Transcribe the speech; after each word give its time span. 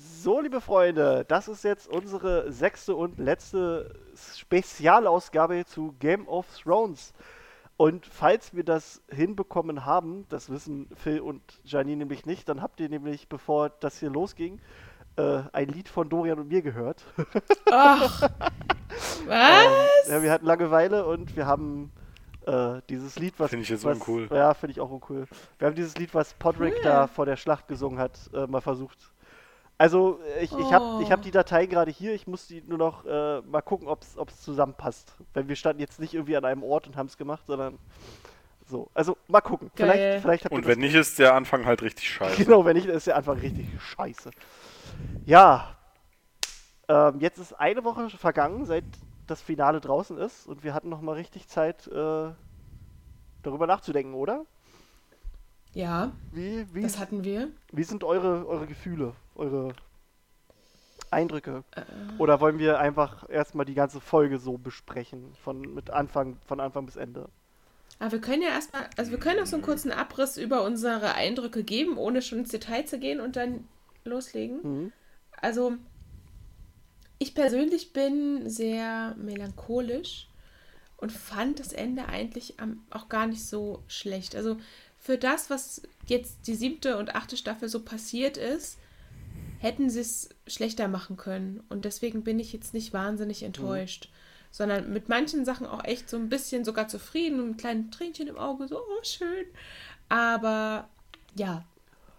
So, 0.00 0.40
liebe 0.40 0.60
Freunde, 0.60 1.24
das 1.26 1.48
ist 1.48 1.64
jetzt 1.64 1.88
unsere 1.88 2.52
sechste 2.52 2.94
und 2.94 3.18
letzte 3.18 3.98
Spezialausgabe 4.36 5.64
zu 5.66 5.96
Game 5.98 6.28
of 6.28 6.46
Thrones. 6.62 7.12
Und 7.76 8.06
falls 8.06 8.54
wir 8.54 8.62
das 8.62 9.02
hinbekommen 9.10 9.84
haben, 9.84 10.24
das 10.28 10.50
wissen 10.50 10.88
Phil 10.94 11.18
und 11.18 11.42
Janine 11.64 11.96
nämlich 11.96 12.26
nicht, 12.26 12.48
dann 12.48 12.62
habt 12.62 12.78
ihr 12.78 12.88
nämlich, 12.88 13.28
bevor 13.28 13.70
das 13.70 13.98
hier 13.98 14.10
losging, 14.10 14.60
äh, 15.16 15.40
ein 15.50 15.66
Lied 15.66 15.88
von 15.88 16.08
Dorian 16.08 16.38
und 16.38 16.46
mir 16.46 16.62
gehört. 16.62 17.04
Ach, 17.72 18.22
was? 19.26 19.28
Ähm, 19.28 20.12
ja, 20.12 20.22
wir 20.22 20.30
hatten 20.30 20.46
Langeweile 20.46 21.06
und 21.06 21.34
wir 21.34 21.46
haben 21.46 21.90
äh, 22.46 22.82
dieses 22.88 23.18
Lied, 23.18 23.34
was. 23.38 23.50
Finde 23.50 23.64
ich 23.64 23.68
jetzt 23.68 23.84
was, 23.84 23.96
uncool. 23.96 24.28
Ja, 24.30 24.54
finde 24.54 24.72
ich 24.74 24.80
auch 24.80 24.90
uncool. 24.90 25.26
Wir 25.58 25.66
haben 25.66 25.74
dieses 25.74 25.96
Lied, 25.96 26.14
was 26.14 26.34
Podrick 26.34 26.74
Cool. 26.76 26.82
da 26.84 27.08
vor 27.08 27.26
der 27.26 27.36
Schlacht 27.36 27.66
gesungen 27.66 27.98
hat, 27.98 28.12
äh, 28.32 28.46
mal 28.46 28.60
versucht. 28.60 29.10
Also, 29.78 30.18
äh, 30.36 30.44
ich, 30.44 30.52
ich 30.52 30.72
habe 30.72 31.02
ich 31.02 31.10
hab 31.12 31.20
Oh. 31.20 31.22
die 31.22 31.30
Datei 31.30 31.66
gerade 31.66 31.90
hier, 31.90 32.12
ich 32.12 32.26
muss 32.26 32.48
die 32.48 32.62
nur 32.62 32.78
noch 32.78 33.04
äh, 33.06 33.40
mal 33.42 33.62
gucken, 33.62 33.86
ob 33.88 34.02
es 34.02 34.40
zusammenpasst. 34.42 35.16
Weil 35.34 35.48
wir 35.48 35.56
standen 35.56 35.80
jetzt 35.80 36.00
nicht 36.00 36.14
irgendwie 36.14 36.36
an 36.36 36.44
einem 36.44 36.62
Ort 36.64 36.86
und 36.88 36.96
haben 36.96 37.06
es 37.06 37.16
gemacht, 37.16 37.44
sondern 37.46 37.78
so. 38.68 38.90
Also, 38.92 39.16
mal 39.28 39.40
gucken. 39.40 39.70
Geil. 39.76 39.88
Vielleicht, 39.88 40.22
vielleicht 40.22 40.44
habt 40.44 40.52
ihr 40.52 40.56
Und 40.58 40.66
wenn 40.66 40.80
nicht, 40.80 40.94
ist 40.94 41.18
der 41.18 41.34
Anfang 41.34 41.64
halt 41.64 41.82
richtig 41.82 42.10
scheiße. 42.10 42.36
Genau, 42.44 42.64
wenn 42.64 42.76
nicht, 42.76 42.86
ist 42.86 43.06
der 43.06 43.16
Anfang 43.16 43.38
richtig 43.38 43.66
scheiße. 43.80 44.30
Ja. 45.24 45.76
Ähm, 46.88 47.20
jetzt 47.20 47.38
ist 47.38 47.52
eine 47.52 47.84
Woche 47.84 48.10
vergangen, 48.10 48.64
seit 48.66 48.84
das 49.26 49.42
Finale 49.42 49.80
draußen 49.80 50.16
ist 50.18 50.46
und 50.46 50.64
wir 50.64 50.72
hatten 50.74 50.88
noch 50.88 51.02
mal 51.02 51.12
richtig 51.12 51.46
Zeit, 51.48 51.86
äh, 51.86 52.30
darüber 53.42 53.66
nachzudenken, 53.66 54.14
oder? 54.14 54.44
Ja, 55.74 56.12
Wie, 56.32 56.66
wie, 56.72 56.80
das 56.80 56.98
hatten 56.98 57.24
wir. 57.24 57.48
wie 57.72 57.84
sind 57.84 58.02
eure, 58.04 58.46
eure 58.48 58.66
Gefühle, 58.66 59.12
eure 59.38 59.74
Eindrücke? 61.10 61.64
Äh, 61.74 61.82
Oder 62.18 62.40
wollen 62.40 62.58
wir 62.58 62.78
einfach 62.78 63.28
erstmal 63.30 63.66
die 63.66 63.74
ganze 63.74 64.00
Folge 64.00 64.38
so 64.38 64.58
besprechen, 64.58 65.34
von, 65.42 65.60
mit 65.74 65.90
Anfang, 65.90 66.36
von 66.46 66.60
Anfang 66.60 66.86
bis 66.86 66.96
Ende? 66.96 67.28
aber 68.00 68.12
wir 68.12 68.20
können 68.20 68.42
ja 68.42 68.50
erstmal, 68.50 68.88
also 68.96 69.10
wir 69.10 69.18
können 69.18 69.40
auch 69.40 69.46
so 69.46 69.56
einen 69.56 69.64
kurzen 69.64 69.90
Abriss 69.90 70.36
über 70.36 70.62
unsere 70.62 71.14
Eindrücke 71.14 71.64
geben, 71.64 71.98
ohne 71.98 72.22
schon 72.22 72.38
ins 72.40 72.50
Detail 72.50 72.84
zu 72.84 72.98
gehen 72.98 73.20
und 73.20 73.36
dann 73.36 73.66
loslegen. 74.04 74.60
Mhm. 74.62 74.92
Also, 75.32 75.74
ich 77.18 77.34
persönlich 77.34 77.92
bin 77.92 78.48
sehr 78.48 79.16
melancholisch 79.16 80.28
und 80.96 81.10
fand 81.10 81.58
das 81.58 81.72
Ende 81.72 82.06
eigentlich 82.06 82.54
auch 82.90 83.08
gar 83.08 83.26
nicht 83.26 83.44
so 83.44 83.82
schlecht. 83.88 84.36
Also, 84.36 84.58
für 85.00 85.18
das, 85.18 85.50
was 85.50 85.82
jetzt 86.06 86.46
die 86.46 86.54
siebte 86.54 86.98
und 86.98 87.16
achte 87.16 87.36
Staffel 87.36 87.68
so 87.68 87.80
passiert 87.80 88.36
ist, 88.36 88.78
hätten 89.58 89.90
sie 89.90 90.00
es 90.00 90.30
schlechter 90.46 90.88
machen 90.88 91.16
können. 91.16 91.62
Und 91.68 91.84
deswegen 91.84 92.24
bin 92.24 92.38
ich 92.38 92.52
jetzt 92.52 92.74
nicht 92.74 92.92
wahnsinnig 92.92 93.42
enttäuscht. 93.42 94.10
Sondern 94.50 94.92
mit 94.92 95.08
manchen 95.08 95.44
Sachen 95.44 95.66
auch 95.66 95.84
echt 95.84 96.08
so 96.08 96.16
ein 96.16 96.28
bisschen 96.28 96.64
sogar 96.64 96.88
zufrieden 96.88 97.40
und 97.40 97.50
ein 97.50 97.56
kleines 97.58 97.90
Tränchen 97.90 98.28
im 98.28 98.38
Auge, 98.38 98.66
so, 98.66 98.78
oh, 98.78 99.02
schön. 99.02 99.44
Aber 100.08 100.88
ja, 101.34 101.64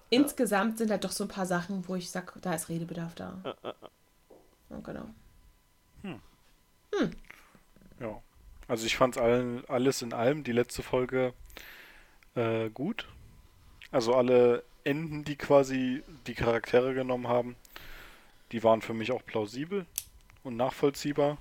insgesamt 0.09 0.77
sind 0.77 0.91
halt 0.91 1.03
doch 1.03 1.11
so 1.11 1.23
ein 1.23 1.29
paar 1.29 1.47
Sachen, 1.47 1.87
wo 1.87 1.95
ich 1.95 2.11
sage, 2.11 2.33
da 2.41 2.53
ist 2.53 2.69
Redebedarf 2.69 3.15
da. 3.15 3.55
Ja, 4.69 4.79
genau. 4.83 5.09
Ja. 7.99 8.21
Also 8.67 8.85
ich 8.85 8.95
fand 8.95 9.17
allen, 9.17 9.63
alles 9.67 10.03
in 10.03 10.13
allem, 10.13 10.43
die 10.43 10.51
letzte 10.51 10.83
Folge, 10.83 11.33
äh, 12.35 12.69
gut. 12.69 13.07
Also 13.91 14.13
alle 14.13 14.63
Enden, 14.83 15.23
die 15.23 15.35
quasi 15.35 16.03
die 16.27 16.33
Charaktere 16.35 16.94
genommen 16.94 17.27
haben, 17.27 17.55
die 18.52 18.63
waren 18.63 18.81
für 18.81 18.94
mich 18.94 19.11
auch 19.11 19.25
plausibel 19.25 19.86
und 20.44 20.58
nachvollziehbar. 20.58 21.38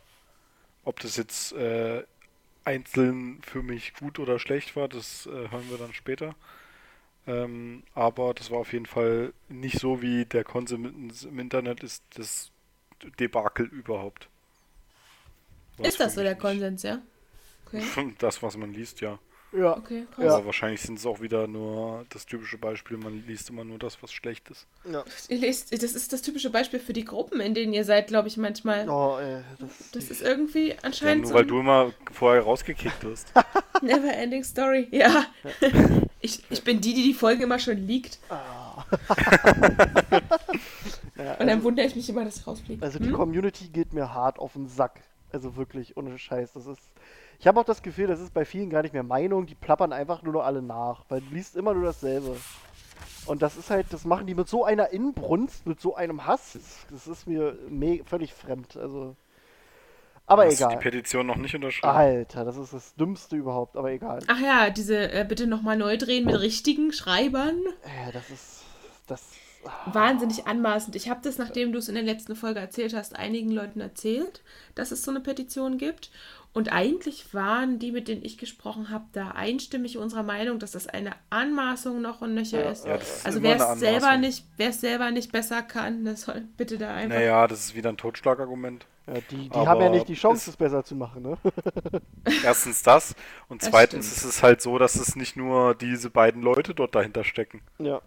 Ob 0.84 1.00
das 1.00 1.16
jetzt 1.16 1.52
äh, 1.52 2.02
einzeln 2.64 3.40
für 3.42 3.62
mich 3.62 3.94
gut 3.94 4.18
oder 4.18 4.38
schlecht 4.38 4.76
war, 4.76 4.88
das 4.88 5.26
äh, 5.26 5.50
hören 5.50 5.70
wir 5.70 5.78
dann 5.78 5.94
später. 5.94 6.34
Ähm, 7.26 7.82
aber 7.94 8.34
das 8.34 8.50
war 8.50 8.58
auf 8.58 8.72
jeden 8.72 8.86
Fall 8.86 9.32
nicht 9.48 9.78
so, 9.78 10.00
wie 10.02 10.24
der 10.24 10.44
Konsens 10.44 11.24
im 11.24 11.38
Internet 11.38 11.82
ist, 11.82 12.02
das 12.14 12.50
Debakel 13.20 13.66
überhaupt. 13.66 14.28
War's 15.76 15.88
Ist 15.88 16.00
das 16.00 16.14
so 16.14 16.22
der 16.22 16.32
nicht. 16.32 16.40
Konsens, 16.40 16.82
ja? 16.82 17.00
Okay. 17.66 17.82
Das, 18.18 18.42
was 18.42 18.56
man 18.56 18.72
liest, 18.72 19.00
ja. 19.00 19.18
Ja. 19.52 19.76
Okay, 19.78 20.06
krass. 20.14 20.24
Ja. 20.24 20.34
Aber 20.36 20.46
wahrscheinlich 20.46 20.82
sind 20.82 20.98
es 20.98 21.06
auch 21.06 21.20
wieder 21.22 21.46
nur 21.46 22.04
das 22.10 22.26
typische 22.26 22.58
Beispiel, 22.58 22.98
man 22.98 23.24
liest 23.26 23.48
immer 23.48 23.64
nur 23.64 23.78
das, 23.78 24.02
was 24.02 24.12
schlecht 24.12 24.50
ist. 24.50 24.66
ja. 24.84 25.02
Ihr 25.28 25.38
lest, 25.38 25.72
das 25.72 25.92
ist 25.94 26.12
das 26.12 26.20
typische 26.22 26.50
Beispiel 26.50 26.78
für 26.80 26.92
die 26.92 27.04
Gruppen, 27.04 27.40
in 27.40 27.54
denen 27.54 27.72
ihr 27.72 27.84
seid, 27.84 28.08
glaube 28.08 28.28
ich, 28.28 28.36
manchmal. 28.36 28.88
Oh, 28.88 29.16
ey, 29.18 29.42
das, 29.58 29.90
Das 29.92 30.10
ist 30.10 30.20
irgendwie 30.22 30.68
Ja, 30.70 30.76
anscheinend 30.82 31.22
nur 31.22 31.28
so 31.32 31.34
weil 31.34 31.46
du 31.46 31.60
immer 31.60 31.92
vorher 32.12 32.42
rausgekickt 32.42 33.02
wirst. 33.04 33.32
Never-ending 33.82 34.44
Story. 34.44 34.88
Ja. 34.90 35.24
Ich, 36.20 36.42
ich 36.50 36.62
bin 36.64 36.80
die, 36.80 36.92
die 36.94 37.02
die 37.04 37.14
Folge 37.14 37.44
immer 37.44 37.58
schon 37.58 37.78
liegt. 37.86 38.18
Ja, 41.16 41.32
Und 41.32 41.40
dann 41.40 41.48
also, 41.50 41.64
wundere 41.64 41.86
ich 41.86 41.96
mich 41.96 42.08
immer, 42.08 42.24
dass 42.24 42.36
sie 42.36 42.44
rausfliegt. 42.44 42.82
also 42.82 42.98
die 43.00 43.06
Hm? 43.08 43.14
Community 43.14 43.68
geht 43.68 43.92
mir 43.92 44.14
hart 44.14 44.38
auf 44.38 44.52
den 44.52 44.68
Sack. 44.68 45.00
Also 45.32 45.56
wirklich, 45.56 45.96
ohne 45.96 46.16
Scheiß. 46.16 46.52
Das 46.52 46.66
ist. 46.66 46.80
Ich 47.40 47.46
habe 47.46 47.60
auch 47.60 47.64
das 47.64 47.82
Gefühl, 47.82 48.08
das 48.08 48.20
ist 48.20 48.34
bei 48.34 48.44
vielen 48.44 48.68
gar 48.68 48.82
nicht 48.82 48.94
mehr 48.94 49.04
Meinung, 49.04 49.46
die 49.46 49.54
plappern 49.54 49.92
einfach 49.92 50.22
nur 50.22 50.32
noch 50.32 50.44
alle 50.44 50.60
nach, 50.60 51.04
weil 51.08 51.20
du 51.20 51.34
liest 51.34 51.56
immer 51.56 51.72
nur 51.72 51.84
dasselbe. 51.84 52.36
Und 53.26 53.42
das 53.42 53.56
ist 53.56 53.70
halt, 53.70 53.86
das 53.90 54.04
machen 54.04 54.26
die 54.26 54.34
mit 54.34 54.48
so 54.48 54.64
einer 54.64 54.90
Inbrunst, 54.90 55.66
mit 55.66 55.80
so 55.80 55.94
einem 55.94 56.26
Hass. 56.26 56.58
Das 56.90 57.06
ist 57.06 57.26
mir 57.26 57.56
völlig 58.06 58.32
fremd. 58.32 58.76
Also. 58.76 59.14
Aber 60.26 60.46
Hast 60.46 60.60
du 60.60 60.64
die 60.64 60.72
egal. 60.72 60.82
Petition 60.82 61.26
noch 61.26 61.36
nicht 61.36 61.54
unterschrieben? 61.54 61.94
Alter, 61.94 62.44
das 62.44 62.56
ist 62.56 62.72
das 62.72 62.94
Dümmste 62.96 63.36
überhaupt, 63.36 63.76
aber 63.76 63.92
egal. 63.92 64.20
Ach 64.26 64.40
ja, 64.40 64.70
diese 64.70 65.12
äh, 65.12 65.24
bitte 65.28 65.46
nochmal 65.46 65.76
neu 65.76 65.96
drehen 65.96 66.24
mit 66.24 66.38
richtigen 66.40 66.92
Schreibern. 66.92 67.58
Äh, 67.82 68.12
das 68.12 68.28
ist. 68.30 68.64
Das. 69.06 69.22
Wahnsinnig 69.86 70.46
anmaßend. 70.46 70.96
Ich 70.96 71.10
habe 71.10 71.20
das, 71.22 71.36
nachdem 71.36 71.72
du 71.72 71.78
es 71.78 71.88
in 71.88 71.94
der 71.94 72.04
letzten 72.04 72.36
Folge 72.36 72.60
erzählt 72.60 72.94
hast, 72.94 73.16
einigen 73.16 73.50
Leuten 73.50 73.80
erzählt, 73.80 74.42
dass 74.74 74.92
es 74.92 75.02
so 75.02 75.10
eine 75.10 75.20
Petition 75.20 75.78
gibt. 75.78 76.10
Und 76.58 76.72
eigentlich 76.72 77.32
waren 77.34 77.78
die, 77.78 77.92
mit 77.92 78.08
denen 78.08 78.24
ich 78.24 78.36
gesprochen 78.36 78.90
habe, 78.90 79.04
da 79.12 79.28
einstimmig 79.30 79.96
unserer 79.96 80.24
Meinung, 80.24 80.58
dass 80.58 80.72
das 80.72 80.88
eine 80.88 81.12
Anmaßung 81.30 82.02
noch 82.02 82.20
und 82.20 82.34
nöcher 82.34 82.64
Ja, 82.64 82.70
ist. 82.72 82.84
Ja, 82.84 82.96
das 82.98 83.18
ist 83.18 83.26
Also 83.26 83.42
wer 83.44 83.54
es 83.54 83.78
selber 83.78 84.16
nicht, 84.16 84.44
wer 84.56 84.70
es 84.70 84.80
selber 84.80 85.12
nicht 85.12 85.30
besser 85.30 85.62
kann, 85.62 86.04
der 86.04 86.16
soll 86.16 86.42
bitte 86.56 86.76
da 86.76 86.92
einfach. 86.92 87.14
Naja, 87.16 87.46
das 87.46 87.60
ist 87.60 87.76
wieder 87.76 87.90
ein 87.90 87.96
Totschlagargument. 87.96 88.86
Ja, 89.06 89.14
die 89.30 89.48
die 89.48 89.56
haben 89.68 89.80
ja 89.80 89.88
nicht 89.88 90.08
die 90.08 90.14
Chance, 90.14 90.42
es- 90.42 90.48
es 90.48 90.56
besser 90.56 90.82
zu 90.82 90.96
machen, 90.96 91.22
ne? 91.22 91.38
Erstens 92.42 92.82
das 92.82 93.14
und 93.48 93.62
Das 93.62 93.70
zweitens 93.70 94.06
stimmt. 94.06 94.18
ist 94.18 94.24
es 94.24 94.42
halt 94.42 94.60
so, 94.60 94.78
dass 94.78 94.96
es 94.96 95.14
nicht 95.14 95.36
nur 95.36 95.76
diese 95.76 96.10
beiden 96.10 96.42
Leute 96.42 96.74
dort 96.74 96.96
dahinter 96.96 97.22
stecken. 97.22 97.62
ja. 97.78 98.00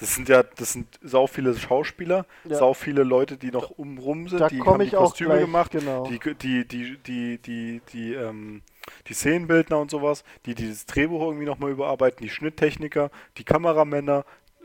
Das 0.00 0.14
sind 0.14 0.28
ja, 0.28 0.42
das 0.42 0.72
sind 0.72 0.98
sau 1.02 1.26
viele 1.26 1.54
Schauspieler, 1.56 2.24
Ja. 2.44 2.56
sau 2.56 2.74
viele 2.74 3.02
Leute, 3.02 3.36
die 3.36 3.50
noch 3.50 3.70
umrum 3.70 4.28
sind, 4.28 4.40
Da 4.40 4.48
die 4.48 4.62
haben 4.62 4.80
ich 4.80 4.90
die 4.90 4.96
auch 4.96 5.10
Kostüme 5.10 5.30
gleich, 5.30 5.40
gemacht, 5.42 5.70
genau. 5.72 6.06
die, 6.06 6.18
die, 6.18 6.66
die, 6.66 6.96
die, 6.98 7.38
die, 7.38 7.82
die, 7.92 8.14
ähm, 8.14 8.62
die 9.06 9.14
Szenenbildner 9.14 9.78
und 9.78 9.90
sowas, 9.90 10.24
die 10.46 10.54
dieses 10.54 10.86
Drehbuch 10.86 11.20
irgendwie 11.22 11.44
nochmal 11.44 11.70
überarbeiten, 11.70 12.22
die 12.22 12.30
Schnitttechniker, 12.30 13.10
die 13.36 13.44
Kameramänner, 13.44 14.24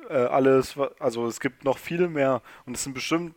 äh, 0.09 0.13
alles, 0.13 0.75
also 1.00 1.28
es 1.28 1.40
gibt 1.40 1.66
noch 1.66 1.78
viel 1.79 2.07
mehr 2.07 2.41
und 2.66 2.75
es 2.75 2.84
sind 2.84 2.94
bestimmt 2.94 3.35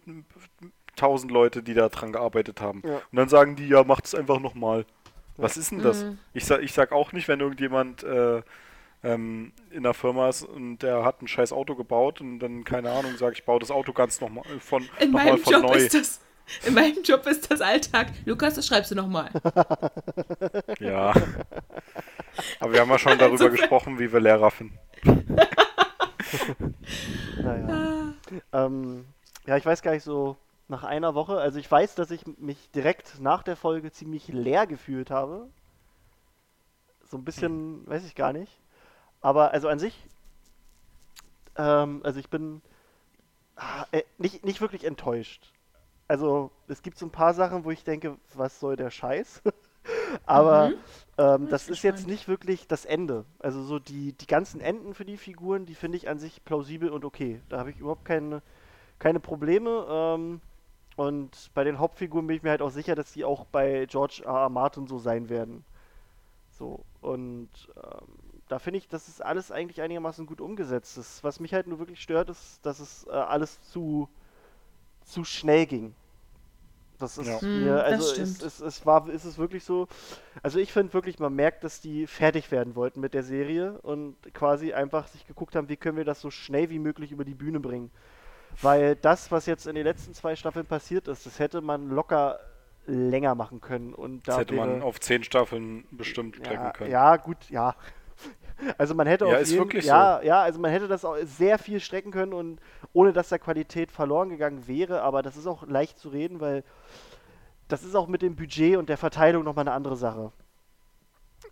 tausend 0.97 1.33
Leute, 1.33 1.63
die 1.63 1.75
da 1.75 1.89
dran 1.89 2.13
gearbeitet 2.13 2.61
haben. 2.61 2.83
Ja. 2.85 2.97
Und 2.97 3.17
dann 3.17 3.29
sagen 3.29 3.57
die, 3.57 3.69
ja, 3.69 3.85
macht 3.85 4.05
es 4.07 4.15
einfach 4.15 4.41
nochmal. 4.41 4.85
Was 5.37 5.57
ist 5.57 5.71
denn 5.71 5.83
das? 5.83 6.05
Mhm. 6.05 6.19
Ich, 6.35 6.45
sag, 6.45 6.63
ich 6.63 6.73
sag 6.73 6.91
auch 6.93 7.13
nicht, 7.13 7.29
wenn 7.29 7.41
irgendjemand 7.41 8.03
äh, 8.03 8.43
ähm, 9.05 9.53
in 9.71 9.83
der 9.85 9.95
Firma 9.95 10.29
ist 10.29 10.43
und 10.45 10.79
der 10.79 11.05
hat 11.05 11.23
ein 11.23 11.29
scheiß 11.29 11.53
Auto 11.53 11.75
gebaut 11.77 12.21
und 12.21 12.39
dann, 12.41 12.65
keine 12.65 12.91
Ahnung, 12.91 13.13
sag 13.17 13.33
ich 13.35 13.45
baue 13.45 13.61
das 13.61 13.71
Auto 13.71 13.93
ganz 13.93 14.21
nochmal 14.21 14.45
von, 14.61 14.89
In 14.99 15.11
noch 15.13 15.19
mal 15.21 15.27
meinem 15.33 15.39
von 15.39 15.53
Job 15.53 15.63
neu. 15.63 15.75
ist 15.77 15.95
das. 15.95 16.21
In 16.65 16.73
meinem 16.75 17.03
Job 17.03 17.27
ist 17.27 17.51
das 17.51 17.61
Alltag. 17.61 18.09
Lukas, 18.25 18.55
das 18.55 18.67
schreibst 18.67 18.91
du 18.91 18.95
nochmal. 18.95 19.31
Ja. 20.81 21.13
Aber 22.61 22.73
wir 22.73 22.81
haben 22.81 22.89
ja 22.91 22.99
schon 22.99 23.19
darüber 23.19 23.33
Insofern- 23.33 23.57
gesprochen, 23.57 23.99
wie 23.99 24.11
wir 24.13 24.21
Lehrer 24.21 24.51
finden. 24.51 24.79
Naja. 27.43 28.13
Ähm, 28.53 29.05
ja, 29.47 29.57
ich 29.57 29.65
weiß 29.67 29.83
gar 29.83 29.93
nicht 29.93 30.03
so 30.05 30.37
nach 30.69 30.85
einer 30.85 31.15
Woche. 31.15 31.39
Also 31.39 31.59
ich 31.59 31.71
weiß, 31.71 31.95
dass 31.95 32.11
ich 32.11 32.23
mich 32.39 32.71
direkt 32.73 33.21
nach 33.21 33.43
der 33.43 33.57
Folge 33.57 33.91
ziemlich 33.93 34.29
leer 34.29 34.67
gefühlt 34.67 35.11
habe. 35.11 35.49
So 37.11 37.17
ein 37.17 37.25
bisschen, 37.25 37.87
weiß 37.89 38.05
ich 38.05 38.15
gar 38.15 38.33
nicht. 38.33 38.53
Aber 39.21 39.53
also 39.53 39.69
an 39.69 39.79
sich, 39.79 39.95
ähm, 41.57 42.01
also 42.05 42.21
ich 42.21 42.29
bin 42.31 42.63
ah, 43.57 43.87
äh, 43.93 44.05
nicht, 44.19 44.45
nicht 44.45 44.61
wirklich 44.61 44.85
enttäuscht. 44.85 45.53
Also 46.09 46.53
es 46.69 46.83
gibt 46.83 46.99
so 46.99 47.07
ein 47.07 47.13
paar 47.13 47.35
Sachen, 47.35 47.65
wo 47.65 47.73
ich 47.73 47.85
denke, 47.85 48.19
was 48.35 48.61
soll 48.61 48.77
der 48.77 48.91
Scheiß? 48.91 49.43
Aber 50.27 50.75
Mhm. 50.75 50.81
ähm, 51.19 51.49
das 51.49 51.69
ich 51.69 51.81
ist 51.81 51.83
jetzt 51.83 52.07
nicht 52.07 52.29
wirklich 52.29 52.69
das 52.69 52.85
Ende. 52.85 53.25
Also 53.41 53.63
so 53.65 53.79
die, 53.79 54.13
die 54.15 54.27
ganzen 54.27 54.61
Enden 54.61 54.95
für 54.95 55.05
die 55.07 55.19
Figuren, 55.19 55.67
die 55.67 55.75
finde 55.75 55.99
ich 55.99 56.09
an 56.09 56.19
sich 56.19 56.45
plausibel 56.45 56.91
und 56.91 57.05
okay. 57.05 57.43
Da 57.51 57.59
habe 57.59 57.71
ich 57.71 57.79
überhaupt 57.81 58.05
keine, 58.07 58.43
keine 58.99 59.21
Probleme. 59.21 59.87
Ähm, 59.91 60.41
und 60.97 61.51
bei 61.55 61.65
den 61.65 61.79
Hauptfiguren 61.81 62.27
bin 62.27 62.37
ich 62.37 62.43
mir 62.45 62.51
halt 62.51 62.63
auch 62.63 62.71
sicher, 62.71 62.95
dass 62.97 63.13
die 63.13 63.25
auch 63.25 63.47
bei 63.47 63.87
George 63.87 64.23
R. 64.27 64.33
R. 64.35 64.49
Martin 64.51 64.87
so 64.89 64.99
sein 64.99 65.29
werden. 65.31 65.65
So, 66.51 66.85
und 67.01 67.51
ähm, 67.77 68.28
da 68.49 68.59
finde 68.59 68.79
ich, 68.79 68.89
das 68.89 69.09
ist 69.09 69.23
alles 69.25 69.51
eigentlich 69.53 69.81
einigermaßen 69.81 70.27
gut 70.27 70.41
umgesetzt. 70.41 70.97
Das, 70.97 71.23
was 71.25 71.41
mich 71.41 71.55
halt 71.55 71.67
nur 71.67 71.79
wirklich 71.79 72.01
stört, 72.03 72.31
ist, 72.31 72.65
dass 72.65 72.81
es 72.81 73.07
äh, 73.07 73.11
alles 73.13 73.61
zu, 73.71 74.09
zu 75.05 75.25
schnell 75.25 75.67
ging. 75.67 75.95
Das 76.99 77.17
ist 77.17 77.29
Ja. 77.29 77.41
Hm, 77.41 77.65
mir, 77.65 77.75
das 77.75 77.85
also 77.85 78.23
es, 78.23 78.43
es, 78.43 78.61
es 78.61 78.87
war, 78.87 79.09
ist 79.09 79.25
es 79.25 79.39
wirklich 79.39 79.63
so. 79.65 79.87
Also 80.43 80.59
ich 80.59 80.73
finde 80.73 80.93
wirklich, 80.95 81.19
man 81.21 81.35
merkt, 81.35 81.63
dass 81.63 81.81
die 81.81 82.07
fertig 82.07 82.51
werden 82.51 82.75
wollten 82.75 83.01
mit 83.01 83.15
der 83.15 83.23
Serie 83.23 83.79
und 83.83 84.17
quasi 84.35 84.73
einfach 84.73 85.07
sich 85.07 85.27
geguckt 85.27 85.55
haben, 85.55 85.69
wie 85.69 85.77
können 85.77 85.97
wir 85.97 86.05
das 86.05 86.21
so 86.21 86.31
schnell 86.31 86.71
wie 86.71 86.79
möglich 86.81 87.13
über 87.13 87.25
die 87.25 87.35
Bühne 87.35 87.61
bringen. 87.61 87.91
Weil 88.63 88.97
das, 88.97 89.31
was 89.31 89.47
jetzt 89.47 89.67
in 89.69 89.77
den 89.77 89.85
letzten 89.85 90.15
zwei 90.15 90.35
Staffeln 90.35 90.67
passiert 90.67 91.07
ist, 91.07 91.27
das 91.27 91.39
hätte 91.39 91.61
man 91.61 91.91
locker 91.91 92.41
länger 92.87 93.35
machen 93.37 93.61
können. 93.61 93.95
Und 93.95 94.27
Das 94.27 94.35
da 94.37 94.41
hätte 94.41 94.55
man 94.55 94.77
wäre- 94.77 94.85
auf 94.85 94.99
zehn 94.99 95.23
Staffeln 95.23 95.85
bestimmt 95.93 96.37
strecken 96.37 96.65
ja, 96.65 96.71
können. 96.73 96.91
ja, 96.91 97.17
gut, 97.17 97.49
ja. 97.51 97.77
Also 98.77 98.95
man 98.95 99.07
hätte 99.07 99.27
Ja, 99.27 99.37
auf 99.37 99.43
ist 99.43 99.51
jeden, 99.51 99.59
wirklich 99.59 99.85
ja, 99.85 100.21
ja, 100.23 100.43
also 100.43 100.59
man 100.61 100.71
hätte 100.71 100.89
das 100.89 101.05
auch 101.05 101.17
sehr 101.23 101.59
viel 101.59 101.81
strecken 101.81 102.11
können 102.11 102.33
und 102.33 102.61
ohne 102.93 103.13
dass 103.13 103.29
da 103.29 103.39
Qualität 103.39 103.91
verloren 103.93 104.31
gegangen 104.31 104.67
wäre, 104.67 105.03
aber 105.03 105.23
das 105.23 105.37
ist 105.37 105.47
auch 105.47 105.67
leicht 105.67 105.99
zu 105.99 106.09
reden, 106.09 106.41
weil 106.41 106.65
das 107.69 107.85
ist 107.85 107.95
auch 107.95 108.09
mit 108.09 108.23
dem 108.23 108.35
Budget 108.37 108.77
und 108.77 108.89
der 108.89 108.97
Verteilung 108.99 109.45
nochmal 109.45 109.63
eine 109.65 109.73
andere 109.75 109.97
Sache. 109.97 110.33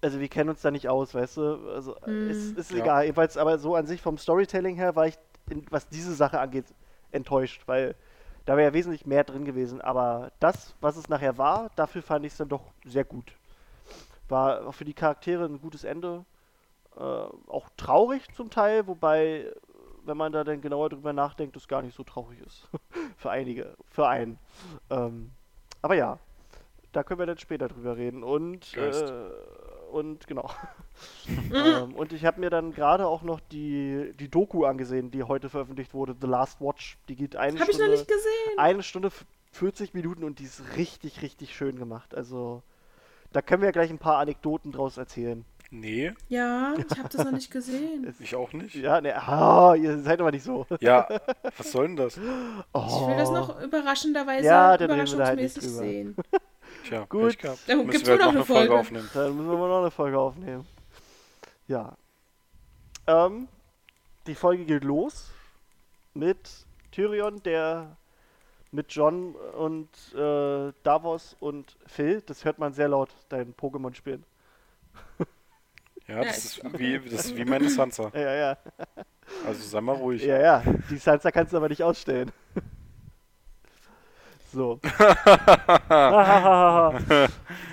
Also 0.03 0.21
wir 0.21 0.29
kennen 0.29 0.51
uns 0.51 0.61
da 0.63 0.71
nicht 0.71 0.89
aus, 0.89 1.15
weißt 1.15 1.37
du? 1.39 1.71
Also 1.71 1.97
Hm. 2.05 2.29
ist, 2.29 2.57
ist 2.57 2.75
Ja. 2.75 2.81
egal. 2.81 3.05
Jedenfalls, 3.05 3.37
aber 3.37 3.59
so 3.59 3.75
an 3.75 3.87
sich 3.87 4.03
vom 4.03 4.19
Storytelling 4.19 4.77
her 4.77 4.95
war 4.97 5.07
ich, 5.07 5.19
in, 5.49 5.65
was 5.71 5.89
diese 5.89 6.15
Sache 6.15 6.41
angeht, 6.41 6.67
enttäuscht, 7.13 7.63
weil 7.67 7.95
da 8.45 8.57
wäre 8.57 8.69
ja 8.69 8.75
wesentlich 8.75 9.07
mehr 9.07 9.25
drin 9.25 9.45
gewesen. 9.45 9.81
Aber 9.81 10.33
das, 10.41 10.77
was 10.81 10.97
es 10.97 11.09
nachher 11.09 11.39
war, 11.39 11.71
dafür 11.77 12.03
fand 12.03 12.25
ich 12.27 12.33
es 12.33 12.39
dann 12.39 12.49
doch 12.49 12.73
sehr 12.85 13.05
gut. 13.05 13.37
War 14.29 14.67
auch 14.67 14.73
für 14.75 14.85
die 14.85 14.95
Charaktere 14.95 15.45
ein 15.47 15.61
gutes 15.61 15.85
Ende. 15.85 16.25
Äh, 16.97 17.01
auch 17.01 17.69
traurig 17.77 18.23
zum 18.35 18.51
Teil, 18.51 18.87
wobei, 18.87 19.53
wenn 20.05 20.17
man 20.17 20.33
da 20.33 20.45
dann 20.45 20.61
genauer 20.61 20.89
drüber 20.91 21.13
nachdenkt, 21.13 21.57
es 21.57 21.69
gar 21.69 21.83
nicht 21.83 21.97
so 21.97 22.05
traurig 22.05 22.41
ist. 22.41 22.69
für 23.19 23.31
einige, 23.31 23.75
für 23.91 24.09
einen. 24.09 24.39
Ähm, 24.91 25.31
aber 25.83 25.95
ja, 25.95 26.19
da 26.93 27.03
können 27.03 27.21
wir 27.21 27.27
dann 27.27 27.39
später 27.39 27.69
drüber 27.69 27.97
reden. 27.97 28.23
Und, 28.23 28.75
äh, 28.77 29.31
und 29.93 30.27
genau. 30.27 30.51
ähm, 31.53 31.95
und 31.95 32.13
ich 32.15 32.25
habe 32.25 32.41
mir 32.41 32.49
dann 32.49 32.73
gerade 32.73 33.07
auch 33.07 33.23
noch 33.23 33.41
die, 33.41 34.15
die 34.19 34.31
Doku 34.31 34.65
angesehen, 34.65 35.11
die 35.11 35.23
heute 35.23 35.51
veröffentlicht 35.51 35.93
wurde, 35.93 36.17
The 36.19 36.27
Last 36.27 36.61
Watch. 36.61 36.97
Die 37.09 37.17
geht 37.17 37.37
eine 37.37 37.59
Habe 37.61 37.71
ich 37.71 37.79
noch 37.79 37.85
Stunde, 37.85 37.99
nicht 37.99 38.09
gesehen. 38.09 38.59
eine 38.59 38.83
Stunde 38.83 39.09
f- 39.09 39.27
40 39.53 39.93
Minuten 39.93 40.25
und 40.25 40.39
die 40.39 40.45
ist 40.45 40.77
richtig, 40.77 41.21
richtig 41.21 41.55
schön 41.55 41.79
gemacht. 41.79 42.15
Also 42.15 42.63
da 43.33 43.43
können 43.43 43.63
wir 43.63 43.73
gleich 43.73 43.91
ein 43.91 43.99
paar 43.99 44.17
Anekdoten 44.19 44.73
draus 44.73 44.97
erzählen. 44.97 45.45
Nee, 45.81 46.15
Ja, 46.29 46.75
ich 46.79 46.99
habe 46.99 47.09
das 47.09 47.25
noch 47.25 47.33
nicht 47.33 47.51
gesehen. 47.51 48.15
ich 48.21 48.35
auch 48.35 48.53
nicht. 48.53 48.75
Ja, 48.77 49.01
ne, 49.01 49.15
ah, 49.17 49.75
ihr 49.75 49.99
seid 49.99 50.21
aber 50.21 50.31
nicht 50.31 50.45
so. 50.45 50.67
Ja, 50.81 51.07
was 51.57 51.71
soll 51.73 51.89
denn 51.89 51.97
das? 51.97 52.19
Oh. 52.73 52.87
Ich 52.87 53.09
will 53.09 53.17
das 53.17 53.31
noch 53.31 53.61
überraschenderweise 53.61 54.47
Ja, 54.47 54.77
dann 54.77 54.91
reden 54.91 55.07
wir 55.11 55.17
da 55.19 55.27
halt 55.27 55.41
nicht 55.41 55.57
überraschungsmäßig 55.57 55.63
drüber. 55.63 55.79
sehen. 55.79 56.17
Tja, 56.89 57.05
Gut. 57.09 57.39
Dann 57.67 57.79
Müssen 57.79 57.91
gibt's 57.91 58.07
wir 58.09 58.15
wohl 58.15 58.25
halt 58.25 58.35
noch 58.35 58.35
eine 58.35 58.45
Folge. 58.45 58.75
aufnehmen. 58.75 59.11
Dann 59.13 59.37
müssen 59.37 59.51
wir 59.51 59.57
mal 59.59 59.69
noch 59.69 59.81
eine 59.81 59.91
Folge 59.91 60.19
aufnehmen. 60.19 60.67
Ja. 61.69 61.97
Ähm, 63.07 63.49
die 64.27 64.35
Folge 64.35 64.65
geht 64.65 64.85
los 64.85 65.31
mit 66.15 66.39
Tyrion, 66.93 67.43
der 67.43 67.97
mit 68.73 68.93
John 68.93 69.35
und 69.35 69.89
äh, 70.15 70.73
Davos 70.83 71.37
und 71.41 71.77
Phil, 71.87 72.23
das 72.23 72.45
hört 72.45 72.59
man 72.59 72.73
sehr 72.73 72.89
laut, 72.89 73.11
dein 73.29 73.55
Pokémon 73.55 73.95
spielen. 73.95 74.25
Ja, 76.09 76.23
das 76.23 76.45
ist 76.45 76.79
wie, 76.79 76.99
das 77.01 77.27
ist 77.27 77.37
wie 77.37 77.45
meine 77.45 77.69
Sansa. 77.69 78.11
Ja, 78.15 78.35
ja. 78.35 78.57
Also 79.47 79.61
sei 79.63 79.81
mal 79.81 79.97
ruhig. 79.97 80.23
Ja, 80.25 80.41
ja. 80.41 80.63
Die 80.91 80.99
Sansa 80.99 81.31
kannst 81.31 81.53
du 81.53 81.57
aber 81.57 81.69
nicht 81.69 81.83
ausstellen. 81.83 82.31
So. 84.53 84.81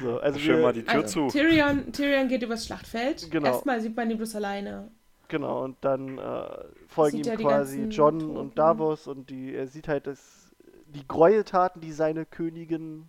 so, 0.01 0.19
also 0.19 0.39
Schön 0.39 0.57
wir, 0.57 0.63
mal 0.63 0.73
die 0.73 0.83
Tür 0.83 0.93
Also, 0.95 1.27
zu. 1.27 1.37
Tyrion, 1.37 1.93
Tyrion 1.93 2.27
geht 2.27 2.43
übers 2.43 2.65
Schlachtfeld. 2.65 3.31
Genau. 3.31 3.47
Erstmal 3.47 3.79
sieht 3.79 3.95
man 3.95 4.11
ihn 4.11 4.17
bloß 4.17 4.35
alleine. 4.35 4.91
Genau, 5.29 5.63
und 5.63 5.77
dann 5.81 6.17
äh, 6.17 6.43
folgen 6.89 7.23
Sieht 7.23 7.39
ihm 7.39 7.47
quasi 7.47 7.83
John 7.83 8.19
Toten. 8.19 8.35
und 8.35 8.57
Davos 8.57 9.07
und 9.07 9.29
die, 9.29 9.55
er 9.55 9.67
sieht 9.67 9.87
halt 9.87 10.07
das, 10.07 10.51
die 10.87 11.07
Gräueltaten, 11.07 11.79
die 11.79 11.91
seine 11.93 12.25
Königin 12.25 13.07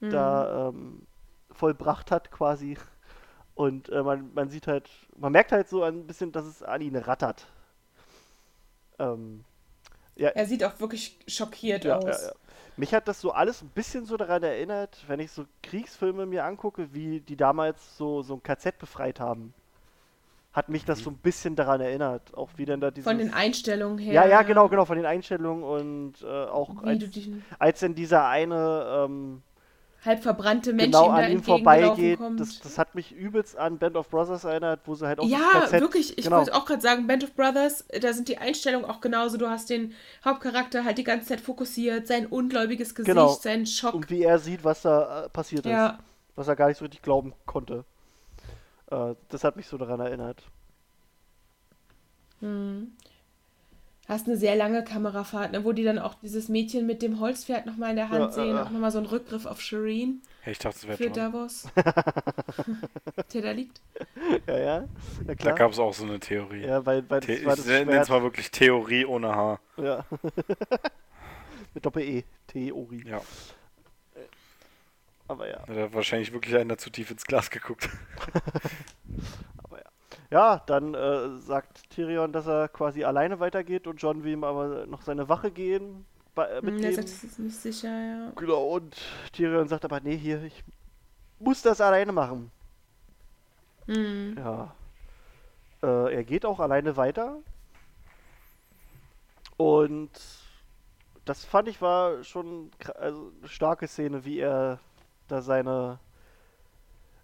Hm. 0.00 0.10
da 0.10 0.68
ähm, 0.70 1.02
vollbracht 1.52 2.10
hat 2.10 2.32
quasi. 2.32 2.76
Und 3.54 3.88
äh, 3.90 4.02
man, 4.02 4.32
man 4.34 4.48
sieht 4.48 4.66
halt, 4.66 4.88
man 5.16 5.32
merkt 5.32 5.52
halt 5.52 5.68
so 5.68 5.82
ein 5.82 6.06
bisschen, 6.06 6.32
dass 6.32 6.44
es 6.44 6.62
an 6.62 6.80
ihn 6.80 6.96
rattert. 6.96 7.46
Ähm, 8.98 9.44
Er 10.16 10.46
sieht 10.46 10.64
auch 10.64 10.80
wirklich 10.80 11.18
schockiert 11.26 11.84
ja, 11.84 11.98
aus. 11.98 12.04
ja, 12.04 12.28
ja. 12.28 12.32
Mich 12.76 12.94
hat 12.94 13.06
das 13.06 13.20
so 13.20 13.32
alles 13.32 13.62
ein 13.62 13.68
bisschen 13.68 14.06
so 14.06 14.16
daran 14.16 14.42
erinnert, 14.42 15.04
wenn 15.06 15.20
ich 15.20 15.30
so 15.30 15.44
Kriegsfilme 15.62 16.24
mir 16.24 16.44
angucke, 16.44 16.94
wie 16.94 17.20
die 17.20 17.36
damals 17.36 17.98
so, 17.98 18.22
so 18.22 18.34
ein 18.34 18.42
KZ 18.42 18.78
befreit 18.78 19.20
haben. 19.20 19.52
Hat 20.54 20.68
mich 20.68 20.84
das 20.84 21.00
so 21.00 21.10
ein 21.10 21.16
bisschen 21.16 21.56
daran 21.56 21.80
erinnert. 21.80 22.34
Auch 22.34 22.50
wie 22.56 22.64
dann 22.64 22.80
da 22.80 22.90
dieses... 22.90 23.04
Von 23.04 23.18
den 23.18 23.32
Einstellungen 23.32 23.98
her. 23.98 24.12
Ja, 24.12 24.26
ja, 24.26 24.42
genau, 24.42 24.68
genau, 24.68 24.84
von 24.84 24.96
den 24.96 25.06
Einstellungen 25.06 25.62
und 25.62 26.22
äh, 26.22 26.26
auch 26.26 26.82
Wie 26.82 26.88
als, 26.88 27.04
als 27.58 27.80
denn 27.80 27.94
dieser 27.94 28.26
eine 28.26 29.06
ähm, 29.06 29.42
halb 30.04 30.22
verbrannte 30.22 30.72
Mensch 30.72 30.86
genau 30.86 31.08
an 31.10 31.30
ihm 31.30 31.42
vorbeigeht, 31.42 32.18
das, 32.36 32.58
das 32.60 32.76
hat 32.78 32.94
mich 32.94 33.12
übelst 33.12 33.56
an 33.56 33.78
Band 33.78 33.96
of 33.96 34.08
Brothers 34.08 34.44
erinnert, 34.44 34.80
wo 34.84 34.94
sie 34.94 35.06
halt 35.06 35.20
auch 35.20 35.28
ja, 35.28 35.38
KZ, 35.60 35.80
wirklich. 35.80 36.18
Ich 36.18 36.24
genau, 36.24 36.38
wollte 36.38 36.54
auch 36.54 36.64
gerade 36.66 36.82
sagen, 36.82 37.06
Band 37.06 37.22
of 37.24 37.34
Brothers, 37.34 37.84
da 38.00 38.12
sind 38.12 38.28
die 38.28 38.38
Einstellungen 38.38 38.88
auch 38.88 39.00
genauso. 39.00 39.38
Du 39.38 39.48
hast 39.48 39.70
den 39.70 39.94
Hauptcharakter 40.24 40.84
halt 40.84 40.98
die 40.98 41.04
ganze 41.04 41.28
Zeit 41.28 41.40
fokussiert, 41.40 42.06
sein 42.08 42.26
ungläubiges 42.26 42.94
Gesicht, 42.94 43.14
Genau. 43.14 43.28
seinen 43.34 43.66
Schock. 43.66 43.94
und 43.94 44.10
wie 44.10 44.22
er 44.22 44.38
sieht, 44.38 44.64
was 44.64 44.82
da 44.82 45.26
äh, 45.26 45.28
passiert 45.28 45.66
ist, 45.66 45.72
Ja, 45.72 45.98
was 46.34 46.48
er 46.48 46.56
gar 46.56 46.68
nicht 46.68 46.78
so 46.78 46.84
richtig 46.84 47.02
glauben 47.02 47.32
konnte. 47.46 47.84
Äh, 48.90 49.14
das 49.28 49.44
hat 49.44 49.56
mich 49.56 49.66
so 49.68 49.78
daran 49.78 50.00
erinnert. 50.00 50.42
hm. 52.40 52.92
Hast 54.12 54.26
eine 54.26 54.36
sehr 54.36 54.54
lange 54.56 54.84
Kamerafahrt, 54.84 55.52
ne, 55.52 55.64
wo 55.64 55.72
die 55.72 55.84
dann 55.84 55.98
auch 55.98 56.14
dieses 56.14 56.48
Mädchen 56.48 56.86
mit 56.86 57.00
dem 57.02 57.18
Holzpferd 57.18 57.64
nochmal 57.66 57.90
in 57.90 57.96
der 57.96 58.10
Hand 58.10 58.20
Ja, 58.20 58.30
sehen. 58.30 58.56
äh. 58.56 58.60
Auch 58.60 58.70
nochmal 58.70 58.90
so 58.90 58.98
ein 58.98 59.06
Rückgriff 59.06 59.46
auf 59.46 59.60
Shireen 59.60 60.20
Hey, 60.42 60.52
ich 60.52 60.58
dachte, 60.58 60.76
es 60.76 60.86
wäre 60.86 60.96
für 60.98 61.04
John. 61.04 61.12
Davos. 61.14 61.68
der 63.32 63.42
da 63.42 63.50
liegt. 63.52 63.80
Ja, 64.46 64.58
ja, 64.58 64.64
ja 64.80 64.84
Da 65.26 65.34
klar. 65.34 65.54
gab 65.54 65.70
es 65.72 65.78
auch 65.78 65.94
so 65.94 66.04
eine 66.04 66.18
Theorie. 66.20 66.62
ja, 66.64 66.84
weil, 66.84 67.08
weil 67.08 67.22
The 67.22 67.36
das 67.36 67.44
war 67.46 67.52
ich 67.54 67.58
das 67.60 67.66
nenne 67.66 68.00
es 68.00 68.08
mal 68.08 68.22
wirklich 68.22 68.50
Theorie 68.50 69.04
ohne 69.06 69.34
H. 69.34 69.58
Ja. 69.78 70.04
Mit 71.74 71.86
Doppel-E. 71.86 72.24
Theorie. 72.48 73.04
Ja, 73.08 73.22
Aber 75.28 75.48
ja. 75.48 75.64
da 75.66 75.74
hat 75.84 75.94
wahrscheinlich 75.94 76.32
wirklich 76.32 76.54
einer 76.56 76.76
zu 76.76 76.90
tief 76.90 77.10
ins 77.10 77.24
Glas 77.24 77.48
geguckt. 77.50 77.88
Ja, 80.32 80.62
dann 80.64 80.94
äh, 80.94 81.36
sagt 81.40 81.90
Tyrion, 81.90 82.32
dass 82.32 82.46
er 82.46 82.68
quasi 82.68 83.04
alleine 83.04 83.38
weitergeht 83.38 83.86
und 83.86 84.00
John 84.00 84.24
will 84.24 84.32
ihm 84.32 84.44
aber 84.44 84.86
noch 84.86 85.02
seine 85.02 85.28
Wache 85.28 85.50
gehen. 85.50 86.06
Äh, 86.36 86.40
Hm, 86.40 86.48
Er 86.50 86.62
mitgeben. 86.62 86.94
sagt, 86.94 87.08
das 87.08 87.22
ist 87.24 87.38
nicht 87.38 87.56
sicher, 87.56 87.88
ja. 87.90 88.32
Genau, 88.36 88.64
und 88.68 88.96
Tyrion 89.34 89.68
sagt 89.68 89.84
aber, 89.84 90.00
nee, 90.00 90.16
hier, 90.16 90.42
ich 90.42 90.64
muss 91.38 91.60
das 91.60 91.80
alleine 91.82 92.12
machen. 92.12 92.50
Hm. 93.86 94.36
Ja. 94.38 94.74
Äh, 95.82 96.14
er 96.14 96.24
geht 96.24 96.46
auch 96.46 96.60
alleine 96.60 96.96
weiter. 96.96 97.36
Und 99.56 100.10
das 101.24 101.44
fand 101.44 101.68
ich 101.68 101.80
war 101.82 102.24
schon 102.24 102.70
kra- 102.80 102.92
also 102.96 103.32
eine 103.38 103.48
starke 103.48 103.86
Szene, 103.86 104.24
wie 104.24 104.38
er 104.40 104.78
da 105.28 105.42
seine. 105.42 105.98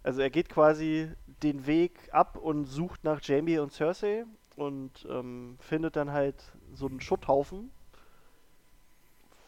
Also 0.03 0.21
er 0.21 0.29
geht 0.29 0.49
quasi 0.49 1.11
den 1.43 1.67
Weg 1.67 2.09
ab 2.11 2.37
und 2.37 2.65
sucht 2.65 3.03
nach 3.03 3.21
Jamie 3.21 3.59
und 3.59 3.71
Cersei 3.73 4.25
und 4.55 5.05
ähm, 5.09 5.57
findet 5.59 5.95
dann 5.95 6.11
halt 6.11 6.35
so 6.73 6.87
einen 6.87 7.01
Schutthaufen, 7.01 7.71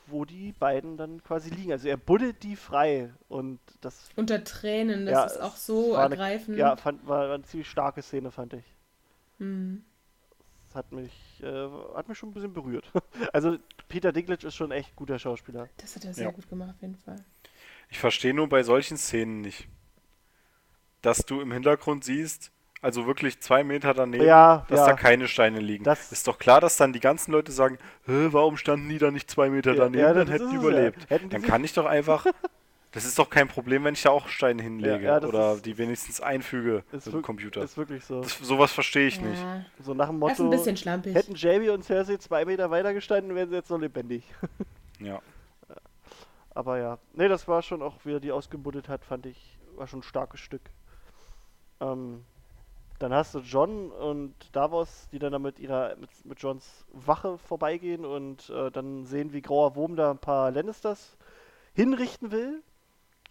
wo 0.07 0.25
die 0.25 0.51
beiden 0.53 0.97
dann 0.97 1.23
quasi 1.23 1.49
liegen. 1.49 1.71
Also 1.71 1.87
er 1.87 1.97
buddelt 1.97 2.43
die 2.43 2.55
frei 2.55 3.13
und 3.29 3.59
das 3.81 4.09
Unter 4.15 4.43
Tränen, 4.43 5.05
das 5.05 5.13
Ja, 5.13 5.23
ist 5.25 5.41
auch 5.41 5.55
so 5.55 5.93
war 5.93 6.05
eine- 6.05 6.15
ergreifend. 6.15 6.57
ja, 6.57 6.75
fand, 6.75 7.07
war, 7.07 7.31
eine 7.33 7.43
ziemlich 7.43 7.69
starke 7.69 8.01
Szene, 8.01 8.31
fand 8.31 8.53
ich. 8.53 8.65
Hm. 9.39 9.83
Das 10.67 10.75
hat 10.75 10.91
mich, 10.91 11.41
äh, 11.43 11.67
hat 11.95 12.07
mich 12.09 12.17
schon 12.17 12.29
ein 12.29 12.33
bisschen 12.33 12.53
berührt. 12.53 12.91
Also 13.33 13.57
Peter 13.87 14.11
Dinklage 14.11 14.47
ist 14.47 14.55
schon 14.55 14.71
echt 14.71 14.95
guter 14.95 15.19
Schauspieler. 15.19 15.69
Das 15.77 15.95
hat 15.95 16.05
er 16.05 16.13
sehr 16.13 16.25
Ja. 16.25 16.31
gut 16.31 16.47
gemacht, 16.49 16.71
auf 16.75 16.81
jeden 16.81 16.95
Fall. 16.97 17.23
Ich 17.89 17.99
verstehe 17.99 18.33
nur 18.33 18.47
bei 18.49 18.63
solchen 18.63 18.97
Szenen 18.97 19.41
nicht, 19.41 19.67
dass 21.01 21.25
du 21.25 21.41
im 21.41 21.51
Hintergrund 21.51 22.03
siehst, 22.03 22.51
Also 22.83 23.05
wirklich 23.05 23.39
zwei 23.41 23.63
Meter 23.63 23.93
daneben, 23.93 24.25
Ja, 24.25 24.65
dass 24.67 24.79
ja. 24.79 24.85
da 24.87 24.93
keine 24.93 25.27
Steine 25.27 25.59
liegen. 25.59 25.83
Das- 25.83 26.11
ist 26.11 26.27
doch 26.27 26.39
klar, 26.39 26.59
dass 26.61 26.77
dann 26.77 26.93
die 26.93 26.99
ganzen 26.99 27.31
Leute 27.31 27.51
sagen, 27.51 27.77
warum 28.07 28.57
standen 28.57 28.89
die 28.89 28.97
da 28.97 29.11
nicht 29.11 29.29
zwei 29.29 29.49
Meter 29.51 29.75
daneben, 29.75 29.99
ja, 30.03 30.13
dann 30.15 30.27
hätten 30.27 30.49
die 30.49 30.55
überlebt. 30.55 31.07
Hätten 31.09 31.29
die 31.29 31.35
dann 31.35 31.43
kann 31.43 31.63
ich 31.63 31.73
doch 31.73 31.85
einfach. 31.85 32.25
Das 32.93 33.05
ist 33.05 33.17
doch 33.17 33.29
kein 33.29 33.47
Problem, 33.47 33.85
wenn 33.85 33.93
ich 33.93 34.01
da 34.01 34.09
auch 34.09 34.27
Steine 34.27 34.61
hinlege 34.61 34.95
Ja, 35.05 35.13
ja, 35.13 35.19
das 35.21 35.29
oder 35.29 35.53
ist- 35.53 35.65
die 35.65 35.77
wenigstens 35.77 36.19
einfüge 36.19 36.83
im 36.91 37.21
Computer. 37.21 37.61
ist 37.63 37.77
wirklich 37.77 38.03
so. 38.03 38.19
Das, 38.19 38.37
sowas 38.39 38.73
verstehe 38.73 39.07
ich 39.07 39.21
nicht. 39.21 39.41
So 39.79 39.93
nach 39.93 40.09
dem 40.09 40.19
das 40.19 40.33
ist 40.33 40.39
ein 40.41 40.45
Motto, 40.47 40.57
bisschen 40.57 40.75
schlampig. 40.75 41.15
hätten 41.15 41.35
Jamie 41.35 41.69
und 41.69 41.85
Cersei 41.85 42.17
zwei 42.17 42.43
Meter 42.43 42.69
weiter 42.69 42.93
gestanden, 42.93 43.33
wären 43.33 43.47
sie 43.47 43.55
jetzt 43.55 43.69
noch 43.69 43.79
lebendig. 43.79 44.23
Ja. 44.99 45.21
Aber 46.53 46.77
ja, 46.79 46.97
nee, 47.13 47.27
das 47.29 47.47
war 47.47 47.61
schon 47.61 47.81
auch, 47.81 47.95
wie 48.03 48.13
er 48.15 48.19
die 48.19 48.31
ausgebuddet 48.33 48.89
hat, 48.89 49.05
fand 49.05 49.25
ich, 49.25 49.57
war 49.77 49.87
schon 49.87 49.99
ein 49.99 50.03
starkes 50.03 50.41
Stück. 50.41 50.61
Ähm, 51.81 52.23
dann 52.99 53.13
hast 53.13 53.33
du 53.35 53.39
John 53.39 53.91
und 53.91 54.35
Davos, 54.55 55.09
die 55.11 55.19
dann 55.19 55.31
da 55.31 55.39
mit 55.39 55.59
ihrer, 55.59 55.95
mit, 55.97 56.09
mit 56.23 56.39
Johns 56.39 56.85
Wache 56.93 57.37
vorbeigehen 57.39 58.05
und 58.05 58.49
äh, 58.51 58.69
dann 58.71 59.05
sehen, 59.05 59.33
wie 59.33 59.41
Grauer 59.41 59.75
Wurm 59.75 59.95
da 59.95 60.11
ein 60.11 60.19
paar 60.19 60.51
Lannisters 60.51 61.17
hinrichten 61.73 62.31
will. 62.31 62.61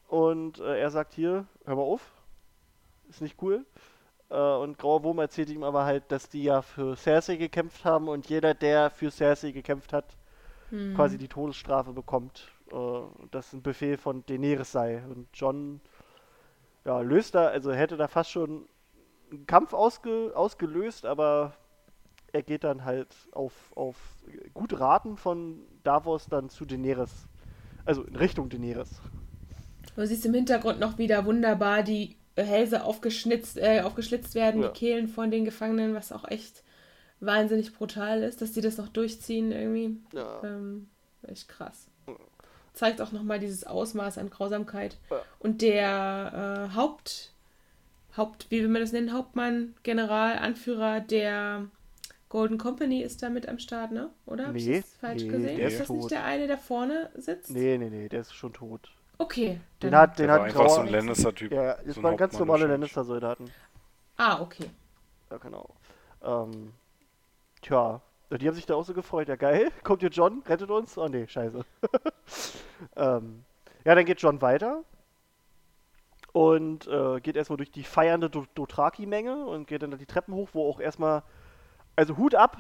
Und 0.09 0.59
äh, 0.59 0.80
er 0.80 0.90
sagt 0.90 1.14
hier, 1.14 1.47
hör 1.64 1.76
mal 1.76 1.83
auf, 1.83 2.02
ist 3.09 3.21
nicht 3.23 3.40
cool. 3.42 3.64
Äh, 4.28 4.35
und 4.35 4.76
Grauer 4.76 5.04
Wurm 5.04 5.21
erzählt 5.21 5.50
ihm 5.50 5.62
aber 5.62 5.85
halt, 5.85 6.11
dass 6.11 6.28
die 6.28 6.42
ja 6.42 6.62
für 6.62 6.97
Cersei 6.97 7.37
gekämpft 7.37 7.85
haben 7.85 8.09
und 8.09 8.28
jeder, 8.28 8.54
der 8.54 8.90
für 8.90 9.11
Cersei 9.12 9.52
gekämpft 9.52 9.92
hat, 9.92 10.16
Hm. 10.71 10.95
quasi 10.95 11.19
die 11.19 11.28
Todesstrafe 11.28 11.92
bekommt. 11.92 12.49
Äh, 12.71 12.75
und 12.75 13.28
das 13.33 13.52
ein 13.52 13.62
Befehl 13.62 13.97
von 13.97 14.25
Daenerys 14.26 14.73
sei. 14.73 15.02
Und 15.04 15.28
John 15.35 15.80
ja, 16.84 17.00
löst 17.00 17.34
da, 17.34 17.46
also 17.49 17.72
hätte 17.72 17.96
da 17.96 18.08
fast 18.08 18.30
schon 18.30 18.66
einen 19.30 19.46
Kampf 19.46 19.72
ausge, 19.72 20.32
ausgelöst, 20.34 21.04
aber 21.06 21.54
er 22.32 22.42
geht 22.42 22.64
dann 22.64 22.84
halt 22.84 23.08
auf, 23.32 23.52
auf 23.75 23.96
gut 24.54 24.78
Raten 24.78 25.16
von 25.16 25.60
Davos 25.82 26.26
dann 26.26 26.49
zu 26.49 26.64
Daenerys. 26.64 27.26
Also 27.84 28.02
in 28.02 28.16
Richtung 28.16 28.49
Daenerys. 28.49 29.00
Du 29.96 30.06
siehst 30.06 30.25
im 30.26 30.34
Hintergrund 30.34 30.78
noch 30.80 30.99
wieder 30.99 31.25
wunderbar 31.25 31.82
die 31.82 32.16
Hälse 32.37 32.84
aufgeschnitzt, 32.84 33.58
äh, 33.58 33.82
aufgeschlitzt 33.82 34.34
werden, 34.34 34.62
Ja. 34.62 34.68
die 34.68 34.78
Kehlen 34.78 35.08
von 35.08 35.30
den 35.30 35.44
Gefangenen, 35.44 35.94
was 35.94 36.12
auch 36.12 36.25
echt 36.28 36.62
wahnsinnig 37.18 37.75
brutal 37.75 38.22
ist, 38.22 38.40
dass 38.40 38.52
die 38.52 38.60
das 38.60 38.78
noch 38.78 38.88
durchziehen 38.88 39.52
irgendwie. 39.52 39.99
Ja. 40.14 40.42
Ähm, 40.44 40.88
echt 41.22 41.49
krass. 41.49 41.89
Zeigt 42.72 43.00
auch 43.00 43.12
nochmal 43.12 43.38
dieses 43.40 43.64
Ausmaß 43.66 44.18
an 44.18 44.30
Grausamkeit. 44.30 44.96
Ja. 45.10 45.20
Und 45.38 45.60
der 45.62 46.68
äh, 46.70 46.76
Haupt, 46.76 47.32
Haupt, 48.16 48.46
wie 48.50 48.60
will 48.62 48.68
man 48.68 48.80
das 48.80 48.92
nennen, 48.92 49.12
Hauptmann, 49.12 49.74
General, 49.82 50.38
Anführer 50.38 51.00
der 51.00 51.66
Golden 52.28 52.58
Company 52.58 53.02
ist 53.02 53.22
da 53.24 53.28
mit 53.28 53.48
am 53.48 53.58
Start, 53.58 53.90
ne? 53.90 54.08
Oder? 54.26 54.48
Hab 54.48 54.54
ich 54.54 54.66
Nee, 54.66 54.80
das 54.80 54.94
falsch 55.00 55.22
nee, 55.24 55.28
gesehen? 55.28 55.56
der 55.56 55.66
ist 55.66 55.72
ist 55.74 55.80
das 55.80 55.88
nicht 55.90 56.02
tot. 56.02 56.10
der 56.12 56.24
eine, 56.24 56.46
der 56.46 56.58
vorne 56.58 57.10
sitzt? 57.16 57.50
Nee, 57.50 57.76
nee, 57.76 57.90
nee, 57.90 58.08
der 58.08 58.20
ist 58.20 58.32
schon 58.34 58.52
tot. 58.52 58.88
Okay. 59.18 59.60
Den 59.82 59.90
dann- 59.90 60.00
hat, 60.00 60.18
Der 60.18 60.26
den 60.26 60.30
war 60.30 60.38
hat 60.40 60.46
einfach 60.46 60.68
so 60.70 60.80
ein 60.80 60.88
Lannister-Typ. 60.88 61.52
Ja, 61.52 61.74
das 61.84 61.94
so 61.96 62.00
ein 62.00 62.04
waren 62.04 62.16
ganz 62.16 62.38
normale. 62.38 62.66
Lannister-Soldaten. 62.68 63.50
Ah, 64.16 64.40
okay. 64.40 64.70
Ja, 65.30 65.36
genau. 65.38 65.68
Ähm, 66.22 66.72
tja, 67.62 68.00
die 68.38 68.46
haben 68.46 68.54
sich 68.54 68.66
da 68.66 68.75
auch 68.75 68.84
so 68.84 68.94
gefreut. 68.94 69.28
Ja, 69.28 69.37
geil. 69.37 69.70
Kommt 69.82 70.00
hier 70.00 70.10
John, 70.10 70.42
rettet 70.46 70.70
uns? 70.70 70.96
Oh 70.96 71.08
nee, 71.08 71.26
scheiße. 71.26 71.64
ähm, 72.96 73.44
ja, 73.84 73.94
dann 73.94 74.04
geht 74.04 74.20
John 74.20 74.40
weiter 74.40 74.82
und 76.32 76.87
äh, 76.87 77.20
geht 77.20 77.37
erstmal 77.37 77.56
durch 77.56 77.70
die 77.70 77.82
feiernde 77.82 78.30
Do 78.30 78.46
Dothraki-Menge 78.54 79.44
und 79.46 79.66
geht 79.66 79.82
dann 79.82 79.96
die 79.96 80.06
Treppen 80.06 80.34
hoch, 80.34 80.50
wo 80.52 80.68
auch 80.68 80.80
erstmal, 80.80 81.22
also 81.96 82.16
Hut 82.16 82.34
ab, 82.34 82.58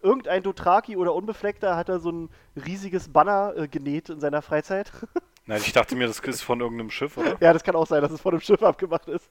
irgendein 0.00 0.42
Dothraki 0.42 0.96
oder 0.96 1.14
Unbefleckter 1.14 1.76
hat 1.76 1.88
da 1.88 1.98
so 1.98 2.10
ein 2.10 2.30
riesiges 2.56 3.12
Banner 3.12 3.54
äh, 3.56 3.68
genäht 3.68 4.08
in 4.08 4.20
seiner 4.20 4.42
Freizeit. 4.42 4.90
Nein, 5.46 5.60
ich 5.64 5.72
dachte 5.72 5.96
mir, 5.96 6.06
das 6.06 6.20
ist 6.20 6.42
von 6.42 6.60
irgendeinem 6.60 6.90
Schiff, 6.90 7.16
oder? 7.16 7.36
ja, 7.40 7.52
das 7.52 7.64
kann 7.64 7.74
auch 7.74 7.86
sein, 7.86 8.02
dass 8.02 8.12
es 8.12 8.20
von 8.20 8.32
einem 8.32 8.40
Schiff 8.40 8.62
abgemacht 8.62 9.08
ist. 9.08 9.28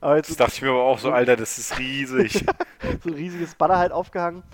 Aber 0.00 0.16
jetzt 0.16 0.30
Das 0.30 0.36
dachte 0.36 0.52
ich 0.54 0.62
mir 0.62 0.70
aber 0.70 0.84
auch 0.84 0.98
so, 0.98 1.10
Alter, 1.10 1.36
das 1.36 1.58
ist 1.58 1.78
riesig. 1.78 2.44
so 3.02 3.08
ein 3.08 3.14
riesiges 3.14 3.54
Banner 3.54 3.78
halt 3.78 3.90
aufgehangen. 3.90 4.44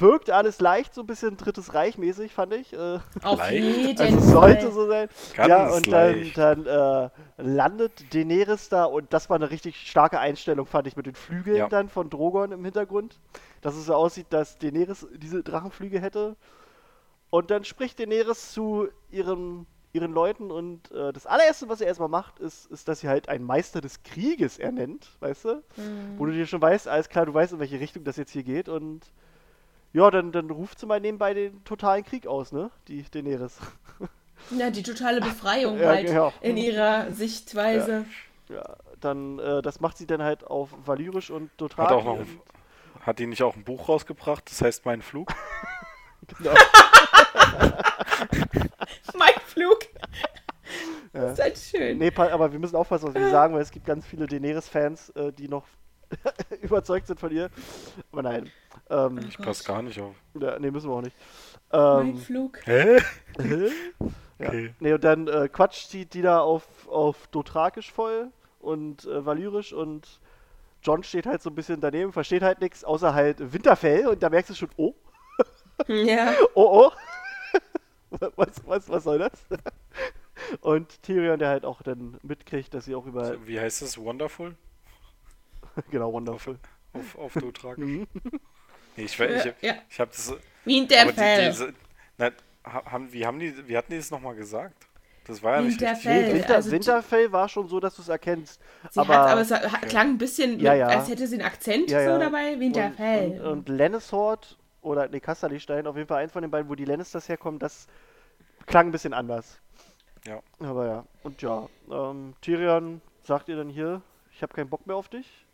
Wirkte 0.00 0.34
alles 0.34 0.60
leicht, 0.60 0.94
so 0.94 1.02
ein 1.02 1.06
bisschen 1.06 1.36
Drittes 1.36 1.74
Reich 1.74 1.98
mäßig, 1.98 2.32
fand 2.32 2.54
ich. 2.54 2.72
Äh, 2.72 2.98
Auf 3.22 3.50
jeden 3.50 3.98
also 4.00 4.20
sollte 4.20 4.72
so 4.72 4.86
sein. 4.88 5.08
Ganz 5.34 5.48
ja, 5.48 5.68
und 5.70 5.92
dann, 5.92 6.16
leicht. 6.16 6.38
dann 6.38 6.66
äh, 6.66 7.10
landet 7.38 8.14
Daenerys 8.14 8.68
da 8.68 8.84
und 8.84 9.12
das 9.12 9.28
war 9.30 9.36
eine 9.36 9.50
richtig 9.50 9.88
starke 9.88 10.18
Einstellung, 10.18 10.66
fand 10.66 10.86
ich, 10.86 10.96
mit 10.96 11.06
den 11.06 11.14
Flügeln 11.14 11.56
Ja. 11.56 11.68
dann 11.68 11.88
von 11.88 12.10
Drogon 12.10 12.52
im 12.52 12.64
Hintergrund. 12.64 13.20
Dass 13.60 13.74
es 13.74 13.86
so 13.86 13.94
aussieht, 13.94 14.26
dass 14.30 14.58
Daenerys 14.58 15.06
diese 15.14 15.42
Drachenflüge 15.42 16.00
hätte. 16.00 16.36
Und 17.30 17.50
dann 17.50 17.64
spricht 17.64 17.98
Daenerys 17.98 18.52
zu 18.52 18.88
ihren, 19.10 19.66
ihren 19.92 20.12
Leuten 20.12 20.50
und 20.50 20.90
äh, 20.92 21.12
das 21.12 21.26
allererste, 21.26 21.68
was 21.68 21.78
sie 21.80 21.84
erstmal 21.84 22.08
macht, 22.08 22.38
ist, 22.38 22.66
ist, 22.70 22.86
dass 22.86 23.00
sie 23.00 23.08
halt 23.08 23.28
einen 23.28 23.44
Meister 23.44 23.80
des 23.80 24.02
Krieges 24.02 24.58
ernennt, 24.58 25.08
weißt 25.20 25.44
du? 25.46 25.54
Mhm. 25.76 26.18
Wo 26.18 26.26
du 26.26 26.32
dir 26.32 26.46
schon 26.46 26.62
weißt, 26.62 26.86
alles 26.86 27.08
klar, 27.08 27.26
du 27.26 27.34
weißt, 27.34 27.54
in 27.54 27.58
welche 27.58 27.80
Richtung 27.80 28.04
das 28.04 28.16
jetzt 28.16 28.30
hier 28.32 28.44
geht 28.44 28.68
und 28.68 29.10
ja, 29.96 30.10
dann, 30.10 30.30
dann 30.30 30.50
ruft 30.50 30.78
sie 30.78 30.84
mal 30.86 31.00
nebenbei 31.00 31.32
den 31.32 31.64
totalen 31.64 32.04
Krieg 32.04 32.26
aus, 32.26 32.52
ne? 32.52 32.70
Die 32.88 33.02
Daenerys. 33.02 33.58
Ja, 34.50 34.68
die 34.70 34.82
totale 34.82 35.22
Befreiung 35.22 35.78
Ja, 35.78 35.88
halt 35.88 36.06
genau. 36.08 36.30
in 36.42 36.58
ihrer 36.58 37.10
Sichtweise. 37.10 38.04
Ja, 38.50 38.76
dann, 39.00 39.38
äh, 39.38 39.62
das 39.62 39.80
macht 39.80 39.96
sie 39.96 40.06
dann 40.06 40.22
halt 40.22 40.44
auf 40.46 40.68
Valyrisch 40.84 41.30
und 41.30 41.50
Dothraki. 41.56 41.88
Hat 41.90 41.98
auch 41.98 42.04
noch, 42.04 42.18
und- 42.18 42.40
hat 43.00 43.18
die 43.18 43.26
nicht 43.26 43.42
auch 43.42 43.56
ein 43.56 43.64
Buch 43.64 43.88
rausgebracht, 43.88 44.48
das 44.50 44.60
heißt 44.60 44.84
Mein 44.84 45.00
Flug? 45.00 45.32
genau. 46.38 46.52
Mein 49.16 49.34
Flug. 49.46 49.78
Ja. 51.14 51.20
Das 51.22 51.32
ist 51.32 51.42
halt 51.42 51.58
schön. 51.58 51.98
Nee, 51.98 52.12
aber 52.14 52.52
wir 52.52 52.58
müssen 52.58 52.76
aufpassen, 52.76 53.08
was 53.08 53.14
wir 53.14 53.30
sagen, 53.30 53.54
weil 53.54 53.62
es 53.62 53.70
gibt 53.70 53.86
ganz 53.86 54.04
viele 54.06 54.26
Daenerys-Fans, 54.26 55.10
äh, 55.10 55.32
die 55.32 55.48
noch 55.48 55.64
überzeugt 56.62 57.06
sind 57.06 57.20
von 57.20 57.30
ihr. 57.32 57.50
Aber 58.12 58.22
nein. 58.22 58.50
Ähm, 58.90 59.18
Ich 59.28 59.38
passe 59.38 59.64
gar 59.64 59.82
nicht 59.82 60.00
auf. 60.00 60.14
ja, 60.40 60.58
nee, 60.58 60.70
müssen 60.70 60.88
wir 60.90 60.94
auch 60.96 61.02
nicht. 61.02 61.16
Mein 61.72 62.08
Ähm, 62.08 62.16
Flug. 62.18 62.60
Hä? 62.64 62.98
ja. 64.38 64.48
Okay. 64.48 64.74
Nee, 64.80 64.92
und 64.92 65.04
dann 65.04 65.28
äh, 65.28 65.48
quatscht 65.48 65.88
sie 65.88 66.06
die 66.06 66.22
da 66.22 66.40
auf, 66.40 66.64
auf 66.88 67.26
Dothrakisch 67.28 67.92
voll 67.92 68.28
und 68.60 69.04
äh, 69.06 69.24
Valyrisch 69.24 69.72
und 69.72 70.20
John 70.82 71.02
steht 71.02 71.26
halt 71.26 71.42
so 71.42 71.50
ein 71.50 71.54
bisschen 71.54 71.80
daneben, 71.80 72.12
versteht 72.12 72.42
halt 72.42 72.60
nichts, 72.60 72.84
außer 72.84 73.14
halt 73.14 73.52
Winterfell 73.52 74.06
und 74.06 74.22
da 74.22 74.28
merkst 74.30 74.50
du 74.50 74.54
schon, 74.54 74.68
oh, 74.76 74.94
Ja. 75.88 76.32
oh, 76.54 76.90
oh. 76.90 76.92
was, 78.36 78.62
was, 78.66 78.88
was 78.88 79.04
soll 79.04 79.18
das? 79.18 79.32
Und 80.60 81.02
Tyrion, 81.02 81.38
der 81.38 81.48
halt 81.48 81.64
auch 81.64 81.82
dann 81.82 82.18
mitkriegt, 82.22 82.72
dass 82.74 82.84
sie 82.84 82.94
auch 82.94 83.06
über, 83.06 83.36
Wie 83.46 83.58
heißt 83.58 83.82
das? 83.82 83.98
Wonderful? 83.98 84.54
genau, 85.90 86.12
Wonderful. 86.12 86.58
Auf, 86.92 87.18
auf 87.18 87.32
Dothraki? 87.34 87.80
Mhm. 87.82 88.06
Nee, 88.96 89.04
ich, 89.04 89.18
we- 89.18 89.26
ich, 89.26 89.44
Ja, 89.62 89.74
ich 89.88 90.00
habe 90.00 90.10
das. 90.10 90.30
Aber 90.30 90.38
die, 90.64 90.70
Winterfell. 90.70 91.50
diese, 91.50 91.74
na, 92.16 92.30
ha- 92.64 92.84
haben, 92.92 93.12
wie, 93.12 93.26
haben 93.26 93.38
die, 93.38 93.68
wie 93.68 93.76
hatten 93.76 93.90
die 93.92 93.98
das 93.98 94.10
nochmal 94.10 94.34
gesagt? 94.34 94.86
Das 95.26 95.42
war 95.42 95.56
ja 95.56 95.60
nicht. 95.62 95.80
Winterfell. 95.80 96.28
Nee, 96.28 96.34
Winter, 96.34 96.54
also 96.54 96.70
die- 96.70 96.74
Winterfell 96.76 97.32
war 97.32 97.48
schon 97.48 97.68
so, 97.68 97.80
dass 97.80 97.96
du 97.96 98.02
es 98.02 98.08
erkennst. 98.08 98.60
Sie 98.90 99.00
aber, 99.00 99.14
hat, 99.18 99.30
aber 99.30 99.40
es 99.42 99.88
klang 99.88 100.10
ein 100.10 100.18
bisschen, 100.18 100.58
Ja, 100.60 100.72
ja. 100.74 100.86
als 100.86 101.08
hätte 101.08 101.26
sie 101.26 101.34
einen 101.36 101.44
Akzent 101.46 101.90
Ja, 101.90 102.00
ja. 102.00 102.14
so 102.14 102.18
dabei. 102.20 102.58
Winterfell. 102.58 103.32
Und, 103.32 103.40
und, 103.40 103.46
und 103.46 103.68
Lannistort 103.68 104.56
oder 104.82 105.08
nee, 105.08 105.20
Casterlystein, 105.20 105.86
auf 105.86 105.96
jeden 105.96 106.08
Fall 106.08 106.22
eins 106.22 106.32
von 106.32 106.42
den 106.42 106.50
beiden, 106.50 106.68
wo 106.70 106.74
die 106.76 106.84
Lannisters 106.84 107.28
herkommen, 107.28 107.58
das 107.58 107.88
klang 108.66 108.88
ein 108.88 108.92
bisschen 108.92 109.12
anders. 109.12 109.60
Ja. 110.26 110.40
Aber 110.60 110.86
ja, 110.86 111.04
und 111.22 111.42
ja, 111.42 111.68
ähm, 111.90 112.34
Tyrion 112.40 113.00
sagt 113.24 113.48
ihr 113.48 113.56
dann 113.56 113.68
hier, 113.68 114.00
ich 114.32 114.42
habe 114.42 114.54
keinen 114.54 114.70
Bock 114.70 114.86
mehr 114.86 114.96
auf 114.96 115.08
dich. 115.08 115.45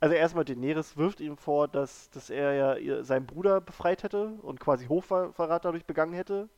Also 0.00 0.14
erstmal 0.14 0.44
Daenerys 0.44 0.96
wirft 0.96 1.20
ihm 1.20 1.36
vor, 1.36 1.68
dass, 1.68 2.10
dass 2.10 2.30
er 2.30 2.52
ja 2.54 2.74
ihr, 2.76 3.04
seinen 3.04 3.26
Bruder 3.26 3.60
befreit 3.60 4.02
hätte 4.02 4.28
und 4.42 4.60
quasi 4.60 4.86
Hochverrat 4.86 5.64
dadurch 5.64 5.84
begangen 5.86 6.12
hätte. 6.12 6.48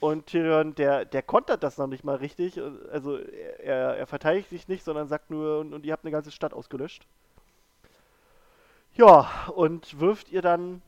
Und 0.00 0.26
Tyrion, 0.26 0.74
der, 0.76 1.04
der 1.04 1.22
kontert 1.22 1.62
das 1.64 1.76
noch 1.78 1.88
nicht 1.88 2.04
mal 2.04 2.16
richtig. 2.16 2.60
Also 2.92 3.16
er, 3.18 3.96
er 3.96 4.06
verteidigt 4.06 4.50
sich 4.50 4.68
nicht, 4.68 4.84
sondern 4.84 5.08
sagt 5.08 5.30
nur, 5.30 5.58
und, 5.58 5.74
und 5.74 5.84
ihr 5.84 5.92
habt 5.92 6.04
eine 6.04 6.12
ganze 6.12 6.30
Stadt 6.30 6.54
ausgelöscht. 6.54 7.06
Ja, 8.94 9.28
und 9.54 9.98
wirft 9.98 10.30
ihr 10.30 10.42
dann 10.42 10.82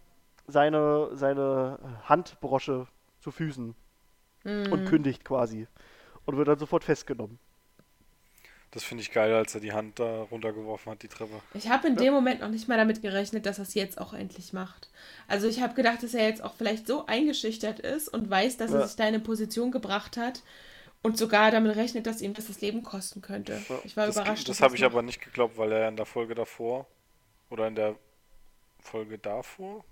seine, 0.46 1.10
seine 1.14 1.78
Handbrosche 2.04 2.86
zu 3.20 3.30
Füßen 3.32 3.74
Mhm. 4.44 4.72
und 4.72 4.84
kündigt 4.86 5.24
quasi. 5.24 5.66
Und 6.24 6.36
wird 6.36 6.48
dann 6.48 6.58
sofort 6.58 6.84
festgenommen. 6.84 7.38
Das 8.72 8.84
finde 8.84 9.02
ich 9.02 9.10
geil, 9.10 9.34
als 9.34 9.54
er 9.54 9.60
die 9.60 9.72
Hand 9.72 9.98
da 9.98 10.22
runtergeworfen 10.22 10.92
hat, 10.92 11.02
die 11.02 11.08
Treppe. 11.08 11.42
Ich 11.54 11.68
habe 11.68 11.88
in 11.88 11.96
dem 11.96 12.12
Moment 12.12 12.40
noch 12.40 12.48
nicht 12.50 12.68
mal 12.68 12.76
damit 12.78 13.02
gerechnet, 13.02 13.44
dass 13.44 13.58
er 13.58 13.62
es 13.62 13.74
jetzt 13.74 14.00
auch 14.00 14.12
endlich 14.12 14.52
macht. 14.52 14.90
Also 15.26 15.48
ich 15.48 15.60
habe 15.60 15.74
gedacht, 15.74 16.02
dass 16.04 16.14
er 16.14 16.28
jetzt 16.28 16.42
auch 16.44 16.54
vielleicht 16.54 16.86
so 16.86 17.04
eingeschüchtert 17.06 17.80
ist 17.80 18.08
und 18.08 18.30
weiß, 18.30 18.58
dass 18.58 18.70
Ja. 18.70 18.78
er 18.80 18.86
sich 18.86 18.94
da 18.96 19.04
in 19.04 19.08
eine 19.14 19.20
Position 19.20 19.70
gebracht 19.72 20.16
hat 20.16 20.42
Und 21.02 21.16
sogar 21.18 21.50
damit 21.50 21.76
rechnet, 21.76 22.06
dass 22.06 22.20
ihm 22.20 22.34
das 22.34 22.46
das 22.48 22.60
Leben 22.60 22.82
kosten 22.82 23.22
könnte. 23.22 23.64
Ich 23.84 23.96
war 23.96 24.06
das, 24.06 24.16
überrascht. 24.16 24.48
Das 24.48 24.58
dass 24.58 24.60
er 24.60 24.64
habe 24.66 24.76
ich 24.76 24.82
macht. 24.82 24.92
aber 24.92 25.02
nicht 25.02 25.20
geglaubt, 25.22 25.56
weil 25.56 25.72
er 25.72 25.88
in 25.88 25.96
der 25.96 26.04
Folge 26.06 26.34
davor 26.34 26.86
oder 27.48 27.66
in 27.68 27.74
der 27.74 27.96
Folge 28.80 29.18
davor, 29.18 29.84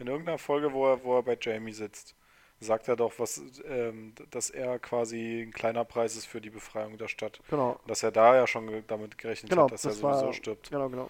in 0.00 0.08
irgendeiner 0.08 0.38
Folge, 0.38 0.72
wo 0.72 0.86
er, 0.88 1.04
wo 1.04 1.16
er 1.18 1.22
bei 1.22 1.38
Jamie 1.40 1.72
sitzt, 1.72 2.14
sagt 2.60 2.88
er 2.88 2.96
doch, 2.96 3.12
was, 3.18 3.40
ähm, 3.66 4.14
dass 4.30 4.50
er 4.50 4.78
quasi 4.78 5.42
ein 5.42 5.52
kleiner 5.52 5.84
Preis 5.84 6.16
ist 6.16 6.26
für 6.26 6.40
die 6.40 6.50
Befreiung 6.50 6.98
der 6.98 7.08
Stadt. 7.08 7.40
Genau. 7.50 7.78
Dass 7.86 8.02
er 8.02 8.10
da 8.10 8.34
ja 8.34 8.46
schon 8.46 8.84
damit 8.88 9.16
gerechnet 9.18 9.50
Genau, 9.50 9.64
hat, 9.64 9.72
dass 9.72 9.84
er 9.84 9.90
das 9.90 10.00
sowieso 10.00 10.26
war. 10.26 10.32
stirbt. 10.32 10.70
Genau, 10.70 10.88
genau. 10.88 11.08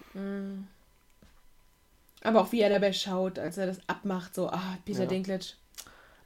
Aber 2.21 2.41
auch 2.41 2.51
wie 2.51 2.61
er 2.61 2.69
dabei 2.69 2.93
schaut, 2.93 3.39
als 3.39 3.57
er 3.57 3.67
das 3.67 3.79
abmacht, 3.87 4.35
so, 4.35 4.49
ah, 4.49 4.77
Peter 4.85 5.01
Ja. 5.01 5.05
Dinklage. 5.05 5.45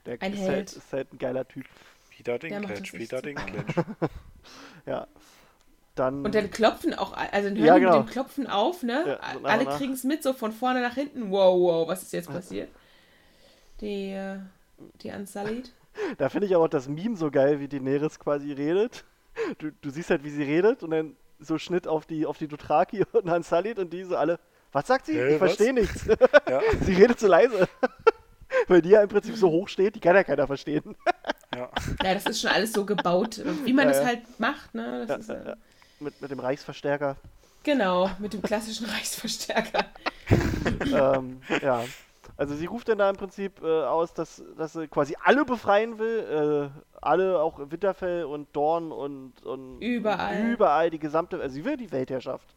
Der 0.06 0.20
Ein 0.20 0.32
ist, 0.34 0.40
Held. 0.40 0.50
halt, 0.50 0.72
ist 0.72 0.92
halt 0.92 1.12
ein 1.12 1.18
geiler 1.18 1.46
Typ. 1.48 1.64
Peter 2.10 2.38
Dinklage, 2.38 2.82
Peter. 2.82 3.22
Dinklage. 3.22 3.64
Ja. 4.86 5.06
Dann. 5.94 6.24
Und 6.26 6.34
dann 6.34 6.50
klopfen 6.50 6.92
auch, 6.92 7.12
also 7.16 7.48
dann 7.48 7.56
hören 7.56 7.64
Ja, 7.66 7.74
die 7.76 7.80
genau. 7.80 8.00
mit 8.00 8.08
dem 8.08 8.12
Klopfen 8.12 8.46
auf, 8.48 8.82
ne? 8.82 9.18
Ja, 9.22 9.32
so 9.38 9.44
Alle 9.46 9.64
kriegen 9.64 9.92
es 9.94 10.04
mit, 10.04 10.22
so 10.22 10.32
von 10.34 10.52
vorne 10.52 10.82
nach 10.82 10.94
hinten. 10.94 11.30
Wow, 11.30 11.58
wow, 11.58 11.88
was 11.88 12.02
ist 12.02 12.12
jetzt 12.12 12.28
passiert? 12.28 12.68
Die, 13.80 14.10
äh, 14.10 14.38
die 15.02 15.10
Unsullied. 15.10 15.72
Da 16.18 16.28
finde 16.28 16.48
ich 16.48 16.54
aber 16.56 16.64
auch 16.64 16.68
das 16.68 16.88
Meme 16.88 17.16
so 17.16 17.30
geil, 17.30 17.60
wie 17.60 17.68
Daenerys 17.68 18.18
quasi 18.18 18.50
redet. 18.52 19.04
Du, 19.58 19.70
du 19.80 19.90
siehst 19.90 20.10
halt, 20.10 20.24
wie 20.24 20.30
sie 20.30 20.42
redet 20.42 20.82
und 20.82 20.90
dann 20.90 21.14
so 21.38 21.56
Schnitt 21.56 21.86
auf 21.86 22.04
die, 22.04 22.26
auf 22.26 22.36
die 22.36 22.48
Dothraki 22.48 23.04
und 23.12 23.44
Salid 23.44 23.78
und 23.78 23.92
die 23.92 24.02
so 24.02 24.16
alle, 24.16 24.40
was 24.72 24.88
sagt 24.88 25.06
sie? 25.06 25.14
Hä, 25.14 25.34
ich 25.36 25.40
was?" 25.40 25.54
verstehe 25.54 25.72
nichts. 25.72 26.04
Ja, 26.48 26.60
sie 26.84 26.94
redet 26.94 27.20
zu 27.20 27.28
leise. 27.28 27.68
Weil 28.66 28.82
die 28.82 28.88
ja 28.90 29.02
im 29.02 29.08
Prinzip 29.08 29.36
so 29.36 29.48
hoch 29.50 29.68
steht, 29.68 29.94
die 29.94 30.00
kann 30.00 30.16
ja 30.16 30.24
keiner 30.24 30.48
verstehen. 30.48 30.96
ja. 31.54 31.70
Ja, 32.02 32.14
das 32.14 32.26
ist 32.26 32.40
schon 32.40 32.50
alles 32.50 32.72
so 32.72 32.84
gebaut, 32.84 33.40
wie 33.64 33.72
man 33.72 33.86
Ja, 33.86 33.92
das 33.92 34.02
ja. 34.02 34.06
halt 34.08 34.40
macht, 34.40 34.74
ne? 34.74 35.04
Das 35.06 35.20
ist, 35.20 35.28
Ja, 35.28 35.34
äh, 35.34 35.48
ja. 35.50 35.56
Mit, 36.00 36.20
mit 36.20 36.30
dem 36.30 36.40
Reichsverstärker. 36.40 37.16
Genau, 37.62 38.10
mit 38.18 38.32
dem 38.32 38.42
klassischen 38.42 38.86
Reichsverstärker. 38.86 39.84
ähm, 40.80 41.40
ja. 41.62 41.84
Also 42.36 42.54
sie 42.56 42.66
ruft 42.66 42.88
dann 42.88 42.98
da 42.98 43.08
im 43.10 43.16
Prinzip 43.16 43.62
äh, 43.62 43.84
aus, 43.84 44.12
dass, 44.12 44.42
dass 44.58 44.72
sie 44.72 44.88
quasi 44.88 45.16
alle 45.22 45.44
befreien 45.44 45.98
will. 45.98 46.70
Äh, 46.74 46.80
alle, 47.00 47.38
auch 47.40 47.58
Winterfell 47.70 48.24
und 48.24 48.48
Dorn 48.56 48.90
und, 48.90 49.44
und 49.44 49.80
Überall. 49.80 50.50
überall 50.50 50.90
die 50.90 50.98
gesamte, 50.98 51.40
also 51.40 51.54
sie 51.54 51.64
will 51.64 51.76
die 51.76 51.92
Weltherrschaft. 51.92 52.54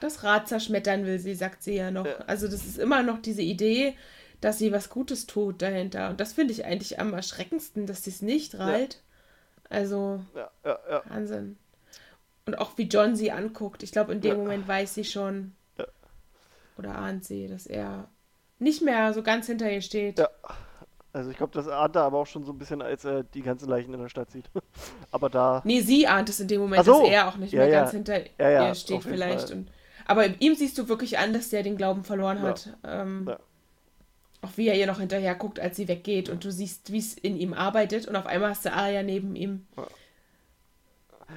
Das 0.00 0.24
Rad 0.24 0.48
zerschmettern 0.48 1.04
will 1.04 1.18
sie, 1.18 1.34
sagt 1.34 1.62
sie 1.62 1.74
ja 1.76 1.90
noch. 1.90 2.06
Ja. 2.06 2.16
Also 2.26 2.46
das 2.48 2.64
ist 2.64 2.78
immer 2.78 3.02
noch 3.02 3.20
diese 3.20 3.42
Idee, 3.42 3.94
dass 4.40 4.58
sie 4.58 4.72
was 4.72 4.88
Gutes 4.88 5.26
tut 5.26 5.60
dahinter. 5.60 6.08
Und 6.10 6.18
das 6.20 6.32
finde 6.32 6.52
ich 6.54 6.64
eigentlich 6.64 6.98
am 6.98 7.12
erschreckendsten, 7.12 7.86
dass 7.86 8.04
sie 8.04 8.10
es 8.10 8.22
nicht 8.22 8.58
reilt. 8.58 9.02
Also 9.68 10.20
Ja, 10.34 10.50
ja, 10.64 10.78
ja. 10.90 11.02
Wahnsinn. 11.08 11.58
Und 12.46 12.58
auch 12.58 12.78
wie 12.78 12.84
John 12.88 13.14
sie 13.14 13.30
anguckt. 13.30 13.82
Ich 13.82 13.92
glaube, 13.92 14.12
in 14.12 14.22
dem 14.22 14.30
Ja. 14.32 14.36
Moment 14.38 14.66
weiß 14.66 14.94
sie 14.94 15.04
schon 15.04 15.52
Ja. 15.78 15.84
oder 16.78 16.96
ahnt 16.96 17.24
sie, 17.26 17.46
dass 17.46 17.66
er 17.66 18.08
nicht 18.60 18.82
mehr 18.82 19.12
so 19.12 19.22
ganz 19.22 19.46
hinter 19.46 19.70
ihr 19.70 19.80
steht. 19.80 20.18
Ja. 20.18 20.28
Also 21.12 21.30
ich 21.30 21.36
glaube, 21.36 21.52
das 21.52 21.66
ahnt 21.66 21.96
er 21.96 22.02
aber 22.02 22.18
auch 22.18 22.26
schon 22.26 22.44
so 22.44 22.52
ein 22.52 22.58
bisschen, 22.58 22.82
als 22.82 23.04
er 23.04 23.24
die 23.24 23.42
ganzen 23.42 23.68
Leichen 23.68 23.92
in 23.92 24.00
der 24.00 24.08
Stadt 24.08 24.30
sieht. 24.30 24.44
aber 25.10 25.28
da. 25.28 25.60
Nee, 25.64 25.80
sie 25.80 26.06
ahnt 26.06 26.28
es 26.28 26.38
in 26.38 26.46
dem 26.46 26.60
Moment, 26.60 26.84
so. 26.84 27.00
dass 27.00 27.10
er 27.10 27.28
auch 27.28 27.36
nicht 27.36 27.52
Ja, 27.52 27.60
mehr 27.60 27.68
ja. 27.68 27.80
ganz 27.80 27.90
hinter 27.90 28.20
ihr 28.38 28.74
steht 28.74 29.02
vielleicht. 29.02 29.50
Und, 29.50 29.68
aber 30.06 30.26
ihm 30.40 30.54
siehst 30.54 30.78
du 30.78 30.88
wirklich 30.88 31.18
an, 31.18 31.32
dass 31.32 31.50
der 31.50 31.62
den 31.64 31.76
Glauben 31.76 32.04
verloren 32.04 32.42
hat. 32.42 32.76
Ähm. 32.84 33.30
Auch 34.42 34.56
wie 34.56 34.68
er 34.68 34.74
ihr 34.74 34.86
noch 34.86 35.00
hinterher 35.00 35.34
guckt, 35.34 35.60
als 35.60 35.76
sie 35.76 35.86
weggeht 35.86 36.30
und 36.30 36.44
du 36.44 36.50
siehst, 36.50 36.92
wie 36.92 36.98
es 36.98 37.12
in 37.12 37.36
ihm 37.36 37.52
arbeitet 37.52 38.08
und 38.08 38.16
auf 38.16 38.24
einmal 38.24 38.50
hast 38.50 38.64
du 38.64 38.72
Arya 38.72 39.02
neben 39.02 39.36
ihm. 39.36 39.66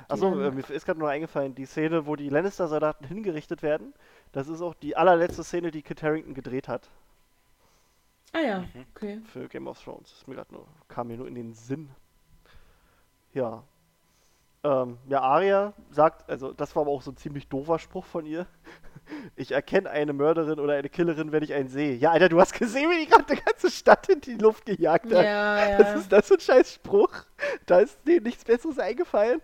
Achso, 0.07 0.39
äh, 0.39 0.51
mir 0.51 0.69
ist 0.69 0.85
gerade 0.85 0.99
nur 0.99 1.09
eingefallen, 1.09 1.53
die 1.53 1.65
Szene, 1.65 2.05
wo 2.05 2.15
die 2.15 2.29
Lannister-Soldaten 2.29 3.05
hingerichtet 3.05 3.61
werden, 3.61 3.93
das 4.31 4.47
ist 4.47 4.61
auch 4.61 4.73
die 4.73 4.95
allerletzte 4.95 5.43
Szene, 5.43 5.71
die 5.71 5.81
Kit 5.81 6.01
Harington 6.01 6.33
gedreht 6.33 6.69
hat 6.69 6.89
Ah 8.33 8.39
ja, 8.41 8.59
Mhm. 8.59 8.85
okay. 8.95 9.21
für 9.31 9.47
Game 9.47 9.67
of 9.67 9.81
Thrones. 9.83 10.09
Das 10.09 10.17
ist 10.19 10.27
mir 10.27 10.43
nur, 10.51 10.67
kam 10.87 11.07
mir 11.07 11.17
nur 11.17 11.27
in 11.27 11.35
den 11.35 11.53
Sinn. 11.53 11.89
Ja. 13.33 13.63
Ähm, 14.63 14.97
ja, 15.07 15.21
Arya 15.21 15.73
sagt, 15.91 16.29
also 16.29 16.53
das 16.53 16.75
war 16.75 16.81
aber 16.83 16.91
auch 16.91 17.01
so 17.01 17.11
ein 17.11 17.17
ziemlich 17.17 17.47
doofer 17.47 17.79
Spruch 17.79 18.05
von 18.05 18.25
ihr. 18.25 18.45
Ich 19.35 19.51
erkenne 19.51 19.89
eine 19.89 20.13
Mörderin 20.13 20.59
oder 20.61 20.75
eine 20.75 20.87
Killerin, 20.87 21.33
wenn 21.33 21.43
ich 21.43 21.53
einen 21.53 21.67
sehe. 21.67 21.93
Ja, 21.95 22.11
Alter, 22.11 22.29
du 22.29 22.39
hast 22.39 22.53
gesehen, 22.53 22.89
wie 22.89 23.03
die 23.03 23.11
gerade 23.11 23.25
die 23.35 23.41
ganze 23.41 23.69
Stadt 23.69 24.07
in 24.07 24.21
die 24.21 24.35
Luft 24.35 24.65
gejagt 24.65 25.07
hat. 25.07 25.25
Ja, 25.25 25.69
ja. 25.71 25.93
ist 25.95 26.09
das 26.09 26.27
für 26.29 26.35
ein 26.35 26.39
scheiß 26.39 26.75
Spruch? 26.75 27.11
Da 27.65 27.79
ist 27.79 27.99
denen 28.07 28.23
nichts 28.23 28.45
Besseres 28.45 28.79
eingefallen. 28.79 29.41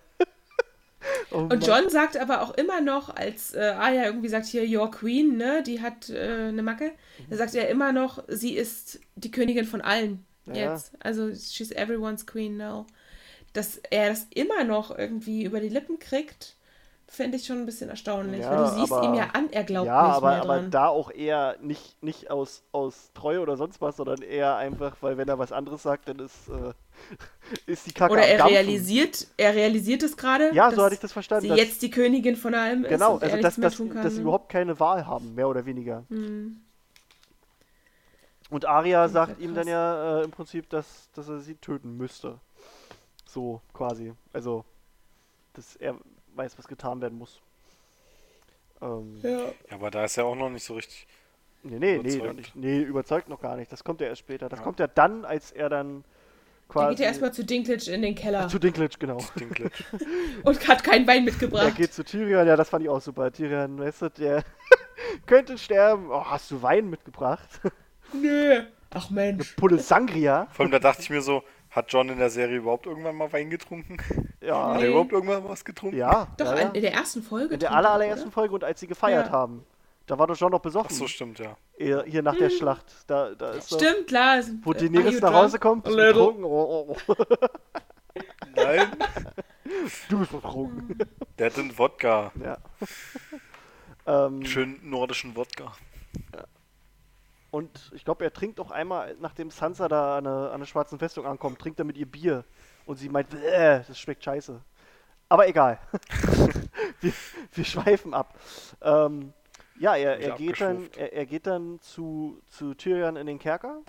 Oh 1.31 1.37
Und. 1.49 1.65
John 1.65 1.89
sagt 1.89 2.17
aber 2.17 2.41
auch 2.41 2.51
immer 2.55 2.81
noch, 2.81 3.15
als 3.15 3.53
äh, 3.53 3.59
Arya 3.59 4.05
irgendwie 4.05 4.29
sagt, 4.29 4.45
hier, 4.47 4.63
Your 4.63 4.91
Queen, 4.91 5.37
ne, 5.37 5.63
die 5.63 5.81
hat 5.81 6.09
äh, 6.09 6.47
eine 6.49 6.63
Macke, 6.63 6.91
da 7.29 7.37
sagt 7.37 7.55
er 7.55 7.69
immer 7.69 7.91
noch, 7.91 8.23
sie 8.27 8.55
ist 8.55 8.99
die 9.15 9.31
Königin 9.31 9.65
von 9.65 9.81
allen 9.81 10.25
Ja. 10.45 10.73
jetzt. 10.73 10.93
Also, 10.99 11.29
she's 11.33 11.71
everyone's 11.71 12.25
queen 12.25 12.57
now. 12.57 12.85
Dass 13.53 13.77
er 13.89 14.09
das 14.09 14.27
immer 14.33 14.63
noch 14.63 14.95
irgendwie 14.95 15.43
über 15.43 15.59
die 15.59 15.69
Lippen 15.69 15.99
kriegt, 15.99 16.55
finde 17.11 17.37
ich 17.37 17.45
schon 17.45 17.57
ein 17.57 17.65
bisschen 17.65 17.89
erstaunlich. 17.89 18.41
Ja, 18.41 18.51
weil 18.51 18.57
du 18.69 18.79
siehst 18.79 18.91
aber- 18.93 19.03
ihm 19.07 19.13
ja 19.15 19.29
an, 19.33 19.49
er 19.51 19.63
glaubt 19.63 19.87
ja, 19.87 20.07
nicht 20.07 20.15
aber, 20.17 20.29
mehr 20.29 20.41
aber 20.43 20.55
dran. 20.57 20.71
da 20.71 20.87
auch 20.87 21.11
eher 21.11 21.57
nicht, 21.61 22.01
nicht 22.03 22.29
aus, 22.31 22.63
aus 22.71 23.11
Treue 23.13 23.41
oder 23.41 23.57
sonst 23.57 23.81
was, 23.81 23.97
sondern 23.97 24.21
eher 24.21 24.55
einfach, 24.57 24.95
weil 25.01 25.17
wenn 25.17 25.27
er 25.27 25.39
was 25.39 25.51
anderes 25.51 25.83
sagt, 25.83 26.07
dann 26.07 26.19
ist, 26.19 26.47
äh, 26.49 26.73
ist 27.65 27.87
die 27.87 27.93
Kacke 27.93 28.13
Oder 28.13 28.21
er 28.27 28.45
realisiert, 28.45 29.27
er 29.37 29.55
realisiert 29.55 30.03
es 30.03 30.15
gerade, 30.17 30.53
Ja, 30.53 30.71
so 30.71 30.83
hatte 30.83 30.93
ich 30.95 30.99
das 31.01 31.11
verstanden. 31.11 31.43
sie 31.43 31.49
dass- 31.49 31.57
jetzt 31.59 31.81
die 31.81 31.89
Königin 31.89 32.35
von 32.35 32.53
allem 32.53 32.83
ist 32.83 32.89
genau, 32.89 33.15
und 33.15 33.23
er 33.23 33.31
also 33.31 33.41
dass, 33.41 33.55
dass, 33.55 33.75
tun 33.75 33.89
kann. 33.89 34.03
dass 34.03 34.13
sie 34.15 34.21
überhaupt 34.21 34.49
keine 34.49 34.79
Wahl 34.79 35.05
haben, 35.07 35.33
mehr 35.35 35.47
oder 35.49 35.65
weniger. 35.65 36.03
Hm. 36.09 36.61
Und 38.51 38.65
Arya 38.65 39.05
ist 39.05 39.13
sagt 39.13 39.39
ja 39.39 39.45
ihm 39.45 39.53
dann 39.53 39.67
ja 39.67 40.19
äh, 40.19 40.23
im 40.23 40.31
Prinzip, 40.31 40.69
dass, 40.69 41.09
dass 41.13 41.27
er 41.27 41.39
sie 41.39 41.55
töten 41.55 41.97
müsste. 41.97 42.39
So 43.25 43.61
quasi. 43.73 44.13
Also, 44.33 44.65
dass 45.53 45.75
er 45.75 45.95
weiß, 46.39 46.57
was 46.57 46.67
getan 46.67 47.01
werden 47.01 47.17
muss. 47.19 47.39
Ähm, 48.81 49.19
Ja. 49.21 49.29
ja, 49.29 49.51
aber 49.71 49.91
da 49.91 50.05
ist 50.05 50.17
er 50.17 50.25
auch 50.25 50.35
noch 50.35 50.49
nicht 50.49 50.63
so 50.63 50.73
richtig. 50.75 51.05
Nee, 51.63 51.77
nee, 51.77 51.97
nee, 51.97 51.97
Überzeugt. 51.97 52.25
noch 52.25 52.33
nicht. 52.33 52.55
nee, 52.55 52.79
überzeugt 52.81 53.29
noch 53.29 53.41
gar 53.41 53.57
nicht. 53.57 53.71
Das 53.71 53.83
kommt 53.83 53.99
ja 54.01 54.07
erst 54.07 54.19
später. 54.19 54.47
Das 54.47 54.59
Ja. 54.59 54.63
kommt 54.63 54.79
ja 54.79 54.87
dann, 54.87 55.25
als 55.25 55.51
er 55.51 55.67
dann 55.69 56.03
Da 56.69 56.73
quasi. 56.73 56.95
geht 56.95 56.99
er 57.01 57.07
erstmal 57.07 57.33
zu 57.33 57.43
Dinklage 57.43 57.91
in 57.91 58.01
den 58.01 58.15
Keller 58.15 58.47
zu 58.47 58.57
Dinklage, 58.59 58.95
genau. 58.97 59.17
Dinklage. 59.37 59.71
und 60.43 60.67
hat 60.69 60.83
kein 60.85 61.05
Wein 61.05 61.17
Er 61.17 61.23
mitgebracht. 61.23 61.75
geht 61.75 61.93
zu 61.93 62.05
Tyrion, 62.05 62.47
ja, 62.47 62.55
das 62.55 62.69
fand 62.69 62.83
ich 62.83 62.89
auch 62.89 63.01
super. 63.01 63.29
Tyrion, 63.31 63.77
weißt 63.77 64.03
du, 64.03 64.09
der 64.09 64.43
könnte 65.25 65.57
sterben. 65.57 66.09
Oh, 66.09 66.23
hast 66.23 66.49
du 66.51 66.61
Wein 66.61 66.89
mitgebracht? 66.89 67.49
Nö. 68.13 68.63
Ach 68.91 69.09
Mensch. 69.09 69.53
Pulle 69.55 69.77
Sangria. 69.79 70.47
Vor 70.51 70.63
allem, 70.63 70.71
da 70.71 70.79
dachte 70.79 71.01
ich 71.01 71.09
mir 71.09 71.21
so, 71.21 71.43
hat 71.71 71.91
John 71.91 72.09
in 72.09 72.17
der 72.17 72.29
Serie 72.29 72.57
überhaupt 72.57 72.85
irgendwann 72.85 73.15
mal 73.15 73.31
Wein 73.31 73.49
getrunken? 73.49 73.97
Ja, 74.41 74.69
Hat 74.69 74.77
Nee. 74.77 74.83
er 74.83 74.89
überhaupt 74.89 75.11
irgendwann 75.11 75.47
was 75.47 75.63
getrunken? 75.65 75.97
ja. 75.97 76.27
Doch, 76.37 76.45
ja, 76.47 76.59
ja. 76.61 76.69
in 76.69 76.81
der 76.81 76.93
ersten 76.93 77.21
Folge. 77.21 77.53
In 77.53 77.59
der 77.59 77.69
er 77.69 77.75
aller, 77.77 77.91
allerersten? 77.91 78.31
Folge 78.31 78.55
und 78.55 78.63
als 78.63 78.79
sie 78.79 78.87
gefeiert 78.87 79.27
Ja. 79.27 79.31
haben. 79.33 79.65
Da 80.07 80.17
war 80.17 80.25
doch 80.25 80.35
John 80.35 80.51
noch 80.51 80.57
Ach 80.59 80.63
besoffen. 80.63 80.95
so, 80.95 81.05
stimmt, 81.07 81.37
ja. 81.37 81.55
Hier, 81.77 82.03
hier 82.07 82.23
nach 82.23 82.35
der 82.35 82.49
Schlacht. 82.49 82.85
Da, 83.05 83.35
da 83.35 83.51
ist 83.51 83.71
doch, 83.71 83.77
Stimmt, 83.79 84.07
klar. 84.07 84.41
Wo 84.63 84.71
Äh, 84.71 84.77
Daenerys 84.77 85.05
are 85.05 85.13
you 85.15 85.19
nach? 85.21 85.33
Hause 85.33 85.59
kommt, 85.59 85.87
ist 85.87 85.95
betrunken. 85.95 86.43
Oh, 86.43 86.87
oh, 86.89 86.97
oh. 87.07 87.15
Nein, 88.55 88.87
Du 90.09 90.17
bist 90.19 90.31
betrunken. 90.31 90.97
der 91.37 91.45
hat 91.45 91.57
den 91.57 91.77
Wodka. 91.77 92.31
Ja. 92.43 92.57
ähm, 94.07 94.43
Schön 94.45 94.79
nordischen 94.83 95.35
Wodka. 95.35 95.73
Und 97.51 97.91
ich 97.95 98.05
glaube, 98.05 98.23
er 98.23 98.31
trinkt 98.33 98.59
auch 98.59 98.71
einmal, 98.71 99.15
nachdem 99.19 99.49
Sansa 99.51 99.87
da 99.87 100.17
an 100.17 100.23
der, 100.25 100.57
der 100.57 100.65
schwarzen 100.65 100.99
Festung 100.99 101.25
ankommt, 101.25 101.59
trinkt 101.59 101.79
er 101.79 101.85
mit 101.85 101.97
ihr 101.97 102.05
Bier. 102.05 102.43
Und 102.85 102.97
sie 102.97 103.09
meint, 103.09 103.29
"Bäh, 103.29 103.81
das 103.87 103.99
schmeckt 103.99 104.23
scheiße. 104.23 104.61
Aber 105.29 105.47
egal. 105.47 105.79
wir, 107.01 107.13
wir 107.53 107.65
schweifen 107.65 108.13
ab. 108.13 108.33
Ähm, 108.81 109.33
ja, 109.75 109.95
er, 109.95 110.19
er, 110.19 110.31
geht 110.33 110.59
dann, 110.61 110.89
er, 110.95 111.13
er 111.13 111.25
geht 111.25 111.47
dann 111.47 111.79
zu, 111.81 112.41
zu 112.47 112.73
Tyrion 112.73 113.15
in 113.15 113.27
den 113.27 113.39
Kerker. 113.39 113.81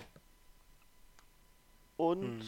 Und 1.97 2.21
Mhm. 2.21 2.41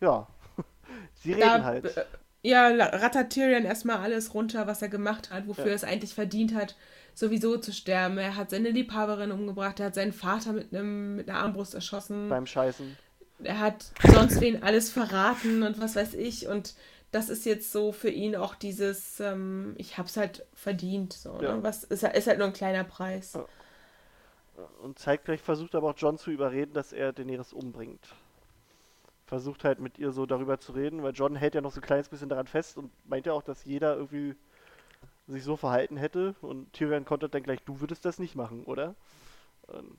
ja, 0.00 0.26
sie 1.14 1.32
reden 1.32 1.62
Da, 1.62 1.64
halt. 1.64 1.96
äh, 1.96 2.04
ja, 2.42 2.68
rattert 2.68 3.32
Tyrion 3.32 3.64
erstmal 3.64 3.98
alles 3.98 4.34
runter, 4.34 4.66
was 4.66 4.82
er 4.82 4.88
gemacht 4.88 5.30
hat, 5.30 5.46
wofür 5.48 5.66
Ja. 5.66 5.70
er 5.70 5.76
es 5.76 5.84
eigentlich 5.84 6.14
verdient 6.14 6.54
hat, 6.54 6.76
sowieso 7.16 7.56
zu 7.56 7.72
sterben. 7.72 8.18
Er 8.18 8.36
hat 8.36 8.50
seine 8.50 8.70
Liebhaberin 8.70 9.32
umgebracht, 9.32 9.80
er 9.80 9.86
hat 9.86 9.94
seinen 9.94 10.12
Vater 10.12 10.52
mit, 10.52 10.72
einem, 10.72 11.16
mit 11.16 11.28
einer 11.28 11.38
Armbrust 11.40 11.74
erschossen, 11.74 12.28
beim 12.28 12.46
Scheißen. 12.46 12.96
er 13.42 13.58
hat 13.58 13.86
sonst 14.06 14.40
wen 14.40 14.62
alles 14.62 14.90
verraten 14.90 15.62
und 15.62 15.80
was 15.80 15.96
weiß 15.96 16.14
ich. 16.14 16.46
Und 16.46 16.74
das 17.12 17.28
ist 17.30 17.46
jetzt 17.46 17.72
so 17.72 17.92
für 17.92 18.10
ihn 18.10 18.36
auch 18.36 18.54
dieses, 18.54 19.18
ähm, 19.20 19.74
ich 19.78 19.96
hab's 19.98 20.16
halt 20.16 20.44
verdient. 20.54 21.14
So, 21.14 21.38
Ja. 21.40 21.56
ne? 21.56 21.62
Was 21.62 21.84
ist, 21.84 22.02
halt- 22.02 22.16
ist 22.16 22.26
halt 22.26 22.38
nur 22.38 22.48
ein 22.48 22.52
kleiner 22.52 22.84
Preis. 22.84 23.32
Ja. 23.32 23.44
Und 24.82 24.98
zeitgleich 24.98 25.40
versucht 25.40 25.74
aber 25.74 25.90
auch 25.90 25.94
John 25.96 26.18
zu 26.18 26.30
überreden, 26.30 26.72
dass 26.74 26.92
er 26.92 27.12
Daenerys 27.12 27.52
umbringt. 27.52 28.06
versucht 29.26 29.64
halt 29.64 29.80
mit 29.80 29.98
ihr 29.98 30.12
so 30.12 30.24
darüber 30.24 30.60
zu 30.60 30.70
reden, 30.70 31.02
weil 31.02 31.12
John 31.12 31.34
hält 31.34 31.56
ja 31.56 31.60
noch 31.60 31.72
so 31.72 31.80
ein 31.80 31.82
kleines 31.84 32.08
bisschen 32.08 32.28
daran 32.28 32.46
fest 32.46 32.76
und 32.78 32.92
meint 33.08 33.26
ja 33.26 33.32
auch, 33.32 33.42
dass 33.42 33.64
jeder 33.64 33.96
irgendwie 33.96 34.36
sich 35.26 35.44
so 35.44 35.56
verhalten 35.56 35.96
hätte 35.96 36.34
und 36.40 36.72
Tyrion 36.72 37.04
kontert 37.04 37.34
dann 37.34 37.42
gleich, 37.42 37.62
du 37.64 37.80
würdest 37.80 38.04
das 38.04 38.18
nicht 38.18 38.34
machen, 38.34 38.64
oder? 38.64 38.94
Und 39.66 39.98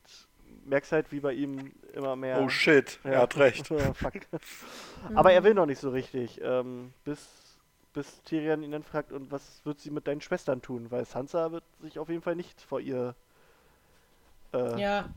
merkst 0.65 0.91
halt, 0.91 1.11
wie 1.11 1.19
bei 1.19 1.33
ihm 1.33 1.73
immer 1.93 2.15
mehr. 2.15 2.41
Oh 2.41 2.49
shit, 2.49 2.99
er 3.03 3.21
hat 3.21 3.37
recht. 3.37 3.69
Ja, 3.71 3.93
fuck. 3.93 4.13
Aber 5.15 5.33
er 5.33 5.43
will 5.43 5.53
noch 5.53 5.65
nicht 5.65 5.79
so 5.79 5.89
richtig, 5.89 6.39
ähm, 6.41 6.93
bis, 7.03 7.59
bis 7.93 8.21
Tyrion 8.23 8.63
ihn 8.63 8.71
dann 8.71 8.83
fragt, 8.83 9.11
und 9.11 9.31
was 9.31 9.61
wird 9.65 9.79
sie 9.79 9.91
mit 9.91 10.07
deinen 10.07 10.21
Schwestern 10.21 10.61
tun? 10.61 10.89
Weil 10.91 11.05
Sansa 11.05 11.51
wird 11.51 11.63
sich 11.81 11.99
auf 11.99 12.09
jeden 12.09 12.21
Fall 12.21 12.35
nicht 12.35 12.61
vor 12.61 12.79
ihr 12.79 13.15
äh, 14.53 14.81
Ja, 14.81 15.09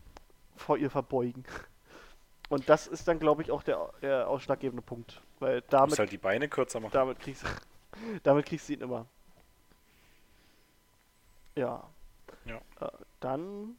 vor 0.56 0.76
ihr 0.76 0.90
verbeugen. 0.90 1.44
Und 2.48 2.68
das 2.68 2.88
ist 2.88 3.06
dann, 3.06 3.20
glaube 3.20 3.42
ich, 3.42 3.52
auch 3.52 3.62
der, 3.62 3.92
der 4.02 4.28
ausschlaggebende 4.28 4.82
Punkt. 4.82 5.22
Weil 5.38 5.62
damit, 5.70 6.00
halt 6.00 6.10
die 6.10 6.18
Beine 6.18 6.48
kürzer 6.48 6.80
machen. 6.80 6.90
damit, 6.92 7.20
kriegst, 7.20 7.44
damit 8.24 8.44
kriegst 8.44 8.68
du 8.68 8.72
ihn 8.72 8.80
immer. 8.80 9.06
Ja. 11.54 11.88
Ja. 12.44 12.56
Äh, 12.80 12.90
dann 13.20 13.76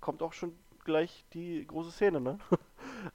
kommt 0.00 0.22
auch 0.22 0.32
schon 0.32 0.54
gleich 0.84 1.24
die 1.32 1.66
große 1.66 1.90
Szene, 1.90 2.20
ne? 2.20 2.38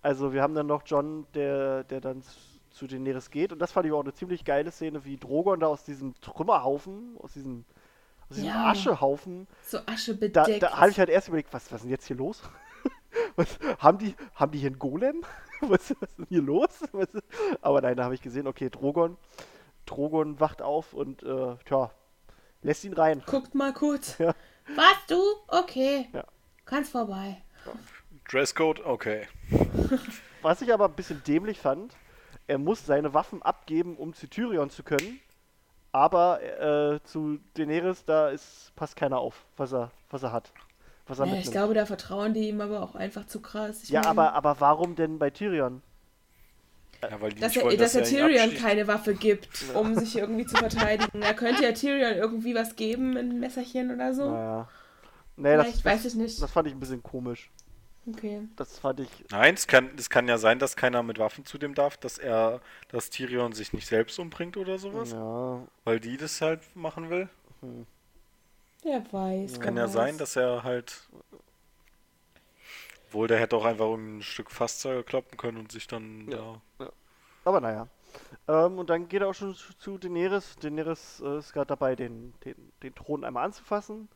Also 0.01 0.33
wir 0.33 0.41
haben 0.41 0.55
dann 0.55 0.67
noch 0.67 0.81
John, 0.85 1.27
der, 1.33 1.83
der 1.83 2.01
dann 2.01 2.23
zu 2.71 2.87
Daenerys 2.87 3.29
geht. 3.29 3.51
Und 3.51 3.59
das 3.59 3.71
fand 3.71 3.85
ich 3.85 3.91
auch 3.91 4.01
eine 4.01 4.13
ziemlich 4.13 4.43
geile 4.43 4.71
Szene, 4.71 5.05
wie 5.05 5.17
Drogon 5.17 5.59
da 5.59 5.67
aus 5.67 5.83
diesem 5.83 6.13
Trümmerhaufen, 6.21 7.17
aus 7.19 7.33
diesem, 7.33 7.65
aus 8.29 8.35
diesem 8.35 8.49
Ja. 8.49 8.71
Aschehaufen, 8.71 9.47
so 9.63 9.79
Asche 9.85 10.15
da, 10.15 10.43
bedeckt. 10.43 10.63
da 10.63 10.77
habe 10.77 10.89
ich 10.89 10.99
halt 10.99 11.09
erst 11.09 11.27
überlegt, 11.27 11.53
was, 11.53 11.71
was 11.71 11.77
ist 11.77 11.83
denn 11.83 11.91
jetzt 11.91 12.05
hier 12.05 12.17
los? 12.17 12.41
was, 13.35 13.59
haben, 13.79 13.97
die, 13.97 14.15
haben 14.35 14.51
die 14.51 14.59
hier 14.59 14.69
einen 14.69 14.79
Golem? 14.79 15.23
was, 15.61 15.95
was 15.99 16.09
ist 16.09 16.17
denn 16.17 16.27
hier 16.29 16.41
los? 16.41 16.83
Was, 16.91 17.09
aber 17.61 17.81
nein, 17.81 17.95
da 17.95 18.03
habe 18.03 18.15
ich 18.15 18.21
gesehen, 18.21 18.47
okay, 18.47 18.69
Drogon. 18.69 19.17
Drogon 19.85 20.39
wacht 20.39 20.61
auf 20.61 20.93
und, 20.93 21.23
äh, 21.23 21.55
tja, 21.65 21.91
lässt 22.65 22.83
ihn 22.83 22.93
rein. 22.93 23.23
Guckt 23.25 23.55
mal 23.55 23.73
kurz. 23.73 24.17
Ja. 24.17 24.33
Was, 24.75 24.97
du? 25.07 25.21
Okay. 25.47 26.09
Ja. 26.11 26.23
Kannst 26.65 26.91
vorbei. 26.91 27.41
Dresscode, 28.29 28.83
okay. 28.83 29.27
Was 30.41 30.61
ich 30.61 30.73
aber 30.73 30.85
ein 30.85 30.93
bisschen 30.93 31.23
dämlich 31.23 31.59
fand, 31.59 31.95
er 32.47 32.57
muss 32.57 32.85
seine 32.85 33.13
Waffen 33.13 33.43
abgeben, 33.43 33.95
um 33.95 34.13
zu 34.13 34.27
Tyrion 34.27 34.69
zu 34.71 34.81
können. 34.83 35.19
Aber 35.91 36.41
äh, 36.41 36.99
zu 37.03 37.39
Daenerys, 37.53 38.03
da 38.05 38.29
ist, 38.29 38.75
passt 38.75 38.95
keiner 38.95 39.19
auf, 39.19 39.45
was 39.55 39.71
er, 39.71 39.91
was 40.09 40.23
er 40.23 40.31
hat. 40.31 40.51
Was 41.07 41.19
er 41.19 41.27
Ja, 41.27 41.35
ich 41.35 41.51
glaube, 41.51 41.75
da 41.75 41.85
vertrauen 41.85 42.33
die 42.33 42.49
ihm 42.49 42.59
aber 42.59 42.81
auch 42.81 42.95
einfach 42.95 43.27
zu 43.27 43.41
krass. 43.41 43.83
Ich 43.83 43.89
ja, 43.89 44.01
meine, 44.01 44.09
aber, 44.09 44.33
aber 44.33 44.59
warum 44.59 44.95
denn 44.95 45.19
bei 45.19 45.29
Tyrion? 45.29 45.83
Ja, 47.11 47.21
weil 47.21 47.31
die 47.31 47.41
Dass 47.41 47.55
er, 47.55 47.75
dass 47.77 47.95
er 47.95 48.03
Tyrion 48.03 48.55
keine 48.55 48.87
Waffe 48.87 49.13
gibt, 49.13 49.49
um 49.73 49.95
sich 49.95 50.17
irgendwie 50.17 50.45
zu 50.45 50.55
verteidigen. 50.55 51.21
Er 51.21 51.33
könnte 51.33 51.63
ja 51.63 51.71
Tyrion 51.71 52.15
irgendwie 52.15 52.55
was 52.55 52.75
geben, 52.75 53.17
ein 53.17 53.39
Messerchen 53.39 53.91
oder 53.91 54.13
so. 54.13 54.31
Naja. 54.31 54.69
Nee, 55.37 55.57
das, 55.57 55.71
das, 55.73 55.85
weiß 55.85 56.05
ich 56.05 56.15
nicht. 56.15 56.41
das 56.41 56.51
fand 56.51 56.67
ich 56.67 56.73
ein 56.73 56.79
bisschen 56.79 57.03
komisch. 57.03 57.49
Okay. 58.07 58.47
Das 58.55 58.77
fand 58.77 58.99
ich. 58.99 59.09
Nein, 59.31 59.55
es 59.55 59.67
kann, 59.67 59.89
es 59.97 60.09
kann 60.09 60.27
ja 60.27 60.37
sein, 60.37 60.59
dass 60.59 60.75
keiner 60.75 61.01
mit 61.01 61.17
Waffen 61.17 61.45
zu 61.45 61.57
dem 61.57 61.73
darf, 61.73 61.97
dass 61.97 62.17
er, 62.17 62.61
dass 62.89 63.09
Tyrion 63.09 63.53
sich 63.53 63.73
nicht 63.73 63.87
selbst 63.87 64.19
umbringt 64.19 64.57
oder 64.57 64.77
sowas, 64.77 65.11
Ja, 65.11 65.61
weil 65.83 65.99
die 65.99 66.17
das 66.17 66.39
halt 66.41 66.61
machen 66.75 67.09
will. 67.09 67.29
Wer 68.83 69.03
weiß. 69.11 69.59
Kann 69.59 69.75
wer 69.75 69.83
ja 69.83 69.87
sein, 69.89 70.13
weiß. 70.13 70.17
dass 70.17 70.35
er 70.35 70.63
halt. 70.63 71.09
Wohl, 73.15 73.27
der 73.27 73.39
hätte 73.39 73.55
auch 73.55 73.65
einfach 73.65 73.91
ein 73.93 74.21
Stück 74.21 74.51
Fasszeug 74.51 75.07
kloppen 75.07 75.37
können 75.37 75.57
und 75.57 75.71
sich 75.71 75.87
dann 75.87 76.29
Ja. 76.29 76.61
da. 76.77 76.91
aber 77.45 77.59
naja. 77.61 77.87
Ähm, 78.47 78.77
und 78.77 78.89
dann 78.89 79.07
geht 79.09 79.21
er 79.21 79.27
auch 79.29 79.33
schon 79.33 79.55
zu- 79.55 79.73
zu 79.77 79.97
Daenerys. 79.97 80.55
Daenerys 80.61 81.21
äh, 81.25 81.39
ist 81.39 81.51
gerade 81.53 81.67
dabei, 81.67 81.95
den, 81.95 82.33
den, 82.45 82.55
den 82.83 82.93
Thron 82.95 83.23
einmal 83.23 83.45
anzufassen. 83.45 84.07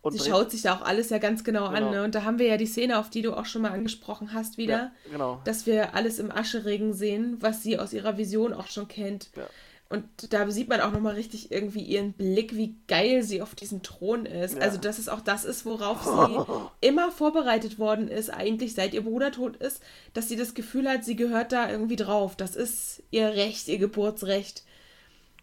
Und 0.00 0.12
Sie 0.12 0.28
schaut 0.30 0.50
sich 0.52 0.62
da 0.62 0.76
auch 0.76 0.82
alles 0.82 1.10
ja 1.10 1.18
ganz 1.18 1.42
genau, 1.44 1.70
Genau. 1.70 1.86
an. 1.86 1.90
Ne? 1.92 2.04
Und 2.04 2.14
da 2.14 2.22
haben 2.24 2.38
wir 2.38 2.46
ja 2.46 2.56
die 2.56 2.66
Szene, 2.66 2.98
auf 2.98 3.10
die 3.10 3.22
du 3.22 3.34
auch 3.34 3.46
schon 3.46 3.62
mal 3.62 3.72
angesprochen 3.72 4.32
hast, 4.32 4.56
wieder. 4.58 4.76
Ja, 5.06 5.10
genau. 5.10 5.40
Dass 5.44 5.66
wir 5.66 5.94
alles 5.94 6.18
im 6.20 6.30
Ascheregen 6.30 6.92
sehen, 6.94 7.36
was 7.40 7.62
sie 7.64 7.78
aus 7.78 7.92
ihrer 7.92 8.16
Vision 8.16 8.52
auch 8.52 8.68
schon 8.68 8.86
kennt. 8.86 9.30
Ja. 9.36 9.46
Und 9.90 10.04
da 10.34 10.50
sieht 10.50 10.68
man 10.68 10.82
auch 10.82 10.92
nochmal 10.92 11.14
richtig 11.14 11.50
irgendwie 11.50 11.82
ihren 11.82 12.12
Blick, 12.12 12.54
wie 12.54 12.76
geil 12.88 13.22
sie 13.22 13.40
auf 13.40 13.54
diesem 13.54 13.82
Thron 13.82 14.26
ist. 14.26 14.56
Ja. 14.56 14.60
Also, 14.60 14.76
dass 14.76 14.98
es 14.98 15.08
auch 15.08 15.22
das 15.22 15.46
ist, 15.46 15.64
worauf 15.64 16.04
sie 16.04 16.66
immer 16.86 17.10
vorbereitet 17.10 17.78
worden 17.78 18.08
ist, 18.08 18.28
eigentlich 18.28 18.74
seit 18.74 18.92
ihr 18.92 19.02
Bruder 19.02 19.32
tot 19.32 19.56
ist, 19.56 19.82
dass 20.12 20.28
sie 20.28 20.36
das 20.36 20.52
Gefühl 20.52 20.88
hat, 20.90 21.04
sie 21.04 21.16
gehört 21.16 21.52
da 21.52 21.70
irgendwie 21.70 21.96
drauf. 21.96 22.36
Das 22.36 22.54
ist 22.54 23.02
ihr 23.10 23.28
Recht, 23.28 23.68
ihr 23.68 23.78
Geburtsrecht. 23.78 24.62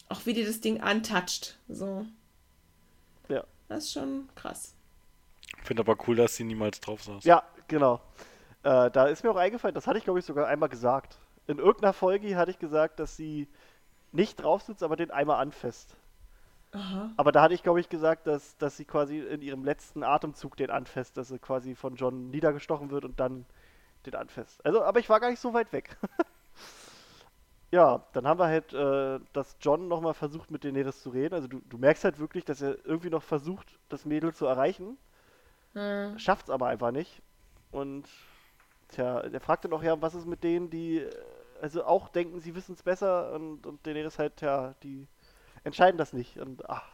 Auch 0.09 0.27
wie 0.27 0.33
die 0.33 0.45
das 0.45 0.61
Ding 0.61 0.79
antatscht. 0.79 1.55
So. 1.67 2.05
Ja. 3.29 3.43
Das 3.67 3.85
ist 3.85 3.93
schon 3.93 4.29
krass. 4.35 4.75
Finde 5.63 5.81
aber 5.81 5.97
cool, 6.07 6.17
dass 6.17 6.35
sie 6.35 6.43
niemals 6.43 6.79
drauf 6.79 7.03
saß. 7.03 7.23
Ja, 7.23 7.41
genau. 7.67 7.99
Äh, 8.61 8.91
da 8.91 9.07
ist 9.07 9.23
mir 9.23 9.31
auch 9.31 9.35
eingefallen, 9.37 9.73
das 9.73 9.87
hatte 9.87 9.97
ich 9.97 10.03
glaube 10.03 10.19
ich 10.19 10.25
sogar 10.25 10.47
einmal 10.47 10.69
gesagt. 10.69 11.17
In 11.47 11.57
irgendeiner 11.57 11.93
Folge 11.93 12.35
hatte 12.35 12.51
ich 12.51 12.59
gesagt, 12.59 12.99
dass 12.99 13.17
sie 13.17 13.47
nicht 14.15 14.41
drauf 14.41 14.61
sitzt, 14.61 14.83
aber 14.83 14.95
den 14.95 15.11
einmal 15.11 15.39
anfasst. 15.39 15.95
Aha. 16.71 17.11
Aber 17.15 17.31
da 17.31 17.41
hatte 17.41 17.53
ich 17.53 17.63
glaube 17.63 17.79
ich 17.79 17.89
gesagt, 17.89 18.27
dass, 18.27 18.57
dass 18.57 18.75
sie 18.77 18.85
quasi 18.85 19.19
in 19.19 19.41
ihrem 19.41 19.63
letzten 19.63 20.03
Atemzug 20.03 20.57
den 20.57 20.69
anfasst, 20.69 21.17
dass 21.17 21.29
sie 21.29 21.39
quasi 21.39 21.75
von 21.75 21.95
John 21.95 22.29
niedergestochen 22.31 22.91
wird 22.91 23.05
und 23.05 23.19
dann 23.19 23.45
den 24.05 24.15
anfasst. 24.15 24.63
Also, 24.65 24.83
aber 24.83 24.99
ich 24.99 25.09
war 25.09 25.19
gar 25.19 25.29
nicht 25.29 25.39
so 25.39 25.53
weit 25.53 25.71
weg. 25.71 25.97
ja, 27.71 28.03
dann 28.13 28.27
haben 28.27 28.39
wir 28.39 28.47
halt, 28.47 28.73
äh, 28.73 29.19
dass 29.33 29.57
John 29.61 29.87
nochmal 29.87 30.13
versucht 30.13 30.51
mit 30.51 30.63
Daenerys 30.63 31.01
zu 31.01 31.09
reden. 31.09 31.33
Also 31.33 31.47
du, 31.47 31.61
du 31.69 31.77
merkst 31.77 32.03
halt 32.03 32.19
wirklich, 32.19 32.45
dass 32.45 32.61
er 32.61 32.85
irgendwie 32.85 33.09
noch 33.09 33.23
versucht, 33.23 33.79
das 33.89 34.05
Mädel 34.05 34.33
zu 34.33 34.45
erreichen. 34.45 34.97
Hm. 35.73 36.17
Schafft's 36.19 36.49
aber 36.49 36.67
einfach 36.67 36.91
nicht. 36.91 37.21
Und 37.71 38.07
tja, 38.89 39.27
der 39.27 39.41
fragt 39.41 39.65
dann 39.65 39.73
auch, 39.73 39.83
ja, 39.83 40.01
was 40.01 40.15
ist 40.15 40.25
mit 40.25 40.43
denen, 40.43 40.69
die 40.69 41.05
also 41.61 41.85
auch 41.85 42.09
denken, 42.09 42.39
sie 42.39 42.55
wissen 42.55 42.73
es 42.75 42.83
besser 42.83 43.33
und, 43.33 43.65
und 43.65 43.85
Daenerys 43.85 44.19
halt, 44.19 44.41
ja, 44.41 44.73
die 44.83 45.07
entscheiden 45.63 45.97
das 45.97 46.13
nicht. 46.13 46.37
Und 46.37 46.69
ach, 46.69 46.87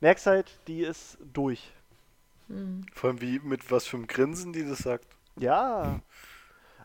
merkst 0.00 0.26
halt, 0.26 0.50
die 0.66 0.82
ist 0.82 1.18
durch. 1.32 1.72
Hm. 2.48 2.86
Vor 2.94 3.10
allem 3.10 3.20
wie 3.20 3.38
mit 3.40 3.70
was 3.70 3.86
für 3.86 3.96
einem 3.96 4.06
Grinsen 4.06 4.52
die 4.52 4.66
das 4.66 4.78
sagt. 4.78 5.06
Ja. 5.36 6.00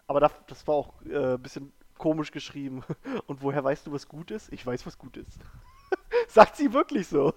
Aber 0.08 0.20
das, 0.20 0.32
das 0.48 0.68
war 0.68 0.76
auch 0.76 0.94
äh, 1.10 1.34
ein 1.34 1.42
bisschen 1.42 1.74
komisch 1.98 2.32
geschrieben. 2.32 2.84
Und 3.28 3.42
woher 3.42 3.64
weißt 3.64 3.88
du, 3.88 3.92
was 3.92 4.08
gut 4.08 4.32
ist? 4.32 4.52
Ich 4.54 4.66
weiß, 4.66 4.86
was 4.86 4.98
gut 4.98 5.18
ist. 5.18 5.40
Sagt 6.28 6.56
sie 6.56 6.74
wirklich 6.74 7.08
so. 7.08 7.34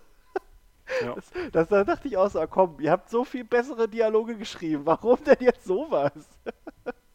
Ja. 1.02 1.14
Das, 1.14 1.30
das, 1.52 1.68
da 1.68 1.84
dachte 1.84 2.08
ich 2.08 2.16
auch 2.16 2.30
so, 2.30 2.40
ah, 2.40 2.46
komm, 2.46 2.80
ihr 2.80 2.90
habt 2.90 3.10
so 3.10 3.24
viel 3.24 3.44
bessere 3.44 3.88
Dialoge 3.88 4.36
geschrieben. 4.36 4.86
Warum 4.86 5.22
denn 5.24 5.36
jetzt 5.40 5.64
sowas? 5.64 6.12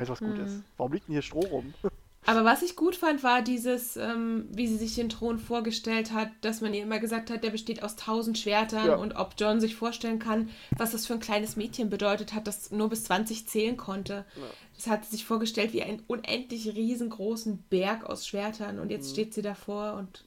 Weiß, 0.00 0.08
was 0.08 0.18
gut 0.20 0.36
Hm. 0.36 0.44
ist. 0.46 0.62
Warum 0.76 0.92
liegt 0.92 1.08
denn 1.08 1.12
hier 1.12 1.22
Stroh 1.22 1.40
rum? 1.40 1.74
Aber 2.26 2.44
was 2.44 2.60
ich 2.60 2.76
gut 2.76 2.96
fand, 2.96 3.22
war 3.22 3.40
dieses, 3.40 3.96
ähm, 3.96 4.46
wie 4.50 4.68
sie 4.68 4.76
sich 4.76 4.94
den 4.94 5.08
Thron 5.08 5.38
vorgestellt 5.38 6.12
hat, 6.12 6.28
dass 6.42 6.60
man 6.60 6.74
ihr 6.74 6.82
immer 6.82 6.98
gesagt 6.98 7.30
hat, 7.30 7.42
der 7.42 7.48
besteht 7.50 7.82
aus 7.82 7.96
tausend 7.96 8.36
Schwertern 8.36 8.86
Ja. 8.88 8.94
und 8.96 9.16
ob 9.16 9.34
John 9.38 9.58
sich 9.58 9.74
vorstellen 9.74 10.18
kann, 10.18 10.50
was 10.76 10.90
das 10.92 11.06
für 11.06 11.14
ein 11.14 11.20
kleines 11.20 11.56
Mädchen 11.56 11.88
bedeutet 11.88 12.34
hat, 12.34 12.46
das 12.46 12.70
nur 12.72 12.90
bis 12.90 13.04
20 13.04 13.48
zählen 13.48 13.78
konnte. 13.78 14.26
Ja. 14.36 14.42
Das 14.76 14.86
hat 14.86 15.04
sie 15.06 15.12
sich 15.12 15.24
vorgestellt 15.24 15.72
wie 15.72 15.82
einen 15.82 16.02
unendlich 16.08 16.66
riesengroßen 16.74 17.64
Berg 17.70 18.04
aus 18.04 18.26
Schwertern 18.26 18.78
und 18.80 18.86
Mhm. 18.86 18.90
jetzt 18.90 19.10
steht 19.12 19.32
sie 19.32 19.42
davor 19.42 19.94
und 19.94 20.26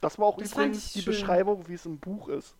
Das 0.00 0.18
war 0.18 0.26
auch 0.26 0.38
Das 0.38 0.52
übrigens 0.52 0.92
die 0.94 1.02
schön. 1.02 1.12
Beschreibung, 1.12 1.68
wie 1.68 1.74
es 1.74 1.84
im 1.84 1.98
Buch 1.98 2.28
ist. 2.28 2.54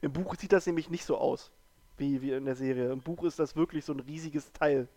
Im 0.00 0.12
Buch 0.12 0.36
sieht 0.36 0.52
das 0.52 0.66
nämlich 0.66 0.88
nicht 0.88 1.04
so 1.04 1.18
aus, 1.18 1.50
wie, 1.98 2.22
wie 2.22 2.32
in 2.32 2.44
der 2.44 2.56
Serie. 2.56 2.90
Im 2.92 3.02
Buch 3.02 3.24
ist 3.24 3.38
das 3.38 3.56
wirklich 3.56 3.84
so 3.84 3.92
ein 3.92 4.00
riesiges 4.00 4.52
Teil, 4.52 4.88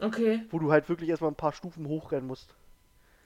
okay, 0.00 0.44
wo 0.50 0.58
du 0.58 0.70
halt 0.72 0.88
wirklich 0.88 1.10
erstmal 1.10 1.30
ein 1.30 1.36
paar 1.36 1.52
Stufen 1.52 1.86
hochrennen 1.88 2.26
musst. 2.26 2.54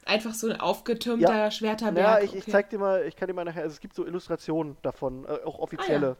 einfach 0.04 0.34
so 0.34 0.48
ein 0.48 0.58
aufgetürmter 0.60 1.50
Schwerterberg. 1.50 2.06
Ja, 2.06 2.20
ich, 2.20 2.30
okay. 2.30 2.38
ich 2.38 2.46
zeig 2.46 2.70
dir 2.70 2.78
mal, 2.78 3.04
ich 3.06 3.16
kann 3.16 3.28
dir 3.28 3.34
mal 3.34 3.44
nachher, 3.44 3.62
also 3.62 3.74
es 3.74 3.80
gibt 3.80 3.94
so 3.94 4.06
Illustrationen 4.06 4.76
davon, 4.82 5.24
äh, 5.26 5.40
auch 5.44 5.58
offizielle. 5.58 6.16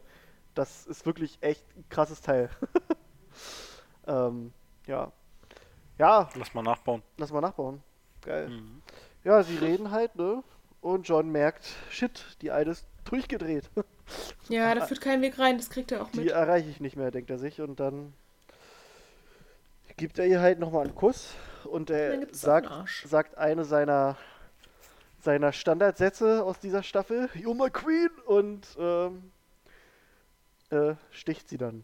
Das 0.55 0.85
ist 0.87 1.05
wirklich 1.05 1.37
echt 1.41 1.63
ein 1.77 1.85
krasses 1.89 2.21
Teil. 2.21 2.49
ähm, 4.07 4.53
ja. 4.87 5.11
Ja, 5.97 6.29
Lass 6.35 6.53
mal 6.53 6.63
nachbauen. 6.63 7.03
lass 7.17 7.31
mal 7.31 7.41
nachbauen. 7.41 7.83
Geil. 8.21 8.49
Mhm. 8.49 8.81
Ja, 9.23 9.43
sie 9.43 9.57
reden 9.57 9.91
halt, 9.91 10.15
ne? 10.15 10.43
Und 10.81 11.07
John 11.07 11.29
merkt, 11.29 11.67
shit, 11.89 12.37
die 12.41 12.51
Alte 12.51 12.71
ist 12.71 12.87
durchgedreht. 13.05 13.69
Ja, 14.49 14.73
da 14.75 14.85
führt 14.85 15.01
kein 15.01 15.21
Weg 15.21 15.37
rein, 15.39 15.57
das 15.57 15.69
kriegt 15.69 15.91
er 15.91 16.01
auch 16.01 16.09
Die 16.11 16.19
mit. 16.21 16.31
erreiche 16.31 16.69
ich 16.69 16.79
nicht 16.79 16.95
mehr, 16.95 17.11
denkt 17.11 17.29
er 17.29 17.37
sich. 17.37 17.61
Und 17.61 17.79
dann 17.79 18.13
gibt 19.97 20.17
er 20.19 20.25
ihr 20.25 20.39
halt 20.41 20.59
nochmal 20.59 20.85
einen 20.85 20.95
Kuss 20.95 21.33
und 21.65 21.89
er 21.89 22.27
sagt, 22.31 22.69
sagt 23.05 23.37
eine 23.37 23.65
seiner, 23.65 24.17
seiner 25.21 25.51
Standardsätze 25.53 26.43
aus 26.43 26.59
dieser 26.59 26.83
Staffel, 26.83 27.29
You're 27.35 27.53
my 27.55 27.69
Queen! 27.69 28.09
Und 28.25 28.65
ähm, 28.79 29.31
äh, 30.71 30.95
sticht 31.11 31.49
sie 31.49 31.57
dann. 31.57 31.83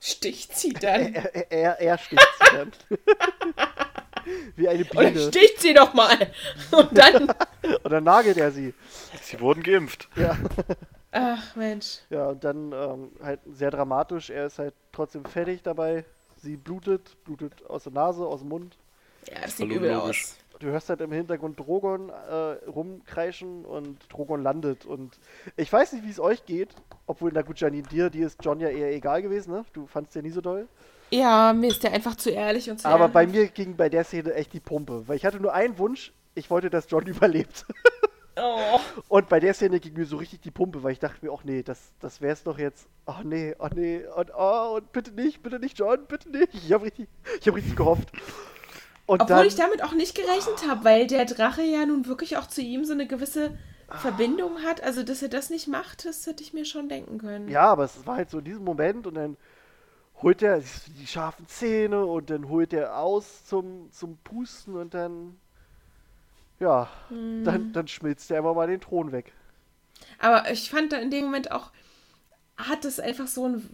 Sticht 0.00 0.56
sie 0.56 0.70
dann. 0.72 1.14
Er, 1.14 1.34
er, 1.34 1.50
er, 1.52 1.80
er 1.80 1.98
sticht 1.98 2.26
sie 2.40 2.56
dann. 2.56 2.72
wie 4.56 4.68
eine 4.68 4.80
Und 4.84 4.94
dann 4.94 5.12
Biene. 5.14 5.28
sticht 5.28 5.60
sie 5.60 5.74
doch 5.74 5.94
mal. 5.94 6.30
Und 6.72 6.96
dann. 6.96 7.28
Und 7.82 7.90
dann 7.92 8.04
nagelt 8.04 8.36
er 8.38 8.50
sie. 8.50 8.74
Sie 9.22 9.40
wurden 9.40 9.62
geimpft. 9.62 10.08
Ja, 10.16 10.36
Ach 11.18 11.56
Mensch. 11.56 12.00
ja 12.10 12.26
und 12.28 12.44
dann 12.44 12.72
ähm, 12.72 13.10
halt 13.22 13.40
sehr 13.50 13.70
dramatisch. 13.70 14.28
Er 14.30 14.46
ist 14.46 14.58
halt 14.58 14.74
trotzdem 14.92 15.24
fertig 15.24 15.62
dabei. 15.62 16.04
Sie 16.36 16.56
blutet, 16.56 17.16
blutet 17.24 17.64
aus 17.66 17.84
der 17.84 17.92
Nase, 17.92 18.26
aus 18.26 18.40
dem 18.40 18.50
Mund. 18.50 18.76
Ja, 19.28 19.40
das 19.42 19.56
sieht 19.56 19.70
übel 19.70 19.94
aus. 19.94 20.36
Du 20.58 20.68
hörst 20.68 20.88
halt 20.88 21.00
im 21.00 21.12
Hintergrund 21.12 21.58
Drogon 21.58 22.08
äh, 22.10 22.32
rumkreischen 22.68 23.64
und 23.64 23.98
Drogon 24.12 24.42
landet. 24.42 24.86
Und 24.86 25.18
ich 25.56 25.72
weiß 25.72 25.92
nicht, 25.94 26.04
wie 26.06 26.10
es 26.10 26.20
euch 26.20 26.44
geht. 26.46 26.74
Obwohl, 27.06 27.30
na 27.34 27.42
gut, 27.42 27.58
Janine, 27.60 27.86
dir, 27.88 28.08
dir 28.10 28.26
ist 28.26 28.38
John 28.42 28.60
ja 28.60 28.68
eher 28.68 28.92
egal 28.94 29.20
gewesen, 29.22 29.52
ne? 29.52 29.64
Du 29.72 29.86
fandst 29.86 30.14
ja 30.14 30.22
nie 30.22 30.30
so 30.30 30.40
doll. 30.40 30.66
Ja, 31.10 31.52
mir 31.52 31.68
ist 31.68 31.82
der 31.82 31.92
einfach 31.92 32.16
zu 32.16 32.30
ehrlich 32.30 32.70
und 32.70 32.80
zu 32.80 32.88
Aber 32.88 33.08
bei 33.08 33.22
ehrenhaft. 33.24 33.40
mir 33.42 33.48
ging 33.48 33.76
bei 33.76 33.88
der 33.88 34.04
Szene 34.04 34.34
echt 34.34 34.52
die 34.52 34.60
Pumpe. 34.60 35.06
Weil 35.06 35.16
ich 35.16 35.24
hatte 35.24 35.40
nur 35.40 35.52
einen 35.52 35.76
Wunsch. 35.78 36.12
Ich 36.34 36.50
wollte, 36.50 36.70
dass 36.70 36.90
John 36.90 37.06
überlebt. 37.06 37.64
Oh. 38.36 38.80
Und 39.08 39.28
bei 39.28 39.40
der 39.40 39.54
Szene 39.54 39.80
ging 39.80 39.94
mir 39.94 40.06
so 40.06 40.16
richtig 40.16 40.40
die 40.40 40.50
Pumpe, 40.50 40.82
weil 40.82 40.92
ich 40.92 40.98
dachte 40.98 41.24
mir, 41.24 41.32
ach 41.32 41.44
nee, 41.44 41.62
das, 41.62 41.92
das 42.00 42.20
wär's 42.20 42.42
doch 42.42 42.58
jetzt. 42.58 42.88
Ach 43.06 43.22
nee, 43.22 43.54
ach 43.58 43.70
nee, 43.74 44.04
und, 44.16 44.30
oh, 44.36 44.76
und 44.76 44.92
bitte 44.92 45.12
nicht, 45.12 45.42
bitte 45.42 45.58
nicht, 45.58 45.78
John, 45.78 46.06
bitte 46.06 46.28
nicht. 46.30 46.52
Ich 46.52 46.72
habe 46.72 46.84
richtig, 46.84 47.08
ich 47.40 47.48
hab 47.48 47.54
richtig 47.54 47.76
gehofft. 47.76 48.10
Und 49.06 49.22
Obwohl 49.22 49.36
dann, 49.36 49.46
ich 49.46 49.54
damit 49.54 49.82
auch 49.84 49.92
nicht 49.92 50.16
gerechnet 50.16 50.68
habe, 50.68 50.84
weil 50.84 51.06
der 51.06 51.24
Drache 51.24 51.62
ja 51.62 51.86
nun 51.86 52.06
wirklich 52.06 52.36
auch 52.36 52.46
zu 52.46 52.60
ihm 52.60 52.84
so 52.84 52.92
eine 52.92 53.06
gewisse 53.06 53.56
Verbindung 53.88 54.62
hat. 54.64 54.82
Also, 54.82 55.02
dass 55.04 55.22
er 55.22 55.28
das 55.28 55.48
nicht 55.48 55.68
macht, 55.68 56.04
das 56.04 56.26
hätte 56.26 56.42
ich 56.42 56.52
mir 56.52 56.64
schon 56.64 56.88
denken 56.88 57.18
können. 57.18 57.48
ja, 57.48 57.62
aber 57.62 57.84
es 57.84 58.04
war 58.06 58.16
halt 58.16 58.30
so 58.30 58.38
in 58.38 58.44
diesem 58.44 58.64
Moment 58.64 59.06
und 59.06 59.14
dann 59.14 59.36
holt 60.22 60.42
er 60.42 60.60
die 60.60 61.06
scharfen 61.06 61.46
Zähne 61.46 62.04
und 62.04 62.30
dann 62.30 62.48
holt 62.48 62.72
er 62.72 62.98
aus 62.98 63.44
zum, 63.44 63.90
zum 63.92 64.16
Pusten 64.18 64.74
und 64.74 64.94
dann, 64.94 65.36
ja, 66.60 66.88
Hm. 67.08 67.44
dann, 67.44 67.72
dann 67.72 67.88
schmilzt 67.88 68.30
er 68.30 68.38
einfach 68.38 68.54
mal 68.54 68.66
den 68.66 68.80
Thron 68.80 69.12
weg. 69.12 69.32
Aber 70.18 70.50
ich 70.50 70.70
fand 70.70 70.92
da 70.92 70.96
in 70.98 71.10
dem 71.10 71.24
Moment 71.24 71.50
auch, 71.52 71.70
hat 72.56 72.84
es 72.84 73.00
einfach 73.00 73.26
so 73.26 73.48
ein, 73.48 73.68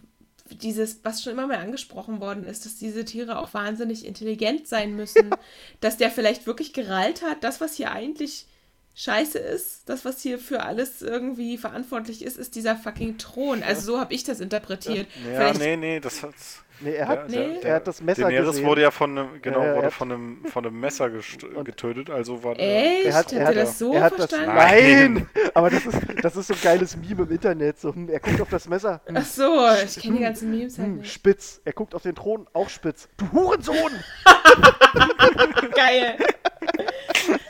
dieses, 0.49 0.99
was 1.03 1.23
schon 1.23 1.33
immer 1.33 1.47
mal 1.47 1.57
angesprochen 1.57 2.19
worden 2.19 2.43
ist, 2.45 2.65
dass 2.65 2.75
diese 2.77 3.05
Tiere 3.05 3.39
auch 3.39 3.53
wahnsinnig 3.53 4.05
intelligent 4.05 4.67
sein 4.67 4.95
müssen, 4.95 5.31
dass 5.81 5.97
der 5.97 6.11
vielleicht 6.11 6.45
wirklich 6.45 6.73
gerallt 6.73 7.21
hat, 7.21 7.43
das, 7.43 7.61
was 7.61 7.75
hier 7.75 7.91
eigentlich 7.91 8.47
scheiße 8.95 9.39
ist, 9.39 9.89
das, 9.89 10.05
was 10.05 10.21
hier 10.21 10.37
für 10.37 10.61
alles 10.63 11.01
irgendwie 11.01 11.57
verantwortlich 11.57 12.21
ist, 12.23 12.37
ist 12.37 12.55
dieser 12.55 12.75
fucking 12.75 13.17
Thron. 13.17 13.63
Also 13.63 13.93
so 13.93 13.99
habe 13.99 14.13
ich 14.13 14.23
das 14.23 14.39
interpretiert. 14.39 15.07
Ja, 15.25 15.35
Vielleicht- 15.51 15.59
nee, 15.59 15.77
nee, 15.77 15.99
das 15.99 16.21
hat's. 16.21 16.62
Nee, 16.79 16.95
er 16.95 17.07
hat, 17.07 17.29
Nee. 17.29 17.59
er 17.61 17.75
hat 17.75 17.87
das 17.87 18.01
Messer 18.01 18.23
Daenerys 18.23 18.47
gesehen. 18.47 18.65
wurde 18.65 18.81
ja 18.81 18.91
von 18.91 19.17
einem, 19.17 19.41
genau, 19.41 19.59
Ja, 19.59 19.63
ja, 19.65 19.69
er 19.71 19.75
wurde 19.77 19.85
hat- 19.87 19.93
von 19.93 20.11
einem, 20.11 20.45
von 20.45 20.65
einem 20.65 20.79
Messer 20.79 21.09
getötet, 21.63 22.09
also 22.09 22.43
war 22.43 22.55
der- 22.55 22.95
Echt? 22.97 23.05
Er 23.05 23.13
hat- 23.15 23.31
er 23.33 23.47
hat- 23.47 23.55
das 23.55 23.79
so 23.79 23.93
er 23.93 24.01
hat 24.03 24.19
das, 24.19 24.29
verstanden? 24.31 24.55
nein, 24.55 25.27
aber 25.53 25.69
das 25.69 25.85
ist, 25.85 25.97
das 26.21 26.35
ist 26.35 26.47
so 26.47 26.53
ein 26.55 26.59
geiles 26.61 26.97
Meme 26.97 27.23
im 27.23 27.31
Internet. 27.31 27.79
So, 27.79 27.93
hm, 27.93 28.09
er 28.09 28.19
guckt 28.19 28.41
auf 28.41 28.49
das 28.49 28.67
Messer, 28.67 29.01
hm, 29.05 29.15
Ach 29.17 29.25
so, 29.25 29.65
ich 29.85 29.99
kenne 30.01 30.17
die 30.17 30.23
ganzen 30.23 30.51
Memes 30.51 30.77
halt 30.77 30.87
hm, 30.87 30.97
nicht. 30.97 31.13
spitz. 31.13 31.61
Er 31.63 31.73
guckt 31.73 31.95
auf 31.95 32.01
den 32.03 32.15
Thron, 32.15 32.47
auch 32.53 32.69
spitz. 32.69 33.07
Du 33.17 33.31
Hurensohn! 33.31 33.91
Geil. 35.75 36.17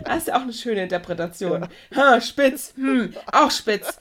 Das 0.05 0.17
ist 0.17 0.27
ja 0.27 0.35
auch 0.35 0.41
eine 0.41 0.53
schöne 0.53 0.83
Interpretation. 0.83 1.67
Ha, 1.95 2.21
spitz, 2.21 2.73
hm, 2.75 3.13
auch 3.31 3.49
spitz. 3.49 3.97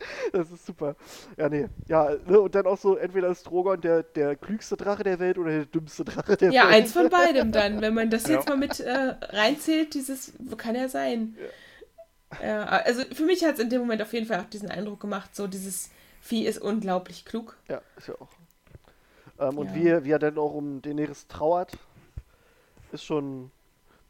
Das 0.32 0.50
ist 0.50 0.64
super. 0.66 0.94
Ja, 1.36 1.48
nee. 1.48 1.66
Ja, 1.88 2.10
ne, 2.26 2.40
und 2.40 2.54
dann 2.54 2.66
auch 2.66 2.78
so, 2.78 2.96
entweder 2.96 3.28
ist 3.28 3.44
Drogon 3.44 3.80
der, 3.80 4.02
der 4.02 4.36
klügste 4.36 4.76
Drache 4.76 5.02
der 5.02 5.18
Welt 5.18 5.38
oder 5.38 5.50
der 5.50 5.64
dümmste 5.66 6.04
Drache 6.04 6.36
der 6.36 6.50
Ja, 6.52 6.64
Welt. 6.64 6.74
eins 6.74 6.92
von 6.92 7.08
beidem 7.08 7.50
dann. 7.52 7.80
Wenn 7.80 7.94
man 7.94 8.10
das 8.10 8.26
Ja. 8.28 8.34
jetzt 8.36 8.48
mal 8.48 8.56
mit 8.56 8.78
äh, 8.80 8.92
reinzählt, 9.30 9.94
dieses, 9.94 10.32
kann 10.56 10.74
ja 10.74 10.88
sein. 10.88 11.36
Ja, 12.42 12.64
also 12.64 13.02
für 13.12 13.24
mich 13.24 13.44
hat 13.44 13.54
es 13.54 13.60
in 13.60 13.70
dem 13.70 13.80
Moment 13.80 14.02
auf 14.02 14.12
jeden 14.12 14.26
Fall 14.26 14.40
auch 14.40 14.48
diesen 14.50 14.70
Eindruck 14.70 15.00
gemacht, 15.00 15.34
so 15.34 15.46
dieses 15.46 15.90
Vieh 16.20 16.44
ist 16.46 16.58
unglaublich 16.60 17.24
klug. 17.24 17.56
Ja, 17.68 17.80
ist 17.96 18.08
ja 18.08 18.14
auch. 18.20 18.28
Ähm, 19.40 19.56
und 19.58 19.68
Ja. 19.68 19.74
wie, 19.74 19.88
er- 19.88 20.04
wie 20.04 20.10
er 20.10 20.18
dann 20.18 20.36
auch 20.36 20.52
um 20.52 20.82
Daenerys 20.82 21.26
trauert, 21.26 21.72
ist 22.92 23.04
schon. 23.04 23.50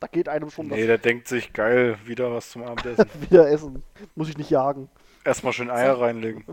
Da 0.00 0.06
geht 0.06 0.28
einem 0.28 0.48
schon 0.50 0.68
Nee, 0.68 0.86
der 0.86 0.98
denkt 0.98 1.26
sich, 1.26 1.52
geil, 1.52 1.98
wieder 2.04 2.32
was 2.32 2.50
zum 2.50 2.62
Abendessen. 2.62 2.98
was 3.12 3.20
wieder 3.30 3.48
essen. 3.50 3.82
Muss 4.14 4.28
ich 4.28 4.38
nicht 4.38 4.50
jagen. 4.50 4.88
Erstmal 5.24 5.52
schön 5.52 5.70
Eier 5.70 6.00
reinlegen. 6.00 6.44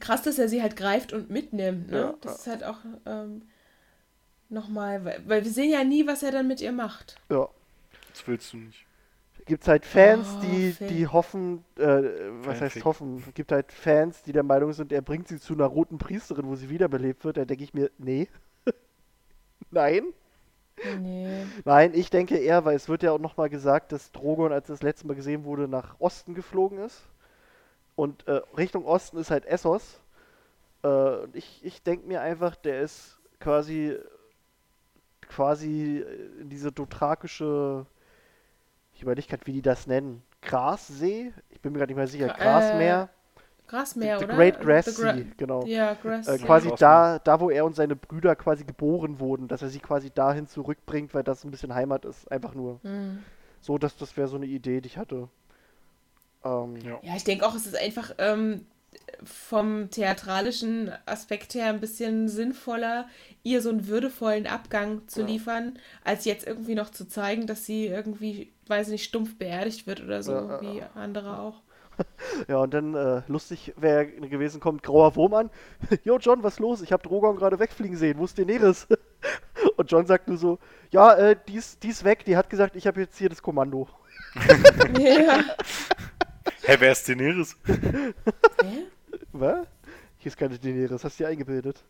Krass, 0.00 0.22
dass 0.22 0.38
er 0.38 0.48
sie 0.48 0.62
halt 0.62 0.76
greift 0.76 1.12
und 1.12 1.30
mitnimmt, 1.30 1.90
ne? 1.90 1.98
Ja, 2.00 2.14
das 2.20 2.40
ist 2.40 2.46
halt 2.46 2.62
auch 2.64 2.78
ähm, 3.06 3.42
nochmal, 4.48 5.04
weil, 5.04 5.22
weil 5.26 5.44
wir 5.44 5.50
sehen 5.50 5.70
ja 5.70 5.82
nie, 5.84 6.06
was 6.06 6.22
er 6.22 6.30
dann 6.30 6.46
mit 6.46 6.60
ihr 6.60 6.72
macht. 6.72 7.16
Ja. 7.30 7.48
Das 8.12 8.26
willst 8.26 8.52
du 8.52 8.58
nicht. 8.58 8.84
Gibt 9.46 9.66
halt 9.66 9.86
Fans, 9.86 10.28
Oh, 10.36 10.40
die, 10.42 10.72
Fan. 10.72 10.88
die 10.88 11.06
hoffen, 11.06 11.64
äh, 11.78 12.02
was 12.42 12.60
heißt 12.60 12.74
Fanfic. 12.74 12.84
hoffen? 12.84 13.24
Gibt 13.32 13.50
halt 13.50 13.72
Fans, 13.72 14.22
die 14.22 14.32
der 14.32 14.42
Meinung 14.42 14.74
sind, 14.74 14.92
er 14.92 15.00
bringt 15.00 15.26
sie 15.28 15.40
zu 15.40 15.54
einer 15.54 15.64
roten 15.64 15.96
Priesterin, 15.96 16.46
wo 16.46 16.54
sie 16.54 16.68
wiederbelebt 16.68 17.24
wird. 17.24 17.38
Da 17.38 17.46
denke 17.46 17.64
ich 17.64 17.72
mir, 17.72 17.90
nee. 17.96 18.28
Nein. 19.70 20.02
Nee. 21.00 21.46
Nein, 21.64 21.92
ich 21.94 22.10
denke 22.10 22.36
eher, 22.36 22.64
weil 22.66 22.76
es 22.76 22.88
wird 22.90 23.02
ja 23.02 23.12
auch 23.12 23.18
nochmal 23.18 23.48
gesagt, 23.48 23.90
dass 23.92 24.12
Drogon, 24.12 24.52
als 24.52 24.66
das 24.68 24.82
letzte 24.82 25.06
Mal 25.06 25.14
gesehen 25.16 25.44
wurde, 25.44 25.66
nach 25.66 25.98
Osten 25.98 26.34
geflogen 26.34 26.78
ist. 26.78 27.02
Und 27.98 28.28
äh, 28.28 28.40
Richtung 28.56 28.84
Osten 28.84 29.18
ist 29.18 29.32
halt 29.32 29.44
Essos. 29.44 29.98
Äh, 30.84 30.88
und 30.88 31.34
ich, 31.34 31.64
ich 31.64 31.82
denke 31.82 32.06
mir 32.06 32.20
einfach, 32.20 32.54
der 32.54 32.80
ist 32.82 33.18
quasi 33.40 33.98
quasi 35.22 36.04
in 36.40 36.48
diese 36.48 36.70
dothrakische, 36.70 37.86
ich 38.94 39.02
überlege 39.02 39.26
gerade, 39.26 39.44
wie 39.46 39.52
die 39.52 39.62
das 39.62 39.88
nennen, 39.88 40.22
Grassee? 40.42 41.32
Ich 41.50 41.60
bin 41.60 41.72
mir 41.72 41.78
gerade 41.78 41.90
nicht 41.90 41.96
mehr 41.96 42.06
sicher. 42.06 42.28
Gra- 42.28 42.38
Grasmeer? 42.38 43.08
Grasmeer, 43.66 44.18
The 44.20 44.24
oder? 44.26 44.34
Great 44.36 44.60
Grass 44.60 44.84
The 44.86 44.90
Gra- 44.92 45.14
Sea, 45.16 45.24
genau. 45.36 45.64
Ja, 45.66 45.94
Grass 45.94 46.28
Äh, 46.28 46.38
Sea. 46.38 46.46
quasi 46.46 46.72
da, 46.78 47.18
da, 47.18 47.40
wo 47.40 47.50
er 47.50 47.64
und 47.64 47.74
seine 47.74 47.96
Brüder 47.96 48.36
quasi 48.36 48.62
geboren 48.62 49.18
wurden, 49.18 49.48
dass 49.48 49.60
er 49.62 49.70
sie 49.70 49.80
quasi 49.80 50.10
dahin 50.10 50.46
zurückbringt, 50.46 51.12
weil 51.14 51.24
das 51.24 51.42
ein 51.44 51.50
bisschen 51.50 51.74
Heimat 51.74 52.04
ist. 52.04 52.30
Einfach 52.30 52.54
nur. 52.54 52.78
Hm. 52.82 53.24
So, 53.60 53.76
dass 53.76 53.96
das 53.96 54.16
wäre 54.16 54.28
so 54.28 54.36
eine 54.36 54.46
Idee, 54.46 54.80
die 54.80 54.86
ich 54.86 54.98
hatte. 54.98 55.28
Ähm, 56.64 56.76
Ja. 56.76 56.98
Ja, 57.02 57.16
ich 57.16 57.24
denke 57.24 57.46
auch, 57.46 57.54
es 57.54 57.66
ist 57.66 57.76
einfach 57.76 58.12
ähm, 58.18 58.66
vom 59.24 59.90
theatralischen 59.90 60.92
Aspekt 61.06 61.54
her 61.54 61.66
ein 61.66 61.80
bisschen 61.80 62.28
sinnvoller, 62.28 63.06
ihr 63.42 63.62
so 63.62 63.70
einen 63.70 63.88
würdevollen 63.88 64.46
Abgang 64.46 65.06
zu 65.08 65.20
Ja. 65.22 65.26
liefern, 65.26 65.78
als 66.04 66.24
jetzt 66.24 66.46
irgendwie 66.46 66.74
noch 66.74 66.90
zu 66.90 67.06
zeigen, 67.08 67.46
dass 67.46 67.64
sie 67.66 67.86
irgendwie, 67.86 68.52
weiß 68.68 68.88
ich 68.88 68.92
nicht, 68.92 69.04
stumpf 69.04 69.36
beerdigt 69.38 69.86
wird 69.86 70.02
oder 70.02 70.22
so, 70.22 70.32
Ja, 70.32 70.42
ja, 70.46 70.60
wie 70.60 70.82
andere 70.94 71.38
auch. 71.40 71.62
Ja, 72.48 72.58
und 72.58 72.72
dann 72.72 72.94
äh, 72.94 73.22
lustig 73.26 73.72
wäre 73.76 74.06
gewesen, 74.06 74.60
kommt 74.60 74.84
grauer 74.84 75.16
Wurm 75.16 75.34
an. 75.34 75.50
Jo, 76.04 76.18
John, 76.18 76.44
was 76.44 76.60
los? 76.60 76.80
Ich 76.80 76.92
habe 76.92 77.02
Drogon 77.02 77.34
gerade 77.36 77.58
wegfliegen 77.58 77.96
sehen. 77.96 78.18
Wo 78.18 78.24
ist 78.24 78.38
Daenerys? 78.38 78.86
und 79.76 79.90
John 79.90 80.06
sagt 80.06 80.28
nur 80.28 80.36
so, 80.38 80.58
ja, 80.92 81.14
äh, 81.14 81.36
die 81.48 81.56
ist, 81.56 81.82
die 81.82 81.88
ist 81.88 82.04
weg. 82.04 82.24
Die 82.24 82.36
hat 82.36 82.50
gesagt, 82.50 82.76
ich 82.76 82.86
habe 82.86 83.00
jetzt 83.00 83.18
hier 83.18 83.28
das 83.28 83.42
Kommando. 83.42 83.88
ja. 84.96 85.40
Hä, 86.62 86.76
wer 86.78 86.92
ist 86.92 87.08
Daenerys? 87.08 87.56
Hä? 87.66 88.84
Was? 89.32 89.66
Hier 90.18 90.30
ist 90.30 90.36
keine 90.36 90.58
Daenerys, 90.58 91.04
hast 91.04 91.18
du 91.18 91.24
dir 91.24 91.28
eingebildet. 91.28 91.82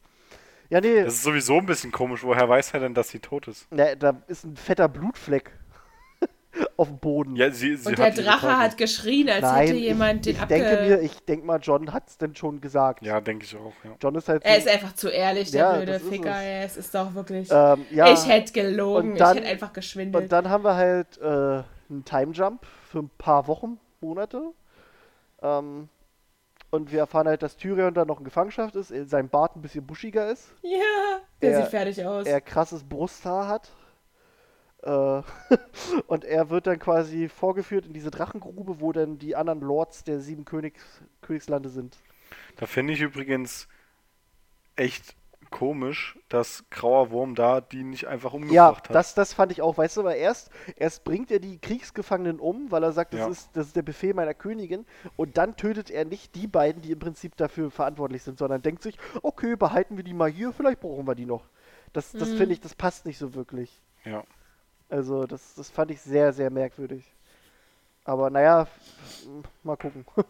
Ja, 0.71 0.81
nee, 0.81 1.03
Das 1.03 1.15
ist 1.15 1.23
sowieso 1.23 1.57
ein 1.59 1.67
bisschen 1.67 1.91
komisch. 1.91 2.23
Woher 2.23 2.49
weiß 2.49 2.75
er 2.75 2.81
denn, 2.81 2.95
dass 2.95 3.09
sie 3.09 3.21
tot 3.21 3.49
ist? 3.49 3.67
na, 3.71 3.95
da 3.95 4.21
ist 4.29 4.45
ein 4.45 4.55
fetter 4.57 4.87
Blutfleck 4.87 5.51
auf 6.77 6.89
dem 6.89 6.99
Boden. 6.99 7.37
Ja, 7.37 7.51
sie, 7.51 7.75
sie 7.77 7.89
Und 7.89 7.99
der 7.99 8.11
Drache 8.11 8.59
hat 8.59 8.77
geschrien, 8.77 9.31
als 9.31 9.41
Nein, 9.43 9.67
hätte 9.69 9.79
jemand 9.79 10.27
ich, 10.27 10.35
den 10.37 10.43
ich 10.43 10.49
denke 10.49 10.71
abge... 10.79 10.83
mir, 10.89 11.01
ich 11.01 11.19
denke 11.25 11.47
mal, 11.47 11.59
John 11.63 11.91
hat 11.95 12.09
es 12.09 12.19
denn 12.19 12.37
schon 12.37 12.61
gesagt. 12.61 13.03
Ja, 13.03 13.19
denke 13.23 13.47
ich 13.47 13.57
auch, 13.57 13.73
ja. 13.83 13.93
John 14.01 14.15
ist 14.17 14.29
halt 14.29 14.45
er 14.45 14.53
so- 14.61 14.67
ist 14.67 14.69
einfach 14.69 14.93
zu 14.95 15.09
ehrlich, 15.09 15.51
der 15.53 15.61
Ja, 15.61 15.73
blöde 15.77 15.93
das 15.93 16.03
ist 16.03 16.09
Ficker. 16.11 16.43
es. 16.43 16.73
Es 16.73 16.77
ist 16.77 16.95
doch 16.95 17.15
wirklich... 17.15 17.49
ähm, 17.51 17.87
ja, 17.91 18.13
ich 18.13 18.29
hätte 18.29 18.53
gelogen, 18.53 19.17
dann- 19.17 19.37
ich 19.39 19.43
hätte 19.43 19.51
einfach 19.53 19.73
geschwindelt. 19.73 20.25
Und 20.25 20.33
dann 20.33 20.51
haben 20.51 20.65
wir 20.65 20.75
halt 20.75 21.17
äh, 21.19 21.25
einen 21.91 22.05
Time 22.05 22.33
Jump 22.33 22.67
für 22.91 22.99
ein 22.99 23.11
paar 23.17 23.47
Wochen, 23.49 23.79
Monate. 24.01 24.53
Ähm, 25.43 25.89
und 26.71 26.93
wir 26.93 26.99
erfahren 27.01 27.29
halt, 27.29 27.43
dass 27.43 27.57
Tyrion 27.57 27.95
da 27.95 28.05
noch 28.05 28.19
in 28.19 28.25
Gefangenschaft 28.25 28.77
ist, 28.77 28.93
sein 29.09 29.29
Bart 29.31 29.57
ein 29.57 29.63
bisschen 29.63 29.87
buschiger 29.87 30.31
ist, 30.31 30.53
ja, 30.63 31.21
der 31.41 31.53
Er- 31.53 31.63
sieht 31.63 31.71
fertig 31.71 32.05
aus. 32.05 32.27
er 32.27 32.41
krasses 32.41 32.85
Brusthaar 32.85 33.49
hat. 33.49 33.71
Äh, 34.83 35.23
und 36.07 36.25
er 36.25 36.51
wird 36.51 36.67
dann 36.67 36.79
quasi 36.79 37.29
vorgeführt 37.29 37.87
in 37.87 37.95
diese 37.95 38.11
Drachengrube, 38.11 38.81
wo 38.81 38.93
dann 38.93 39.19
die 39.19 39.35
anderen 39.35 39.61
Lords 39.61 40.05
der 40.05 40.21
sieben 40.21 40.45
Königs 40.45 40.83
Königslande 41.23 41.69
sind. 41.71 41.97
Da 42.57 42.67
finde 42.67 42.93
ich 42.93 43.01
übrigens 43.01 43.67
echt 44.77 45.17
komisch, 45.51 46.19
dass 46.29 46.65
Grauer 46.71 47.11
Wurm 47.11 47.35
da 47.35 47.61
die 47.61 47.83
nicht 47.85 48.07
einfach 48.07 48.33
Ja, 48.33 48.37
umgebracht 48.69 48.89
hat. 48.89 48.95
das, 48.95 49.15
das 49.15 49.33
fand 49.33 49.53
ich 49.53 49.63
auch. 49.63 49.77
Weißt 49.79 49.97
du, 49.97 50.01
aber 50.03 50.17
erst, 50.17 50.51
erst 50.77 51.05
bringt 51.05 51.31
er 51.31 51.39
die 51.39 51.59
Kriegsgefangenen 51.59 52.41
um, 52.41 52.71
weil 52.71 52.83
er 52.83 52.93
sagt, 52.93 53.15
das, 53.15 53.21
Ja. 53.21 53.29
ist, 53.29 53.51
das 53.55 53.67
ist 53.69 53.77
der 53.77 53.83
Befehl 53.83 54.15
meiner 54.15 54.35
Königin. 54.35 54.87
Und 55.17 55.37
dann 55.39 55.57
tötet 55.57 55.91
er 55.91 56.05
nicht 56.05 56.35
die 56.35 56.47
beiden, 56.47 56.83
die 56.83 56.93
im 56.93 56.99
Prinzip 56.99 57.37
dafür 57.37 57.71
verantwortlich 57.71 58.23
sind, 58.23 58.39
sondern 58.39 58.63
denkt 58.63 58.83
sich, 58.83 58.99
okay, 59.23 59.57
behalten 59.57 59.97
wir 59.97 60.05
die 60.05 60.15
mal 60.15 60.31
hier, 60.31 60.53
vielleicht 60.53 60.81
brauchen 60.81 61.07
wir 61.07 61.15
die 61.15 61.27
noch. 61.27 61.45
Das, 61.93 62.13
das 62.13 62.31
Mhm. 62.33 62.37
finde 62.37 62.53
ich, 62.55 62.61
das 62.61 62.75
passt 62.75 63.07
nicht 63.07 63.19
so 63.19 63.35
wirklich. 63.35 63.81
Ja. 64.05 64.25
Also, 64.91 65.27
das, 65.27 65.55
das 65.55 65.71
fand 65.71 65.91
ich 65.91 66.01
sehr, 66.01 66.33
sehr 66.33 66.51
merkwürdig. 66.51 67.05
Aber 68.05 68.31
naja, 68.31 68.67
mal 69.63 69.77
gucken. 69.77 70.05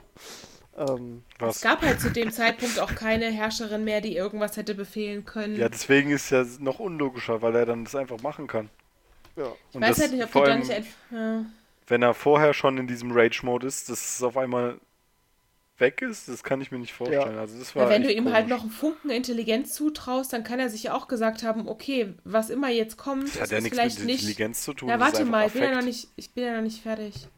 ähm, 0.78 1.22
Es 1.40 1.60
gab 1.60 1.82
halt 1.82 2.00
zu 2.00 2.10
dem 2.10 2.30
Zeitpunkt 2.30 2.78
auch 2.80 2.94
keine 2.94 3.26
Herrscherin 3.26 3.84
mehr, 3.84 4.00
die 4.00 4.16
irgendwas 4.16 4.56
hätte 4.56 4.74
befehlen 4.74 5.24
können. 5.24 5.56
Ja, 5.56 5.68
deswegen 5.68 6.10
ist 6.10 6.30
ja 6.30 6.44
noch 6.60 6.78
unlogischer, 6.78 7.42
weil 7.42 7.54
er 7.56 7.66
dann 7.66 7.84
das 7.84 7.94
einfach 7.94 8.20
machen 8.22 8.46
kann. 8.46 8.70
ja. 9.36 9.52
ich 9.72 9.80
weiß 9.80 10.00
halt 10.00 10.12
nicht, 10.12 10.24
ob 10.24 10.32
du 10.32 10.40
da 10.40 10.56
nicht 10.56 10.70
einfach. 10.70 10.92
Ja. 11.10 11.44
wenn 11.86 12.02
er 12.02 12.14
vorher 12.14 12.54
schon 12.54 12.78
in 12.78 12.86
diesem 12.86 13.12
Rage-Mode 13.12 13.66
ist, 13.66 13.88
dass 13.90 14.16
es 14.16 14.22
auf 14.22 14.36
einmal 14.36 14.78
weg 15.78 16.02
ist, 16.02 16.28
das 16.28 16.42
kann 16.42 16.60
ich 16.60 16.72
mir 16.72 16.78
nicht 16.80 16.92
vorstellen. 16.92 17.38
Also 17.38 17.56
das 17.56 17.74
war 17.76 17.84
Ja, 17.84 17.90
wenn 17.90 18.02
du 18.02 18.12
ihm 18.12 18.32
halt 18.32 18.46
komisch. 18.46 18.50
noch 18.56 18.62
einen 18.62 18.72
Funken 18.72 19.10
Intelligenz 19.10 19.74
zutraust, 19.74 20.32
dann 20.32 20.42
kann 20.42 20.58
er 20.58 20.70
sich 20.70 20.82
ja 20.82 20.94
auch 20.94 21.06
gesagt 21.06 21.44
haben, 21.44 21.68
okay, 21.68 22.14
was 22.24 22.50
immer 22.50 22.68
jetzt 22.68 22.96
kommt, 22.96 23.28
Das 23.28 23.36
hat 23.36 23.42
ist 23.44 23.50
ja 23.52 23.60
nichts 23.60 23.76
mit 23.76 23.80
vielleicht 23.92 24.04
nicht. 24.04 24.22
Intelligenz 24.22 24.62
zu 24.62 24.74
tun. 24.74 24.88
Na, 24.88 24.98
warte 24.98 25.24
mal, 25.24 25.46
ich 25.46 25.52
bin 25.52 25.62
ja 25.62 25.74
noch 25.74 25.82
nicht, 25.84 26.08
ich 26.16 26.32
bin 26.32 26.44
ja 26.44 26.54
noch 26.56 26.62
nicht 26.62 26.82
fertig. 26.82 27.28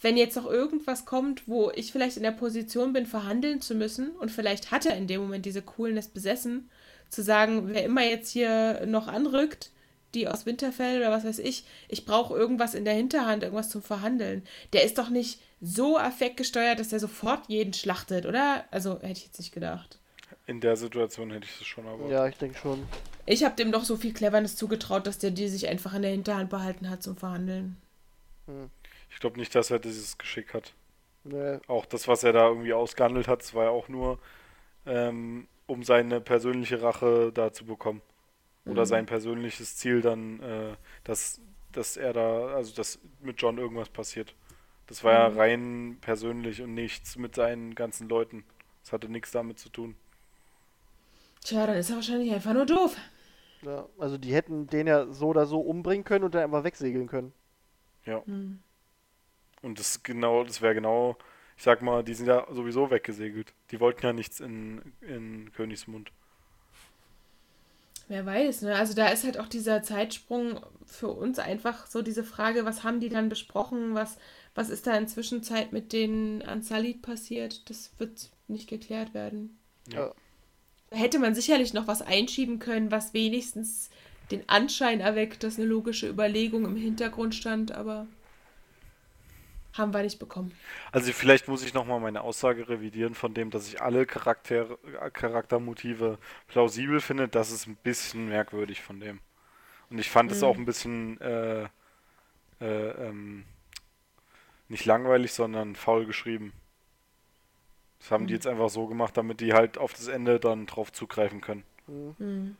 Wenn 0.00 0.16
jetzt 0.16 0.36
noch 0.36 0.46
irgendwas 0.46 1.06
kommt, 1.06 1.48
wo 1.48 1.70
ich 1.74 1.92
vielleicht 1.92 2.16
in 2.16 2.22
der 2.22 2.32
Position 2.32 2.92
bin, 2.92 3.06
verhandeln 3.06 3.60
zu 3.60 3.74
müssen, 3.74 4.10
und 4.10 4.30
vielleicht 4.30 4.70
hat 4.70 4.86
er 4.86 4.96
in 4.96 5.06
dem 5.06 5.22
Moment 5.22 5.46
diese 5.46 5.62
Coolness 5.62 6.08
besessen, 6.08 6.70
zu 7.08 7.22
sagen, 7.22 7.68
wer 7.68 7.84
immer 7.84 8.04
jetzt 8.04 8.30
hier 8.30 8.84
noch 8.86 9.08
anrückt, 9.08 9.70
die 10.14 10.28
aus 10.28 10.46
Winterfell 10.46 10.98
oder 10.98 11.10
was 11.10 11.24
weiß 11.24 11.38
ich, 11.38 11.64
ich 11.88 12.04
brauche 12.04 12.34
irgendwas 12.34 12.74
in 12.74 12.84
der 12.84 12.94
Hinterhand, 12.94 13.42
irgendwas 13.42 13.70
zum 13.70 13.82
Verhandeln. 13.82 14.42
Der 14.72 14.84
ist 14.84 14.98
doch 14.98 15.10
nicht 15.10 15.40
so 15.60 15.98
affektgesteuert, 15.98 16.78
dass 16.78 16.88
der 16.88 17.00
sofort 17.00 17.48
jeden 17.48 17.72
schlachtet, 17.72 18.26
oder? 18.26 18.64
Also 18.70 19.00
hätte 19.00 19.18
ich 19.18 19.24
jetzt 19.24 19.38
nicht 19.38 19.52
gedacht. 19.52 19.98
In 20.46 20.60
der 20.60 20.76
Situation 20.76 21.30
hätte 21.30 21.46
ich 21.46 21.60
es 21.60 21.66
schon 21.66 21.86
erwartet. 21.86 22.10
ja, 22.10 22.26
ich 22.26 22.36
denke 22.36 22.58
schon. 22.58 22.86
Ich 23.26 23.44
habe 23.44 23.56
dem 23.56 23.72
doch 23.72 23.84
so 23.84 23.96
viel 23.96 24.12
Cleverness 24.12 24.56
zugetraut, 24.56 25.06
dass 25.06 25.18
der 25.18 25.32
die 25.32 25.48
sich 25.48 25.68
einfach 25.68 25.94
in 25.94 26.02
der 26.02 26.12
Hinterhand 26.12 26.50
behalten 26.50 26.88
hat 26.88 27.02
zum 27.02 27.16
Verhandeln. 27.16 27.76
Ich 29.16 29.20
glaube 29.20 29.38
nicht, 29.40 29.56
dass 29.56 29.72
er 29.72 29.80
dieses 29.80 30.18
Geschick 30.18 30.54
hat. 30.54 30.76
Nee, 31.24 31.60
Auch 31.68 31.86
das, 31.86 32.08
was 32.08 32.24
er 32.24 32.32
da 32.32 32.48
irgendwie 32.48 32.72
ausgehandelt 32.74 33.28
hat, 33.28 33.42
das 33.42 33.54
war 33.54 33.64
ja 33.64 33.70
auch 33.70 33.88
nur, 33.88 34.18
ähm, 34.86 35.48
um 35.66 35.84
seine 35.84 36.20
persönliche 36.20 36.82
Rache 36.82 37.32
da 37.34 37.52
zu 37.52 37.66
bekommen. 37.66 38.02
Oder 38.66 38.86
Mhm. 38.86 38.86
sein 38.86 39.06
persönliches 39.06 39.76
Ziel 39.76 40.02
dann, 40.02 40.40
äh, 40.42 40.76
dass, 41.04 41.40
dass 41.72 41.96
er 41.96 42.12
da, 42.14 42.48
also 42.48 42.74
dass 42.74 43.00
mit 43.22 43.42
John 43.42 43.58
irgendwas 43.58 43.90
passiert. 43.90 44.34
Das 44.88 45.04
war 45.04 45.12
ja 45.14 45.26
Mhm. 45.26 45.36
rein 45.36 45.98
persönlich 46.02 46.62
und 46.62 46.74
nichts 46.74 47.16
mit 47.16 47.34
seinen 47.36 47.74
ganzen 47.76 48.08
Leuten. 48.08 48.44
Das 48.84 48.92
hatte 48.92 49.08
nichts 49.10 49.32
damit 49.32 49.58
zu 49.60 49.70
tun. 49.70 49.96
Tja, 51.44 51.66
dann 51.66 51.76
ist 51.76 51.88
er 51.90 51.96
wahrscheinlich 51.96 52.32
einfach 52.32 52.52
nur 52.52 52.66
doof. 52.66 52.96
ja, 53.62 53.86
also 53.98 54.18
die 54.18 54.34
hätten 54.34 54.66
den 54.68 54.86
ja 54.86 55.06
so 55.12 55.28
oder 55.28 55.46
so 55.46 55.60
umbringen 55.60 56.04
können 56.04 56.24
und 56.24 56.34
dann 56.34 56.44
einfach 56.44 56.64
wegsegeln 56.64 57.06
können. 57.08 57.32
Ja. 58.06 58.24
Hm. 58.26 58.58
Und 59.66 59.80
das 59.80 60.04
genau, 60.04 60.44
das 60.44 60.62
wäre 60.62 60.74
genau, 60.74 61.16
ich 61.56 61.64
sag 61.64 61.82
mal, 61.82 62.04
die 62.04 62.14
sind 62.14 62.26
ja 62.26 62.46
sowieso 62.52 62.92
weggesegelt. 62.92 63.52
Die 63.72 63.80
wollten 63.80 64.06
ja 64.06 64.12
nichts 64.12 64.38
in, 64.38 64.80
in 65.00 65.50
Königsmund. 65.52 66.12
Wer 68.06 68.24
weiß, 68.24 68.62
ne? 68.62 68.76
Also 68.76 68.94
da 68.94 69.08
ist 69.08 69.24
halt 69.24 69.40
auch 69.40 69.48
dieser 69.48 69.82
Zeitsprung 69.82 70.60
für 70.84 71.08
uns 71.08 71.40
einfach 71.40 71.86
so 71.88 72.00
diese 72.00 72.22
Frage, 72.22 72.64
was 72.64 72.84
haben 72.84 73.00
die 73.00 73.08
dann 73.08 73.28
besprochen, 73.28 73.96
was, 73.96 74.18
was 74.54 74.70
ist 74.70 74.86
da 74.86 74.96
in 74.96 75.08
Zwischenzeit 75.08 75.72
mit 75.72 75.92
den 75.92 76.42
Ansalit 76.42 77.02
passiert? 77.02 77.68
Das 77.68 77.90
wird 77.98 78.30
nicht 78.46 78.68
geklärt 78.68 79.14
werden. 79.14 79.58
Ja. 79.92 80.12
Da 80.90 80.96
hätte 80.96 81.18
man 81.18 81.34
sicherlich 81.34 81.74
noch 81.74 81.88
was 81.88 82.02
einschieben 82.02 82.60
können, 82.60 82.92
was 82.92 83.14
wenigstens 83.14 83.90
den 84.30 84.48
Anschein 84.48 85.00
erweckt, 85.00 85.42
dass 85.42 85.58
eine 85.58 85.66
logische 85.66 86.08
Überlegung 86.08 86.64
im 86.66 86.76
Hintergrund 86.76 87.34
stand, 87.34 87.72
aber 87.72 88.06
haben 89.78 89.92
wir 89.94 90.02
nicht 90.02 90.18
bekommen. 90.18 90.58
Also 90.92 91.12
vielleicht 91.12 91.48
muss 91.48 91.62
ich 91.62 91.74
nochmal 91.74 92.00
meine 92.00 92.22
Aussage 92.22 92.68
revidieren 92.68 93.14
von 93.14 93.34
dem, 93.34 93.50
dass 93.50 93.68
ich 93.68 93.80
alle 93.82 94.06
Charakter, 94.06 94.78
Charaktermotive 95.12 96.18
plausibel 96.48 97.00
finde. 97.00 97.28
Das 97.28 97.50
ist 97.50 97.66
ein 97.66 97.76
bisschen 97.76 98.28
merkwürdig 98.28 98.82
von 98.82 99.00
dem. 99.00 99.20
Und 99.90 99.98
ich 99.98 100.10
fand 100.10 100.32
es 100.32 100.42
Mhm. 100.42 100.44
auch 100.44 100.58
ein 100.58 100.66
bisschen 100.66 101.20
äh, 101.22 101.64
äh, 102.60 102.90
ähm, 103.08 103.44
nicht 104.68 104.84
langweilig, 104.84 105.32
sondern 105.32 105.74
faul 105.74 106.06
geschrieben. 106.06 106.52
Das 107.98 108.10
haben 108.10 108.26
die 108.26 108.32
Mhm. 108.32 108.34
jetzt 108.34 108.46
einfach 108.46 108.70
so 108.70 108.86
gemacht, 108.86 109.16
damit 109.18 109.40
die 109.42 109.52
halt 109.52 109.76
auf 109.76 109.92
das 109.92 110.06
Ende 110.08 110.40
dann 110.40 110.64
drauf 110.66 110.92
zugreifen 110.92 111.40
können. 111.42 111.64
Hm. 111.86 112.16
Hm, 112.18 112.56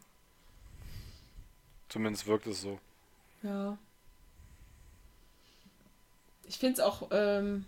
Zumindest 1.88 2.26
wirkt 2.28 2.46
es 2.46 2.60
so. 2.60 2.78
ja. 3.42 3.78
Ich 6.48 6.58
finde 6.58 6.74
es 6.74 6.80
auch, 6.80 7.08
ähm, 7.10 7.64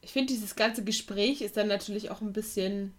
ich 0.00 0.12
finde 0.12 0.32
dieses 0.32 0.54
ganze 0.54 0.84
Gespräch 0.84 1.40
ist 1.40 1.56
dann 1.56 1.68
natürlich 1.68 2.10
auch 2.10 2.20
ein 2.20 2.32
bisschen, 2.32 2.94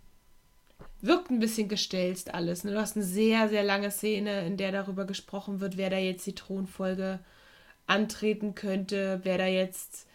wirkt 1.02 1.30
ein 1.30 1.39
bisschen 1.39 1.70
gestelzt 1.70 2.34
alles. 2.34 2.63
Ne? 2.63 2.72
Du 2.72 2.82
hast 2.82 2.96
eine 2.96 3.06
sehr, 3.06 3.50
sehr 3.50 3.63
lange 3.63 3.91
Szene, 3.91 4.46
in 4.46 4.58
der 4.58 4.72
darüber 4.72 5.06
gesprochen 5.06 5.60
wird, 5.60 5.78
wer 5.78 5.89
da 5.89 5.98
jetzt 5.98 6.26
die 6.26 6.36
Thronfolge 6.36 7.20
antreten 7.88 8.56
könnte, 8.56 9.22
wer 9.24 9.38
da 9.38 9.48
jetzt 9.48 10.08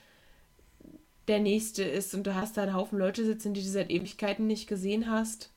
der 1.28 1.40
Nächste 1.40 1.82
ist 1.82 2.14
und 2.14 2.26
du 2.26 2.34
hast 2.34 2.56
da 2.56 2.62
einen 2.62 2.74
Haufen 2.74 2.98
Leute 2.98 3.24
sitzen, 3.24 3.54
die 3.54 3.62
du 3.62 3.68
seit 3.68 3.90
Ewigkeiten 3.90 4.46
nicht 4.46 4.66
gesehen 4.66 5.10
hast. 5.10 5.50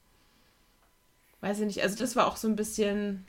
Weiß 1.41 1.59
ich 1.59 1.65
nicht, 1.65 1.83
also 1.83 1.97
das 1.97 2.15
war 2.15 2.27
auch 2.27 2.37
so 2.37 2.47
ein 2.47 2.55
bisschen, 2.55 3.25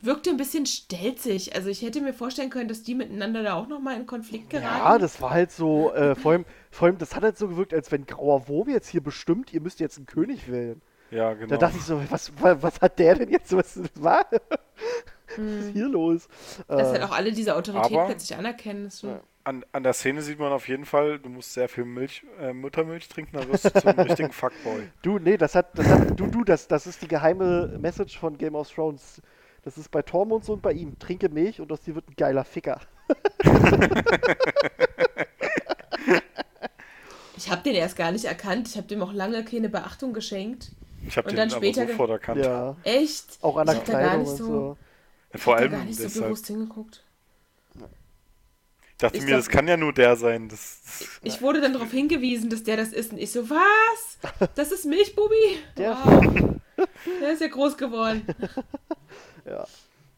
wirkte 0.00 0.30
ein 0.30 0.36
bisschen 0.36 0.66
stelzig. 0.66 1.54
Also 1.54 1.68
ich 1.68 1.82
hätte 1.82 2.00
mir 2.00 2.12
vorstellen 2.12 2.50
können, 2.50 2.68
dass 2.68 2.82
die 2.82 2.94
miteinander 2.94 3.42
da 3.42 3.54
auch 3.54 3.68
nochmal 3.68 3.96
in 3.96 4.06
Konflikt 4.06 4.50
geraten. 4.50 4.76
Ja, 4.84 4.98
das 4.98 5.20
war 5.20 5.30
halt 5.30 5.50
so, 5.50 5.92
äh, 5.94 6.14
vor, 6.14 6.32
allem, 6.32 6.44
vor 6.70 6.86
allem, 6.86 6.98
das 6.98 7.14
hat 7.16 7.22
halt 7.22 7.38
so 7.38 7.48
gewirkt, 7.48 7.72
als 7.72 7.90
wenn 7.92 8.06
Grauer 8.06 8.48
Wurm 8.48 8.68
jetzt 8.68 8.88
hier 8.88 9.02
bestimmt, 9.02 9.52
ihr 9.52 9.60
müsst 9.60 9.80
jetzt 9.80 9.96
einen 9.96 10.06
König 10.06 10.50
wählen. 10.50 10.82
Ja, 11.10 11.28
Da 11.30 11.34
genau. 11.34 11.56
dachte 11.56 11.76
ich 11.78 11.84
so, 11.84 12.00
was, 12.10 12.32
was, 12.40 12.62
was 12.62 12.80
hat 12.80 12.98
der 12.98 13.14
denn 13.14 13.30
jetzt, 13.30 13.54
was 13.56 13.74
das 13.74 13.90
war? 14.02 14.26
Was 14.30 14.40
ist 15.38 15.66
Hm. 15.68 15.72
hier 15.72 15.88
los? 15.88 16.28
Dass 16.68 16.88
Äh, 16.88 16.92
halt 16.92 17.02
auch 17.04 17.12
alle 17.16 17.32
diese 17.32 17.56
Autorität 17.56 17.92
aber- 17.96 18.06
plötzlich 18.06 18.36
anerkennen. 18.36 18.90
Ja. 19.02 19.20
An, 19.44 19.64
an 19.72 19.82
der 19.82 19.92
Szene 19.92 20.22
sieht 20.22 20.38
man 20.38 20.52
auf 20.52 20.68
jeden 20.68 20.84
Fall, 20.86 21.18
du 21.18 21.28
musst 21.28 21.52
sehr 21.54 21.68
viel 21.68 21.84
Milch, 21.84 22.24
äh, 22.40 22.52
Muttermilch 22.52 23.08
trinken, 23.08 23.36
dann 23.36 23.48
wirst 23.52 23.64
du 23.66 23.72
zum 23.72 23.90
richtigen 23.98 24.32
Fuckboy. 24.32 24.88
Du, 25.02 25.18
nee, 25.18 25.36
das 25.36 25.54
hat, 25.54 25.76
das 25.78 25.86
hat, 25.88 26.18
du, 26.18 26.26
du, 26.28 26.44
das, 26.44 26.66
das 26.68 26.86
ist 26.86 27.02
die 27.02 27.08
geheime 27.08 27.76
Message 27.80 28.18
von 28.18 28.38
Game 28.38 28.54
of 28.54 28.70
Thrones. 28.70 29.20
Das 29.64 29.78
ist 29.78 29.90
bei 29.90 30.02
Tormund 30.02 30.44
so 30.44 30.52
und 30.52 30.62
bei 30.62 30.72
ihm. 30.72 30.98
Trinke 30.98 31.28
Milch 31.28 31.60
und 31.60 31.72
aus 31.72 31.80
dir 31.80 31.94
wird 31.94 32.08
ein 32.08 32.14
geiler 32.16 32.44
Ficker. 32.44 32.80
Ich 37.36 37.50
habe 37.50 37.62
den 37.62 37.74
erst 37.74 37.96
gar 37.96 38.12
nicht 38.12 38.24
erkannt. 38.26 38.68
Ich 38.68 38.76
habe 38.76 38.86
dem 38.86 39.02
auch 39.02 39.12
lange 39.12 39.44
keine 39.44 39.68
Beachtung 39.68 40.12
geschenkt. 40.12 40.70
Ich 41.06 41.16
habe 41.16 41.28
Und 41.28 41.32
den 41.32 41.36
dann 41.36 41.50
aber 41.50 41.56
später 41.58 41.82
ge- 41.84 41.92
sofort 41.92 42.10
erkannt. 42.10 42.44
Ja. 42.44 42.76
Echt? 42.84 43.38
Auch 43.42 43.56
an 43.56 43.66
der 43.66 43.74
Ich 43.76 43.82
da 43.82 43.92
gar 43.92 44.00
Kleidung 44.02 44.20
nicht 44.22 44.30
und 44.30 44.36
so- 44.38 44.44
so. 44.46 44.76
Ja, 45.32 45.38
Vor 45.40 45.56
allem 45.56 45.70
da 45.72 45.76
gar 45.78 45.84
nicht 45.84 45.96
so 45.96 46.02
deshalb. 46.04 46.24
bewusst 46.26 46.46
hingeguckt. 46.46 47.02
Ich 47.76 48.96
dachte 48.98 49.16
Ich 49.16 49.22
mir, 49.24 49.28
glaub- 49.30 49.40
das 49.40 49.48
kann 49.48 49.66
ja 49.66 49.76
nur 49.76 49.92
der 49.92 50.14
sein. 50.16 50.48
Das, 50.48 50.78
das, 50.84 51.08
Ich 51.24 51.42
wurde 51.42 51.60
dann 51.60 51.72
darauf 51.72 51.90
hingewiesen, 51.90 52.48
dass 52.50 52.62
der 52.62 52.76
das 52.76 52.92
ist. 52.92 53.10
Und 53.12 53.18
ich 53.18 53.32
so, 53.32 53.50
was? 53.50 54.50
Das 54.54 54.70
ist 54.70 54.86
Milchbubi? 54.86 55.58
Der- 55.76 55.96
Wow. 56.04 56.54
Der 57.20 57.32
ist 57.32 57.40
ja 57.40 57.46
groß 57.48 57.76
geworden. 57.76 58.26
Ja. 59.44 59.64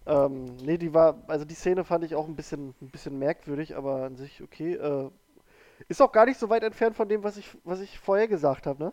Ähm, 0.06 0.56
nee, 0.58 0.78
die 0.78 0.94
war, 0.94 1.22
also 1.26 1.44
die 1.44 1.54
Szene 1.54 1.84
fand 1.84 2.04
ich 2.04 2.14
auch 2.14 2.28
ein 2.28 2.36
bisschen, 2.36 2.74
ein 2.80 2.90
bisschen 2.90 3.18
merkwürdig, 3.18 3.76
aber 3.76 4.04
an 4.04 4.16
sich 4.16 4.42
okay. 4.42 4.74
Äh, 4.74 5.10
ist 5.88 6.00
auch 6.00 6.12
gar 6.12 6.26
nicht 6.26 6.38
so 6.38 6.48
weit 6.48 6.62
entfernt 6.62 6.96
von 6.96 7.08
dem, 7.08 7.22
was 7.24 7.36
ich, 7.36 7.48
was 7.64 7.80
ich 7.80 7.98
vorher 7.98 8.28
gesagt 8.28 8.66
habe, 8.66 8.84
ne? 8.84 8.92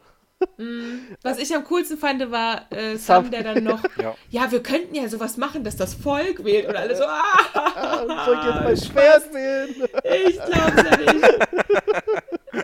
Mm, 0.57 1.13
Was 1.21 1.37
ich 1.37 1.55
am 1.55 1.63
coolsten 1.63 1.97
fand, 1.97 2.29
war 2.31 2.69
äh, 2.71 2.97
Sam, 2.97 3.31
der 3.31 3.43
dann 3.43 3.63
noch, 3.63 3.81
ja. 3.97 4.15
ja, 4.29 4.51
wir 4.51 4.61
könnten 4.61 4.93
ja 4.95 5.07
sowas 5.07 5.37
machen, 5.37 5.63
dass 5.63 5.77
das 5.77 5.93
Volk 5.93 6.43
wählt. 6.43 6.67
Und 6.67 6.75
alle 6.75 6.95
so, 6.95 7.03
Ah, 7.05 8.03
soll 8.25 8.37
ich 8.39 8.45
jetzt 8.45 8.63
mein 8.63 8.77
Schwert 8.77 9.33
wählen? 9.33 9.87
ich 10.27 10.35
glaub's 10.35 10.83
ja 10.83 11.13
nicht. 11.13 11.47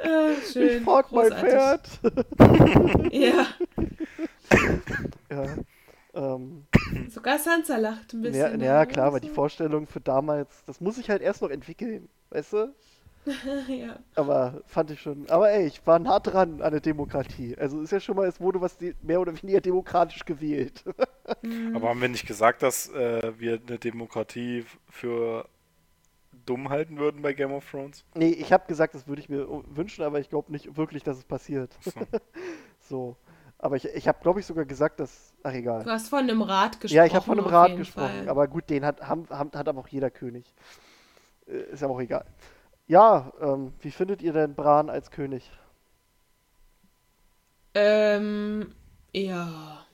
Ah, 0.03 0.29
schön. 0.51 0.77
Ich 0.79 0.83
fork 0.83 1.11
mein. 1.11 1.31
Pferd. 1.31 1.87
Ja, 3.11 3.47
Ja. 5.31 5.45
Ähm, 6.19 6.65
sogar 7.09 7.39
Sansa 7.39 7.77
lacht 7.77 8.13
ein 8.13 8.23
ja, 8.23 8.29
bisschen. 8.29 8.61
ja, 8.61 8.85
klar, 8.85 9.07
aber 9.07 9.19
die 9.19 9.29
Vorstellung 9.29 9.87
für 9.87 10.01
damals, 10.01 10.63
das 10.65 10.81
muss 10.81 10.97
ich 10.97 11.09
halt 11.09 11.21
erst 11.21 11.41
noch 11.41 11.49
entwickeln, 11.49 12.09
weißt 12.31 12.53
du? 12.53 12.75
ja. 13.67 13.99
Aber 14.15 14.61
fand 14.65 14.91
ich 14.91 15.01
schon. 15.01 15.29
Aber 15.29 15.51
ey, 15.51 15.67
ich 15.67 15.85
war 15.85 15.99
nah 15.99 16.19
dran 16.19 16.61
an 16.61 16.71
der 16.71 16.81
Demokratie. 16.81 17.55
Also 17.57 17.81
ist 17.81 17.91
ja 17.91 17.99
schon 17.99 18.15
mal, 18.15 18.27
es 18.27 18.39
wurde 18.39 18.59
was 18.59 18.77
mehr 19.01 19.21
oder 19.21 19.39
weniger 19.41 19.61
demokratisch 19.61 20.25
gewählt. 20.25 20.83
Aber 21.75 21.89
haben 21.89 22.01
wir 22.01 22.09
nicht 22.09 22.25
gesagt, 22.25 22.63
dass 22.63 22.89
äh, 22.89 23.33
wir 23.37 23.61
eine 23.65 23.77
Demokratie 23.77 24.65
für 24.89 25.47
dumm 26.45 26.69
halten 26.69 26.97
würden 26.97 27.21
bei 27.21 27.33
Game 27.33 27.51
of 27.51 27.69
Thrones? 27.69 28.03
nee, 28.15 28.29
ich 28.29 28.51
habe 28.51 28.65
gesagt, 28.67 28.95
das 28.95 29.07
würde 29.07 29.21
ich 29.21 29.29
mir 29.29 29.47
wünschen, 29.67 30.03
aber 30.03 30.19
ich 30.19 30.29
glaube 30.29 30.51
nicht 30.51 30.77
wirklich, 30.77 31.03
dass 31.03 31.17
es 31.17 31.25
passiert. 31.25 31.77
So. 31.81 31.91
So. 32.81 33.17
Aber 33.59 33.75
ich, 33.75 33.85
ich 33.85 34.07
habe, 34.07 34.17
glaube 34.21 34.39
ich, 34.39 34.47
sogar 34.47 34.65
gesagt, 34.65 34.99
dass 34.99 35.28
Ach 35.43 35.53
egal. 35.53 35.83
Du 35.83 35.89
hast 35.89 36.09
von 36.09 36.19
einem 36.19 36.41
Rat 36.41 36.79
gesprochen. 36.79 36.97
Ja, 36.97 37.05
ich 37.05 37.15
habe 37.15 37.25
von 37.25 37.39
einem 37.39 37.47
Rat 37.47 37.75
gesprochen, 37.77 38.09
Fall. 38.09 38.29
aber 38.29 38.47
gut, 38.47 38.69
den 38.69 38.85
hat, 38.85 39.01
haben, 39.01 39.27
haben, 39.29 39.51
hat 39.53 39.67
aber 39.67 39.79
auch 39.81 39.87
jeder 39.87 40.09
König. 40.09 40.53
Äh, 41.47 41.71
Ist 41.71 41.83
aber 41.83 41.93
auch 41.93 42.01
egal. 42.01 42.25
Ja, 42.87 43.31
ähm, 43.41 43.73
wie 43.81 43.91
findet 43.91 44.21
ihr 44.21 44.33
denn 44.33 44.55
Bran 44.55 44.89
als 44.89 45.11
König? 45.11 45.49
Ähm, 47.73 48.73
ja. 49.13 49.85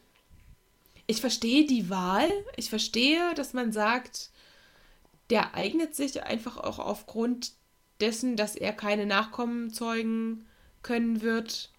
Ich 1.07 1.21
verstehe 1.21 1.67
die 1.67 1.89
Wahl. 1.89 2.29
Ich 2.55 2.69
verstehe, 2.69 3.33
dass 3.35 3.53
man 3.53 3.71
sagt, 3.71 4.31
der 5.29 5.53
eignet 5.55 5.95
sich 5.95 6.23
einfach 6.23 6.57
auch 6.57 6.79
aufgrund 6.79 7.53
dessen, 7.99 8.35
dass 8.35 8.55
er 8.55 8.73
keine 8.73 9.05
Nachkommen 9.05 9.71
zeugen 9.71 10.45
können 10.81 11.21
wird, 11.21 11.71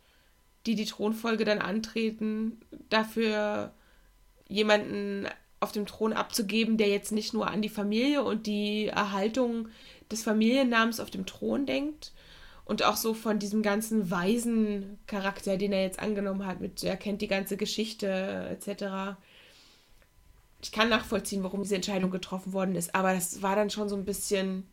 die 0.67 0.75
die 0.75 0.85
Thronfolge 0.85 1.45
dann 1.45 1.61
antreten, 1.61 2.61
dafür 2.89 3.73
jemanden 4.49 5.27
auf 5.61 5.73
dem 5.73 5.87
Thron 5.87 6.13
abzugeben, 6.13 6.77
der 6.77 6.89
jetzt 6.89 7.13
nicht 7.13 7.33
nur 7.33 7.49
an 7.49 7.63
die 7.63 7.69
Familie 7.69 8.23
und 8.23 8.47
die 8.47 8.87
Erhaltung 8.87 9.69
des 10.11 10.23
Familiennamens 10.23 11.01
auf 11.01 11.11
dem 11.11 11.27
Thron 11.27 11.67
denkt 11.67 12.13
und 12.65 12.85
auch 12.85 12.97
so 12.97 13.15
von 13.15 13.39
diesem 13.39 13.63
ganzen 13.63 14.11
weisen 14.11 14.99
Charakter, 15.07 15.57
den 15.57 15.73
er 15.73 15.83
jetzt 15.83 16.01
angenommen 16.01 16.47
hat, 16.47 16.61
mit 16.61 16.85
er 16.85 16.97
kennt 16.97 17.23
die 17.23 17.29
ganze 17.29 17.57
Geschichte 17.57 18.49
etc. 18.51 19.17
Ich 20.63 20.73
kann 20.73 20.89
nachvollziehen, 20.89 21.43
warum 21.43 21.63
diese 21.63 21.77
Entscheidung 21.77 22.11
getroffen 22.11 22.53
worden 22.53 22.75
ist, 22.75 22.95
aber 22.95 23.15
das 23.15 23.41
war 23.41 23.57
dann 23.57 23.71
schon 23.71 23.89
so 23.89 23.97
ein 23.97 24.05
bisschen, 24.05 24.67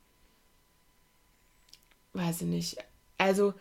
weiß 2.13 2.41
ich 2.41 2.47
nicht. 2.47 2.77
Also 3.17 3.53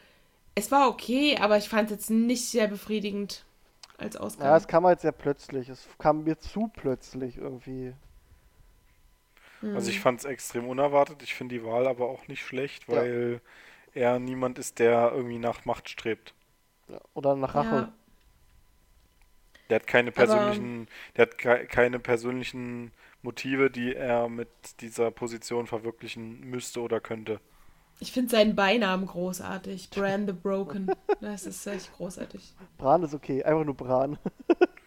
es 0.54 0.70
war 0.70 0.88
okay, 0.88 1.36
aber 1.40 1.56
ich 1.56 1.68
fand 1.68 1.90
es 1.90 1.96
jetzt 1.96 2.10
nicht 2.10 2.46
sehr 2.48 2.68
befriedigend 2.68 3.44
als 3.98 4.16
Ausgang. 4.16 4.46
Ja, 4.48 4.56
es 4.56 4.66
kam 4.68 4.86
halt 4.86 5.00
sehr 5.00 5.12
plötzlich. 5.12 5.68
Es 5.68 5.86
kam 5.98 6.24
mir 6.24 6.38
zu 6.38 6.68
plötzlich 6.74 7.36
irgendwie. 7.38 7.94
Also 9.62 9.86
Hm. 9.86 9.88
ich 9.90 10.00
fand 10.00 10.18
es 10.20 10.24
extrem 10.24 10.66
unerwartet. 10.68 11.22
Ich 11.22 11.34
finde 11.34 11.54
die 11.54 11.64
Wahl 11.64 11.86
aber 11.86 12.08
auch 12.08 12.26
nicht 12.28 12.44
schlecht, 12.44 12.88
Ja. 12.88 12.96
weil 12.96 13.40
er 13.94 14.18
niemand 14.18 14.58
ist, 14.58 14.78
der 14.78 15.12
irgendwie 15.14 15.38
nach 15.38 15.64
Macht 15.64 15.88
strebt. 15.88 16.34
Ja, 16.88 17.00
Oder 17.14 17.36
nach 17.36 17.54
Rache. 17.54 17.76
Ja, 17.76 17.92
Der 19.70 19.76
hat 19.76 19.86
keine 19.86 20.08
Aber- 20.10 20.16
persönlichen, 20.16 20.88
der 21.16 21.22
hat 21.22 21.38
ke- 21.38 21.66
keine 21.66 21.98
persönlichen 21.98 22.90
Motive, 23.22 23.70
die 23.70 23.94
er 23.94 24.28
mit 24.28 24.48
dieser 24.80 25.10
Position 25.10 25.66
verwirklichen 25.66 26.40
müsste 26.40 26.80
oder 26.80 27.00
könnte. 27.00 27.40
Ich 28.02 28.10
finde 28.12 28.30
seinen 28.30 28.56
Beinamen 28.56 29.06
großartig. 29.06 29.90
Bran 29.90 30.26
the 30.26 30.32
Broken. 30.32 30.90
Das 31.20 31.46
ist 31.46 31.64
echt 31.68 31.92
großartig. 31.96 32.52
Bran 32.76 33.04
ist 33.04 33.14
okay, 33.14 33.44
einfach 33.44 33.64
nur 33.64 33.76
Bran. 33.76 34.18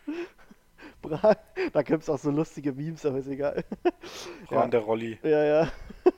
Bran, 1.02 1.36
da 1.72 1.82
gibt 1.82 2.04
es 2.04 2.10
auch 2.10 2.20
so 2.20 2.30
lustige 2.30 2.74
Memes, 2.74 3.06
aber 3.06 3.20
ist 3.20 3.28
egal. 3.28 3.64
Bran 4.50 4.64
Ja. 4.64 4.68
der 4.68 4.80
Rolli. 4.82 5.18
Ja, 5.24 5.44
ja. 5.44 5.72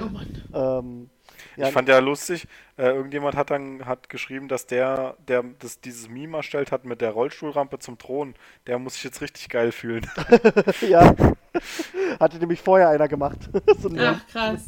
Oh 0.00 0.06
Mann. 0.06 0.44
Ähm, 0.52 1.10
ja, 1.56 1.68
Ich 1.68 1.72
fand 1.72 1.88
ja 1.88 1.98
lustig, 2.00 2.46
äh, 2.76 2.88
irgendjemand 2.88 3.36
hat 3.36 3.50
dann 3.50 3.86
hat 3.86 4.08
geschrieben, 4.08 4.48
dass 4.48 4.66
der, 4.66 5.16
der 5.28 5.44
das, 5.60 5.80
dieses 5.80 6.08
Meme 6.08 6.36
erstellt 6.38 6.72
hat 6.72 6.84
mit 6.84 7.00
der 7.00 7.10
Rollstuhlrampe 7.12 7.78
zum 7.78 7.96
Thron, 7.96 8.34
der 8.66 8.78
muss 8.78 8.94
sich 8.94 9.04
jetzt 9.04 9.20
richtig 9.22 9.48
geil 9.48 9.72
fühlen. 9.72 10.06
ja. 10.80 11.14
Hatte 12.20 12.38
nämlich 12.38 12.60
vorher 12.60 12.88
einer 12.90 13.08
gemacht. 13.08 13.48
so 13.78 13.90
Ach, 13.96 14.26
krass. 14.26 14.66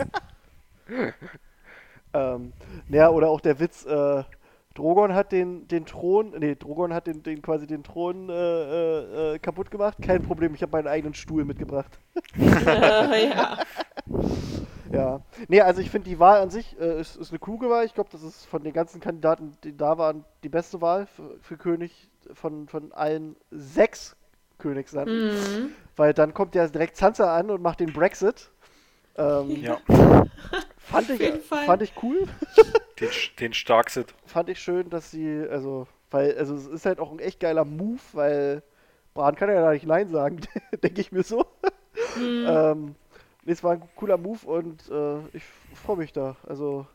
Ähm, 2.15 2.55
ja, 2.89 3.11
oder 3.11 3.29
auch 3.29 3.43
der 3.43 3.61
Witz, 3.61 3.85
äh, 3.85 4.25
Drogon 4.75 5.13
hat 5.13 5.33
den, 5.33 5.67
den 5.69 5.85
Thron, 5.85 6.33
nee, 6.39 6.55
Drogon 6.55 6.95
hat 6.95 7.07
den, 7.07 7.23
den 7.23 7.43
quasi 7.43 7.67
den 7.67 7.83
Thron 7.83 8.31
äh, 8.31 8.33
äh, 8.33 9.35
äh, 9.35 9.39
kaputt 9.41 9.71
gemacht. 9.71 9.99
Kein 10.01 10.23
Problem, 10.23 10.55
ich 10.55 10.63
habe 10.63 10.73
meinen 10.73 10.87
eigenen 10.87 11.15
Stuhl 11.15 11.45
mitgebracht. 11.45 11.99
ja. 12.37 13.59
Ja. 14.93 15.21
Nee, 15.49 15.61
also 15.61 15.81
ich 15.81 15.91
finde 15.91 16.09
die 16.09 16.19
Wahl 16.19 16.41
an 16.41 16.51
sich 16.51 16.79
äh, 16.81 17.01
ist, 17.01 17.17
ist 17.17 17.31
eine 17.31 17.39
kluge 17.39 17.69
Wahl. 17.69 17.85
Ich 17.85 17.95
glaube, 17.95 18.11
das 18.11 18.23
ist 18.23 18.47
von 18.47 18.63
den 18.63 18.73
ganzen 18.73 19.01
Kandidaten, 19.01 19.53
die 19.65 19.77
da 19.77 19.99
waren, 19.99 20.25
die 20.43 20.49
beste 20.49 20.81
Wahl 20.81 21.07
für, 21.07 21.37
für 21.41 21.57
König 21.57 22.09
von, 22.33 22.69
von 22.69 22.93
allen 22.93 23.37
sechs 23.51 24.17
Königslanden. 24.59 25.27
Mhm. 25.27 25.71
Weil 25.97 26.15
dann 26.15 26.35
kommt 26.35 26.55
ja 26.55 26.67
direkt 26.69 26.97
Sansa 26.97 27.37
an 27.37 27.51
und 27.51 27.63
macht 27.63 27.81
den 27.81 27.93
Brexit. 27.93 28.51
Ähm, 29.17 29.63
Ja, 29.63 29.79
fand, 30.79 31.11
ich, 31.11 31.33
fand 31.49 31.83
ich 31.83 31.93
cool. 32.03 32.27
den, 33.01 33.09
den 33.41 33.53
Starksit. 33.53 34.15
fand 34.27 34.49
ich 34.49 34.61
schön, 34.61 34.91
dass 34.91 35.11
sie, 35.11 35.45
also, 35.51 35.87
weil, 36.11 36.37
also 36.39 36.55
es 36.55 36.67
ist 36.67 36.87
halt 36.87 37.01
auch 37.01 37.13
ein 37.13 37.19
echt 37.19 37.41
geiler 37.41 37.65
Move, 37.65 38.01
weil 38.13 38.63
Bran 39.15 39.35
kann 39.37 39.51
ja 39.51 39.61
da 39.61 39.73
nicht 39.73 39.87
Nein 39.87 40.09
sagen, 40.09 40.41
denke 40.83 41.01
ich 41.01 41.13
mir 41.13 41.23
so. 41.23 41.47
Mhm. 42.17 42.45
Ähm, 42.47 42.95
nee, 43.45 43.53
es 43.53 43.63
war 43.65 43.73
ein 43.73 43.83
cooler 43.97 44.17
Move 44.19 44.47
und 44.47 44.89
äh, 44.89 45.19
ich 45.37 45.45
freue 45.75 45.97
mich 45.97 46.13
da. 46.13 46.37
Also, 46.47 46.87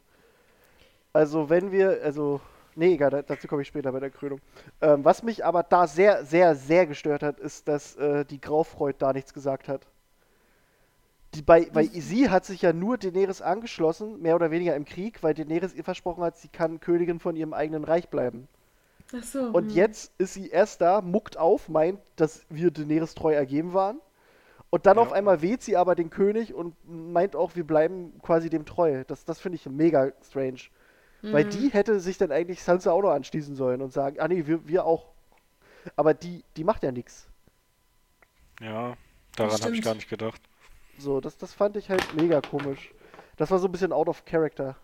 also 1.12 1.50
wenn 1.50 1.72
wir, 1.72 2.00
also, 2.04 2.42
nee, 2.76 2.94
egal, 2.94 3.10
da- 3.12 3.22
dazu 3.22 3.48
komme 3.48 3.62
ich 3.62 3.68
später 3.68 3.92
bei 3.92 4.00
der 4.00 4.10
Krönung. 4.10 4.40
Ähm, 4.82 5.04
was 5.06 5.24
mich 5.24 5.46
aber 5.46 5.64
da 5.64 5.88
sehr, 5.88 6.26
sehr, 6.26 6.56
sehr 6.56 6.88
gestört 6.88 7.24
hat, 7.24 7.40
ist, 7.40 7.68
dass 7.68 7.96
äh, 7.98 8.26
die 8.26 8.42
Graufreud 8.42 8.96
da 9.00 9.14
nichts 9.14 9.34
gesagt 9.34 9.68
hat. 9.68 9.86
Die 11.36 11.42
bei, 11.42 11.68
weil 11.74 11.90
sie 11.90 12.30
hat 12.30 12.46
sich 12.46 12.62
ja 12.62 12.74
nur 12.74 12.98
Daenerys 12.98 13.42
angeschlossen, 13.42 14.22
mehr 14.22 14.36
oder 14.36 14.52
weniger 14.52 14.76
im 14.76 14.86
Krieg, 14.86 15.24
weil 15.24 15.34
Daenerys 15.34 15.74
ihr 15.74 15.84
versprochen 15.84 16.24
hat, 16.24 16.38
sie 16.38 16.48
kann 16.50 16.80
Königin 16.80 17.20
von 17.20 17.36
ihrem 17.36 17.54
eigenen 17.54 17.84
Reich 17.84 18.10
bleiben. 18.10 18.48
Ach 19.16 19.24
so. 19.24 19.40
Und 19.52 19.70
hm. 19.70 19.76
jetzt 19.76 20.12
ist 20.18 20.34
sie 20.34 20.50
erst 20.50 20.82
da, 20.82 21.02
muckt 21.02 21.38
auf, 21.38 21.70
meint, 21.70 22.00
dass 22.16 22.46
wir 22.50 22.72
Daenerys 22.72 23.16
treu 23.16 23.34
ergeben 23.34 23.74
waren. 23.74 24.00
Und 24.70 24.86
dann 24.88 24.98
Ja. 24.98 25.04
auf 25.04 25.12
einmal 25.14 25.42
wählt 25.42 25.62
sie 25.64 25.78
aber 25.78 25.96
den 25.96 26.10
König 26.10 26.54
und 26.54 26.76
meint 26.88 27.36
auch, 27.36 27.56
wir 27.56 27.66
bleiben 27.66 28.20
quasi 28.22 28.50
dem 28.50 28.66
treu. 28.66 29.04
Das, 29.06 29.26
das 29.26 29.40
finde 29.40 29.58
ich 29.58 29.66
mega 29.68 30.12
strange. 30.24 30.62
Weil 31.32 31.46
Mhm. 31.46 31.50
die 31.52 31.70
hätte 31.70 32.00
sich 32.00 32.18
dann 32.18 32.32
eigentlich 32.32 32.64
Sansa 32.64 32.92
auch 32.92 33.02
noch 33.02 33.12
anschließen 33.12 33.56
sollen 33.56 33.82
und 33.82 33.94
sagen, 33.94 34.20
ah 34.20 34.28
nee, 34.28 34.48
wir, 34.48 34.68
wir 34.68 34.86
auch. 34.86 35.08
Aber 35.96 36.14
die, 36.14 36.44
die 36.58 36.64
macht 36.64 36.84
ja 36.84 36.92
nichts. 36.92 37.28
Ja, 38.60 38.96
daran 39.36 39.62
habe 39.62 39.76
ich 39.76 39.82
gar 39.82 39.96
nicht 39.96 40.10
gedacht. 40.10 40.42
So, 40.98 41.20
das, 41.20 41.38
das 41.38 41.54
fand 41.54 41.78
ich 41.78 41.90
halt 41.90 42.14
mega 42.14 42.42
komisch. 42.42 42.92
Das 43.38 43.52
war 43.52 43.60
so 43.60 43.68
ein 43.68 43.72
bisschen 43.72 43.92
out 43.92 44.08
of 44.08 44.26
character. 44.26 44.76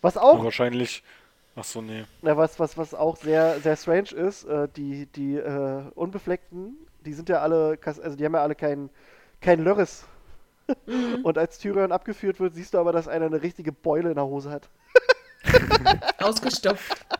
Was 0.00 0.16
auch 0.16 0.42
wahrscheinlich. 0.44 1.02
Ach 1.56 1.64
so, 1.64 1.80
nee. 1.80 2.04
Ja, 2.22 2.36
was, 2.36 2.60
was, 2.60 2.76
was 2.76 2.94
auch 2.94 3.16
sehr, 3.16 3.60
sehr 3.60 3.76
strange 3.76 4.10
ist, 4.10 4.44
äh, 4.44 4.68
die, 4.76 5.06
die 5.06 5.36
äh, 5.36 5.82
Unbefleckten, 5.94 6.76
die 7.04 7.14
sind 7.14 7.30
ja 7.30 7.40
alle, 7.40 7.78
also 7.82 8.14
die 8.14 8.24
haben 8.24 8.34
ja 8.34 8.42
alle 8.42 8.54
keinen 8.54 8.90
kein 9.40 9.60
Lörres. 9.60 10.04
Mhm. 10.86 11.24
Und 11.24 11.38
als 11.38 11.58
Tyrion 11.58 11.92
abgeführt 11.92 12.40
wird, 12.40 12.54
siehst 12.54 12.74
du 12.74 12.78
aber, 12.78 12.92
dass 12.92 13.08
einer 13.08 13.26
eine 13.26 13.40
richtige 13.40 13.72
Beule 13.72 14.10
in 14.10 14.16
der 14.16 14.26
Hose 14.26 14.50
hat. 14.50 14.68
Ausgestopft. 16.18 17.06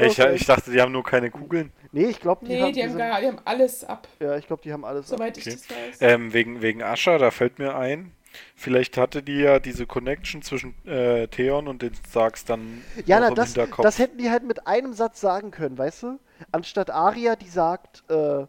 Ich, 0.00 0.18
ich 0.18 0.46
dachte, 0.46 0.70
die 0.70 0.80
haben 0.80 0.92
nur 0.92 1.02
keine 1.04 1.30
Kugeln. 1.30 1.72
Nee, 1.96 2.06
ich 2.06 2.20
glaube, 2.20 2.44
die, 2.46 2.52
Nee, 2.52 2.60
haben, 2.62 2.72
die 2.72 2.82
haben, 2.82 2.88
sind- 2.90 2.98
gar, 2.98 3.20
die 3.20 3.26
haben 3.26 3.38
alles 3.44 3.84
ab, 3.84 4.08
Ja, 4.20 4.36
ich 4.36 4.46
glaube, 4.46 4.62
die 4.62 4.72
haben 4.72 4.84
alles. 4.84 5.12
ab. 5.12 5.18
soweit 5.18 5.36
ich 5.38 5.46
Okay. 5.46 5.56
das 5.56 5.70
weiß. 5.70 6.02
Ähm, 6.02 6.32
wegen, 6.32 6.62
wegen 6.62 6.82
Ascha, 6.82 7.18
da 7.18 7.30
fällt 7.30 7.58
mir 7.58 7.76
ein, 7.76 8.12
vielleicht 8.54 8.96
hatte 8.96 9.22
die 9.22 9.38
ja 9.40 9.58
diese 9.58 9.86
Connection 9.86 10.42
zwischen 10.42 10.74
äh, 10.86 11.26
Theon 11.28 11.68
und 11.68 11.82
den 11.82 11.92
Starks 12.08 12.44
dann 12.44 12.82
Ja, 13.06 13.20
na, 13.20 13.28
im 13.28 13.34
das, 13.34 13.48
Hinterkopf. 13.48 13.82
das 13.84 13.98
hätten 13.98 14.18
die 14.18 14.30
halt 14.30 14.44
mit 14.44 14.66
einem 14.66 14.92
Satz 14.92 15.20
sagen 15.20 15.50
können, 15.50 15.78
weißt 15.78 16.02
du? 16.04 16.18
Anstatt 16.52 16.90
Arya, 16.90 17.36
die 17.36 17.48
sagt, 17.48 18.04
äh, 18.10 18.46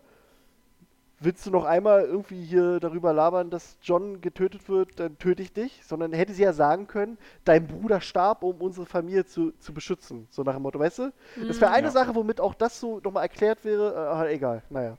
willst 1.19 1.45
du 1.45 1.51
noch 1.51 1.65
einmal 1.65 2.03
irgendwie 2.03 2.43
hier 2.43 2.79
darüber 2.79 3.11
labern, 3.13 3.49
dass 3.49 3.77
John 3.81 4.21
getötet 4.21 4.69
wird, 4.69 4.99
dann 4.99 5.17
töte 5.17 5.41
ich 5.41 5.51
dich. 5.53 5.81
Sondern 5.85 6.13
hätte 6.13 6.33
sie 6.33 6.43
ja 6.43 6.53
sagen 6.53 6.87
können, 6.87 7.17
dein 7.45 7.67
Bruder 7.67 8.01
starb, 8.01 8.43
um 8.43 8.57
unsere 8.61 8.85
Familie 8.85 9.25
zu, 9.25 9.51
zu 9.59 9.73
beschützen. 9.73 10.27
So 10.29 10.43
nach 10.43 10.53
dem 10.53 10.61
Motto, 10.63 10.79
weißt 10.79 10.99
du? 10.99 11.13
Das 11.47 11.59
wäre 11.61 11.71
eine 11.71 11.87
Ja. 11.87 11.91
Sache, 11.91 12.13
womit 12.15 12.39
auch 12.39 12.53
das 12.53 12.79
so 12.79 12.99
nochmal 13.03 13.23
erklärt 13.23 13.63
wäre. 13.65 14.25
Äh, 14.27 14.35
egal, 14.35 14.61
naja. 14.69 14.97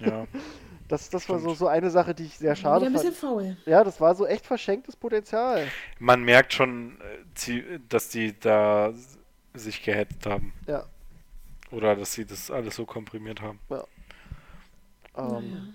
Ja, 0.00 0.26
Das, 0.88 1.10
das 1.10 1.28
war 1.28 1.38
so, 1.38 1.52
so 1.52 1.66
eine 1.68 1.90
Sache, 1.90 2.14
die 2.14 2.24
ich 2.24 2.38
sehr 2.38 2.56
schade 2.56 2.86
ein 2.86 2.92
bisschen 2.94 3.12
fand. 3.12 3.32
faul. 3.34 3.56
Ja, 3.66 3.84
das 3.84 4.00
war 4.00 4.14
so 4.14 4.24
echt 4.26 4.46
verschenktes 4.46 4.96
Potenzial. 4.96 5.66
man 5.98 6.22
merkt 6.22 6.54
schon, 6.54 6.96
äh, 7.46 7.78
dass 7.90 8.08
die 8.08 8.32
da 8.40 8.94
sich 9.52 9.82
gehetzt 9.82 10.24
haben. 10.24 10.54
Ja. 10.66 10.84
Oder 11.72 11.94
dass 11.94 12.14
sie 12.14 12.24
das 12.24 12.50
alles 12.50 12.76
so 12.76 12.86
komprimiert 12.86 13.42
haben. 13.42 13.58
Ähm, 15.18 15.74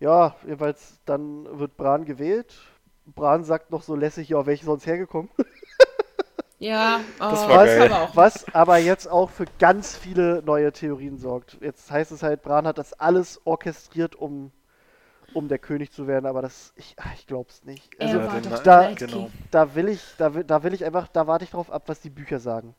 ja, 0.00 0.34
jedenfalls 0.44 0.98
dann 1.06 1.46
wird 1.58 1.76
Bran 1.76 2.04
gewählt. 2.04 2.54
Bran 3.06 3.44
sagt 3.44 3.70
noch 3.70 3.82
so 3.82 3.94
lässig, 3.94 4.28
ja, 4.28 4.46
welche 4.46 4.64
sonst 4.64 4.86
hergekommen. 4.86 5.30
Ja, 6.60 7.00
oh, 7.20 7.30
Das 7.30 7.48
war 7.48 7.64
geil. 7.66 7.92
aber 7.92 8.02
auch. 8.02 8.16
Was 8.16 8.46
aber 8.54 8.78
jetzt 8.78 9.06
auch 9.06 9.28
für 9.28 9.44
ganz 9.58 9.96
viele 9.96 10.42
neue 10.46 10.72
Theorien 10.72 11.18
sorgt. 11.18 11.58
Jetzt 11.60 11.90
heißt 11.90 12.10
es 12.12 12.22
halt, 12.22 12.42
Bran 12.42 12.66
hat 12.66 12.78
das 12.78 12.94
alles 12.94 13.40
orchestriert, 13.44 14.14
um, 14.14 14.50
um 15.34 15.48
der 15.48 15.58
König 15.58 15.90
zu 15.92 16.06
werden, 16.06 16.26
aber 16.26 16.42
das, 16.42 16.72
ich, 16.76 16.94
ah, 16.98 17.10
ich 17.16 17.26
glaub's 17.26 17.64
nicht. 17.64 17.90
Also, 18.00 18.18
Ja, 18.18 18.40
da- 18.62 18.94
genau. 18.94 19.30
Da 19.50 19.74
will 19.74 19.88
ich, 19.88 20.00
da 20.16 20.34
will, 20.34 20.44
da 20.44 20.62
will 20.62 20.72
ich 20.74 20.84
einfach, 20.84 21.08
da 21.08 21.26
warte 21.26 21.44
ich 21.44 21.50
drauf 21.50 21.70
ab, 21.70 21.82
was 21.86 22.00
die 22.00 22.10
Bücher 22.10 22.38
sagen. 22.38 22.74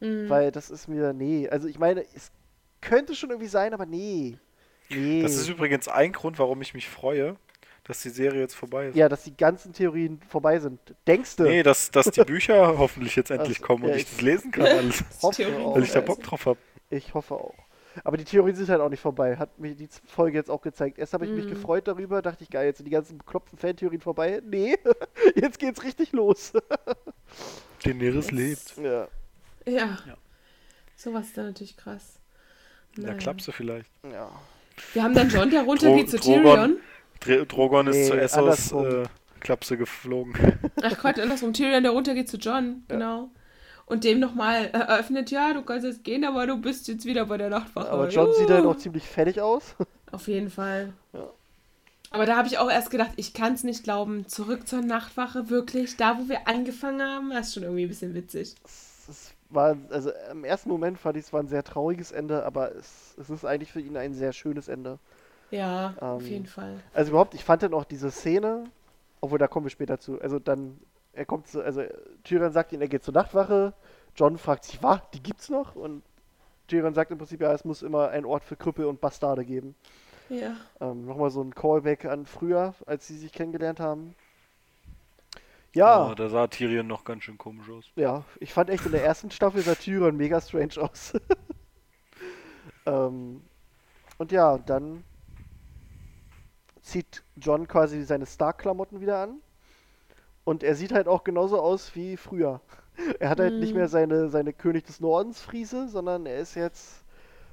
Mhm. 0.00 0.28
Weil 0.30 0.52
das 0.52 0.70
ist 0.70 0.88
mir, 0.88 1.12
nee, 1.12 1.48
also 1.48 1.68
ich 1.68 1.78
meine, 1.78 2.02
es, 2.14 2.30
könnte 2.80 3.14
schon 3.14 3.30
irgendwie 3.30 3.48
sein, 3.48 3.74
aber 3.74 3.86
nee. 3.86 4.38
Nee. 4.90 5.22
Das 5.22 5.34
ist 5.36 5.48
übrigens 5.48 5.88
ein 5.88 6.12
Grund, 6.12 6.38
warum 6.38 6.60
ich 6.62 6.74
mich 6.74 6.88
freue, 6.88 7.36
dass 7.84 8.02
die 8.02 8.10
Serie 8.10 8.40
jetzt 8.40 8.54
vorbei 8.54 8.88
ist. 8.88 8.96
ja, 8.96 9.08
dass 9.08 9.24
die 9.24 9.36
ganzen 9.36 9.72
Theorien 9.72 10.20
vorbei 10.28 10.58
sind. 10.58 10.78
Denkst 11.06 11.36
du? 11.36 11.44
Nee, 11.44 11.62
dass, 11.62 11.90
dass 11.90 12.10
die 12.10 12.20
Bücher 12.24 12.78
hoffentlich 12.78 13.16
jetzt 13.16 13.30
endlich 13.30 13.58
Also, 13.58 13.66
kommen 13.66 13.84
und 13.84 13.90
ja, 13.90 13.96
ich 13.96 14.02
ich- 14.02 14.10
das 14.10 14.20
lesen 14.20 14.50
kann 14.50 14.66
alles, 14.66 15.04
hoffe 15.22 15.56
auch. 15.58 15.74
weil 15.76 15.82
ich 15.84 15.92
da 15.92 16.00
Bock 16.00 16.22
drauf 16.22 16.46
habe. 16.46 16.58
Ich 16.90 17.14
hoffe 17.14 17.34
auch. 17.34 17.54
Aber 18.04 18.16
die 18.16 18.24
Theorien 18.24 18.54
sind 18.54 18.68
halt 18.68 18.80
auch 18.80 18.88
nicht 18.88 19.00
vorbei. 19.00 19.36
Hat 19.36 19.58
mir 19.58 19.74
die 19.74 19.88
Folge 20.06 20.38
jetzt 20.38 20.48
auch 20.48 20.60
gezeigt. 20.62 20.98
Erst 20.98 21.12
habe 21.12 21.24
ich 21.24 21.32
mich 21.32 21.46
Mhm. 21.46 21.50
gefreut 21.50 21.88
darüber, 21.88 22.22
dachte 22.22 22.44
ich, 22.44 22.50
geil, 22.50 22.66
jetzt 22.66 22.76
sind 22.78 22.86
die 22.86 22.92
ganzen 22.92 23.18
bekloppten 23.18 23.58
Fantheorien 23.58 24.00
vorbei. 24.00 24.40
Nee, 24.44 24.76
jetzt 25.34 25.58
geht's 25.58 25.82
richtig 25.82 26.12
los. 26.12 26.52
Daenerys 27.84 28.30
lebt. 28.30 28.76
ja. 28.76 29.08
Ja. 29.66 29.98
Ja. 30.06 30.16
Sowas 30.96 31.26
ist 31.26 31.36
dann 31.36 31.46
natürlich 31.46 31.76
krass. 31.76 32.18
Naja. 32.96 33.14
Klapse 33.14 33.52
vielleicht. 33.52 33.90
ja. 34.04 34.30
Wir 34.92 35.02
haben 35.02 35.14
dann 35.14 35.28
John, 35.28 35.50
der 35.50 35.62
runtergeht 35.62 36.10
zu 36.10 36.18
Drogon. 36.18 36.42
Tyrion. 36.42 36.76
Dr 37.20 37.46
Drogon 37.46 37.86
ist 37.88 37.96
Nee, 37.96 38.06
zu 38.08 38.18
Essos 38.20 38.72
äh, 38.72 39.04
Klapse 39.40 39.76
geflogen. 39.76 40.34
Ach 40.82 40.98
Gott, 41.02 41.18
andersrum. 41.20 41.52
Tyrion, 41.52 41.82
der 41.82 41.92
runtergeht 41.92 42.28
zu 42.28 42.36
John. 42.36 42.84
Genau. 42.88 43.30
Und 43.86 44.04
dem 44.04 44.20
nochmal 44.20 44.66
eröffnet, 44.72 45.30
ja, 45.32 45.52
du 45.52 45.62
kannst 45.62 45.84
jetzt 45.84 46.04
gehen, 46.04 46.24
aber 46.24 46.46
du 46.46 46.56
bist 46.60 46.86
jetzt 46.86 47.04
wieder 47.06 47.26
bei 47.26 47.36
der 47.36 47.50
Nachtwache. 47.50 47.90
Aber 47.90 48.08
John 48.08 48.32
sieht 48.34 48.48
halt 48.48 48.62
Juhu. 48.62 48.70
auch 48.72 48.76
ziemlich 48.76 49.04
fertig 49.04 49.40
aus. 49.40 49.74
Auf 50.12 50.28
jeden 50.28 50.50
Fall. 50.50 50.92
Ja. 51.12 51.28
Aber 52.12 52.26
da 52.26 52.36
habe 52.36 52.48
ich 52.48 52.58
auch 52.58 52.70
erst 52.70 52.90
gedacht, 52.90 53.12
ich 53.16 53.34
kann 53.34 53.54
es 53.54 53.64
nicht 53.64 53.84
glauben. 53.84 54.26
Zurück 54.28 54.66
zur 54.66 54.80
Nachtwache, 54.80 55.50
wirklich. 55.50 55.96
Da, 55.96 56.18
wo 56.18 56.28
wir 56.28 56.46
angefangen 56.48 57.02
haben, 57.02 57.30
das 57.30 57.48
ist 57.48 57.54
schon 57.54 57.62
irgendwie 57.64 57.84
ein 57.84 57.88
bisschen 57.88 58.14
witzig. 58.14 58.54
Es 58.64 59.32
war, 59.50 59.76
also 59.90 60.10
im 60.30 60.44
ersten 60.44 60.68
Moment 60.68 60.98
fand 60.98 61.16
ich 61.16 61.24
es 61.26 61.32
war 61.32 61.40
ein 61.40 61.48
sehr 61.48 61.64
trauriges 61.64 62.12
Ende, 62.12 62.44
aber 62.44 62.74
es, 62.74 63.16
es 63.18 63.30
ist 63.30 63.44
eigentlich 63.44 63.72
für 63.72 63.80
ihn 63.80 63.96
ein 63.96 64.14
sehr 64.14 64.32
schönes 64.32 64.68
Ende. 64.68 64.98
Ja, 65.50 65.96
auf 66.00 66.22
Ähm, 66.22 66.28
jeden 66.28 66.46
Fall. 66.46 66.84
Also 66.92 67.10
überhaupt, 67.10 67.34
ich 67.34 67.44
fand 67.44 67.62
dann 67.62 67.74
auch 67.74 67.84
diese 67.84 68.10
Szene, 68.10 68.70
obwohl 69.20 69.38
da 69.38 69.48
kommen 69.48 69.66
wir 69.66 69.70
später 69.70 69.98
zu. 69.98 70.20
Also 70.20 70.38
dann, 70.38 70.80
er 71.12 71.24
kommt 71.26 71.48
zu, 71.48 71.62
also 71.62 71.82
Tyrion 72.24 72.52
sagt 72.52 72.72
ihm, 72.72 72.80
er 72.80 72.88
geht 72.88 73.02
zur 73.04 73.14
Nachtwache. 73.14 73.74
John 74.16 74.38
fragt 74.38 74.64
sich, 74.64 74.82
was, 74.82 75.00
die 75.14 75.22
gibt's 75.22 75.48
noch? 75.50 75.74
Und 75.76 76.02
Tyrion 76.68 76.94
sagt 76.94 77.10
im 77.10 77.18
Prinzip, 77.18 77.40
ja, 77.40 77.52
es 77.52 77.64
muss 77.64 77.82
immer 77.82 78.08
einen 78.10 78.26
Ort 78.26 78.44
für 78.44 78.56
Krüppel 78.56 78.86
und 78.86 79.00
Bastarde 79.00 79.44
geben. 79.44 79.74
Ja. 80.28 80.56
Ähm, 80.80 81.06
Nochmal 81.06 81.30
so 81.30 81.42
ein 81.42 81.54
Callback 81.54 82.04
an 82.04 82.26
früher, 82.26 82.74
als 82.86 83.06
sie 83.06 83.16
sich 83.18 83.32
kennengelernt 83.32 83.80
haben. 83.80 84.14
Ja, 85.74 86.12
Oh, 86.12 86.14
da 86.14 86.28
sah 86.30 86.46
Tyrion 86.46 86.86
noch 86.86 87.04
ganz 87.04 87.24
schön 87.24 87.36
komisch 87.36 87.68
aus. 87.68 87.92
ja, 87.96 88.24
ich 88.40 88.52
fand 88.52 88.70
echt 88.70 88.86
in 88.86 88.92
der 88.92 89.04
ersten 89.04 89.30
Staffel 89.30 89.62
sah 89.62 89.74
Tyrion 89.74 90.16
mega 90.16 90.40
strange 90.40 90.74
aus. 90.78 91.12
ähm, 92.86 93.42
und 94.18 94.32
ja, 94.32 94.58
dann 94.58 95.04
zieht 96.82 97.22
John 97.36 97.66
quasi 97.68 98.02
seine 98.04 98.26
Stark-Klamotten 98.26 99.00
wieder 99.00 99.18
an. 99.22 99.40
Und 100.44 100.62
er 100.62 100.74
sieht 100.74 100.92
halt 100.92 101.08
auch 101.08 101.24
genauso 101.24 101.60
aus 101.60 101.94
wie 101.94 102.16
früher. 102.16 102.60
Er 103.18 103.30
hat 103.30 103.40
halt 103.40 103.58
nicht 103.58 103.72
Mhm. 103.72 103.74
mehr 103.74 103.88
seine, 103.88 104.28
seine 104.28 104.52
König 104.52 104.84
des 104.84 105.00
Nordens 105.00 105.40
Friese, 105.40 105.88
sondern 105.88 106.26
er 106.26 106.36
ist 106.38 106.54
jetzt 106.54 107.02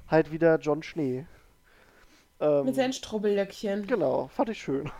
halt 0.08 0.32
wieder 0.32 0.58
John 0.58 0.82
Schnee. 0.82 1.26
Ähm, 2.40 2.66
Mit 2.66 2.76
seinen 2.76 2.92
Strubbeldöckchen. 2.92 3.88
genau, 3.88 4.28
fand 4.28 4.50
ich 4.50 4.60
schön. 4.62 4.90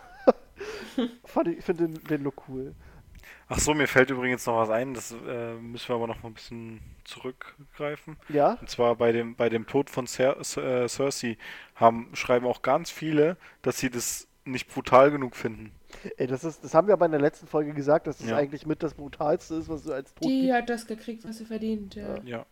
fand 1.25 1.47
ich 1.47 1.63
finde 1.63 1.87
den, 1.87 2.03
den 2.07 2.23
Look 2.23 2.43
cool. 2.49 2.75
Ach 3.51 3.59
so, 3.59 3.73
mir 3.73 3.87
fällt 3.87 4.11
übrigens 4.11 4.45
noch 4.45 4.57
was 4.57 4.69
ein, 4.69 4.93
das 4.93 5.11
äh, 5.11 5.55
müssen 5.55 5.89
wir 5.89 5.95
aber 5.95 6.05
noch 6.07 6.21
mal 6.21 6.29
ein 6.29 6.35
bisschen 6.35 6.79
zurückgreifen. 7.03 8.15
Ja, 8.29 8.53
Und 8.61 8.69
zwar 8.69 8.95
bei 8.95 9.11
dem, 9.11 9.35
bei 9.35 9.49
dem 9.49 9.65
Tod 9.65 9.89
von 9.89 10.05
Cer 10.05 10.37
äh, 10.39 10.87
Cersei 10.87 11.37
haben, 11.75 12.09
schreiben 12.13 12.45
auch 12.45 12.61
ganz 12.61 12.91
viele, 12.91 13.37
dass 13.63 13.79
sie 13.79 13.89
das 13.89 14.27
nicht 14.45 14.71
brutal 14.71 15.11
genug 15.11 15.35
finden. 15.35 15.71
ey, 16.17 16.27
das 16.27 16.43
ist, 16.43 16.63
das 16.63 16.73
haben 16.73 16.87
wir 16.87 16.93
aber 16.93 17.05
in 17.07 17.11
der 17.11 17.21
letzten 17.21 17.47
Folge 17.47 17.73
gesagt, 17.73 18.07
dass 18.07 18.19
das 18.19 18.29
Ja. 18.29 18.37
eigentlich 18.37 18.65
mit 18.65 18.81
das 18.83 18.93
brutalste 18.93 19.55
ist, 19.55 19.67
was 19.69 19.83
du 19.83 19.93
als 19.93 20.13
Tod 20.13 20.23
Die 20.29 20.41
gibt. 20.41 20.53
hat 20.53 20.69
das 20.69 20.85
gekriegt, 20.87 21.23
was 21.27 21.37
sie 21.39 21.45
verdient. 21.45 21.95
Ja. 21.95 22.15
Ja. 22.23 22.45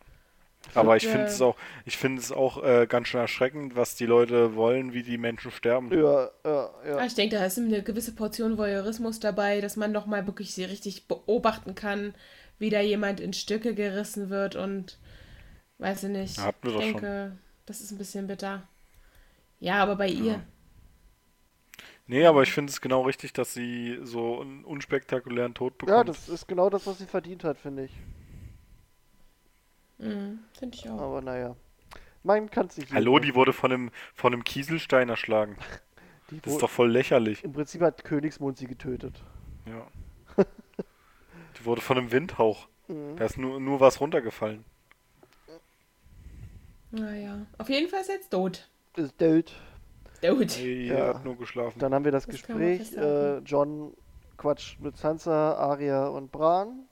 Aber 0.73 0.95
ich 0.97 1.07
Und, 1.07 1.09
finde 1.09 1.27
äh, 1.27 1.27
es 1.27 1.41
auch, 1.41 1.55
ich 1.85 1.97
finde 1.97 2.21
es 2.21 2.31
auch 2.31 2.63
äh, 2.63 2.87
ganz 2.87 3.07
schön 3.09 3.19
erschreckend, 3.21 3.75
was 3.75 3.95
die 3.95 4.05
Leute 4.05 4.55
wollen, 4.55 4.93
wie 4.93 5.03
die 5.03 5.17
Menschen 5.17 5.51
sterben. 5.51 5.91
Ja, 5.91 6.29
ja, 6.45 6.69
ja. 6.85 7.05
Ich 7.05 7.13
denke, 7.15 7.37
da 7.37 7.45
ist 7.45 7.57
eine 7.57 7.81
gewisse 7.83 8.13
Portion 8.13 8.57
Voyeurismus 8.57 9.19
dabei, 9.19 9.61
dass 9.61 9.77
man 9.77 9.91
noch 9.91 10.05
mal 10.05 10.25
wirklich 10.27 10.53
sie 10.53 10.65
richtig 10.65 11.07
beobachten 11.07 11.75
kann, 11.75 12.13
wie 12.59 12.69
da 12.69 12.81
jemand 12.81 13.19
in 13.19 13.33
Stücke 13.33 13.73
gerissen 13.73 14.29
wird 14.29 14.55
und 14.55 14.97
weiß 15.79 16.03
ich 16.05 16.09
nicht. 16.11 16.37
Ja, 16.37 16.43
hatten 16.43 16.63
wir 16.63 16.71
ich 16.71 16.73
doch 16.73 16.83
schon. 16.83 17.03
denke, 17.03 17.37
das 17.65 17.81
ist 17.81 17.91
ein 17.91 17.97
bisschen 17.99 18.27
bitter. 18.27 18.67
Ja, 19.59 19.83
aber 19.83 19.95
bei 19.97 20.09
ihr. 20.09 20.41
Nee, 22.07 22.25
aber 22.25 22.41
ich 22.43 22.51
finde 22.53 22.71
es 22.71 22.81
genau 22.81 23.01
richtig, 23.03 23.33
dass 23.33 23.53
sie 23.53 23.99
so 24.03 24.41
einen 24.41 24.63
unspektakulären 24.65 25.53
Tod 25.53 25.77
bekommt. 25.77 25.89
Ja, 25.89 26.03
das 26.03 26.29
ist 26.29 26.47
genau 26.47 26.69
das, 26.69 26.85
was 26.87 26.97
sie 26.99 27.05
verdient 27.05 27.43
hat, 27.43 27.57
finde 27.57 27.85
ich. 27.85 27.91
Mhm, 29.97 30.39
Finde 30.57 30.75
ich 30.77 30.89
auch. 30.89 30.99
Aber 31.01 31.21
naja. 31.21 31.55
Man 32.23 32.49
kann 32.51 32.67
es 32.67 32.77
nicht. 32.77 32.91
Hallo, 32.93 33.19
die 33.19 33.35
wurde 33.35 33.53
von 33.53 33.71
einem, 33.71 33.91
von 34.13 34.33
einem 34.33 34.43
Kieselstein 34.43 35.09
erschlagen. 35.09 35.57
Die 36.29 36.41
Das 36.41 36.53
ist 36.53 36.61
doch 36.61 36.69
voll 36.69 36.91
lächerlich. 36.91 37.41
Im 37.45 37.53
Prinzip 37.53 37.81
hat 37.81 38.03
Königsmund 38.03 38.57
sie 38.57 38.67
getötet. 38.67 39.23
Ja. 39.65 39.87
Die 41.57 41.63
wurde 41.65 41.79
von 41.79 41.97
einem 41.97 42.11
Windhauch. 42.11 42.67
Mhm. 42.89 43.15
Da 43.15 43.25
ist 43.25 43.37
nur, 43.37 43.61
nur 43.61 43.79
was 43.79 44.01
runtergefallen. 44.01 44.65
Naja. 46.91 47.45
Auf 47.57 47.69
jeden 47.69 47.89
Fall 47.89 48.01
ist 48.01 48.09
er 48.09 48.15
jetzt 48.15 48.29
tot. 48.31 48.69
Ist 48.97 49.17
tot. 49.17 49.53
Tot. 50.21 50.57
Nee, 50.59 50.87
Ja. 50.87 50.95
er 50.95 51.07
hat 51.15 51.25
nur 51.25 51.37
geschlafen. 51.37 51.79
Dann 51.79 51.93
haben 51.93 52.03
wir 52.05 52.11
das, 52.11 52.25
Das 52.25 52.31
Gespräch. 52.35 52.93
Äh. 52.97 53.37
John 53.39 53.93
quatscht 54.37 54.79
mit 54.79 54.97
Sansa, 54.97 55.53
Arya 55.53 56.07
und 56.07 56.31
Bran. 56.31 56.86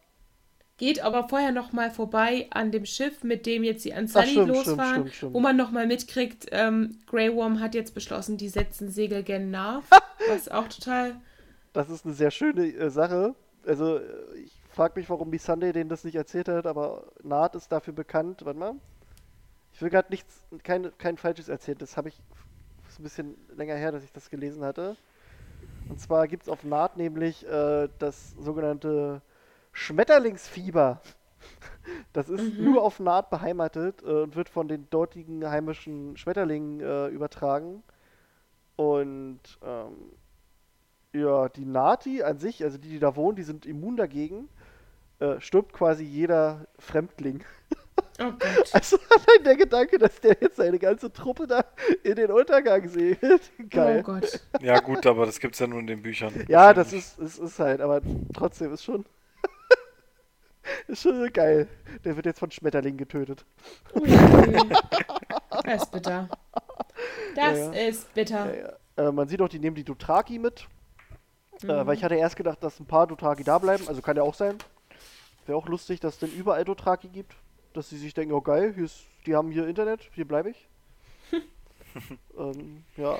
Geht 0.77 1.01
aber 1.01 1.29
vorher 1.29 1.53
noch 1.53 1.71
mal 1.71 1.89
vorbei 1.89 2.47
an 2.49 2.71
dem 2.71 2.85
Schiff, 2.85 3.23
mit 3.23 3.45
dem 3.45 3.63
jetzt 3.63 3.85
die 3.85 3.91
stimmt, 3.91 4.49
losfahren, 4.49 4.93
stimmt, 4.95 5.13
stimmt. 5.13 5.33
wo 5.33 5.39
man 5.39 5.55
noch 5.55 5.71
mal 5.71 5.87
mitkriegt, 5.87 6.47
ähm, 6.51 6.99
Grey 7.07 7.33
Worm 7.33 7.61
hat 7.61 7.75
jetzt 7.75 7.93
beschlossen, 7.93 8.35
die 8.35 8.49
setzen 8.49 8.91
Segel 8.91 9.23
gen 9.23 9.51
Narv, 9.51 9.85
was 10.29 10.49
auch 10.49 10.67
total... 10.67 11.15
Das 11.71 11.89
ist 11.89 12.05
eine 12.05 12.13
sehr 12.13 12.31
schöne 12.31 12.65
äh, 12.67 12.89
Sache. 12.89 13.35
Also, 13.65 13.99
ich 14.35 14.51
frage 14.69 14.99
mich, 14.99 15.09
warum 15.09 15.31
die 15.31 15.37
Sunday 15.37 15.71
denen 15.71 15.89
das 15.89 16.03
nicht 16.03 16.15
erzählt 16.15 16.49
hat, 16.49 16.67
aber 16.67 17.07
Naht 17.23 17.55
ist 17.55 17.71
dafür 17.71 17.93
bekannt. 17.93 18.43
Warte 18.43 18.59
mal. 18.59 18.75
Ich 19.73 19.81
will 19.81 19.89
gerade 19.89 20.09
nichts, 20.09 20.43
kein, 20.63 20.91
kein 20.97 21.17
Falsches 21.17 21.49
erzählen. 21.49 21.77
Das 21.77 21.97
habe 21.97 22.09
ich. 22.09 22.21
ist 22.87 22.99
ein 22.99 23.03
bisschen 23.03 23.35
länger 23.55 23.75
her, 23.75 23.91
dass 23.91 24.03
ich 24.03 24.11
das 24.11 24.29
gelesen 24.29 24.63
hatte. 24.63 24.95
Und 25.89 25.99
zwar 25.99 26.27
gibt 26.27 26.43
es 26.43 26.49
auf 26.49 26.63
Naht 26.63 26.97
nämlich 26.97 27.45
äh, 27.45 27.89
das 27.99 28.31
sogenannte 28.39 29.21
Schmetterlingsfieber. 29.75 31.01
Das 32.13 32.29
ist 32.29 32.57
nur 32.57 32.81
auf 32.81 32.99
Naht 32.99 33.29
beheimatet 33.29 34.01
äh, 34.01 34.23
und 34.23 34.35
wird 34.35 34.49
von 34.49 34.67
den 34.67 34.89
dortigen 34.89 35.47
heimischen 35.47 36.17
Schmetterlingen 36.17 36.79
äh, 36.79 37.07
übertragen. 37.07 37.83
Und 38.77 39.41
ähm, 39.63 39.93
ja, 41.13 41.49
die 41.49 41.65
Nati 41.65 42.23
an 42.23 42.39
sich, 42.39 42.63
also 42.63 42.77
die, 42.77 42.89
die 42.89 42.99
da 42.99 43.15
wohnen, 43.15 43.35
die 43.35 43.43
sind 43.43 43.65
immun 43.65 43.97
dagegen. 43.97 44.49
Äh, 45.19 45.39
stirbt 45.39 45.73
quasi 45.73 46.03
jeder 46.03 46.67
Fremdling. 46.79 47.43
Oh 48.19 48.31
Gott. 48.31 48.69
Also 48.73 48.97
allein 49.09 49.43
der 49.43 49.57
Gedanke, 49.57 49.97
dass 49.97 50.19
der 50.21 50.37
jetzt 50.39 50.55
seine 50.55 50.79
ganze 50.79 51.11
Truppe 51.11 51.47
da 51.47 51.65
in 52.03 52.15
den 52.15 52.31
Untergang 52.31 52.87
sieht. 52.87 53.19
Geil. 53.69 53.99
Oh 53.99 54.03
Gott. 54.03 54.39
Ja, 54.61 54.79
gut, 54.79 55.05
aber 55.05 55.25
das 55.25 55.39
gibt's 55.39 55.59
ja 55.59 55.67
nur 55.67 55.79
in 55.79 55.87
den 55.87 56.01
Büchern. 56.01 56.33
ja, 56.47 56.73
das 56.73 56.93
ist, 56.93 57.19
ist, 57.19 57.39
ist 57.39 57.59
halt, 57.59 57.81
aber 57.81 58.01
trotzdem 58.33 58.73
ist 58.73 58.83
schon. 58.83 59.05
ist 60.87 61.01
schon 61.03 61.31
geil. 61.33 61.67
Der 62.03 62.15
wird 62.15 62.25
jetzt 62.25 62.39
von 62.39 62.51
Schmetterlingen 62.51 62.97
getötet. 62.97 63.45
Das 63.93 64.03
ist 65.83 65.91
bitter. 65.91 66.29
Das 67.35 67.57
Ja, 67.57 67.71
ist 67.73 68.13
bitter. 68.13 68.55
Ja, 68.55 68.77
ja. 68.97 69.09
Äh, 69.09 69.11
man 69.11 69.27
sieht 69.27 69.41
auch, 69.41 69.49
die 69.49 69.59
nehmen 69.59 69.75
die 69.75 69.83
Dothraki 69.83 70.39
mit. 70.39 70.67
Äh, 71.67 71.83
Mhm. 71.83 71.85
weil 71.87 71.95
ich 71.95 72.03
hatte 72.03 72.15
erst 72.15 72.35
gedacht, 72.35 72.61
dass 72.63 72.79
ein 72.79 72.85
paar 72.85 73.07
Dothraki 73.07 73.43
da 73.43 73.59
bleiben. 73.59 73.87
Also 73.87 74.01
kann 74.01 74.17
ja 74.17 74.23
auch 74.23 74.33
sein. 74.33 74.57
Wäre 75.45 75.57
auch 75.57 75.67
lustig, 75.67 75.99
dass 75.99 76.15
es 76.15 76.19
denn 76.19 76.31
überall 76.31 76.65
Dothraki 76.65 77.07
gibt. 77.09 77.35
Dass 77.73 77.89
sie 77.89 77.97
sich 77.97 78.13
denken, 78.13 78.33
oh 78.33 78.41
geil, 78.41 78.73
hier 78.75 78.85
ist, 78.85 79.05
die 79.25 79.35
haben 79.35 79.51
hier 79.51 79.67
Internet, 79.67 80.09
hier 80.13 80.25
bleibe 80.27 80.49
ich. 80.49 80.67
ähm, 82.37 82.83
ja. 82.97 83.17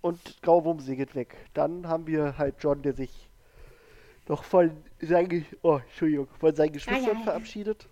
Und 0.00 0.40
Grauwurm 0.42 0.80
segelt 0.80 1.14
weg. 1.14 1.36
Dann 1.54 1.88
haben 1.88 2.06
wir 2.06 2.38
halt 2.38 2.56
John, 2.60 2.82
der 2.82 2.92
sich 2.94 3.27
noch 4.28 4.44
von 4.44 4.70
seinen, 5.00 5.46
oh, 5.62 5.78
Entschuldigung, 5.78 6.28
von 6.38 6.54
seinen 6.54 6.72
Geschwistern 6.72 7.18
ja. 7.18 7.24
verabschiedet. 7.24 7.88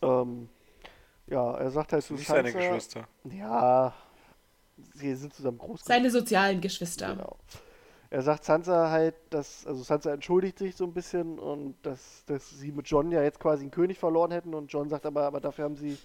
Ähm, 0.00 0.48
ja, 1.26 1.54
er 1.54 1.70
sagt 1.70 1.92
halt 1.92 2.04
sind 2.04 2.18
nicht 2.18 2.28
seine 2.28 2.50
Sansa- 2.50 2.58
Geschwister. 2.58 3.08
Ja, 3.24 3.94
sie 4.94 5.14
sind 5.14 5.34
zusammen 5.34 5.58
groß. 5.58 5.84
Seine 5.84 6.10
sozialen 6.10 6.60
Geschwister. 6.60 7.14
Genau. 7.14 7.36
Er 8.10 8.22
sagt 8.22 8.44
Sansa 8.44 8.90
halt, 8.90 9.14
dass, 9.30 9.66
also 9.66 9.82
Sansa 9.82 10.12
entschuldigt 10.12 10.58
sich 10.58 10.76
so 10.76 10.84
ein 10.84 10.92
bisschen 10.92 11.38
und 11.38 11.76
dass, 11.82 12.24
dass 12.26 12.50
sie 12.50 12.70
mit 12.70 12.86
John 12.86 13.10
ja 13.10 13.22
jetzt 13.22 13.40
quasi 13.40 13.62
einen 13.62 13.70
König 13.70 13.98
verloren 13.98 14.32
hätten 14.32 14.54
und 14.54 14.70
John 14.70 14.88
sagt 14.88 15.06
aber, 15.06 15.24
aber 15.24 15.40
dafür 15.40 15.64
haben 15.64 15.76
sie 15.76 15.96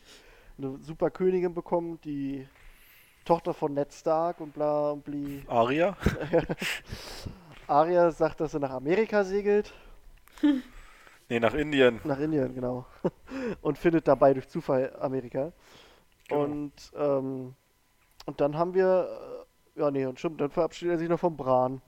eine 0.58 0.78
super 0.82 1.10
Königin 1.12 1.54
bekommen, 1.54 2.00
die 2.06 2.48
Tochter 3.26 3.54
von 3.54 3.74
Ned 3.74 3.92
Stark 3.94 4.40
und 4.40 4.54
bla 4.54 4.92
und 4.92 5.04
bli. 5.04 5.44
Aria? 5.48 5.98
Arya 7.68 8.12
sagt, 8.12 8.40
dass 8.40 8.54
er 8.54 8.60
nach 8.60 8.72
Amerika 8.72 9.24
segelt. 9.24 9.74
Nee, 11.30 11.42
nach 11.42 11.54
Indien. 11.54 12.00
Nach 12.06 12.20
Indien, 12.20 12.56
genau. 12.56 12.86
Und 13.62 13.78
findet 13.78 14.08
dabei 14.08 14.34
durch 14.34 14.48
Zufall 14.48 14.96
Amerika. 14.98 15.52
Genau. 16.30 16.44
Und, 16.44 16.74
ähm, 16.96 17.54
und 18.26 18.40
dann 18.42 18.58
haben 18.58 18.74
wir, 18.74 19.46
äh, 19.76 19.80
ja 19.82 19.92
nee, 19.92 20.06
und 20.06 20.20
stimmt, 20.20 20.40
dann 20.42 20.52
verabschiedet 20.52 20.96
er 20.96 20.98
sich 21.00 21.10
noch 21.10 21.20
von 21.20 21.36
Bran. 21.36 21.82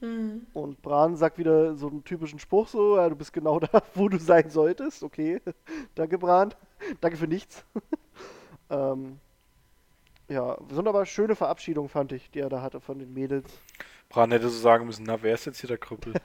Mhm. 0.00 0.46
Und 0.52 0.82
Bran 0.82 1.16
sagt 1.16 1.38
wieder 1.38 1.74
so 1.76 1.88
einen 1.88 2.04
typischen 2.04 2.38
Spruch 2.38 2.68
so, 2.68 2.96
ja, 2.96 3.08
du 3.08 3.16
bist 3.16 3.32
genau 3.32 3.60
da, 3.60 3.82
wo 3.94 4.08
du 4.08 4.18
sein 4.18 4.50
solltest. 4.50 5.02
Okay, 5.02 5.40
danke 5.94 6.18
Bran. 6.18 6.54
Danke 7.00 7.16
für 7.16 7.28
nichts. 7.28 7.64
ähm, 8.70 9.18
ja, 10.30 10.56
sind 10.70 10.88
aber 10.88 11.04
schöne 11.06 11.34
Verabschiedung, 11.36 11.88
fand 11.88 12.12
ich, 12.12 12.30
die 12.30 12.38
er 12.40 12.48
da 12.48 12.62
hatte 12.62 12.80
von 12.80 12.98
den 12.98 13.12
Mädels. 13.12 13.50
Bran 14.08 14.32
hätte 14.32 14.48
so 14.48 14.58
sagen 14.58 14.86
müssen, 14.86 15.04
na, 15.06 15.22
wer 15.22 15.34
ist 15.34 15.44
jetzt 15.44 15.60
hier 15.60 15.68
der 15.68 15.78
Krüppel? 15.78 16.14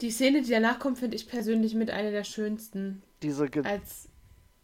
Die 0.00 0.10
Szene, 0.12 0.42
die 0.42 0.50
danach 0.50 0.78
kommt, 0.78 0.98
finde 0.98 1.16
ich 1.16 1.28
persönlich 1.28 1.74
mit 1.74 1.90
einer 1.90 2.10
der 2.12 2.22
schönsten. 2.24 3.02
Diese, 3.22 3.48
ge 3.48 3.64
Als 3.64 4.08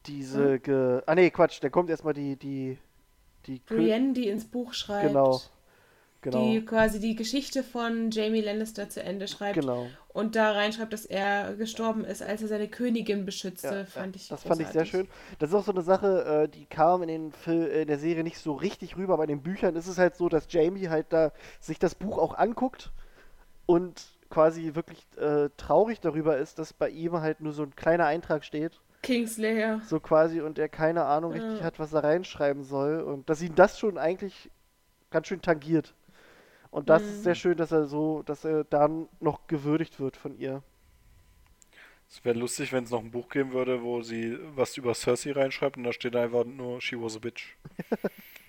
diese, 0.06 0.60
ge 0.60 1.02
ah 1.06 1.14
nee, 1.14 1.30
Quatsch, 1.30 1.58
da 1.60 1.68
kommt 1.70 1.90
erstmal 1.90 2.14
die, 2.14 2.36
die, 2.36 2.78
die, 3.46 3.58
Kö- 3.58 3.74
Brienne, 3.76 4.12
die 4.12 4.28
ins 4.28 4.44
Buch 4.44 4.74
schreibt, 4.74 5.08
Genau, 5.08 5.40
genau, 6.24 6.42
die 6.42 6.64
quasi 6.64 6.98
die 6.98 7.14
Geschichte 7.14 7.62
von 7.62 8.10
Jamie 8.10 8.40
Lannister 8.40 8.88
zu 8.90 9.00
Ende 9.02 9.28
schreibt 9.28 9.54
genau. 9.54 9.88
und 10.08 10.34
da 10.34 10.50
reinschreibt, 10.52 10.92
dass 10.92 11.04
er 11.06 11.54
gestorben 11.54 12.04
ist, 12.04 12.22
als 12.22 12.42
er 12.42 12.48
seine 12.48 12.66
Königin 12.68 13.24
beschützte, 13.24 13.74
Ja, 13.74 13.84
fand 13.84 14.16
ich 14.16 14.26
Das 14.28 14.42
fand 14.42 14.60
ich 14.60 14.68
sehr 14.68 14.82
großartig. 14.82 14.90
schön. 14.90 15.36
Das 15.38 15.50
ist 15.50 15.54
auch 15.54 15.64
so 15.64 15.70
eine 15.72 15.82
Sache, 15.82 16.44
äh, 16.44 16.48
die 16.48 16.66
kam 16.66 17.02
in, 17.02 17.08
den 17.08 17.32
Fil 17.32 17.66
in 17.66 17.86
der 17.86 17.98
Serie 17.98 18.24
nicht 18.24 18.38
so 18.38 18.54
richtig 18.54 18.96
rüber, 18.96 19.14
aber 19.14 19.22
in 19.24 19.28
den 19.28 19.42
Büchern 19.42 19.76
ist 19.76 19.86
es 19.86 19.98
halt 19.98 20.16
so, 20.16 20.28
dass 20.28 20.46
Jamie 20.50 20.88
halt 20.88 21.06
da 21.10 21.30
sich 21.60 21.78
das 21.78 21.94
Buch 21.94 22.18
auch 22.18 22.34
anguckt 22.36 22.90
und 23.66 24.02
quasi 24.30 24.74
wirklich 24.74 25.06
äh, 25.16 25.48
traurig 25.56 26.00
darüber 26.00 26.36
ist, 26.38 26.58
dass 26.58 26.72
bei 26.72 26.88
ihm 26.88 27.20
halt 27.20 27.40
nur 27.40 27.52
so 27.52 27.62
ein 27.62 27.76
kleiner 27.76 28.06
Eintrag 28.06 28.44
steht, 28.44 28.80
Kingslayer. 29.02 29.80
so 29.86 30.00
quasi, 30.00 30.40
und 30.40 30.58
er 30.58 30.68
keine 30.68 31.04
Ahnung 31.04 31.32
richtig 31.32 31.58
Ja. 31.58 31.64
hat, 31.64 31.78
was 31.78 31.92
er 31.92 32.02
reinschreiben 32.02 32.64
soll 32.64 33.00
und 33.02 33.28
dass 33.28 33.42
ihn 33.42 33.54
das 33.54 33.78
schon 33.78 33.98
eigentlich 33.98 34.50
ganz 35.10 35.26
schön 35.28 35.42
tangiert. 35.42 35.94
Und 36.74 36.88
das 36.90 37.02
ist 37.02 37.18
Mhm. 37.18 37.22
sehr 37.22 37.34
schön, 37.36 37.56
dass 37.56 37.70
er 37.70 37.86
so, 37.86 38.24
dass 38.24 38.44
er 38.44 38.64
dann 38.64 39.08
noch 39.20 39.46
gewürdigt 39.46 40.00
wird 40.00 40.16
von 40.16 40.36
ihr. 40.36 40.60
Es 42.10 42.24
wäre 42.24 42.36
lustig, 42.36 42.72
wenn 42.72 42.82
es 42.82 42.90
noch 42.90 42.98
ein 42.98 43.12
Buch 43.12 43.28
geben 43.28 43.52
würde, 43.52 43.80
wo 43.84 44.02
sie 44.02 44.36
was 44.56 44.76
über 44.76 44.92
Cersei 44.92 45.30
reinschreibt 45.30 45.76
und 45.76 45.84
da 45.84 45.92
steht 45.92 46.16
einfach 46.16 46.44
nur 46.44 46.80
She 46.80 47.00
was 47.00 47.14
a 47.14 47.20
bitch. 47.20 47.54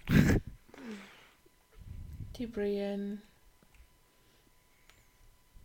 Die 2.38 2.48
Brienne. 2.48 3.22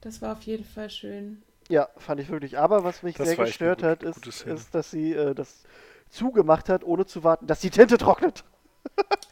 Das 0.03 0.21
war 0.21 0.33
auf 0.33 0.43
jeden 0.43 0.65
Fall 0.65 0.91
schön. 0.91 1.43
Ja, 1.71 1.89
fand 1.97 2.21
ich 2.21 2.29
wirklich. 2.29 2.59
Aber 2.59 2.85
was 2.85 3.03
mich 3.03 3.17
Das 3.17 3.29
sehr 3.29 3.37
gestört 3.37 3.79
gut- 3.81 3.87
hat, 3.89 4.03
ist, 4.03 4.43
ist, 4.47 4.75
dass 4.75 4.91
sie 4.91 5.15
äh, 5.15 5.35
das 5.35 5.65
zugemacht 6.11 6.69
hat, 6.69 6.85
ohne 6.85 7.07
zu 7.07 7.25
warten, 7.25 7.47
dass 7.47 7.61
die 7.61 7.71
Tinte 7.71 7.97
trocknet. 7.97 8.45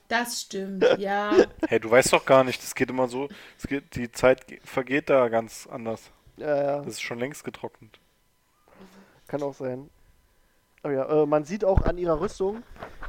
Das 0.09 0.41
stimmt, 0.41 0.85
ja. 0.99 1.37
Hey, 1.69 1.79
du 1.81 1.91
weißt 1.91 2.13
doch 2.15 2.25
gar 2.25 2.43
nicht, 2.45 2.63
das 2.63 2.75
geht 2.75 2.89
immer 2.91 3.09
so, 3.09 3.29
es 3.59 3.67
geht, 3.67 3.95
die 3.95 4.11
Zeit 4.11 4.47
ge- 4.47 4.61
vergeht 4.65 5.11
da 5.11 5.29
ganz 5.29 5.67
anders. 5.67 6.11
Ja, 6.39 6.57
ja, 6.57 6.77
Das 6.79 6.95
ist 6.95 7.03
schon 7.03 7.19
längst 7.19 7.45
getrocknet. 7.45 8.01
kann 9.27 9.43
auch 9.43 9.55
sein. 9.55 9.91
Aber 10.83 10.93
ja, 10.95 11.23
äh, 11.23 11.27
man 11.27 11.45
sieht 11.45 11.65
auch 11.65 11.83
an 11.83 11.99
ihrer 11.99 12.21
Rüstung, 12.21 12.63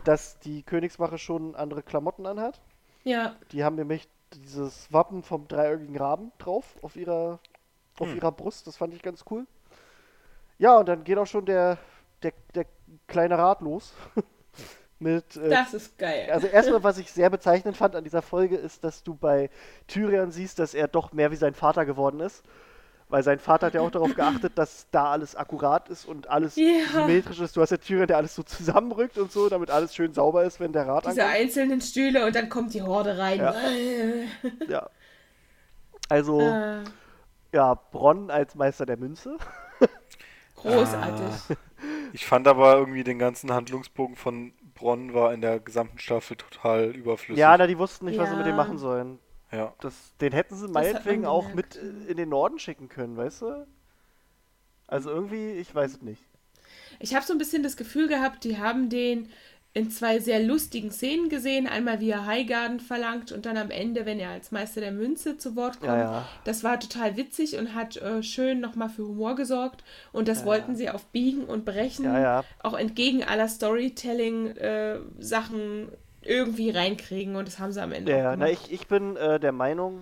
dass 0.03 0.39
die 0.39 0.63
Königswache 0.63 1.17
schon 1.17 1.55
andere 1.55 1.83
Klamotten 1.83 2.25
anhat. 2.25 2.59
Ja, 3.05 3.35
Die 3.51 3.63
haben 3.63 3.75
nämlich 3.75 4.09
dieses 4.33 4.91
Wappen 4.91 5.23
vom 5.23 5.47
dreieugigen 5.47 5.97
Raben 5.97 6.31
drauf 6.37 6.75
auf 6.81 6.95
ihrer, 6.97 7.39
auf 7.99 8.09
Hm. 8.09 8.15
ihrer 8.17 8.31
Brust. 8.31 8.67
Das 8.67 8.75
fand 8.77 8.93
ich 8.93 9.01
ganz 9.01 9.23
cool. 9.31 9.45
Ja, 10.57 10.77
und 10.79 10.87
dann 10.89 11.03
geht 11.05 11.17
auch 11.17 11.27
schon 11.27 11.45
der, 11.45 11.77
der, 12.23 12.33
der 12.55 12.65
kleine 13.07 13.37
Rat 13.37 13.61
los. 13.61 13.93
Mit, 14.99 15.37
äh, 15.37 15.49
das 15.49 15.73
ist 15.73 15.97
geil. 15.97 16.29
Also 16.31 16.47
erstmal, 16.47 16.83
was 16.83 16.97
ich 16.97 17.11
sehr 17.11 17.29
bezeichnend 17.29 17.77
fand 17.77 17.95
an 17.95 18.03
dieser 18.03 18.21
Folge, 18.21 18.57
ist, 18.57 18.83
dass 18.83 19.01
du 19.03 19.15
bei 19.15 19.49
Tyrion 19.87 20.31
siehst, 20.31 20.59
dass 20.59 20.73
er 20.73 20.87
doch 20.89 21.13
mehr 21.13 21.31
wie 21.31 21.37
sein 21.37 21.53
Vater 21.53 21.85
geworden 21.85 22.19
ist. 22.19 22.43
Weil 23.07 23.23
sein 23.23 23.39
Vater 23.39 23.67
hat 23.67 23.73
ja 23.73 23.81
auch 23.81 23.89
darauf 23.89 24.13
geachtet, 24.13 24.53
dass 24.57 24.85
da 24.91 25.09
alles 25.11 25.35
akkurat 25.35 25.89
ist 25.89 26.05
und 26.05 26.29
alles 26.29 26.55
Ja. 26.57 26.65
symmetrisch 26.93 27.39
ist. 27.39 27.57
Du 27.57 27.61
hast 27.61 27.71
ja 27.71 27.77
Tyrion, 27.77 28.05
der 28.05 28.17
alles 28.17 28.35
so 28.35 28.43
zusammenrückt 28.43 29.17
und 29.17 29.31
so, 29.31 29.49
damit 29.49 29.71
alles 29.71 29.95
schön 29.95 30.13
sauber 30.13 30.43
ist, 30.43 30.59
wenn 30.59 30.73
der 30.73 30.85
Rat 30.87 31.05
Diese 31.07 31.23
ankommt. 31.23 31.39
einzelnen 31.41 31.81
Stühle 31.81 32.25
und 32.27 32.35
dann 32.35 32.49
kommt 32.49 32.73
die 32.75 32.83
Horde 32.83 33.17
rein. 33.17 33.39
Ja. 33.39 33.55
Ja. 34.67 34.89
Also, 36.07 36.39
Äh, 36.51 36.83
ja, 37.51 37.73
Bronn 37.91 38.29
als 38.29 38.53
Meister 38.55 38.85
der 38.85 38.97
Münze. 38.97 39.37
großartig. 40.55 41.57
Ich 42.13 42.25
fand 42.25 42.47
aber 42.47 42.75
irgendwie 42.77 43.03
den 43.03 43.19
ganzen 43.19 43.51
Handlungsbogen 43.53 44.15
von 44.15 44.53
Bronn 44.79 45.13
war 45.13 45.33
in 45.33 45.41
der 45.41 45.59
gesamten 45.59 45.99
Staffel 45.99 46.37
total 46.37 46.95
überflüssig. 46.95 47.39
Ja, 47.39 47.55
na, 47.57 47.67
die 47.67 47.77
wussten 47.77 48.05
nicht, 48.05 48.17
was 48.17 48.29
sie 48.29 48.35
mit 48.35 48.45
Ja. 48.45 48.51
dem 48.53 48.55
machen 48.57 48.77
sollen. 48.77 49.19
Ja. 49.51 49.73
Das, 49.81 50.15
den 50.21 50.31
hätten 50.31 50.55
sie 50.55 50.67
meinetwegen 50.67 51.25
auch 51.25 51.53
mit 51.53 51.75
in 51.75 52.17
den 52.17 52.29
Norden 52.29 52.59
schicken 52.59 52.87
können, 52.87 53.17
weißt 53.17 53.41
du? 53.41 53.67
Also 54.87 55.09
irgendwie, 55.09 55.51
ich 55.53 55.73
weiß 55.73 55.91
es 55.93 56.01
nicht. 56.01 56.23
Ich 56.99 57.15
habe 57.15 57.25
so 57.25 57.33
ein 57.33 57.37
bisschen 57.39 57.63
das 57.63 57.77
Gefühl 57.77 58.07
gehabt, 58.07 58.43
die 58.43 58.57
haben 58.57 58.89
den 58.89 59.29
in 59.73 59.91
zwei 59.91 60.19
sehr 60.19 60.39
lustigen 60.41 60.89
Szenen 60.91 61.29
gesehen. 61.29 61.67
Einmal, 61.67 61.99
wie 61.99 62.09
er 62.09 62.25
Highgarden 62.25 62.79
verlangt 62.79 63.31
und 63.31 63.45
dann 63.45 63.55
am 63.55 63.69
Ende, 63.69 64.03
wenn 64.05 64.19
er 64.19 64.31
als 64.31 64.51
Meister 64.51 64.81
der 64.81 64.91
Münze 64.91 65.37
zu 65.37 65.55
Wort 65.55 65.79
kommt. 65.79 65.91
Ja, 65.91 65.99
ja. 65.99 66.27
Das 66.43 66.63
war 66.63 66.79
total 66.79 67.17
witzig 67.17 67.55
und 67.57 67.75
hat 67.75 67.97
äh, 67.97 68.23
schön 68.23 68.61
nochmal 68.61 68.89
für 68.89 69.07
Humor 69.07 69.35
gesorgt. 69.35 69.83
Und 70.11 70.27
das 70.27 70.43
wollten 70.43 70.75
sie 70.75 70.89
auf 70.89 71.05
Biegen 71.07 71.45
und 71.45 71.65
Brechen, 71.65 72.05
Ja, 72.05 72.19
ja. 72.19 72.43
auch 72.63 72.73
entgegen 72.73 73.23
aller 73.23 73.47
Storytelling-Sachen 73.47 75.89
irgendwie 76.21 76.69
reinkriegen. 76.71 77.35
Und 77.35 77.47
das 77.47 77.59
haben 77.59 77.71
sie 77.71 77.81
am 77.81 77.91
Ende 77.91 78.11
Ja, 78.11 78.17
ja, 78.17 78.35
na, 78.35 78.49
ich, 78.49 78.71
ich 78.71 78.87
bin 78.87 79.15
äh, 79.17 79.39
der 79.39 79.51
Meinung, 79.51 80.01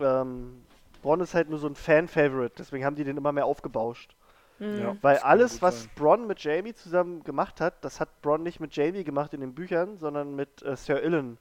ähm, 0.00 0.62
Bronn 1.02 1.20
ist 1.20 1.34
halt 1.34 1.48
nur 1.48 1.60
so 1.60 1.68
ein 1.68 1.76
Fan-Favorite, 1.76 2.54
deswegen 2.58 2.84
haben 2.84 2.96
die 2.96 3.04
den 3.04 3.16
immer 3.16 3.30
mehr 3.32 3.46
aufgebauscht. 3.46 4.16
Mhm. 4.58 4.78
ja. 4.78 4.96
Weil 5.02 5.18
alles, 5.18 5.62
was 5.62 5.82
sein. 5.82 5.90
Bronn 5.96 6.26
mit 6.26 6.40
Jamie 6.40 6.74
zusammen 6.74 7.22
gemacht 7.24 7.60
hat, 7.60 7.84
das 7.84 8.00
hat 8.00 8.22
Bronn 8.22 8.42
nicht 8.42 8.60
mit 8.60 8.74
Jamie 8.74 9.04
gemacht 9.04 9.34
in 9.34 9.40
den 9.40 9.54
Büchern, 9.54 9.98
sondern 9.98 10.34
mit 10.34 10.62
äh, 10.62 10.76
Sir 10.76 11.02
Illan, 11.02 11.38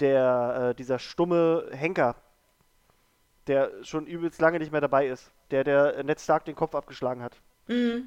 der, 0.00 0.70
äh, 0.70 0.74
dieser 0.74 0.98
stumme 0.98 1.68
Henker, 1.72 2.16
der 3.46 3.70
schon 3.82 4.06
übelst 4.06 4.40
lange 4.40 4.58
nicht 4.58 4.72
mehr 4.72 4.80
dabei 4.80 5.06
ist, 5.06 5.30
der 5.50 5.64
der 5.64 5.96
äh, 5.96 6.04
Ned 6.04 6.20
Stark 6.20 6.44
den 6.44 6.54
Kopf 6.54 6.74
abgeschlagen 6.74 7.22
hat. 7.22 7.36
Mhm. 7.68 8.06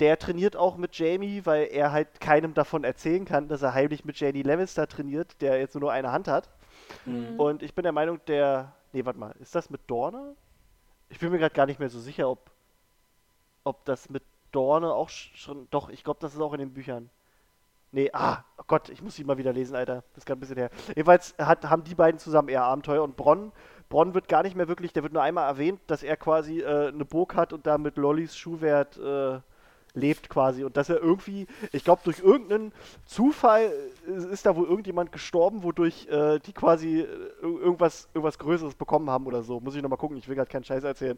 Der 0.00 0.18
trainiert 0.18 0.56
auch 0.56 0.76
mit 0.76 0.96
Jamie, 0.98 1.46
weil 1.46 1.68
er 1.70 1.92
halt 1.92 2.20
keinem 2.20 2.54
davon 2.54 2.82
erzählen 2.82 3.24
kann, 3.24 3.48
dass 3.48 3.62
er 3.62 3.74
heimlich 3.74 4.04
mit 4.04 4.18
Jamie 4.18 4.42
Lannister 4.42 4.88
trainiert, 4.88 5.40
der 5.40 5.58
jetzt 5.60 5.76
nur 5.76 5.92
eine 5.92 6.10
Hand 6.10 6.26
hat. 6.26 6.48
Mhm. 7.06 7.38
Und 7.38 7.62
ich 7.62 7.74
bin 7.74 7.84
der 7.84 7.92
Meinung, 7.92 8.20
der. 8.26 8.72
Nee, 8.92 9.04
warte 9.04 9.18
mal, 9.18 9.34
ist 9.40 9.54
das 9.54 9.70
mit 9.70 9.80
Dorne? 9.86 10.34
Ich 11.08 11.18
bin 11.18 11.30
mir 11.30 11.38
gerade 11.38 11.54
gar 11.54 11.66
nicht 11.66 11.78
mehr 11.78 11.90
so 11.90 12.00
sicher, 12.00 12.28
ob, 12.28 12.50
ob 13.64 13.84
das 13.84 14.08
mit 14.10 14.22
Dorne 14.52 14.92
auch 14.92 15.08
sch- 15.08 15.34
schon. 15.36 15.66
Doch, 15.70 15.88
ich 15.88 16.04
glaube, 16.04 16.20
das 16.20 16.34
ist 16.34 16.40
auch 16.40 16.52
in 16.52 16.60
den 16.60 16.72
Büchern. 16.72 17.10
Nee, 17.92 18.10
ah, 18.12 18.44
oh 18.58 18.64
Gott, 18.66 18.88
ich 18.88 19.02
muss 19.02 19.14
die 19.16 19.24
mal 19.24 19.38
wieder 19.38 19.52
lesen, 19.52 19.76
Alter. 19.76 20.02
Das 20.14 20.18
ist 20.18 20.26
gerade 20.26 20.38
ein 20.38 20.40
bisschen 20.40 20.56
her. 20.56 20.70
Jedenfalls 20.88 21.34
hat, 21.38 21.64
haben 21.70 21.84
die 21.84 21.94
beiden 21.94 22.18
zusammen 22.18 22.48
eher 22.48 22.64
Abenteuer 22.64 23.02
und 23.04 23.16
Bronn. 23.16 23.52
Bronn 23.88 24.14
wird 24.14 24.28
gar 24.28 24.42
nicht 24.42 24.56
mehr 24.56 24.66
wirklich, 24.68 24.92
der 24.92 25.02
wird 25.04 25.12
nur 25.12 25.22
einmal 25.22 25.48
erwähnt, 25.48 25.80
dass 25.86 26.02
er 26.02 26.16
quasi 26.16 26.60
äh, 26.60 26.88
eine 26.88 27.04
Burg 27.04 27.36
hat 27.36 27.52
und 27.52 27.66
da 27.66 27.78
mit 27.78 27.96
Lollys 27.96 28.36
Schuhwert 28.36 28.96
äh, 28.98 29.40
lebt 29.94 30.28
quasi. 30.28 30.64
Und 30.64 30.76
dass 30.76 30.88
er 30.88 31.00
irgendwie, 31.00 31.46
ich 31.72 31.84
glaube, 31.84 32.02
durch 32.04 32.18
irgendeinen 32.18 32.72
Zufall 33.06 33.72
ist 34.30 34.44
da 34.44 34.56
wohl 34.56 34.66
irgendjemand 34.66 35.12
gestorben, 35.12 35.62
wodurch 35.62 36.06
äh, 36.08 36.40
die 36.40 36.52
quasi 36.52 37.00
äh, 37.00 37.04
ir- 37.42 37.60
irgendwas, 37.60 38.08
irgendwas 38.12 38.38
Größeres 38.38 38.74
bekommen 38.74 39.08
haben 39.08 39.26
oder 39.26 39.42
so. 39.42 39.60
Muss 39.60 39.76
ich 39.76 39.82
nochmal 39.82 39.98
gucken, 39.98 40.16
ich 40.16 40.28
will 40.28 40.34
gerade 40.36 40.50
keinen 40.50 40.64
Scheiß 40.64 40.84
erzählen. 40.84 41.16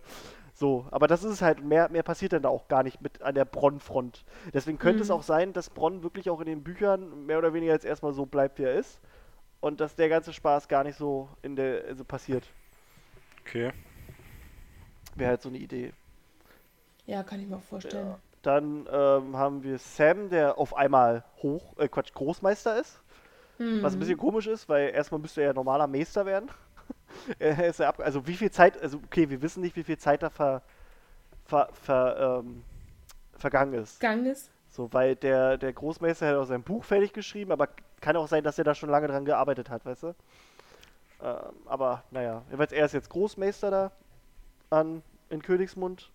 So, 0.55 0.87
aber 0.91 1.07
das 1.07 1.25
ist 1.25 1.33
es 1.33 1.43
halt. 1.43 1.65
Mehr, 1.65 1.89
mehr 1.91 2.03
passiert 2.03 2.33
dann 2.33 2.43
da 2.43 2.49
auch 2.49 2.69
gar 2.69 2.83
nicht 2.83 3.01
mit 3.01 3.23
an 3.23 3.35
der 3.35 3.45
Bronn-Front. 3.45 4.25
Deswegen 4.55 4.79
könnte 4.79 5.03
es 5.03 5.09
Mhm. 5.09 5.15
auch 5.15 5.23
sein, 5.23 5.53
dass 5.53 5.71
Bronn 5.71 6.03
wirklich 6.03 6.31
auch 6.31 6.41
in 6.41 6.47
den 6.47 6.63
Büchern 6.63 7.27
mehr 7.27 7.39
oder 7.39 7.53
weniger 7.55 7.73
jetzt 7.73 7.85
erstmal 7.85 8.13
so 8.13 8.27
bleibt, 8.27 8.59
wie 8.59 8.65
er 8.65 8.75
ist. 8.75 9.01
Und 9.61 9.81
dass 9.81 9.97
der 9.97 10.09
ganze 10.11 10.33
Spaß 10.35 10.69
gar 10.69 10.85
nicht 10.85 10.97
so 10.99 11.29
in 11.43 11.57
der 11.57 11.85
also 11.89 12.05
passiert. 12.05 12.45
Okay. 13.41 13.73
Wäre 15.15 15.31
halt 15.31 15.43
so 15.43 15.49
eine 15.49 15.59
Idee. 15.59 15.93
Ja, 17.07 17.23
kann 17.23 17.41
ich 17.41 17.47
mir 17.49 17.57
auch 17.57 17.63
vorstellen. 17.63 18.07
Ja. 18.09 18.19
Dann 18.47 18.87
ähm, 18.93 19.37
haben 19.37 19.65
wir 19.65 19.77
Sam, 19.77 20.31
der 20.31 20.57
auf 20.57 20.77
einmal 20.77 21.25
hoch, 21.43 21.77
äh, 21.79 21.89
Quatsch, 21.89 22.13
Großmeister 22.15 22.79
ist. 22.79 23.03
Mhm. 23.59 23.83
Was 23.83 23.95
ein 23.95 23.99
bisschen 23.99 24.17
komisch 24.17 24.47
ist, 24.47 24.69
weil 24.69 24.91
erstmal 24.91 25.21
müsste 25.21 25.41
er 25.41 25.49
ja 25.49 25.53
normaler 25.53 25.89
Meister 25.89 26.25
werden. 26.27 26.49
er 27.41 27.67
ist 27.67 27.81
ja 27.81 27.89
ab, 27.89 27.99
also 27.99 28.25
wie 28.29 28.37
viel 28.37 28.53
Zeit, 28.53 28.81
also 28.81 28.99
okay, 29.05 29.29
wir 29.31 29.43
wissen 29.43 29.63
nicht, 29.63 29.75
wie 29.75 29.83
viel 29.83 29.99
Zeit 29.99 30.23
da 30.23 30.31
ver, 30.31 30.63
ver, 31.45 31.71
ver, 31.73 32.43
ähm, 32.45 32.63
vergangen 33.37 33.75
ist. 33.75 33.99
Gegangen 33.99 34.27
ist. 34.27 34.53
So, 34.69 34.93
weil 34.93 35.17
der, 35.17 35.59
der 35.59 35.73
Großmeister 35.73 36.29
hat 36.29 36.37
auch 36.37 36.45
sein 36.45 36.63
Buch 36.63 36.85
fertig 36.85 37.13
geschrieben, 37.13 37.51
aber 37.51 37.69
kann 38.01 38.15
auch 38.15 38.29
sein, 38.29 38.45
dass 38.45 38.59
er 38.59 38.65
da 38.65 38.77
schon 38.77 38.91
lange 38.91 39.09
dran 39.09 39.25
gearbeitet 39.25 39.71
hat, 39.71 39.85
weißt 39.85 40.05
du? 40.05 40.15
Ähm, 41.21 41.35
aber 41.65 42.05
naja, 42.13 42.43
er 42.49 42.85
ist 42.85 42.93
jetzt 42.93 43.11
Großmeister 43.11 43.73
da 43.73 43.91
an, 44.71 45.03
in 45.31 45.43
Königsmund, 45.43 46.13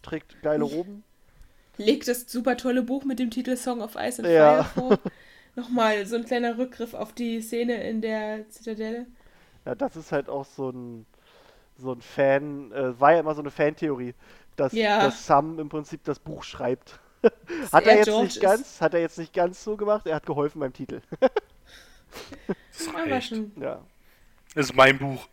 trägt 0.00 0.40
geile 0.40 0.64
Roben. 0.64 1.04
Legt 1.78 2.08
das 2.08 2.30
super 2.30 2.56
tolle 2.56 2.82
Buch 2.82 3.04
mit 3.04 3.18
dem 3.18 3.30
Titel 3.30 3.56
Song 3.56 3.80
of 3.82 3.96
Ice 3.96 4.22
and 4.22 4.28
Ja. 4.32 4.64
Fire 4.64 4.88
vor. 4.88 4.98
Nochmal 5.56 6.04
so 6.06 6.16
ein 6.16 6.24
kleiner 6.24 6.58
Rückgriff 6.58 6.92
auf 6.94 7.12
die 7.12 7.40
Szene 7.40 7.82
in 7.88 8.00
der 8.02 8.48
Zitadelle. 8.50 9.06
Ja, 9.64 9.74
das 9.74 9.96
ist 9.96 10.12
halt 10.12 10.28
auch 10.28 10.44
so 10.44 10.70
ein, 10.70 11.06
so 11.78 11.92
ein 11.92 12.00
Fan, 12.02 12.72
äh, 12.72 12.98
war 13.00 13.12
ja 13.14 13.20
immer 13.20 13.34
so 13.34 13.40
eine 13.40 13.50
Fantheorie, 13.50 14.14
dass, 14.56 14.72
Ja. 14.72 15.00
dass 15.02 15.26
Sam 15.26 15.58
im 15.58 15.68
Prinzip 15.68 16.04
das 16.04 16.18
Buch 16.18 16.42
schreibt. 16.44 17.00
hat 17.72 17.84
er 17.86 17.92
er 17.92 17.96
jetzt 17.98 18.04
George 18.06 18.24
nicht 18.24 18.36
ist. 18.36 18.42
ganz, 18.42 18.80
hat 18.80 18.94
er 18.94 19.00
jetzt 19.00 19.18
nicht 19.18 19.32
ganz 19.32 19.64
so 19.64 19.76
gemacht, 19.76 20.06
er 20.06 20.16
hat 20.16 20.26
geholfen 20.26 20.60
beim 20.60 20.72
Titel. 20.72 21.00
Das 21.20 22.94
reicht. 22.94 23.28
schon. 23.30 23.52
ja. 23.60 23.80
Das 24.54 24.66
ist 24.70 24.74
mein 24.76 24.96
Buch. 24.98 25.26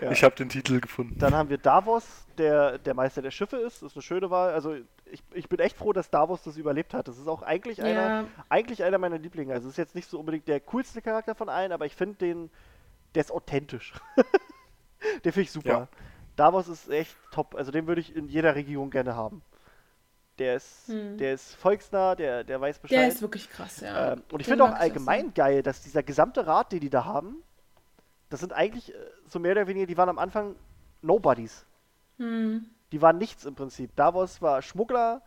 Ja. 0.00 0.10
Ich 0.10 0.24
habe 0.24 0.34
den 0.34 0.48
Titel 0.48 0.80
gefunden. 0.80 1.16
Dann 1.18 1.32
haben 1.32 1.48
wir 1.48 1.58
Davos, 1.58 2.04
der 2.38 2.78
der 2.78 2.92
Meister 2.94 3.22
der 3.22 3.30
Schiffe 3.30 3.56
ist. 3.58 3.82
Das 3.82 3.92
ist 3.92 3.96
eine 3.96 4.02
schöne 4.02 4.30
Wahl. 4.30 4.52
Also 4.52 4.74
ich, 5.12 5.22
ich 5.34 5.48
bin 5.48 5.58
echt 5.60 5.76
froh, 5.76 5.92
dass 5.92 6.10
Davos 6.10 6.42
das 6.42 6.56
überlebt 6.56 6.94
hat. 6.94 7.06
Das 7.08 7.18
ist 7.18 7.28
auch 7.28 7.42
eigentlich 7.42 7.82
einer, 7.82 8.22
Ja, 8.22 8.24
eigentlich 8.48 8.82
einer 8.82 8.98
meiner 8.98 9.18
Lieblinge. 9.18 9.52
Also 9.52 9.68
es 9.68 9.74
ist 9.74 9.78
jetzt 9.78 9.94
nicht 9.94 10.08
so 10.08 10.18
unbedingt 10.18 10.48
der 10.48 10.60
coolste 10.60 11.02
Charakter 11.02 11.34
von 11.34 11.48
allen, 11.48 11.72
aber 11.72 11.86
ich 11.86 11.94
finde 11.94 12.16
den, 12.16 12.50
der 13.14 13.20
ist 13.22 13.30
authentisch. 13.30 13.92
den 15.24 15.32
finde 15.32 15.42
ich 15.42 15.52
super. 15.52 15.68
Ja. 15.68 15.88
Davos 16.36 16.68
ist 16.68 16.88
echt 16.88 17.16
top. 17.30 17.54
Also 17.54 17.70
den 17.70 17.86
würde 17.86 18.00
ich 18.00 18.16
in 18.16 18.28
jeder 18.28 18.54
Region 18.54 18.90
gerne 18.90 19.14
haben. 19.14 19.42
Der 20.38 20.56
ist, 20.56 20.88
Hm. 20.88 21.18
der 21.18 21.34
ist 21.34 21.54
volksnah, 21.56 22.14
der, 22.14 22.42
der 22.42 22.58
weiß 22.60 22.78
Bescheid. 22.78 22.98
der 22.98 23.08
ist 23.08 23.20
wirklich 23.20 23.50
krass, 23.50 23.80
ja. 23.80 24.14
Ähm, 24.14 24.22
und 24.32 24.40
ich 24.40 24.46
finde 24.46 24.64
auch 24.64 24.72
allgemein 24.72 25.34
geil, 25.34 25.62
dass 25.62 25.82
dieser 25.82 26.02
gesamte 26.02 26.46
Rat, 26.46 26.72
den 26.72 26.80
die 26.80 26.88
da 26.90 27.04
haben, 27.04 27.42
das 28.30 28.40
sind 28.40 28.54
eigentlich 28.54 28.94
äh, 28.94 28.96
so 29.28 29.38
mehr 29.38 29.52
oder 29.52 29.66
weniger, 29.66 29.86
die 29.86 29.96
waren 29.98 30.08
am 30.08 30.18
Anfang 30.18 30.56
Nobodies. 31.02 31.66
Hm. 32.16 32.64
Die 32.92 33.02
waren 33.02 33.18
nichts 33.18 33.44
im 33.44 33.54
Prinzip. 33.54 33.96
Davos 33.96 34.40
war 34.42 34.62
Schmuggler, 34.62 35.22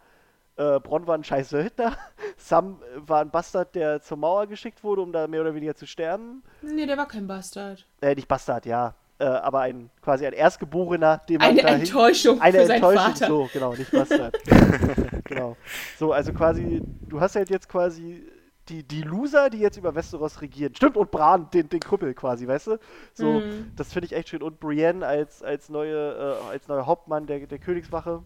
äh, 0.55 0.79
Bronn 0.79 1.07
war 1.07 1.17
ein 1.17 1.23
scheiß 1.23 1.49
Söldner, 1.49 1.97
Sam 2.37 2.81
äh, 2.81 3.09
war 3.09 3.21
ein 3.21 3.31
Bastard, 3.31 3.75
der 3.75 4.01
zur 4.01 4.17
Mauer 4.17 4.47
geschickt 4.47 4.83
wurde, 4.83 5.01
um 5.01 5.11
da 5.11 5.27
mehr 5.27 5.41
oder 5.41 5.53
weniger 5.53 5.75
zu 5.75 5.85
sterben. 5.85 6.43
Nee, 6.61 6.85
der 6.85 6.97
war 6.97 7.07
kein 7.07 7.27
Bastard. 7.27 7.85
Äh, 8.01 8.15
nicht 8.15 8.27
Bastard, 8.27 8.65
ja. 8.65 8.93
Äh, 9.17 9.25
aber 9.25 9.61
ein 9.61 9.89
quasi 10.01 10.25
ein 10.27 10.33
Erstgeborener, 10.33 11.21
dem 11.29 11.37
man 11.37 11.51
Eine 11.51 11.61
Enttäuschung 11.61 12.41
eine 12.41 12.59
für 12.59 12.65
seinen 12.67 12.75
Enttäuschung, 12.75 13.13
Vater. 13.13 13.27
so, 13.27 13.49
genau, 13.51 13.73
nicht 13.73 13.91
Bastard. 13.91 14.37
genau. 15.23 15.55
So, 15.97 16.11
also 16.11 16.33
quasi, 16.33 16.81
du 17.07 17.19
hast 17.21 17.35
halt 17.35 17.49
jetzt 17.49 17.69
quasi 17.69 18.25
die, 18.69 18.83
die 18.83 19.01
Loser, 19.01 19.49
die 19.49 19.59
jetzt 19.59 19.77
über 19.77 19.93
Westeros 19.95 20.41
regieren. 20.41 20.73
Stimmt, 20.75 20.97
und 20.97 21.11
Bran, 21.11 21.49
den, 21.51 21.69
den 21.69 21.79
Krüppel 21.79 22.13
quasi, 22.13 22.47
weißt 22.47 22.67
du? 22.67 22.79
So, 23.13 23.39
Mhm. 23.41 23.71
das 23.75 23.93
finde 23.93 24.07
ich 24.07 24.13
echt 24.13 24.29
schön. 24.29 24.41
Und 24.41 24.59
Brienne 24.59 25.05
als, 25.05 25.43
als, 25.43 25.69
neue, 25.69 26.39
äh, 26.41 26.49
als 26.51 26.67
neuer 26.67 26.85
Hauptmann 26.85 27.27
der, 27.27 27.45
der 27.45 27.59
Königswache. 27.59 28.23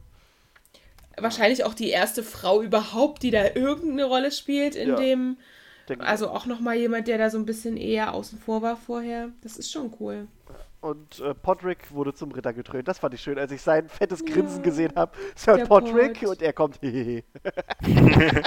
Wahrscheinlich 1.18 1.66
auch 1.66 1.74
die 1.74 1.90
erste 1.90 2.24
Frau 2.24 2.62
überhaupt, 2.62 3.24
die 3.24 3.32
da 3.32 3.44
irgendeine 3.54 4.06
Rolle 4.06 4.32
spielt 4.32 4.76
in 4.76 4.90
Ja. 4.90 4.96
dem. 4.96 5.38
Also 5.98 6.30
auch 6.30 6.46
nochmal 6.46 6.76
jemand, 6.78 7.08
der 7.08 7.18
da 7.18 7.30
so 7.32 7.38
ein 7.40 7.46
bisschen 7.48 7.76
eher 7.76 8.14
außen 8.14 8.38
vor 8.40 8.62
war 8.62 8.78
vorher. 8.78 9.30
Das 9.42 9.58
ist 9.58 9.72
schon 9.72 9.92
cool. 10.00 10.28
Und 10.82 11.20
äh, 11.20 11.34
Podrick 11.34 11.92
wurde 11.92 12.14
zum 12.14 12.32
Ritter 12.32 12.54
getrönt. 12.54 12.88
Das 12.88 13.00
fand 13.00 13.14
ich 13.14 13.22
schön, 13.22 13.38
als 13.38 13.52
ich 13.52 13.62
sein 13.62 13.90
fettes 13.90 14.24
Ja. 14.26 14.34
Grinsen 14.34 14.64
gesehen 14.64 14.94
habe. 14.96 15.12
Sir 15.36 15.58
Der 15.58 15.66
Podrick 15.66 16.20
Pod. 16.22 16.30
und 16.30 16.42
er 16.42 16.54
kommt. 16.54 16.78
hehehe. 16.82 17.24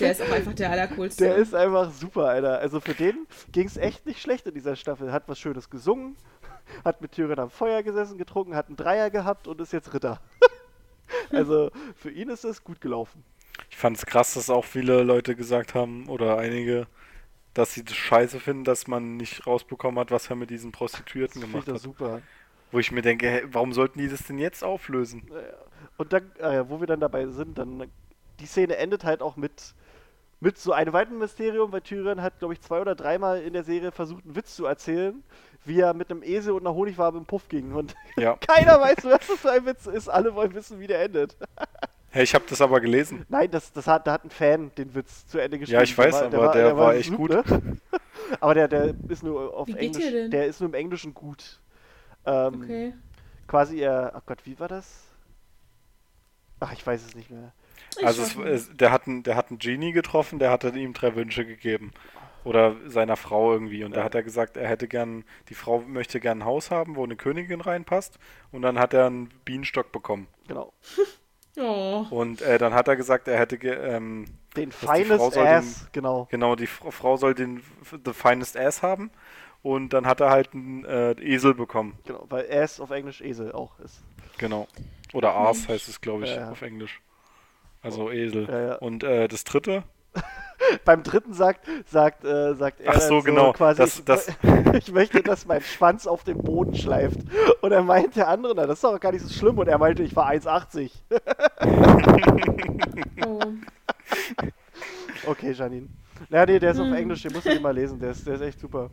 Der 0.00 0.10
ist 0.12 0.22
auch 0.22 0.30
einfach 0.30 0.52
der 0.54 0.70
allercoolste. 0.70 1.24
Der 1.24 1.36
ist 1.36 1.54
einfach 1.54 1.90
super, 1.90 2.26
Alter. 2.28 2.58
Also 2.58 2.80
für 2.80 2.94
den 2.94 3.26
ging 3.52 3.66
es 3.66 3.76
echt 3.76 4.04
nicht 4.06 4.20
schlecht 4.20 4.46
in 4.46 4.54
dieser 4.54 4.76
Staffel. 4.76 5.10
Hat 5.12 5.24
was 5.26 5.38
Schönes 5.38 5.70
gesungen, 5.70 6.16
hat 6.84 7.00
mit 7.00 7.12
Tyrion 7.12 7.38
am 7.38 7.50
Feuer 7.50 7.82
gesessen, 7.82 8.18
getrunken, 8.18 8.54
hat 8.54 8.68
einen 8.68 8.76
Dreier 8.76 9.10
gehabt 9.10 9.48
und 9.48 9.60
ist 9.60 9.72
jetzt 9.72 9.92
Ritter. 9.94 10.20
also 11.30 11.70
für 11.96 12.10
ihn 12.10 12.28
ist 12.28 12.44
es 12.44 12.62
gut 12.62 12.80
gelaufen. 12.80 13.24
Ich 13.70 13.76
fand 13.76 13.96
es 13.96 14.06
krass, 14.06 14.34
dass 14.34 14.50
auch 14.50 14.64
viele 14.64 15.02
Leute 15.02 15.34
gesagt 15.34 15.74
haben, 15.74 16.08
oder 16.08 16.38
einige, 16.38 16.86
dass 17.54 17.72
sie 17.74 17.84
das 17.84 17.94
scheiße 17.94 18.40
finden, 18.40 18.64
dass 18.64 18.86
man 18.86 19.16
nicht 19.16 19.46
rausbekommen 19.46 19.98
hat, 20.00 20.10
was 20.10 20.28
er 20.28 20.36
mit 20.36 20.50
diesen 20.50 20.72
Prostituierten 20.72 21.40
Das 21.40 21.50
finde 21.50 21.58
ich 21.58 21.64
gemacht 21.64 21.76
hat. 21.76 21.82
super. 21.82 22.20
Wo 22.72 22.78
ich 22.80 22.90
mir 22.90 23.02
denke, 23.02 23.28
hä, 23.28 23.42
warum 23.52 23.72
sollten 23.72 24.00
die 24.00 24.08
das 24.08 24.24
denn 24.26 24.38
jetzt 24.38 24.64
auflösen? 24.64 25.30
Und 25.96 26.12
dann, 26.12 26.30
äh, 26.38 26.68
wo 26.68 26.80
wir 26.80 26.88
dann 26.88 27.00
dabei 27.00 27.26
sind, 27.28 27.56
dann 27.56 27.90
die 28.40 28.46
Szene 28.46 28.76
endet 28.76 29.04
halt 29.04 29.22
auch 29.22 29.36
mit 29.36 29.74
mit 30.40 30.58
so 30.58 30.72
einem 30.72 30.92
weiteren 30.92 31.18
Mysterium, 31.18 31.72
weil 31.72 31.80
Tyrion 31.80 32.20
hat, 32.20 32.38
glaube 32.38 32.52
ich, 32.52 32.60
zwei 32.60 32.78
oder 32.80 32.94
dreimal 32.94 33.40
in 33.40 33.54
der 33.54 33.64
Serie 33.64 33.92
versucht, 33.92 34.24
einen 34.24 34.36
Witz 34.36 34.54
zu 34.56 34.66
erzählen, 34.66 35.22
wie 35.64 35.80
er 35.80 35.94
mit 35.94 36.10
einem 36.10 36.22
Esel 36.22 36.52
und 36.52 36.66
einer 36.66 36.74
Honigwabe 36.74 37.16
im 37.16 37.24
Puff 37.24 37.48
ging. 37.48 37.72
Und 37.72 37.94
Ja. 38.16 38.36
keiner 38.46 38.78
weiß, 38.78 38.98
was 39.04 39.26
das 39.26 39.38
für 39.38 39.52
ein 39.52 39.64
Witz 39.64 39.86
ist. 39.86 40.08
Alle 40.08 40.34
wollen 40.34 40.52
wissen, 40.54 40.80
wie 40.80 40.86
der 40.86 41.02
endet. 41.02 41.36
Hey, 42.14 42.22
ich 42.22 42.32
habe 42.36 42.44
das 42.48 42.60
aber 42.60 42.80
gelesen. 42.80 43.26
Nein, 43.28 43.50
das, 43.50 43.72
das 43.72 43.88
hat, 43.88 44.06
da 44.06 44.12
hat 44.12 44.24
ein 44.24 44.30
Fan 44.30 44.70
den 44.78 44.94
Witz 44.94 45.26
zu 45.26 45.38
Ende 45.40 45.58
geschrieben. 45.58 45.78
Ja, 45.78 45.82
ich 45.82 45.98
weiß, 45.98 46.14
aber 46.22 46.52
der 46.52 46.76
war 46.76 46.94
echt 46.94 47.12
gut. 47.12 47.30
Ne? 47.30 47.42
aber 48.40 48.54
der, 48.54 48.68
der 48.68 48.94
ist 49.08 49.24
nur 49.24 49.52
auf 49.52 49.66
Wie 49.66 49.72
geht 49.72 49.82
Englisch. 49.82 50.04
der 50.04 50.12
denn? 50.12 50.30
Der 50.30 50.46
ist 50.46 50.60
nur 50.60 50.68
im 50.68 50.74
Englischen 50.74 51.12
gut. 51.12 51.58
Ähm, 52.24 52.54
Okay. 52.62 52.94
Quasi 53.48 53.80
er. 53.80 54.12
Ach 54.14 54.22
Gott, 54.26 54.46
wie 54.46 54.60
war 54.60 54.68
das? 54.68 55.08
Ach, 56.60 56.72
ich 56.72 56.86
weiß 56.86 57.04
es 57.04 57.16
nicht 57.16 57.32
mehr. 57.32 57.52
Ich 57.98 58.06
Also 58.06 58.22
es, 58.44 58.70
der, 58.76 58.92
hat 58.92 59.08
einen, 59.08 59.24
der 59.24 59.34
hat 59.34 59.50
einen 59.50 59.58
Genie 59.58 59.90
getroffen, 59.90 60.38
der 60.38 60.52
hatte 60.52 60.68
ihm 60.68 60.92
drei 60.92 61.16
Wünsche 61.16 61.44
gegeben. 61.44 61.90
Oder 62.44 62.76
seiner 62.86 63.16
Frau 63.16 63.52
irgendwie. 63.52 63.82
Und 63.82 63.96
da 63.96 64.00
Ja. 64.00 64.04
hat 64.04 64.14
er 64.14 64.22
gesagt, 64.22 64.56
er 64.56 64.68
hätte 64.68 64.86
gern, 64.86 65.24
die 65.48 65.54
Frau 65.54 65.80
möchte 65.80 66.20
gern 66.20 66.42
ein 66.42 66.44
Haus 66.44 66.70
haben, 66.70 66.94
wo 66.94 67.02
eine 67.02 67.16
Königin 67.16 67.60
reinpasst. 67.60 68.20
Und 68.52 68.62
dann 68.62 68.78
hat 68.78 68.94
er 68.94 69.06
einen 69.06 69.30
Bienenstock 69.44 69.90
bekommen. 69.90 70.28
Genau. 70.46 70.72
Oh. 71.56 72.04
Und 72.10 72.42
äh, 72.42 72.58
dann 72.58 72.74
hat 72.74 72.88
er 72.88 72.96
gesagt, 72.96 73.28
er 73.28 73.38
hätte, 73.38 73.58
ge, 73.58 73.72
ähm, 73.72 74.26
Den 74.56 74.70
die 74.70 74.76
Frau 74.76 74.94
Finest 74.94 75.32
soll 75.34 75.46
Ass, 75.46 75.88
genau. 75.92 76.26
genau, 76.30 76.56
die 76.56 76.64
F 76.64 76.82
Frau 76.90 77.16
soll 77.16 77.34
den 77.34 77.62
The 78.04 78.12
Finest 78.12 78.56
Ass 78.56 78.82
haben. 78.82 79.10
Und 79.62 79.94
dann 79.94 80.06
hat 80.06 80.20
er 80.20 80.30
halt 80.30 80.52
einen 80.52 80.84
äh, 80.84 81.12
Esel 81.12 81.54
bekommen. 81.54 81.98
Genau, 82.04 82.26
weil 82.28 82.50
Ass 82.52 82.80
auf 82.80 82.90
Englisch 82.90 83.22
Esel 83.22 83.52
auch 83.52 83.78
ist. 83.80 84.02
Genau. 84.36 84.68
Oder 85.14 85.34
Aas 85.34 85.68
heißt 85.68 85.88
es, 85.88 86.00
glaube 86.00 86.24
ich, 86.24 86.30
Ja, 86.30 86.42
ja. 86.42 86.50
auf 86.50 86.62
Englisch. 86.62 87.00
Also 87.82 88.10
Esel. 88.10 88.46
Ja, 88.48 88.60
ja. 88.60 88.74
Und 88.76 89.04
äh, 89.04 89.28
das 89.28 89.44
dritte, 89.44 89.84
Beim 90.84 91.02
dritten 91.02 91.34
sagt, 91.34 91.66
sagt, 91.86 92.24
äh, 92.24 92.54
sagt 92.54 92.80
er 92.80 92.94
Ach 92.96 93.00
so, 93.00 93.16
dann 93.16 93.24
genau, 93.24 93.52
quasi, 93.52 93.78
das- 93.78 93.98
ich, 93.98 94.04
das- 94.04 94.28
ich 94.72 94.92
möchte, 94.92 95.22
dass 95.22 95.46
mein 95.46 95.60
Schwanz 95.60 96.06
auf 96.06 96.24
den 96.24 96.38
Boden 96.38 96.74
schleift. 96.74 97.18
Und 97.60 97.72
er 97.72 97.82
meint 97.82 98.16
der 98.16 98.28
andere, 98.28 98.54
na, 98.56 98.66
das 98.66 98.78
ist 98.78 98.84
doch 98.84 98.98
gar 98.98 99.12
nicht 99.12 99.22
so 99.22 99.28
schlimm. 99.32 99.58
Und 99.58 99.68
er 99.68 99.78
meinte, 99.78 100.02
ich 100.02 100.14
war 100.16 100.28
1,80. 100.30 100.90
oh. 103.26 103.40
Okay, 105.26 105.52
Janine. 105.52 105.88
Ja, 106.28 106.44
nee, 106.44 106.58
der 106.58 106.72
ist 106.72 106.80
auf 106.80 106.86
Hm. 106.86 106.94
Englisch, 106.94 107.22
den 107.22 107.32
musst 107.32 107.46
du 107.46 107.50
dir 107.50 107.60
mal 107.60 107.74
lesen, 107.74 107.98
der 107.98 108.10
ist, 108.10 108.26
der 108.26 108.34
ist 108.34 108.40
echt 108.42 108.60
super. 108.60 108.90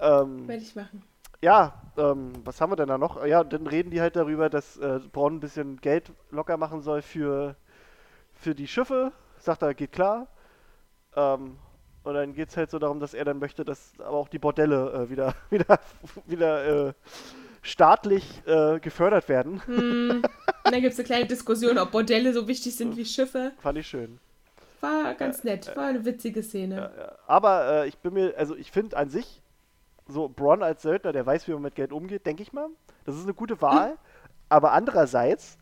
Ähm, 0.00 0.48
Werde 0.48 0.62
ich 0.62 0.74
machen. 0.74 1.02
ja, 1.42 1.74
ähm, 1.98 2.32
was 2.44 2.60
haben 2.60 2.72
wir 2.72 2.76
denn 2.76 2.88
da 2.88 2.96
noch? 2.98 3.24
Ja, 3.26 3.44
dann 3.44 3.66
reden 3.66 3.90
die 3.90 4.00
halt 4.00 4.16
darüber, 4.16 4.48
dass 4.48 4.78
äh, 4.78 5.00
Bronn 5.12 5.34
ein 5.36 5.40
bisschen 5.40 5.76
Geld 5.80 6.10
locker 6.30 6.56
machen 6.56 6.80
soll 6.80 7.02
für, 7.02 7.56
für 8.32 8.54
die 8.54 8.66
Schiffe. 8.66 9.12
Sagt 9.38 9.62
er, 9.62 9.74
geht 9.74 9.92
klar. 9.92 10.28
Ähm, 11.16 11.56
und 12.02 12.14
dann 12.14 12.32
geht 12.32 12.48
es 12.48 12.56
halt 12.56 12.70
so 12.70 12.78
darum, 12.78 12.98
dass 13.00 13.12
er 13.14 13.24
dann 13.24 13.38
möchte, 13.38 13.64
dass 13.64 13.92
aber 13.98 14.16
auch 14.16 14.28
die 14.28 14.38
Bordelle 14.38 14.92
äh, 15.06 15.10
wieder, 15.10 15.34
wieder, 15.50 15.78
wieder 16.26 16.88
äh, 16.88 16.92
staatlich 17.62 18.42
äh, 18.46 18.80
gefördert 18.80 19.28
werden. 19.28 19.62
Hm. 19.66 20.22
Und 20.64 20.72
dann 20.72 20.80
gibt 20.80 20.92
es 20.94 20.98
eine 20.98 21.06
kleine 21.06 21.26
Diskussion, 21.26 21.78
ob 21.78 21.90
Bordelle 21.90 22.32
so 22.32 22.48
wichtig 22.48 22.76
sind 22.76 22.96
wie 22.96 23.04
Schiffe. 23.04 23.52
Fand 23.58 23.78
ich 23.78 23.86
schön. 23.86 24.18
War 24.80 25.14
ganz 25.14 25.44
nett. 25.44 25.76
War 25.76 25.88
eine 25.88 26.04
witzige 26.06 26.40
Ja, 26.40 26.44
Szene. 26.46 26.90
ja. 26.96 27.12
Aber 27.26 27.82
äh, 27.84 27.88
ich 27.88 27.98
bin 27.98 28.14
mir, 28.14 28.34
also 28.38 28.56
ich 28.56 28.70
finde 28.72 28.96
an 28.96 29.10
sich, 29.10 29.42
so 30.08 30.28
Bronn 30.28 30.62
als 30.62 30.82
Söldner, 30.82 31.12
der 31.12 31.26
weiß, 31.26 31.46
wie 31.46 31.52
man 31.52 31.62
mit 31.62 31.74
Geld 31.74 31.92
umgeht, 31.92 32.24
denke 32.26 32.42
ich 32.42 32.52
mal. 32.52 32.68
Das 33.04 33.14
ist 33.14 33.24
eine 33.24 33.34
gute 33.34 33.60
Wahl. 33.60 33.98
Aber 34.48 34.72
andererseits 34.72 35.58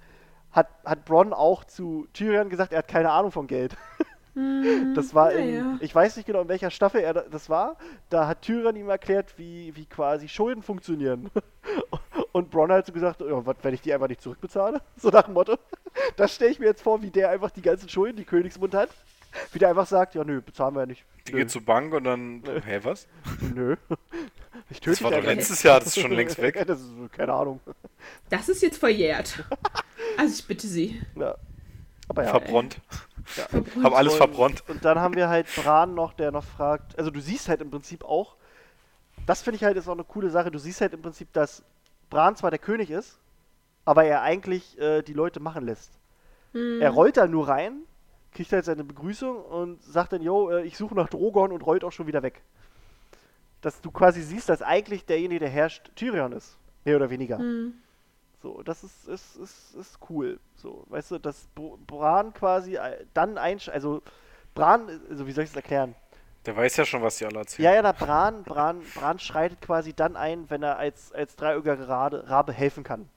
hat, 0.53 0.68
hat 0.84 1.05
Bronn 1.05 1.32
auch 1.32 1.64
zu 1.64 2.07
Tyrion 2.14 2.49
gesagt, 2.49 2.72
er 2.72 2.78
hat 2.78 2.88
keine 2.88 3.11
Ahnung 3.11 3.32
von 3.32 3.46
Geld. 3.49 3.76
Hm, 4.39 4.95
Das 4.95 5.14
war 5.14 5.32
in, 5.32 5.51
naja. 5.64 5.78
ich 5.80 5.93
weiß 5.95 6.16
nicht 6.16 6.26
genau, 6.26 6.43
in 6.43 6.49
welcher 6.49 6.70
Staffel 6.70 7.01
er 7.01 7.12
da- 7.14 7.24
das 7.30 7.49
war. 7.51 7.76
Da 8.09 8.28
hat 8.28 8.43
Tyrion 8.43 8.76
ihm 8.76 8.89
erklärt, 8.89 9.34
wie, 9.36 9.74
wie 9.74 9.86
quasi 9.86 10.28
Schulden 10.28 10.62
funktionieren. 10.62 11.30
Und 12.32 12.51
Bronn 12.51 12.70
hat 12.70 12.86
so 12.86 12.93
gesagt, 12.93 13.20
ja, 13.20 13.45
was, 13.47 13.57
wenn 13.62 13.74
ich 13.74 13.80
die 13.80 13.93
einfach 13.93 14.09
nicht 14.09 14.20
zurückbezahle? 14.22 14.80
So 14.97 15.09
nach 15.11 15.24
dem 15.24 15.34
Motto. 15.34 15.57
Das 16.16 16.34
stelle 16.34 16.51
ich 16.53 16.59
mir 16.61 16.66
jetzt 16.66 16.82
vor, 16.82 17.03
wie 17.03 17.11
der 17.11 17.30
einfach 17.30 17.51
die 17.51 17.62
ganzen 17.62 17.89
Schulden, 17.89 18.16
die 18.16 18.24
Königsmund 18.24 18.74
hat, 18.74 18.91
wie 19.53 19.59
der 19.59 19.70
einfach 19.70 19.86
sagt, 19.86 20.14
ja 20.14 20.22
nö, 20.24 20.41
bezahlen 20.41 20.74
wir 20.74 20.80
ja 20.80 20.86
nicht. 20.86 21.05
die 21.26 21.32
Nö. 21.32 21.39
geht 21.39 21.51
zur 21.51 21.62
Bank 21.62 21.93
und 21.95 22.05
dann, 22.05 22.41
Nö. 22.41 22.61
hä, 22.64 22.80
was? 22.84 23.07
Nö. 23.55 23.76
Ich 24.70 24.80
töte 24.80 24.91
Das 24.91 25.03
war 25.03 25.11
dich 25.11 25.20
doch 25.20 25.26
letztes 25.26 25.62
Jahr, 25.62 25.80
das 25.80 25.89
ist 25.97 26.01
schon 26.01 26.12
längst 26.12 26.41
weg. 26.41 26.62
das 26.66 26.80
ist, 26.80 26.91
keine 27.12 27.32
Ahnung. 27.32 27.61
Das 28.30 28.49
ist 28.49 28.62
jetzt 28.62 28.78
verjährt. 28.78 29.43
Also 30.16 30.34
ich 30.39 30.47
bitte 30.47 30.66
Sie. 30.66 31.01
Ja. 31.16 31.34
Aber 32.09 32.22
ja. 32.24 32.30
Verbrannt. 32.30 32.78
Ja. 33.37 33.47
Verbrannt. 33.49 33.85
Hab 33.85 33.95
alles 33.95 34.12
und, 34.14 34.18
verbrannt. 34.18 34.64
Und 34.68 34.85
dann 34.85 34.99
haben 34.99 35.14
wir 35.14 35.29
halt 35.29 35.47
Bran 35.55 35.95
noch, 35.95 36.12
der 36.12 36.33
noch 36.33 36.45
fragt, 36.45 36.99
also 36.99 37.11
du 37.11 37.20
siehst 37.20 37.49
halt 37.49 37.61
im 37.61 37.70
Prinzip 37.70 38.05
auch, 38.05 38.37
das 39.26 39.43
finde 39.43 39.57
ich 39.57 39.64
halt 39.64 39.76
ist 39.76 39.89
auch 39.89 39.93
eine 39.93 40.05
coole 40.05 40.31
Sache, 40.31 40.51
du 40.51 40.59
siehst 40.59 40.81
halt 40.81 40.95
im 40.95 41.03
Prinzip, 41.03 41.33
dass 41.33 41.62
Bran 42.11 42.37
zwar 42.37 42.51
der 42.51 42.59
König 42.59 42.91
ist, 42.91 43.18
aber 43.85 44.05
er 44.05 44.22
eigentlich 44.22 44.79
äh, 44.79 45.03
die 45.03 45.12
Leute 45.12 45.41
machen 45.41 45.64
lässt. 45.64 45.93
Hm. 46.53 46.81
Er 46.81 46.91
rollt 46.91 47.16
da 47.16 47.26
nur 47.26 47.49
rein, 47.49 47.83
kriegt 48.33 48.53
halt 48.53 48.64
seine 48.64 48.85
Begrüßung 48.85 49.37
und 49.37 49.83
sagt 49.83 50.12
dann, 50.12 50.22
yo, 50.22 50.51
äh, 50.51 50.62
ich 50.62 50.76
suche 50.76 50.95
nach 50.95 51.09
Drogon 51.09 51.53
und 51.53 51.62
rollt 51.62 51.85
auch 51.85 51.93
schon 51.93 52.07
wieder 52.07 52.22
weg. 52.22 52.43
Dass 53.61 53.81
du 53.81 53.91
quasi 53.91 54.22
siehst, 54.22 54.49
dass 54.49 54.62
eigentlich 54.62 55.05
derjenige, 55.05 55.41
der 55.41 55.49
herrscht, 55.49 55.91
Tyrion 55.97 56.33
ist. 56.33 56.57
Mehr 56.85 56.97
oder 56.97 57.11
weniger. 57.11 57.39
Hm. 57.39 57.74
So, 58.43 58.62
das 58.62 58.84
ist, 58.84 59.09
ist, 59.09 59.36
ist, 59.36 59.74
ist 59.74 59.99
cool. 60.09 60.39
So, 60.57 60.84
weißt 60.89 61.11
du, 61.12 61.18
dass 61.18 61.47
Br- 61.55 61.76
Bran 61.86 62.32
quasi 62.34 62.76
äh, 62.76 63.05
dann 63.14 63.36
einsch... 63.39 63.68
Also, 63.68 64.03
Bran, 64.55 65.01
also 65.11 65.26
wie 65.26 65.32
soll 65.32 65.45
ich 65.45 65.51
es 65.51 65.57
erklären? 65.57 65.95
Der 66.47 66.57
weiß 66.57 66.76
ja 66.76 66.84
schon, 66.84 67.03
was 67.03 67.18
die 67.18 67.26
alle 67.26 67.39
erzählen. 67.41 67.64
Ja, 67.64 67.74
ja, 67.74 67.82
na, 67.82 67.93
Bran, 67.93 68.45
Bran, 68.45 68.80
Bran 68.95 69.18
schreitet 69.18 69.61
quasi 69.61 69.93
dann 69.93 70.16
ein, 70.16 70.49
wenn 70.51 70.62
er 70.62 70.78
als, 70.78 71.12
als 71.12 71.36
Dreieugiger 71.36 71.89
Rabe, 71.89 72.28
Rabe 72.28 72.53
helfen 72.53 72.84
kann. 72.84 73.09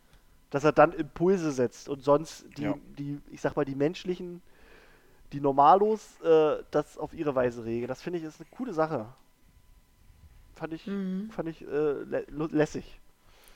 Dass 0.50 0.64
er 0.64 0.72
dann 0.72 0.92
Impulse 0.92 1.52
setzt 1.52 1.88
und 1.88 2.02
sonst 2.04 2.46
die, 2.58 2.64
Ja. 2.64 2.76
die 2.98 3.22
ich 3.32 3.42
sag 3.42 3.56
mal, 3.56 3.66
die 3.66 3.76
menschlichen, 3.76 4.42
die 5.34 5.40
Normalos, 5.40 6.20
äh, 6.22 6.64
das 6.72 6.98
auf 6.98 7.14
ihre 7.14 7.36
Weise 7.36 7.64
regeln. 7.64 7.88
Das 7.88 8.02
finde 8.02 8.20
ich 8.20 8.26
ist 8.26 8.42
eine 8.42 8.50
coole 8.50 8.74
Sache. 8.74 9.08
Fand 10.56 10.74
ich, 10.74 10.86
Mhm. 10.88 11.32
fand 11.32 11.50
ich 11.50 11.62
äh, 11.62 11.92
lä 12.04 12.26
lässig. 12.28 13.01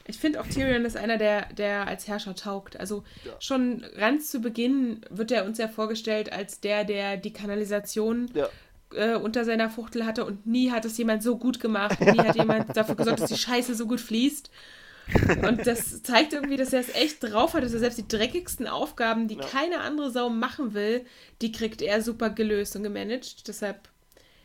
Ich 0.08 0.18
finde 0.20 0.40
auch 0.40 0.46
Tyrion 0.48 0.86
ist 0.86 0.98
einer, 0.98 1.18
der, 1.18 1.48
der 1.54 1.88
als 1.88 2.08
Herrscher 2.08 2.36
taugt. 2.36 2.80
Also 2.80 3.04
Ja. 3.24 3.34
schon 3.40 3.84
ganz 3.98 4.30
zu 4.30 4.40
Beginn 4.40 5.02
wird 5.10 5.32
er 5.32 5.46
uns 5.46 5.58
ja 5.58 5.68
vorgestellt 5.68 6.32
als 6.32 6.60
der, 6.60 6.84
der 6.84 7.18
die 7.18 7.34
Kanalisation 7.34 8.30
Ja. 8.36 8.48
äh, 8.94 9.16
unter 9.16 9.46
seiner 9.46 9.70
Fuchtel 9.70 10.06
hatte 10.06 10.24
und 10.26 10.46
nie 10.46 10.72
hat 10.72 10.86
es 10.86 10.98
jemand 10.98 11.24
so 11.24 11.38
gut 11.38 11.60
gemacht. 11.60 12.00
Nie 12.00 12.20
hat 12.20 12.36
jemand 12.36 12.66
dafür 12.78 12.96
gesorgt, 12.96 13.20
dass 13.22 13.32
die 13.32 13.38
Scheiße 13.38 13.74
so 13.74 13.88
gut 13.88 14.00
fließt. 14.00 14.52
Und 15.48 15.68
das 15.68 16.02
zeigt 16.02 16.34
irgendwie, 16.34 16.58
dass 16.58 16.74
er 16.74 16.80
es 16.80 16.90
echt 16.96 17.22
drauf 17.24 17.54
hat, 17.54 17.64
dass 17.64 17.74
er 17.74 17.80
selbst 17.80 17.98
die 18.00 18.08
dreckigsten 18.08 18.68
Aufgaben, 18.68 19.28
die 19.28 19.36
Ja. 19.36 19.46
keine 19.46 19.82
andere 19.82 20.10
Sau 20.12 20.30
machen 20.30 20.74
will, 20.74 21.06
die 21.42 21.52
kriegt 21.52 21.82
er 21.84 22.02
super 22.02 22.30
gelöst 22.32 22.76
und 22.76 22.82
gemanagt. 22.84 23.48
Deshalb, 23.48 23.88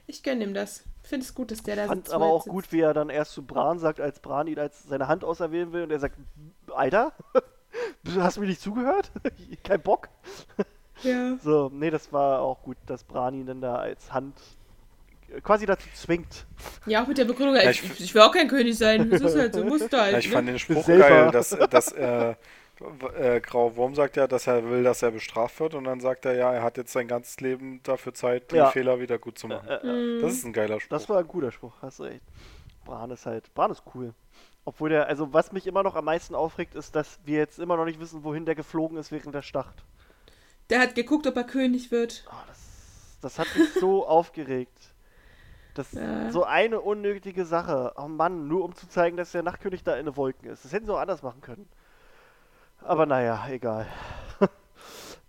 ich 0.07 0.23
gönne 0.23 0.45
ihm 0.45 0.53
das. 0.55 0.85
Finde 1.11 1.27
es 1.27 1.35
gut, 1.35 1.51
dass 1.51 1.61
der 1.65 1.75
da 1.75 1.87
Fand 1.87 2.05
sitzt, 2.05 2.15
aber 2.15 2.27
er 2.27 2.31
auch 2.31 2.43
sitzt. 2.45 2.53
gut, 2.53 2.71
wie 2.71 2.81
er 2.83 2.95
dann 2.95 3.11
erst 3.11 3.33
zu 3.33 3.43
Bran 3.43 3.81
sagt, 3.81 4.01
als 4.01 4.21
Bran 4.21 4.47
ihn 4.47 4.61
als 4.61 4.85
seine 4.85 5.09
Hand 5.09 5.25
auserwählen 5.25 5.73
will 5.73 5.83
und 5.83 5.91
er 5.91 5.99
sagt, 5.99 6.17
Alter, 6.73 7.13
hast 8.17 8.37
du 8.37 8.41
mir 8.43 8.47
nicht 8.47 8.61
zugehört? 8.61 9.11
Kein 9.65 9.83
Bock? 9.83 10.09
Ja. 11.03 11.37
So, 11.43 11.69
nee, 11.73 11.91
das 11.91 12.13
war 12.13 12.41
auch 12.41 12.63
gut, 12.63 12.77
dass 12.87 13.03
Bran 13.03 13.35
ihn 13.35 13.47
dann 13.47 13.61
da 13.61 13.75
als 13.77 14.13
Hand 14.13 14.35
quasi 15.43 15.65
dazu 15.67 15.89
zwingt. 15.95 16.47
Ja, 16.87 17.03
auch 17.03 17.07
mit 17.07 17.19
der 17.19 17.25
Begründung, 17.25 17.57
Ja, 17.57 17.71
ich, 17.71 17.83
ich- 17.83 18.01
ich 18.01 18.15
will 18.15 18.21
auch 18.23 18.33
kein 18.33 18.49
König 18.49 18.77
sein. 18.79 19.11
Es 19.11 19.21
ist 19.21 19.37
halt 19.37 19.55
so, 19.55 19.65
musst 19.65 19.93
du 19.93 19.99
halt. 20.01 20.13
Ja, 20.13 20.19
ich 20.19 20.29
ne? 20.29 20.33
fand 20.33 20.49
den 20.49 20.59
Spruch 20.59 20.87
geil, 20.87 21.31
dass, 21.33 21.51
dass 21.71 21.91
äh, 21.93 22.35
äh, 23.17 23.41
Grau 23.41 23.77
Wurm 23.77 23.95
sagt 23.95 24.17
ja, 24.17 24.27
dass 24.27 24.47
er 24.47 24.69
will, 24.69 24.83
dass 24.83 25.03
er 25.03 25.11
bestraft 25.11 25.61
wird 25.61 25.75
und 25.75 25.85
dann 25.85 26.01
sagt 26.01 26.25
er 26.25 26.35
ja, 26.35 26.53
er 26.53 26.63
hat 26.63 26.77
jetzt 26.77 26.93
sein 26.93 27.09
ganzes 27.09 27.41
Leben 27.41 27.83
dafür 27.83 28.15
Zeit, 28.15 28.53
Ja. 28.53 28.71
Fehler 28.71 29.01
wieder 29.01 29.19
gut 29.19 29.39
zu 29.39 29.49
machen. 29.49 29.69
Äh, 29.69 29.87
äh. 30.19 30.21
Das 30.21 30.33
ist 30.33 30.45
ein 30.45 30.53
geiler 30.53 30.81
Spruch. 30.81 30.91
das 30.91 31.09
war 31.09 31.19
ein 31.19 31.29
guter 31.29 31.53
Spruch, 31.53 31.75
hast 31.83 31.99
du 31.99 32.05
recht. 32.05 32.25
Bran 32.85 33.11
ist 33.11 33.27
halt, 33.27 33.53
Bran 33.55 33.71
ist 33.71 33.83
cool. 33.95 34.15
Obwohl 34.65 34.91
der, 34.91 35.07
also 35.07 35.33
was 35.33 35.53
mich 35.53 35.67
immer 35.67 35.83
noch 35.83 35.95
am 35.97 36.05
meisten 36.05 36.35
aufregt, 36.35 36.75
ist, 36.75 36.95
dass 36.95 37.19
wir 37.25 37.39
jetzt 37.39 37.59
immer 37.59 37.77
noch 37.77 37.85
nicht 37.87 38.01
wissen, 38.01 38.25
wohin 38.25 38.45
der 38.47 38.55
geflogen 38.55 38.99
ist 38.99 39.11
während 39.11 39.35
der 39.35 39.43
Schlacht. 39.43 39.85
Der 40.69 40.81
hat 40.81 40.95
geguckt, 40.95 41.27
ob 41.27 41.37
er 41.37 41.45
König 41.45 41.91
wird. 41.91 42.25
Oh, 42.31 42.35
das, 42.47 43.19
das 43.23 43.39
hat 43.39 43.47
mich 43.57 43.73
so 43.75 44.07
aufgeregt. 44.09 44.95
Das 45.75 45.93
Ja. 45.93 46.31
so 46.31 46.45
eine 46.45 46.81
unnötige 46.81 47.45
Sache. 47.45 47.93
Oh 47.97 48.09
Mann, 48.09 48.49
nur 48.49 48.65
um 48.65 48.75
zu 48.75 48.89
zeigen, 48.89 49.17
dass 49.17 49.33
der 49.33 49.43
Nachtkönig 49.43 49.83
da 49.83 49.97
in 49.97 50.07
den 50.07 50.17
Wolken 50.17 50.49
ist. 50.49 50.65
Das 50.65 50.73
hätten 50.73 50.87
sie 50.87 50.93
auch 50.93 50.99
anders 50.99 51.23
machen 51.23 51.41
können. 51.41 51.69
Aber 52.83 53.07
naja, 53.07 53.47
egal. 53.49 53.87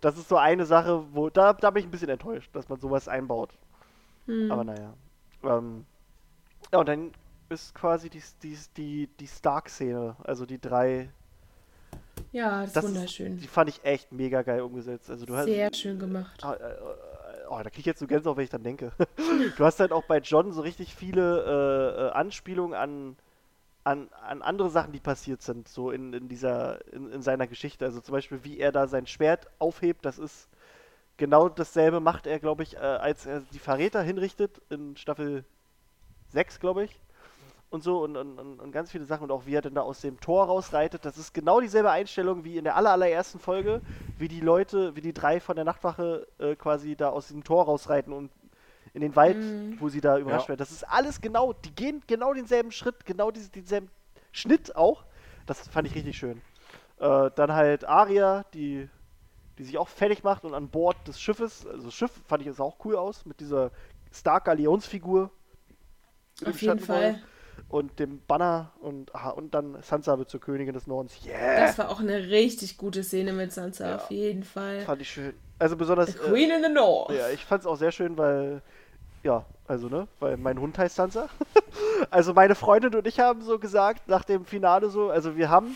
Das 0.01 0.17
ist 0.17 0.29
so 0.29 0.35
eine 0.37 0.65
Sache, 0.65 1.03
wo 1.13 1.29
da, 1.29 1.53
da 1.53 1.69
bin 1.69 1.81
ich 1.81 1.87
ein 1.87 1.91
bisschen 1.91 2.09
enttäuscht, 2.09 2.49
dass 2.55 2.67
man 2.69 2.79
sowas 2.79 3.07
einbaut. 3.07 3.51
Hm. 4.25 4.51
Aber 4.51 4.63
naja. 4.63 4.93
Ähm, 5.43 5.85
ja, 6.73 6.79
und 6.79 6.89
dann 6.89 7.11
ist 7.49 7.75
quasi 7.75 8.09
die, 8.09 8.23
die, 8.41 8.57
die, 8.77 9.07
die 9.19 9.27
Stark-Szene, 9.27 10.15
also 10.23 10.47
die 10.47 10.59
drei, 10.59 11.11
ja, 12.31 12.61
das 12.61 12.67
ist 12.69 12.75
das 12.77 12.85
ist- 12.85 12.95
wunderschön. 12.95 13.37
die 13.37 13.47
fand 13.47 13.69
ich 13.69 13.83
echt 13.85 14.11
mega 14.11 14.41
geil 14.41 14.61
umgesetzt. 14.61 15.07
Also 15.11 15.27
du 15.27 15.35
hast, 15.35 15.45
Sehr 15.45 15.71
schön 15.73 15.99
gemacht. 15.99 16.43
Äh, 16.43 16.53
äh, 16.53 16.75
Oh, 17.49 17.57
da 17.61 17.69
krieg 17.69 17.79
ich 17.79 17.85
jetzt 17.85 17.99
so 17.99 18.07
Gänsehaut, 18.07 18.37
wenn 18.37 18.45
ich 18.45 18.49
dann 18.49 18.63
denke. 18.63 18.93
du 19.57 19.65
hast 19.65 19.79
halt 19.81 19.91
auch 19.91 20.05
bei 20.05 20.17
John 20.19 20.51
so 20.53 20.61
richtig 20.61 20.95
viele 20.95 21.43
äh, 21.43 22.07
äh, 22.07 22.11
Anspielungen 22.11 22.73
an, 22.73 23.17
an, 23.83 24.09
an 24.21 24.41
andere 24.41 24.69
Sachen, 24.69 24.91
die 24.91 24.99
passiert 24.99 25.41
sind, 25.41 25.67
so 25.67 25.91
in, 25.91 26.13
in 26.13 26.27
dieser, 26.27 26.85
in, 26.93 27.11
in 27.11 27.21
seiner 27.21 27.47
Geschichte. 27.47 27.85
Also 27.85 27.99
zum 27.99 28.13
Beispiel, 28.13 28.43
wie 28.43 28.59
er 28.59 28.71
da 28.71 28.87
sein 28.87 29.07
Schwert 29.07 29.47
aufhebt, 29.59 30.05
das 30.05 30.19
ist 30.19 30.49
genau 31.17 31.49
dasselbe 31.49 31.99
macht 31.99 32.25
er, 32.27 32.39
glaube 32.39 32.63
ich, 32.63 32.75
äh, 32.75 32.79
als 32.79 33.25
er 33.25 33.41
die 33.53 33.59
Verräter 33.59 34.01
hinrichtet 34.01 34.61
in 34.69 34.95
Staffel 34.97 35.45
6, 36.29 36.59
glaube 36.59 36.85
ich. 36.85 36.99
Und 37.69 37.83
so 37.83 38.03
und, 38.03 38.17
und, 38.17 38.37
und, 38.37 38.71
ganz 38.73 38.91
viele 38.91 39.05
Sachen 39.05 39.25
und 39.25 39.31
auch 39.31 39.45
wie 39.45 39.55
er 39.55 39.61
dann 39.61 39.75
da 39.75 39.81
aus 39.81 40.01
dem 40.01 40.19
Tor 40.19 40.45
rausreitet. 40.47 41.05
Das 41.05 41.17
ist 41.17 41.33
genau 41.33 41.61
dieselbe 41.61 41.89
Einstellung 41.89 42.43
wie 42.43 42.57
in 42.57 42.65
der 42.65 42.75
aller, 42.75 42.91
allerersten 42.91 43.39
Folge, 43.39 43.81
wie 44.17 44.27
die 44.27 44.41
Leute, 44.41 44.95
wie 44.95 45.01
die 45.01 45.13
drei 45.13 45.39
von 45.39 45.55
der 45.55 45.63
Nachtwache 45.63 46.27
äh, 46.37 46.55
quasi 46.55 46.97
da 46.97 47.09
aus 47.09 47.29
dem 47.29 47.45
Tor 47.45 47.65
rausreiten 47.65 48.11
und 48.11 48.29
in 48.93 49.01
den 49.01 49.15
Wald, 49.15 49.37
Mhm. 49.37 49.77
wo 49.79 49.89
sie 49.89 50.01
da 50.01 50.17
überrascht 50.17 50.45
Ja. 50.45 50.49
werden. 50.49 50.59
Das 50.59 50.71
ist 50.71 50.83
alles 50.83 51.21
genau, 51.21 51.53
die 51.53 51.73
gehen 51.73 52.01
genau 52.07 52.33
denselben 52.33 52.71
Schritt, 52.71 53.05
genau 53.05 53.31
diese, 53.31 53.49
denselben 53.49 53.89
Schnitt 54.31 54.75
auch. 54.75 55.03
Das 55.45 55.67
fand 55.67 55.87
ich 55.87 55.95
richtig 55.95 56.17
schön. 56.17 56.41
Äh, 56.99 57.31
dann 57.35 57.53
halt 57.53 57.85
Aria, 57.85 58.43
die, 58.53 58.87
die 59.57 59.63
sich 59.63 59.77
auch 59.77 59.87
fertig 59.87 60.23
macht 60.23 60.43
und 60.45 60.53
an 60.53 60.69
Bord 60.69 60.95
des 61.07 61.19
Schiffes, 61.19 61.65
also 61.65 61.85
das 61.85 61.93
Schiff 61.93 62.11
fand 62.25 62.41
ich 62.41 62.47
es 62.47 62.59
auch 62.59 62.77
cool 62.85 62.95
aus, 62.95 63.25
mit 63.25 63.39
dieser 63.39 63.71
Stark 64.11 64.45
Galionsfigur. 64.45 65.31
Auf 66.45 66.61
jeden 66.61 66.79
Fall. 66.79 67.21
Und 67.69 67.99
dem 67.99 68.21
Banner 68.27 68.71
und, 68.81 69.13
aha, 69.15 69.29
und 69.29 69.53
dann 69.53 69.81
Sansa 69.81 70.17
wird 70.17 70.29
zur 70.29 70.39
Königin 70.41 70.73
des 70.73 70.87
Nordens. 70.87 71.13
Yeah! 71.25 71.61
Das 71.61 71.77
war 71.77 71.89
auch 71.89 71.99
eine 71.99 72.29
richtig 72.29 72.77
gute 72.77 73.03
Szene 73.03 73.33
mit 73.33 73.51
Sansa, 73.53 73.89
Ja. 73.89 73.95
auf 73.97 74.09
jeden 74.11 74.43
Fall. 74.43 74.81
Fand 74.81 75.01
ich 75.01 75.09
schön. 75.09 75.33
Also 75.59 75.77
besonders. 75.77 76.11
The 76.11 76.17
Queen 76.17 76.49
in 76.49 76.63
the 76.63 76.71
North. 76.71 77.11
Äh, 77.11 77.17
ja, 77.19 77.29
ich 77.29 77.45
fand 77.45 77.61
es 77.61 77.67
auch 77.67 77.75
sehr 77.77 77.91
schön, 77.91 78.17
weil. 78.17 78.61
Ja, 79.23 79.45
also 79.67 79.87
ne, 79.87 80.07
weil 80.19 80.37
mein 80.37 80.59
Hund 80.59 80.77
heißt 80.77 80.95
Sansa. 80.95 81.29
also 82.09 82.33
meine 82.33 82.55
Freundin 82.55 82.95
und 82.95 83.05
ich 83.05 83.19
haben 83.19 83.41
so 83.41 83.59
gesagt, 83.59 84.07
nach 84.07 84.23
dem 84.23 84.45
Finale 84.45 84.89
so, 84.89 85.09
also 85.09 85.35
wir 85.37 85.49
haben. 85.49 85.75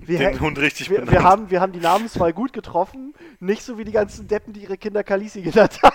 Wir, 0.00 0.18
Den 0.18 0.40
Hund 0.40 0.58
richtig 0.58 0.88
wir, 0.88 1.00
benannt. 1.00 1.12
wir, 1.12 1.22
haben, 1.24 1.50
wir 1.50 1.60
haben 1.60 1.72
die 1.72 1.80
Namenswahl 1.80 2.32
gut 2.32 2.52
getroffen, 2.52 3.14
nicht 3.40 3.62
so 3.62 3.76
wie 3.76 3.84
die 3.84 3.92
ganzen 3.92 4.28
Deppen, 4.28 4.52
die 4.52 4.60
ihre 4.62 4.78
Kinder 4.78 5.02
Kalisi 5.04 5.42
genannt 5.42 5.78
haben. 5.82 5.94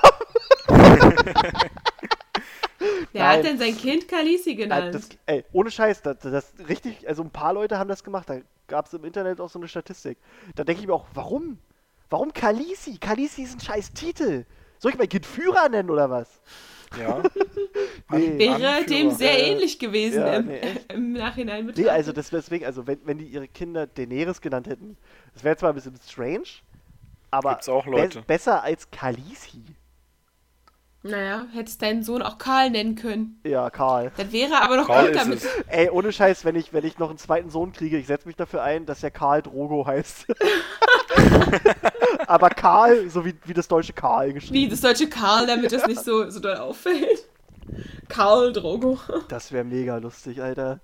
Wer 3.13 3.23
Nein. 3.23 3.37
hat 3.37 3.45
denn 3.45 3.57
sein 3.57 3.77
Kind 3.77 4.05
Nein, 4.11 4.57
genannt? 4.57 4.95
das, 4.95 5.09
ey, 5.25 5.45
ohne 5.51 5.71
Scheiß, 5.71 6.01
das, 6.01 6.19
das 6.19 6.53
richtig, 6.67 7.07
also 7.07 7.23
ein 7.23 7.29
paar 7.29 7.53
Leute 7.53 7.77
haben 7.77 7.87
das 7.87 8.03
gemacht. 8.03 8.29
Da 8.29 8.39
gab 8.67 8.87
es 8.87 8.93
im 8.93 9.05
Internet 9.05 9.39
auch 9.39 9.49
so 9.49 9.59
eine 9.59 9.67
Statistik. 9.67 10.17
Da 10.55 10.63
denke 10.63 10.81
ich 10.81 10.87
mir 10.87 10.93
auch, 10.93 11.05
warum? 11.13 11.59
Warum 12.09 12.33
Kalisi? 12.33 12.97
Kalisi 12.97 13.43
ist 13.43 13.55
ein 13.55 13.59
scheiß 13.59 13.93
Titel. 13.93 14.45
Soll 14.83 14.91
ich 14.91 14.97
mein 14.97 15.07
Kind 15.07 15.25
Führer 15.25 15.69
nennen 15.69 15.89
oder 15.89 16.09
was? 16.09 16.27
Ja. 16.99 17.23
Nee. 18.11 18.37
Wäre 18.37 18.53
Anführer. 18.55 18.83
dem 18.85 19.11
sehr 19.11 19.39
Äh, 19.39 19.51
ähnlich 19.51 19.79
gewesen 19.79 20.19
ja, 20.19 20.33
im, 20.35 20.45
nee, 20.45 20.61
im 20.93 21.13
Nachhinein 21.13 21.65
Nee, 21.65 21.71
betrachtet. 21.71 21.91
also 21.91 22.11
das, 22.11 22.29
deswegen, 22.29 22.65
also 22.65 22.85
wenn, 22.85 22.99
wenn 23.05 23.17
die 23.17 23.25
ihre 23.25 23.47
Kinder 23.47 23.87
Daenerys 23.87 24.41
genannt 24.41 24.67
hätten, 24.67 24.97
das 25.33 25.43
wäre 25.43 25.55
zwar 25.57 25.69
ein 25.71 25.75
bisschen 25.75 25.95
strange, 26.07 26.43
aber 27.31 27.55
be- 27.55 28.21
besser 28.27 28.61
als 28.61 28.91
Kalisi. 28.91 29.63
Naja, 31.01 31.47
hättest 31.53 31.81
deinen 31.81 32.03
Sohn 32.03 32.21
auch 32.21 32.37
Karl 32.37 32.69
nennen 32.69 32.95
können. 32.95 33.39
Ja, 33.45 33.69
Karl. 33.71 34.11
Das 34.15 34.31
wäre 34.31 34.61
aber 34.61 34.75
noch 34.77 34.87
Karl 34.87 35.07
gut 35.07 35.15
damit. 35.15 35.37
es. 35.37 35.47
Ey, 35.67 35.89
ohne 35.89 36.11
Scheiß, 36.11 36.45
wenn 36.45 36.55
ich, 36.55 36.71
wenn 36.73 36.85
ich 36.85 36.99
noch 36.99 37.09
einen 37.09 37.17
zweiten 37.17 37.49
Sohn 37.49 37.71
kriege, 37.71 37.97
ich 37.97 38.05
setze 38.05 38.27
mich 38.27 38.35
dafür 38.35 38.61
ein, 38.63 38.85
dass 38.85 38.99
der 38.99 39.11
Karl 39.11 39.41
Drogo 39.41 39.87
heißt. 39.87 40.27
aber 42.27 42.49
Karl, 42.49 43.09
so 43.09 43.25
wie, 43.25 43.35
wie 43.45 43.53
das 43.53 43.67
deutsche 43.67 43.93
Karl 43.93 44.33
geschrieben. 44.33 44.53
Wie 44.55 44.69
das 44.69 44.81
deutsche 44.81 45.09
Karl, 45.09 45.47
damit 45.47 45.71
das 45.71 45.85
nicht 45.87 46.03
so, 46.03 46.29
so 46.29 46.39
doll 46.39 46.57
auffällt. 46.57 47.29
Karl 48.09 48.53
Drogo. 48.53 48.99
Das 49.29 49.51
wäre 49.51 49.63
mega 49.63 49.97
lustig, 49.97 50.41
Alter. 50.41 50.79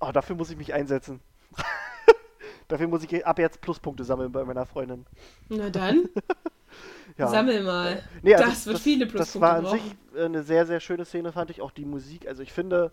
Oh, 0.00 0.10
dafür 0.12 0.36
muss 0.36 0.50
ich 0.50 0.56
mich 0.56 0.74
einsetzen. 0.74 1.20
dafür 2.68 2.88
muss 2.88 3.02
ich 3.04 3.26
ab 3.26 3.38
jetzt 3.38 3.60
Pluspunkte 3.60 4.04
sammeln 4.04 4.30
bei 4.32 4.44
meiner 4.44 4.66
Freundin. 4.66 5.06
Na 5.48 5.70
dann, 5.70 6.08
Ja. 7.16 7.26
sammel 7.28 7.64
mal. 7.64 8.02
Nee, 8.22 8.34
also 8.34 8.48
das 8.50 8.66
wird 8.66 8.78
viele 8.78 9.06
Das 9.06 9.12
Pluspunkte 9.12 9.40
war 9.40 9.56
an 9.56 9.64
brauchen. 9.64 9.80
sich 9.80 9.96
eine 10.22 10.42
sehr, 10.42 10.66
sehr 10.66 10.78
schöne 10.78 11.04
Szene, 11.04 11.32
fand 11.32 11.50
ich. 11.50 11.60
Auch 11.62 11.70
die 11.72 11.86
Musik. 11.86 12.28
Also 12.28 12.42
ich 12.42 12.52
finde, 12.52 12.92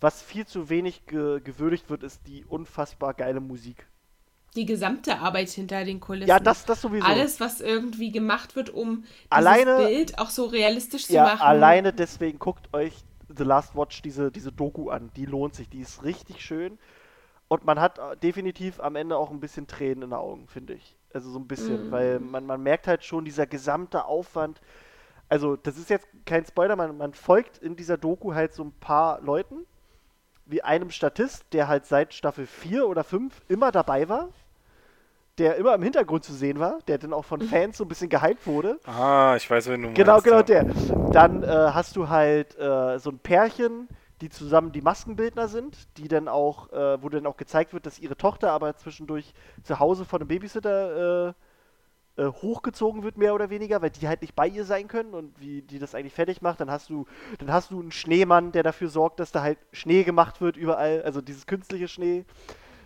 was 0.00 0.20
viel 0.20 0.46
zu 0.46 0.68
wenig 0.68 1.06
ge 1.06 1.40
gewürdigt 1.40 1.88
wird, 1.88 2.02
ist 2.02 2.26
die 2.26 2.44
unfassbar 2.44 3.14
geile 3.14 3.40
Musik. 3.40 3.86
Die 4.56 4.66
gesamte 4.66 5.18
Arbeit 5.18 5.48
hinter 5.50 5.84
den 5.84 6.00
Kulissen. 6.00 6.28
Ja, 6.28 6.40
das, 6.40 6.64
das 6.64 6.80
sowieso. 6.82 7.06
Alles, 7.06 7.38
was 7.40 7.60
irgendwie 7.60 8.10
gemacht 8.10 8.56
wird, 8.56 8.70
um 8.70 9.04
Alleine- 9.28 9.76
dieses 9.78 9.90
Bild 9.90 10.18
auch 10.18 10.30
so 10.30 10.46
realistisch 10.46 11.06
zu 11.06 11.12
ja, 11.14 11.24
machen. 11.24 11.40
alleine 11.42 11.92
deswegen 11.92 12.38
guckt 12.38 12.72
euch 12.74 12.94
The 13.28 13.44
Last 13.44 13.76
Watch 13.76 14.02
diese, 14.02 14.32
diese 14.32 14.50
Doku 14.50 14.90
an. 14.90 15.10
Die 15.14 15.24
lohnt 15.26 15.54
sich, 15.54 15.68
die 15.68 15.80
ist 15.80 16.02
richtig 16.02 16.44
schön. 16.44 16.78
Und 17.46 17.64
man 17.64 17.80
hat 17.80 17.98
äh, 17.98 18.16
definitiv 18.16 18.80
am 18.80 18.96
Ende 18.96 19.16
auch 19.16 19.30
ein 19.30 19.40
bisschen 19.40 19.66
Tränen 19.66 20.02
in 20.02 20.10
den 20.10 20.12
Augen, 20.14 20.46
finde 20.48 20.74
ich. 20.74 20.96
Also 21.14 21.30
so 21.30 21.38
ein 21.38 21.46
bisschen, 21.48 21.86
Mhm. 21.88 21.90
weil 21.92 22.20
man, 22.20 22.46
man 22.46 22.62
merkt 22.62 22.86
halt 22.88 23.04
schon 23.04 23.24
dieser 23.24 23.46
gesamte 23.46 24.04
Aufwand. 24.04 24.60
Also, 25.28 25.54
das 25.56 25.76
ist 25.78 25.90
jetzt 25.90 26.08
kein 26.26 26.44
Spoiler, 26.44 26.74
man, 26.74 26.96
man 26.96 27.14
folgt 27.14 27.58
in 27.58 27.76
dieser 27.76 27.96
Doku 27.96 28.34
halt 28.34 28.52
so 28.52 28.64
ein 28.64 28.72
paar 28.72 29.20
Leuten, 29.20 29.64
wie 30.50 30.62
einem 30.62 30.90
Statist, 30.90 31.44
der 31.52 31.68
halt 31.68 31.86
seit 31.86 32.14
Staffel 32.14 32.46
4 32.46 32.86
oder 32.88 33.04
5 33.04 33.42
immer 33.48 33.70
dabei 33.72 34.08
war, 34.08 34.28
der 35.38 35.56
immer 35.56 35.74
im 35.74 35.82
Hintergrund 35.82 36.24
zu 36.24 36.32
sehen 36.34 36.58
war, 36.58 36.80
der 36.86 36.98
dann 36.98 37.12
auch 37.14 37.24
von 37.24 37.40
Fans 37.40 37.78
so 37.78 37.84
ein 37.84 37.88
bisschen 37.88 38.10
gehypt 38.10 38.46
wurde. 38.46 38.78
Ah, 38.84 39.34
ich 39.36 39.50
weiß, 39.50 39.68
wen 39.68 39.82
du 39.82 39.92
Genau, 39.94 40.12
meinst. 40.12 40.24
genau 40.24 40.36
ja. 40.38 40.42
der. 40.42 40.64
Dann 41.12 41.42
äh, 41.42 41.46
hast 41.46 41.96
du 41.96 42.08
halt 42.08 42.58
äh, 42.58 42.98
so 42.98 43.10
ein 43.10 43.18
Pärchen, 43.20 43.88
die 44.20 44.28
zusammen 44.28 44.70
die 44.72 44.82
Maskenbildner 44.82 45.48
sind, 45.48 45.96
die 45.96 46.08
dann 46.08 46.28
auch, 46.28 46.70
äh, 46.72 47.02
wo 47.02 47.08
dann 47.08 47.26
auch 47.26 47.38
gezeigt 47.38 47.72
wird, 47.72 47.86
dass 47.86 47.98
ihre 47.98 48.16
Tochter 48.18 48.50
aber 48.52 48.76
zwischendurch 48.76 49.32
zu 49.62 49.78
Hause 49.78 50.04
von 50.04 50.20
einem 50.20 50.28
Babysitter 50.28 51.34
äh, 52.20 52.26
hochgezogen 52.26 53.02
wird, 53.02 53.16
mehr 53.16 53.34
oder 53.34 53.48
weniger, 53.48 53.80
weil 53.80 53.88
die 53.88 54.06
halt 54.06 54.20
nicht 54.20 54.36
bei 54.36 54.46
ihr 54.46 54.66
sein 54.66 54.88
können 54.88 55.14
und 55.14 55.40
wie 55.40 55.62
die 55.62 55.78
das 55.78 55.94
eigentlich 55.94 56.12
fertig 56.12 56.42
macht. 56.42 56.60
Dann 56.60 56.70
hast 56.70 56.90
du, 56.90 57.06
dann 57.38 57.50
hast 57.50 57.70
du 57.70 57.80
einen 57.80 57.92
Schneemann, 57.92 58.52
der 58.52 58.62
dafür 58.62 58.88
sorgt, 58.88 59.20
dass 59.20 59.32
da 59.32 59.42
halt 59.42 59.58
Schnee 59.72 60.04
gemacht 60.04 60.42
wird 60.42 60.58
überall, 60.58 61.02
also 61.02 61.22
dieses 61.22 61.46
künstliche 61.46 61.88
Schnee. 61.88 62.26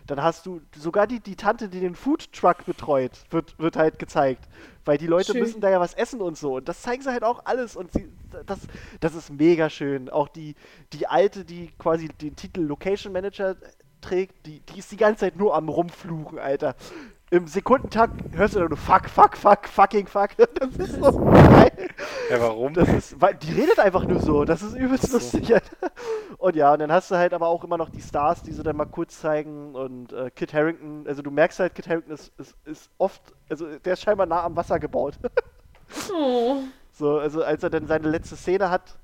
Dann 0.07 0.23
hast 0.23 0.47
du 0.47 0.61
sogar 0.77 1.09
die, 1.09 1.19
die 1.19 1.35
Tante, 1.35 1.69
die 1.69 1.81
den 1.81 1.97
Food 1.97 2.33
Truck 2.33 2.65
betreut, 2.65 3.25
wird, 3.31 3.59
wird 3.59 3.77
halt 3.77 3.99
gezeigt. 3.99 4.45
Weil 4.85 4.99
die 4.99 5.07
Leute 5.07 5.33
Schön. 5.33 5.41
müssen 5.41 5.61
da 5.61 5.71
ja 5.71 5.81
was 5.81 5.95
essen 5.95 6.21
und 6.21 6.37
so. 6.37 6.57
Und 6.57 6.69
das 6.69 6.83
zeigen 6.83 7.03
sie 7.03 7.11
halt 7.11 7.25
auch 7.25 7.47
alles. 7.47 7.75
Und 7.75 7.91
sie, 7.93 8.13
das, 8.47 8.61
das 9.01 9.15
ist 9.15 9.31
mega 9.31 9.69
schön. 9.69 10.11
Auch 10.11 10.29
die, 10.29 10.55
die 10.93 11.07
alte, 11.07 11.45
die 11.45 11.73
quasi 11.79 12.09
den 12.09 12.37
Titel 12.37 12.61
Location 12.61 13.13
Manager 13.13 13.57
trägt, 14.03 14.47
die, 14.47 14.61
die 14.61 14.79
ist 14.79 14.93
die 14.93 14.99
ganze 14.99 15.21
Zeit 15.21 15.37
nur 15.37 15.57
am 15.57 15.69
Rumfluchen, 15.69 16.39
Alter. 16.39 16.77
Im 17.35 17.49
Sekundentakt 17.49 18.15
hörst 18.37 18.55
du 18.55 18.61
dann 18.61 18.69
nur 18.69 18.79
fuck, 18.79 19.09
fuck, 19.09 19.37
fuck, 19.37 19.67
fucking 19.67 20.07
fuck. 20.07 20.31
Das 20.55 20.77
ist 20.77 21.03
so 21.03 21.19
geil. 21.19 21.89
Ja, 22.31 22.41
warum? 22.41 22.73
Das 22.75 22.89
ist, 22.89 23.21
weil 23.21 23.35
die 23.35 23.51
redet 23.51 23.81
einfach 23.81 24.05
nur 24.05 24.21
so. 24.21 24.45
Das 24.45 24.63
ist 24.63 24.77
übelst 24.77 25.09
so. 25.09 25.15
lustig. 25.15 25.53
Alter. 25.53 25.91
Und 26.39 26.55
ja, 26.55 26.73
und 26.73 26.79
dann 26.79 26.93
hast 26.93 27.11
du 27.11 27.17
halt 27.17 27.35
aber 27.35 27.49
auch 27.49 27.65
immer 27.65 27.77
noch 27.77 27.91
die 27.91 28.01
Stars, 28.01 28.45
die 28.45 28.53
sie 28.53 28.63
dann 28.63 28.77
mal 28.77 28.85
kurz 28.85 29.19
zeigen. 29.19 29.75
Und 29.75 30.13
äh, 30.13 30.31
Kit 30.31 30.55
Harrington, 30.55 31.09
also 31.09 31.23
du 31.23 31.33
merkst 31.33 31.59
halt, 31.59 31.75
Kit 31.75 31.89
Harrington 31.89 32.15
ist, 32.15 32.33
ist, 32.39 32.55
ist 32.67 32.91
oft, 32.99 33.21
also 33.51 33.67
der 33.79 33.95
ist 33.95 34.03
scheinbar 34.03 34.27
nah 34.27 34.45
am 34.45 34.55
Wasser 34.55 34.79
gebaut. 34.79 35.15
Oh. 36.13 36.57
so, 36.93 37.19
also 37.19 37.45
als 37.45 37.63
er 37.63 37.71
dann 37.71 37.87
seine 37.87 38.09
letzte 38.09 38.37
Szene 38.37 38.71
hat, 38.71 38.97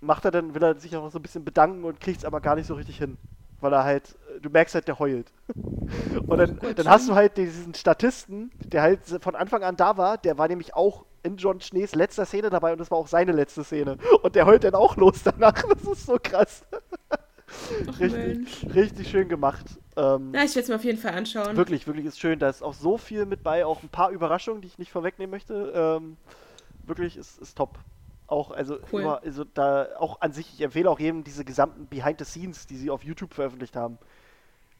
macht 0.00 0.24
er 0.24 0.30
dann, 0.30 0.54
will 0.54 0.62
er 0.62 0.78
sich 0.78 0.96
auch 0.96 1.10
so 1.10 1.18
ein 1.18 1.22
bisschen 1.22 1.44
bedanken 1.44 1.84
und 1.84 2.00
kriegt 2.00 2.18
es 2.18 2.24
aber 2.24 2.40
gar 2.40 2.54
nicht 2.54 2.66
so 2.66 2.74
richtig 2.74 2.98
hin. 2.98 3.18
Weil 3.64 3.72
er 3.72 3.84
halt, 3.84 4.14
du 4.42 4.50
merkst 4.50 4.74
halt, 4.74 4.86
der 4.88 4.98
heult. 4.98 5.32
Und 6.26 6.36
dann, 6.36 6.60
dann 6.76 6.86
hast 6.86 7.08
du 7.08 7.14
halt 7.14 7.38
diesen 7.38 7.72
Statisten, 7.72 8.50
der 8.58 8.82
halt 8.82 9.00
von 9.20 9.34
Anfang 9.34 9.62
an 9.62 9.74
da 9.76 9.96
war, 9.96 10.18
der 10.18 10.36
war 10.36 10.48
nämlich 10.48 10.74
auch 10.74 11.06
in 11.22 11.38
John 11.38 11.62
Schnees 11.62 11.94
letzter 11.94 12.26
Szene 12.26 12.50
dabei 12.50 12.72
und 12.72 12.78
das 12.78 12.90
war 12.90 12.98
auch 12.98 13.08
seine 13.08 13.32
letzte 13.32 13.64
Szene. 13.64 13.96
Und 14.22 14.34
der 14.34 14.44
heult 14.44 14.64
dann 14.64 14.74
auch 14.74 14.96
los 14.98 15.22
danach. 15.24 15.54
Das 15.68 15.98
ist 15.98 16.04
so 16.04 16.18
krass. 16.22 16.62
Ach 17.88 17.98
Richtig, 17.98 18.12
Mensch. 18.12 18.66
richtig 18.74 19.08
schön 19.08 19.30
gemacht. 19.30 19.64
Ähm, 19.96 20.32
Na, 20.32 20.44
ich 20.44 20.54
werde 20.54 20.60
es 20.60 20.68
mir 20.68 20.74
auf 20.74 20.84
jeden 20.84 20.98
Fall 20.98 21.14
anschauen. 21.14 21.56
Wirklich, 21.56 21.86
wirklich 21.86 22.04
ist 22.04 22.20
schön. 22.20 22.38
Da 22.38 22.50
ist 22.50 22.62
auch 22.62 22.74
so 22.74 22.98
viel 22.98 23.24
mit 23.24 23.42
bei, 23.42 23.64
auch 23.64 23.82
ein 23.82 23.88
paar 23.88 24.10
Überraschungen, 24.10 24.60
die 24.60 24.66
ich 24.66 24.78
nicht 24.78 24.92
vorwegnehmen 24.92 25.30
möchte. 25.30 25.72
Ähm, 25.74 26.18
wirklich 26.84 27.16
ist, 27.16 27.40
ist 27.40 27.56
top. 27.56 27.78
Auch, 28.26 28.50
also, 28.50 28.78
Cool. 28.90 29.02
über, 29.02 29.22
also 29.22 29.44
da 29.44 29.88
auch 29.98 30.20
an 30.20 30.32
sich, 30.32 30.54
ich 30.54 30.60
empfehle 30.62 30.90
auch 30.90 30.98
jedem 30.98 31.24
diese 31.24 31.44
gesamten 31.44 31.86
Behind 31.86 32.18
the 32.18 32.24
Scenes, 32.24 32.66
die 32.66 32.76
sie 32.76 32.90
auf 32.90 33.04
YouTube 33.04 33.34
veröffentlicht 33.34 33.76
haben, 33.76 33.98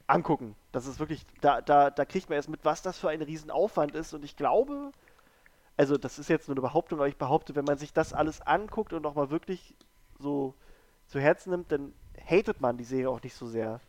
angucken. 0.07 0.57
Das 0.73 0.87
ist 0.87 0.99
wirklich, 0.99 1.27
da, 1.41 1.61
da, 1.61 1.91
da 1.91 2.05
kriegt 2.05 2.29
man 2.29 2.37
erst 2.37 2.49
mit, 2.49 2.65
was 2.65 2.83
das 2.83 2.99
für 2.99 3.09
ein 3.11 3.23
Riesenaufwand 3.23 3.95
ist. 3.95 4.15
Und 4.15 4.25
ich 4.25 4.37
glaube, 4.37 4.93
also 5.77 5.97
das 5.97 6.19
ist 6.19 6.29
jetzt 6.29 6.49
nur 6.49 6.55
eine 6.55 6.63
Behauptung, 6.63 6.99
aber 6.99 7.09
ich 7.09 7.17
behaupte, 7.17 7.55
wenn 7.55 7.65
man 7.65 7.79
sich 7.79 7.93
das 7.93 8.13
alles 8.13 8.41
anguckt 8.41 8.93
und 8.93 9.05
auch 9.07 9.15
mal 9.15 9.31
wirklich 9.31 9.75
so 10.19 10.55
zu 11.07 11.21
Herzen 11.21 11.51
nimmt, 11.51 11.73
dann 11.73 11.93
hatet 12.27 12.61
man 12.61 12.77
die 12.77 12.85
Serie 12.85 13.11
auch 13.11 13.23
nicht 13.23 13.35
so 13.35 13.47
sehr. 13.47 13.81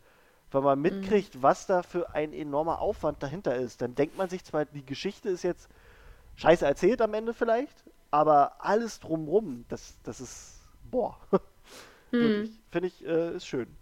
Weil 0.50 0.62
man 0.62 0.80
mitkriegt, 0.80 1.42
was 1.42 1.66
da 1.66 1.82
für 1.82 2.14
ein 2.14 2.32
enormer 2.32 2.80
Aufwand 2.80 3.22
dahinter 3.22 3.56
ist. 3.56 3.82
Dann 3.82 3.94
denkt 3.94 4.16
man 4.16 4.28
sich 4.28 4.44
zwar, 4.44 4.64
die 4.64 4.84
Geschichte 4.84 5.28
ist 5.28 5.42
jetzt 5.42 5.68
scheiße 6.36 6.64
erzählt 6.64 7.02
am 7.02 7.14
Ende 7.14 7.34
vielleicht, 7.34 7.84
aber 8.16 8.64
alles 8.64 9.00
drumrum, 9.00 9.64
das, 9.68 9.98
das 10.02 10.20
ist, 10.20 10.60
boah, 10.90 11.18
Hm. 12.12 12.46
finde 12.70 12.88
ich, 12.88 13.04
äh, 13.04 13.36
ist 13.36 13.46
schön. 13.46 13.76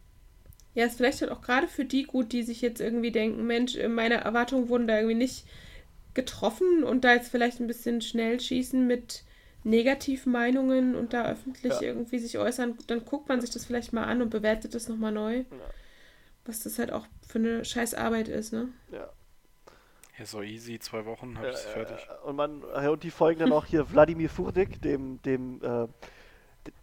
Ja, 0.75 0.87
ist 0.87 0.97
vielleicht 0.97 1.21
halt 1.21 1.31
auch 1.31 1.41
gerade 1.41 1.69
für 1.69 1.85
die 1.85 2.03
gut, 2.05 2.33
die 2.33 2.43
sich 2.43 2.61
jetzt 2.61 2.81
irgendwie 2.81 3.13
denken, 3.13 3.47
Mensch, 3.47 3.77
äh, 3.77 3.89
meine 3.89 4.17
Erwartungen 4.17 4.69
wurden 4.69 4.87
da 4.89 4.97
irgendwie 4.97 5.15
nicht 5.17 5.47
getroffen 6.15 6.85
und 6.85 7.05
da 7.05 7.15
jetzt 7.15 7.31
vielleicht 7.31 7.61
ein 7.61 7.67
bisschen 7.67 8.01
schnell 8.01 8.41
schießen 8.41 8.87
mit 8.87 9.25
Negativmeinungen 9.65 10.95
und 10.97 11.13
da 11.13 11.27
öffentlich 11.31 11.81
Ja. 11.81 11.83
irgendwie 11.83 12.19
sich 12.19 12.39
äußern, 12.39 12.77
dann 12.89 13.05
guckt 13.05 13.29
man 13.29 13.41
sich 13.41 13.51
das 13.51 13.65
vielleicht 13.67 13.93
mal 13.93 14.05
an 14.05 14.23
und 14.23 14.31
bewertet 14.31 14.75
das 14.75 14.89
nochmal 14.89 15.13
neu. 15.13 15.45
Was 16.47 16.63
das 16.63 16.79
halt 16.79 16.93
auch 16.93 17.07
für 17.27 17.39
eine 17.39 17.65
scheiß 17.65 17.95
Arbeit 17.95 18.29
ist, 18.29 18.53
ne? 18.53 18.69
Ja. 18.93 19.11
Ja, 20.19 20.27
so 20.27 20.43
easy, 20.43 20.79
zwei 20.79 21.05
Wochen, 21.07 21.37
hab 21.39 21.47
ich's 21.47 21.65
fertig. 21.65 22.07
Äh, 22.09 22.27
Und 22.27 22.37
man, 22.37 22.63
äh, 22.75 22.89
und 22.89 23.03
die 23.03 23.11
folgen 23.11 23.41
dann 23.41 23.53
auch 23.53 23.65
hier 23.67 23.91
Wladimir 23.93 24.31
Furdik, 24.31 24.81
dem, 24.83 25.21
dem, 25.23 25.61
äh, 25.63 25.89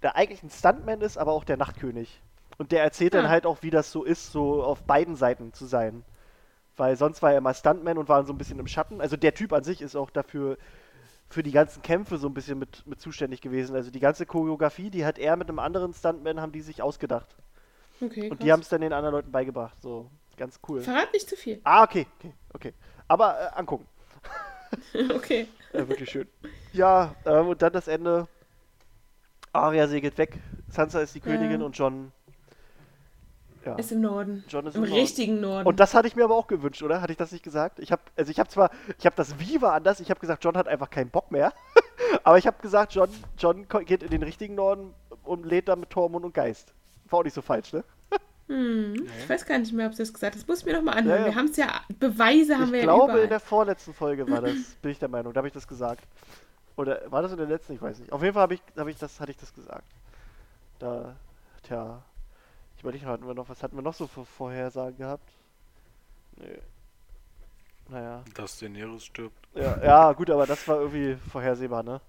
der 0.04 0.16
eigentlich 0.16 0.44
ein 0.44 0.50
Stuntman 0.50 1.02
ist, 1.02 1.18
aber 1.18 1.32
auch 1.32 1.44
der 1.46 1.58
Nachtkönig. 1.58 2.22
Und 2.58 2.72
der 2.72 2.84
erzählt 2.84 3.14
dann 3.14 3.26
Ah. 3.26 3.30
halt 3.30 3.46
auch, 3.46 3.64
wie 3.64 3.70
das 3.72 3.92
so 3.92 4.04
ist, 4.04 4.32
so 4.32 4.64
auf 4.64 4.84
beiden 4.84 5.16
Seiten 5.16 5.54
zu 5.54 5.66
sein. 5.66 6.04
Weil 6.78 6.96
sonst 6.98 7.22
war 7.22 7.32
er 7.32 7.38
immer 7.38 7.54
Stuntman 7.54 7.98
und 7.98 8.10
war 8.10 8.24
so 8.26 8.34
ein 8.34 8.38
bisschen 8.38 8.60
im 8.60 8.68
Schatten. 8.68 9.02
Also 9.02 9.16
der 9.18 9.34
Typ 9.34 9.54
an 9.54 9.64
sich 9.64 9.82
ist 9.82 9.96
auch 9.96 10.10
dafür 10.10 10.58
für 11.30 11.44
die 11.44 11.52
ganzen 11.52 11.82
Kämpfe 11.82 12.18
so 12.18 12.28
ein 12.28 12.34
bisschen 12.34 12.60
mit, 12.60 12.86
mit 12.86 13.00
zuständig 13.00 13.40
gewesen. 13.42 13.76
Also 13.76 13.90
die 13.92 14.00
ganze 14.02 14.26
Choreografie, 14.26 14.90
die 14.90 15.06
hat 15.06 15.18
er 15.18 15.38
mit 15.38 15.48
einem 15.48 15.60
anderen 15.60 15.94
Stuntman, 15.94 16.42
haben 16.42 16.52
die 16.52 16.62
sich 16.62 16.82
ausgedacht. 16.82 17.36
Okay, 18.02 18.24
Und 18.24 18.38
krass. 18.38 18.40
die 18.46 18.52
haben 18.52 18.60
es 18.60 18.70
dann 18.70 18.82
den 18.82 18.94
anderen 18.94 19.16
Leuten 19.16 19.32
beigebracht. 19.32 19.82
So, 19.82 20.10
ganz 20.38 20.60
cool. 20.68 20.82
Verrat 20.82 21.14
nicht 21.14 21.30
zu 21.30 21.36
viel. 21.38 21.62
Ah, 21.64 21.84
okay, 21.84 22.06
okay, 22.20 22.34
okay. 22.54 22.74
Aber 23.12 23.38
äh, 23.38 23.60
angucken. 23.60 23.86
okay. 25.14 25.46
Ja, 25.74 25.86
wirklich 25.90 26.10
schön. 26.10 26.30
Ja, 26.72 27.14
ähm, 27.26 27.50
und 27.50 27.62
dann 27.62 27.74
das 27.74 27.90
Ende. 27.90 28.26
Arya 29.52 29.90
segelt 29.90 30.18
weg. 30.18 30.40
Sansa 30.70 31.02
ist 31.02 31.14
die 31.14 31.20
Ja. 31.20 31.26
Königin 31.26 31.62
und 31.62 31.78
John. 31.78 32.14
Ja. 33.66 33.76
Ist 33.76 33.92
im 33.92 34.00
Norden. 34.00 34.46
John 34.48 34.66
ist 34.66 34.76
Im 34.76 34.84
im 34.86 34.90
Norden. 34.90 35.02
richtigen 35.02 35.42
Norden. 35.42 35.68
Und 35.68 35.82
das 35.82 35.94
hatte 35.94 36.08
ich 36.08 36.16
mir 36.16 36.24
aber 36.24 36.36
auch 36.36 36.48
gewünscht, 36.48 36.82
oder? 36.84 37.02
Hatte 37.02 37.12
ich 37.12 37.18
das 37.18 37.34
nicht 37.34 37.44
gesagt? 37.44 37.80
Ich 37.80 37.92
habe, 37.92 38.02
also 38.16 38.32
ich 38.32 38.40
habe 38.40 38.50
zwar, 38.50 38.72
ich 38.98 39.06
habe 39.06 39.16
das 39.18 39.38
Wie 39.40 39.62
war 39.62 39.74
anders. 39.74 40.00
Ich 40.00 40.10
habe 40.10 40.22
gesagt, 40.22 40.42
John 40.46 40.56
hat 40.56 40.70
einfach 40.70 40.90
keinen 40.90 41.10
Bock 41.10 41.32
mehr. 41.32 41.52
aber 42.24 42.38
ich 42.38 42.48
habe 42.48 42.62
gesagt, 42.62 42.94
John, 42.96 43.10
John 43.38 43.68
geht 43.86 44.04
in 44.04 44.10
den 44.10 44.24
richtigen 44.24 44.56
Norden 44.56 44.94
und 45.24 45.46
lädt 45.46 45.68
da 45.68 45.76
mit 45.76 45.90
Tormund 45.90 46.24
und 46.24 46.34
Geist. 46.34 46.74
War 47.10 47.20
auch 47.20 47.24
nicht 47.26 47.34
so 47.34 47.42
falsch, 47.42 47.74
ne? 47.74 47.84
Hm, 48.48 49.08
Ich 49.20 49.30
weiß 49.30 49.46
gar 49.46 49.58
nicht 49.60 49.72
mehr, 49.74 49.88
ob 49.88 49.94
sie 49.94 50.04
das 50.04 50.14
gesagt 50.14 50.36
hat. 50.36 50.42
Das 50.42 50.48
muss 50.48 50.60
ich 50.60 50.66
mir 50.66 50.74
nochmal 50.74 50.98
anhören. 50.98 51.20
Ja, 51.22 51.28
ja. 51.28 51.32
Wir 51.34 51.36
haben 51.40 51.46
es 51.48 51.58
ja, 51.58 51.82
Beweise 52.00 52.56
haben 52.56 52.66
ich 52.66 52.72
wir 52.74 52.80
ja 52.80 52.84
glaube, 52.86 53.04
überall. 53.06 53.24
in 53.24 53.30
der 53.30 53.40
vorletzten 53.40 53.94
Folge 53.94 54.30
war 54.30 54.42
das, 54.42 54.54
bin 54.82 54.92
ich 54.92 55.00
der 55.00 55.10
Meinung. 55.10 55.34
Da 55.34 55.38
habe 55.40 55.48
ich 55.48 55.54
das 55.54 55.68
gesagt. 55.68 56.04
Oder 56.76 57.02
war 57.12 57.22
das 57.22 57.32
in 57.32 57.38
der 57.38 57.48
letzten? 57.48 57.74
Ich 57.74 57.82
weiß 57.82 58.00
nicht. 58.00 58.12
Auf 58.12 58.22
jeden 58.22 58.34
Fall 58.34 58.44
habe 58.44 58.54
ich, 58.56 58.62
hab 58.76 58.88
ich 58.88 58.98
das, 58.98 59.20
hatte 59.20 59.32
ich 59.32 59.38
das 59.38 59.54
gesagt. 59.54 59.86
Da, 60.80 61.16
tja. 61.64 62.02
Ich 62.76 62.82
überlege, 62.84 63.06
hatten 63.06 63.28
wir 63.28 63.34
noch, 63.36 63.48
was 63.50 63.62
hatten 63.62 63.76
wir 63.76 63.84
noch 63.84 63.94
so 63.94 64.08
für 64.08 64.26
Vorhersagen 64.26 64.98
gehabt? 64.98 65.30
Nö. 66.38 66.46
Naja. 67.90 68.24
Dass 68.36 68.58
Daenerys 68.58 69.04
stirbt. 69.06 69.48
Ja, 69.54 69.78
ja, 69.84 70.12
gut, 70.14 70.30
aber 70.30 70.48
das 70.48 70.66
war 70.68 70.80
irgendwie 70.80 71.18
vorhersehbar, 71.32 71.84
ne? 71.84 72.00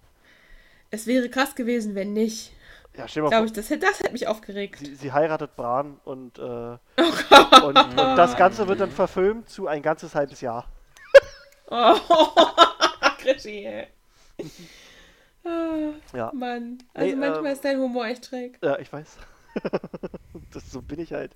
Es 0.93 1.07
wäre 1.09 1.29
krass 1.29 1.55
gewesen, 1.57 1.95
wenn 1.97 2.13
nicht. 2.13 2.53
Ja, 2.97 3.09
stell 3.09 3.23
mal 3.23 3.31
Glaube 3.31 3.47
ich, 3.47 3.53
das, 3.55 3.71
hätte- 3.71 3.87
das 3.87 3.99
hätte 4.01 4.13
mich 4.13 4.29
aufgeregt. 4.29 4.79
sie, 4.79 4.95
sie 4.95 5.11
heiratet 5.13 5.57
Bran 5.57 5.99
und, 6.05 6.39
äh, 6.39 6.43
Oh 6.43 6.79
und, 7.67 7.77
und 7.79 7.97
das 7.97 8.37
Ganze 8.37 8.69
wird 8.69 8.81
dann 8.81 8.91
verfilmt 8.91 9.49
zu 9.49 9.67
ein 9.67 9.81
ganzes 9.83 10.15
halbes 10.15 10.41
Jahr. 10.41 10.67
Oh, 11.75 11.97
Krischi, 13.19 13.65
ey. 13.65 13.87
Ah, 15.43 15.95
Ja. 16.15 16.31
Mann. 16.35 16.79
Also 16.93 17.09
Nee, 17.09 17.17
manchmal 17.17 17.47
ähm, 17.47 17.53
ist 17.53 17.65
dein 17.65 17.79
Humor 17.79 18.05
echt 18.07 18.27
schräg. 18.27 18.59
Ja, 18.63 18.79
ich 18.79 18.93
weiß. 18.93 19.17
das, 20.53 20.71
so 20.71 20.83
bin 20.83 21.01
ich 21.01 21.15
halt. 21.15 21.33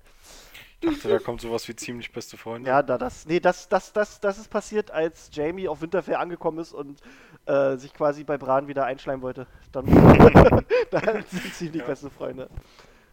Ich 0.79 0.89
dachte, 0.89 1.09
da 1.09 1.19
kommt 1.19 1.41
sowas 1.41 1.67
wie 1.67 1.75
ziemlich 1.75 2.11
beste 2.11 2.37
Freunde. 2.37 2.69
Ja, 2.69 2.83
da 2.83 2.97
das, 2.97 3.25
nee, 3.25 3.39
das, 3.39 3.67
das, 3.67 3.93
das, 3.93 4.19
das 4.19 4.37
ist 4.37 4.49
passiert, 4.49 4.91
als 4.91 5.29
Jamie 5.33 5.67
auf 5.67 5.81
Winterfell 5.81 6.15
angekommen 6.15 6.59
ist 6.59 6.73
und 6.73 7.01
äh, 7.47 7.77
sich 7.77 7.93
quasi 7.93 8.23
bei 8.23 8.37
Bran 8.37 8.67
wieder 8.67 8.85
einschleimen 8.85 9.21
wollte. 9.23 9.47
Dann, 9.71 9.85
dann 10.91 11.25
sind 11.25 11.53
sie 11.55 11.69
die 11.71 11.79
Ja. 11.79 11.85
besten 11.85 12.11
Freunde. 12.11 12.49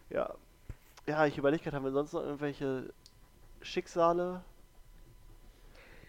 Ja. 0.09 0.33
Ja, 1.07 1.25
ich 1.25 1.37
überlege 1.37 1.63
gerade, 1.63 1.77
haben 1.77 1.83
wir 1.85 1.91
sonst 1.91 2.13
noch 2.13 2.21
irgendwelche 2.21 2.91
Schicksale? 3.61 4.41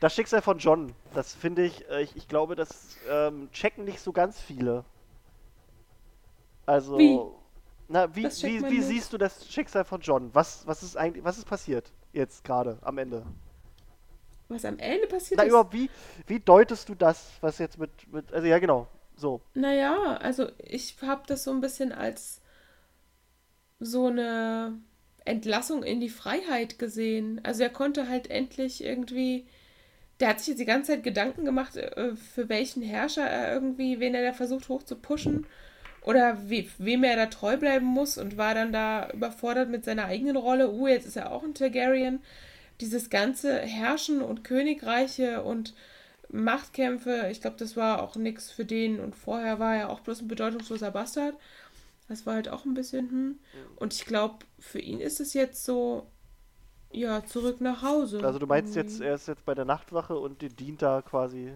Das 0.01 0.15
Schicksal 0.15 0.43
von 0.43 0.59
John, 0.59 0.95
das 1.15 1.35
finde 1.35 1.65
ich, 1.65 1.89
äh, 1.89 2.03
ich, 2.03 2.15
ich 2.17 2.29
glaube, 2.29 2.55
das 2.55 2.99
ähm, 3.09 3.51
checken 3.53 3.85
nicht 3.85 4.01
so 4.01 4.13
ganz 4.13 4.39
viele. 4.41 4.85
Also, 6.67 6.99
Wie? 6.99 7.46
Na, 7.89 8.15
wie, 8.15 8.25
wie, 8.25 8.63
wie 8.71 8.83
siehst 8.83 9.13
du 9.13 9.19
das 9.19 9.49
Schicksal 9.51 9.85
von 9.85 10.01
John? 10.01 10.31
Was, 10.33 10.67
was 10.67 10.83
ist 10.83 10.97
eigentlich, 10.97 11.25
was 11.25 11.39
ist 11.39 11.47
passiert 11.47 11.93
jetzt 12.13 12.45
gerade 12.45 12.79
am 12.83 12.99
Ende? 12.99 13.25
Was 14.49 14.65
am 14.65 14.79
Ende 14.79 15.07
passiert 15.07 15.39
Na, 15.39 15.45
ist. 15.45 15.51
überhaupt, 15.51 15.73
wie, 15.73 15.91
wie 16.27 16.41
deutest 16.41 16.89
du 16.89 16.95
das, 16.95 17.31
was 17.41 17.59
jetzt 17.59 17.79
mit, 17.79 17.91
mit, 18.13 18.33
also 18.33 18.47
ja, 18.47 18.59
genau, 18.59 18.89
so. 19.17 19.41
Naja, 19.55 20.17
also 20.17 20.49
ich 20.59 20.97
habe 21.03 21.23
das 21.27 21.45
so 21.45 21.53
ein 21.53 21.61
bisschen 21.61 21.93
als 21.93 22.41
so 23.79 24.07
eine 24.07 24.79
Entlassung 25.25 25.83
in 25.83 26.01
die 26.01 26.09
Freiheit 26.09 26.79
gesehen. 26.79 27.41
Also 27.45 27.63
er 27.63 27.71
konnte 27.71 28.09
halt 28.09 28.31
endlich 28.31 28.83
irgendwie, 28.83 29.47
der 30.21 30.29
hat 30.29 30.39
sich 30.39 30.49
jetzt 30.49 30.61
die 30.61 30.65
ganze 30.65 30.93
Zeit 30.93 31.03
Gedanken 31.03 31.45
gemacht, 31.45 31.77
äh, 31.77 32.17
für 32.17 32.49
welchen 32.49 32.83
Herrscher 32.83 33.29
er 33.29 33.53
irgendwie, 33.53 34.01
wen 34.01 34.15
er 34.15 34.25
da 34.25 34.33
versucht 34.33 34.69
hoch 34.69 34.83
zu 34.83 34.97
pushen 34.97 35.47
oder 36.07 36.49
we, 36.49 36.65
wem 36.79 37.05
er 37.05 37.17
da 37.17 37.27
treu 37.27 37.57
bleiben 37.57 37.85
muss 37.85 38.17
und 38.17 38.39
war 38.39 38.55
dann 38.55 38.73
da 38.73 39.11
überfordert 39.11 39.69
mit 39.69 39.85
seiner 39.85 40.07
eigenen 40.07 40.37
Rolle. 40.37 40.71
Uh, 40.71 40.87
jetzt 40.87 41.07
ist 41.07 41.17
er 41.17 41.33
auch 41.33 41.43
ein 41.43 41.53
Targaryen. 41.53 42.21
Dieses 42.81 43.11
ganze 43.11 43.59
Herrschen 43.59 44.23
und 44.23 44.45
Königreiche 44.45 45.43
und 45.43 45.75
Machtkämpfe, 46.31 47.29
ich 47.31 47.41
glaube, 47.41 47.57
das 47.59 47.77
war 47.77 48.03
auch 48.03 48.17
nichts 48.17 48.51
für 48.51 48.65
den 48.65 49.01
und 49.01 49.17
vorher 49.17 49.59
war 49.59 49.75
er 49.75 49.91
auch 49.91 50.01
bloß 50.01 50.23
ein 50.23 50.29
bedeutungsloser 50.29 50.91
Bastard. 50.91 51.35
Das 52.09 52.25
war 52.25 52.35
halt 52.35 52.49
auch 52.49 52.65
ein 52.65 52.75
bisschen, 52.75 53.11
hm. 53.11 53.39
Und 53.77 53.93
ich 53.93 54.05
glaube, 54.05 54.45
für 54.61 54.79
ihn 54.79 55.01
ist 55.01 55.19
es 55.19 55.35
jetzt 55.35 55.65
so, 55.65 56.07
ja, 56.93 57.25
zurück 57.25 57.61
nach 57.61 57.83
Hause. 57.83 58.23
Also 58.23 58.39
du 58.39 58.47
meinst 58.47 58.77
jetzt, 58.77 58.95
Irgendwie. 58.95 59.09
er 59.09 59.15
ist 59.17 59.27
jetzt 59.27 59.45
bei 59.45 59.55
der 59.55 59.65
Nachtwache 59.65 60.17
und 60.17 60.41
die 60.41 60.49
dient 60.51 60.83
da 60.83 61.03
quasi. 61.03 61.55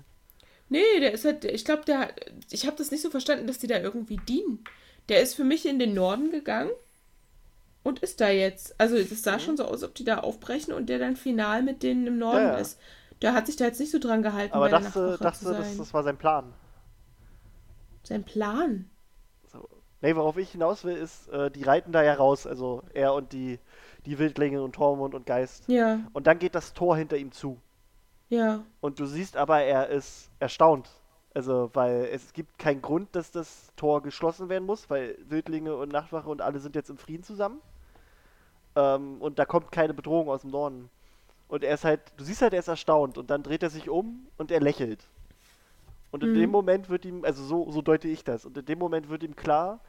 Nee, 0.71 1.01
der 1.01 1.13
ist 1.13 1.25
halt, 1.25 1.45
ich 1.45 1.65
glaube, 1.65 1.85
der, 1.85 2.15
ich 2.51 2.67
habe 2.67 2.77
das 2.77 2.91
nicht 2.91 3.03
so 3.03 3.11
verstanden, 3.11 3.47
dass 3.47 3.59
die 3.59 3.67
da 3.67 3.79
irgendwie 3.79 4.17
dienen. 4.17 4.65
Der 5.09 5.21
ist 5.21 5.35
für 5.35 5.45
mich 5.45 5.67
in 5.67 5.79
den 5.79 5.93
Norden 5.95 6.31
gegangen 6.31 6.71
und 7.83 7.99
ist 8.01 8.21
da 8.21 8.29
jetzt. 8.31 8.75
Also 8.81 8.97
es 8.97 9.23
sah 9.23 9.39
schon 9.39 9.57
so 9.57 9.65
aus, 9.65 9.83
ob 9.83 9.95
die 9.95 10.05
da 10.05 10.19
aufbrechen 10.19 10.73
und 10.73 10.89
der 10.89 10.99
dann 10.99 11.17
final 11.17 11.63
mit 11.63 11.83
denen 11.83 12.07
im 12.07 12.19
Norden 12.19 12.47
Ja, 12.47 12.53
ja. 12.53 12.59
ist. 12.59 12.79
Der 13.23 13.35
hat 13.35 13.47
sich 13.47 13.57
da 13.57 13.67
jetzt 13.67 13.81
nicht 13.81 13.91
so 13.93 13.99
dran 13.99 14.23
gehalten, 14.23 14.55
Aber 14.55 14.69
dachte, 14.69 15.19
dachte 15.21 15.45
das, 15.45 15.59
sein. 15.69 15.79
das 15.79 15.93
war 15.93 16.03
sein 16.05 16.17
Plan. 16.17 16.55
Sein 18.03 18.25
Plan. 18.25 18.91
So. 19.53 19.69
Nee, 20.01 20.17
worauf 20.17 20.37
ich 20.39 20.51
hinaus 20.53 20.85
will, 20.85 20.97
ist, 20.97 21.29
äh, 21.29 21.51
die 21.51 21.63
reiten 21.65 21.93
da 21.93 22.03
ja 22.03 22.15
raus, 22.15 22.47
also 22.47 22.83
er 22.95 23.13
und 23.15 23.33
die, 23.33 23.59
die 24.07 24.19
Wildlinge 24.19 24.63
und 24.63 24.75
Tormund 24.75 25.15
und 25.15 25.27
Geist. 25.27 25.65
Ja, 25.69 26.01
Und 26.13 26.27
dann 26.27 26.39
geht 26.39 26.55
das 26.55 26.73
Tor 26.73 26.97
hinter 26.97 27.17
ihm 27.17 27.33
zu. 27.33 27.61
Ja. 28.31 28.65
Und 28.81 28.99
du 29.01 29.07
siehst 29.07 29.37
aber, 29.37 29.63
er 29.63 29.89
ist 29.89 30.31
erstaunt. 30.39 30.91
Also, 31.35 31.71
weil 31.75 32.09
es 32.13 32.33
gibt 32.33 32.59
keinen 32.59 32.83
Grund, 32.83 33.15
dass 33.15 33.31
das 33.31 33.73
Tor 33.77 34.03
geschlossen 34.03 34.49
werden 34.49 34.67
muss, 34.67 34.91
weil 34.91 35.17
Wildlinge 35.29 35.77
und 35.77 35.91
Nachtwache 35.93 36.29
und 36.29 36.43
alle 36.43 36.59
sind 36.59 36.75
jetzt 36.75 36.91
im 36.91 36.99
Frieden 36.99 37.23
zusammen. 37.25 37.61
Ähm, 38.77 39.21
und 39.23 39.39
da 39.39 39.45
kommt 39.45 39.71
keine 39.73 39.95
Bedrohung 39.95 40.29
aus 40.29 40.43
dem 40.43 40.51
Norden. 40.51 40.91
Und 41.49 41.65
er 41.65 41.75
ist 41.75 41.85
halt, 41.85 42.01
du 42.19 42.25
siehst 42.25 42.43
halt, 42.43 42.53
er 42.55 42.61
ist 42.61 42.69
erstaunt 42.69 43.19
und 43.19 43.31
dann 43.31 43.43
dreht 43.45 43.63
er 43.63 43.71
sich 43.71 43.89
um 43.91 44.29
und 44.39 44.51
er 44.53 44.61
lächelt. 44.61 45.09
Und 46.13 46.23
in 46.25 46.33
Mhm. 46.33 46.33
dem 46.33 46.51
Moment 46.51 46.89
wird 46.89 47.05
ihm, 47.05 47.25
also 47.25 47.43
so, 47.45 47.71
so 47.71 47.83
deute 47.83 48.09
ich 48.09 48.25
das, 48.25 48.45
und 48.45 48.57
in 48.59 48.65
dem 48.65 48.79
Moment 48.79 49.09
wird 49.09 49.23
ihm 49.23 49.37
klar, 49.37 49.81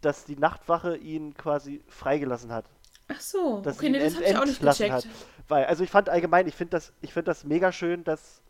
dass 0.00 0.24
die 0.24 0.36
Nachtwache 0.36 0.96
ihn 0.96 1.34
quasi 1.34 1.82
freigelassen 1.88 2.50
hat. 2.52 2.64
Ach 3.08 3.20
so. 3.20 3.60
Dass 3.60 3.76
okay, 3.76 3.90
nee, 3.90 3.98
das 3.98 4.14
habe 4.14 4.24
ich 4.24 4.36
auch 4.36 4.44
nicht 4.44 4.60
gecheckt. 4.60 4.92
hat. 4.92 5.06
Weil, 5.48 5.64
also 5.66 5.84
ich 5.84 5.90
fand 5.90 6.08
allgemein, 6.08 6.46
ich 6.46 6.54
finde 6.54 6.72
das, 6.72 6.92
ich 7.00 7.12
finde 7.12 7.26
das 7.30 7.44
mega 7.44 7.72
schön, 7.72 8.04
dass. 8.04 8.42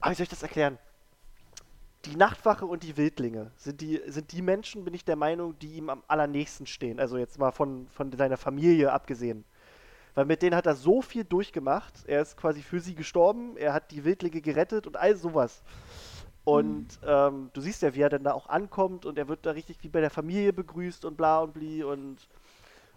Aber 0.00 0.12
wie 0.12 0.16
soll 0.16 0.24
ich 0.24 0.30
das 0.30 0.42
erklären? 0.42 0.78
Die 2.04 2.14
Nachtwache 2.14 2.66
und 2.66 2.84
die 2.84 2.96
Wildlinge 2.96 3.50
sind 3.56 3.80
die, 3.80 4.00
sind 4.06 4.30
die 4.30 4.42
Menschen, 4.42 4.84
bin 4.84 4.94
ich 4.94 5.04
der 5.04 5.16
Meinung, 5.16 5.58
die 5.58 5.74
ihm 5.74 5.90
am 5.90 6.04
allernächsten 6.06 6.66
stehen. 6.66 7.00
Also 7.00 7.18
jetzt 7.18 7.38
mal 7.38 7.50
von, 7.50 7.88
von 7.88 8.12
seiner 8.12 8.36
Familie 8.36 8.92
abgesehen. 8.92 9.44
Weil 10.14 10.26
mit 10.26 10.42
denen 10.42 10.54
hat 10.54 10.66
er 10.66 10.76
so 10.76 11.02
viel 11.02 11.24
durchgemacht. 11.24 12.04
Er 12.06 12.22
ist 12.22 12.36
quasi 12.36 12.62
für 12.62 12.80
sie 12.80 12.94
gestorben, 12.94 13.56
er 13.56 13.72
hat 13.72 13.90
die 13.90 14.04
Wildlinge 14.04 14.40
gerettet 14.40 14.86
und 14.86 14.96
all 14.96 15.16
sowas. 15.16 15.62
Und 16.44 16.86
ähm, 17.04 17.50
du 17.52 17.60
siehst 17.60 17.82
ja, 17.82 17.92
wie 17.94 18.02
er 18.02 18.08
dann 18.08 18.22
da 18.22 18.32
auch 18.32 18.48
ankommt 18.48 19.04
und 19.04 19.18
er 19.18 19.26
wird 19.26 19.44
da 19.44 19.50
richtig 19.50 19.78
wie 19.82 19.88
bei 19.88 20.00
der 20.00 20.10
Familie 20.10 20.52
begrüßt 20.52 21.04
und 21.04 21.16
bla 21.16 21.40
und 21.40 21.54
bli 21.54 21.82
und 21.82 22.18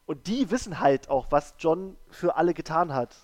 und 0.09 0.25
die 0.25 0.49
wissen 0.49 0.79
halt 0.79 1.07
auch, 1.07 1.27
was 1.29 1.53
John 1.59 1.95
für 2.09 2.35
alle 2.35 2.55
getan 2.55 2.95
hat. 2.95 3.15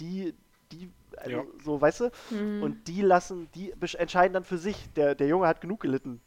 Die, 0.00 0.32
die, 0.72 0.90
also 1.18 1.30
Ja. 1.30 1.44
so, 1.62 1.78
weißt 1.78 2.00
du? 2.00 2.10
Hm. 2.30 2.62
Und 2.62 2.88
die 2.88 3.02
lassen, 3.02 3.50
die 3.54 3.74
entscheiden 3.98 4.32
dann 4.32 4.44
für 4.44 4.56
sich. 4.56 4.88
Der, 4.96 5.14
der 5.14 5.26
Junge 5.26 5.46
hat 5.46 5.60
genug 5.60 5.80
gelitten. 5.80 6.22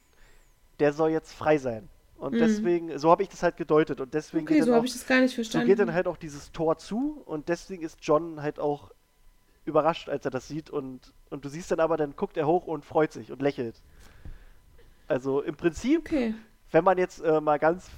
Der 0.78 0.94
soll 0.94 1.10
jetzt 1.10 1.34
frei 1.34 1.58
sein. 1.58 1.90
Und 2.20 2.34
Mhm. 2.34 2.38
deswegen, 2.38 3.00
so 3.00 3.10
habe 3.10 3.24
ich 3.24 3.30
das 3.30 3.42
halt 3.42 3.58
gedeutet. 3.58 4.00
Und 4.00 4.14
deswegen 4.14 4.46
okay, 4.46 4.54
geht, 4.54 4.64
so 4.66 4.68
dann 4.68 4.76
habe 4.76 4.86
ich 4.86 4.94
das 4.94 5.08
gar 5.08 5.22
nicht 5.22 5.32
so 5.32 5.36
verstanden. 5.38 5.66
geht 5.66 5.80
dann 5.80 5.92
halt 5.92 6.06
auch 6.06 6.18
dieses 6.18 6.52
Tor 6.52 6.78
zu. 6.78 7.24
Und 7.26 7.50
deswegen 7.50 7.82
ist 7.82 7.98
John 8.04 8.44
halt 8.44 8.60
auch 8.60 8.92
überrascht, 9.66 10.08
als 10.08 10.24
er 10.24 10.30
das 10.30 10.48
sieht. 10.48 10.70
Und, 10.70 11.14
und 11.32 11.44
du 11.46 11.50
siehst 11.50 11.72
dann 11.72 11.80
aber, 11.80 11.98
dann 11.98 12.16
guckt 12.16 12.38
er 12.38 12.46
hoch 12.46 12.68
und 12.68 12.86
freut 12.86 13.12
sich 13.12 13.32
und 13.32 13.42
lächelt. 13.42 13.82
Also 15.08 15.42
im 15.42 15.56
Prinzip 15.56 16.02
okay. 16.02 16.36
wenn 16.70 16.84
man 16.84 17.00
jetzt 17.00 17.24
äh, 17.24 17.42
mal 17.42 17.58
ganz 17.58 17.90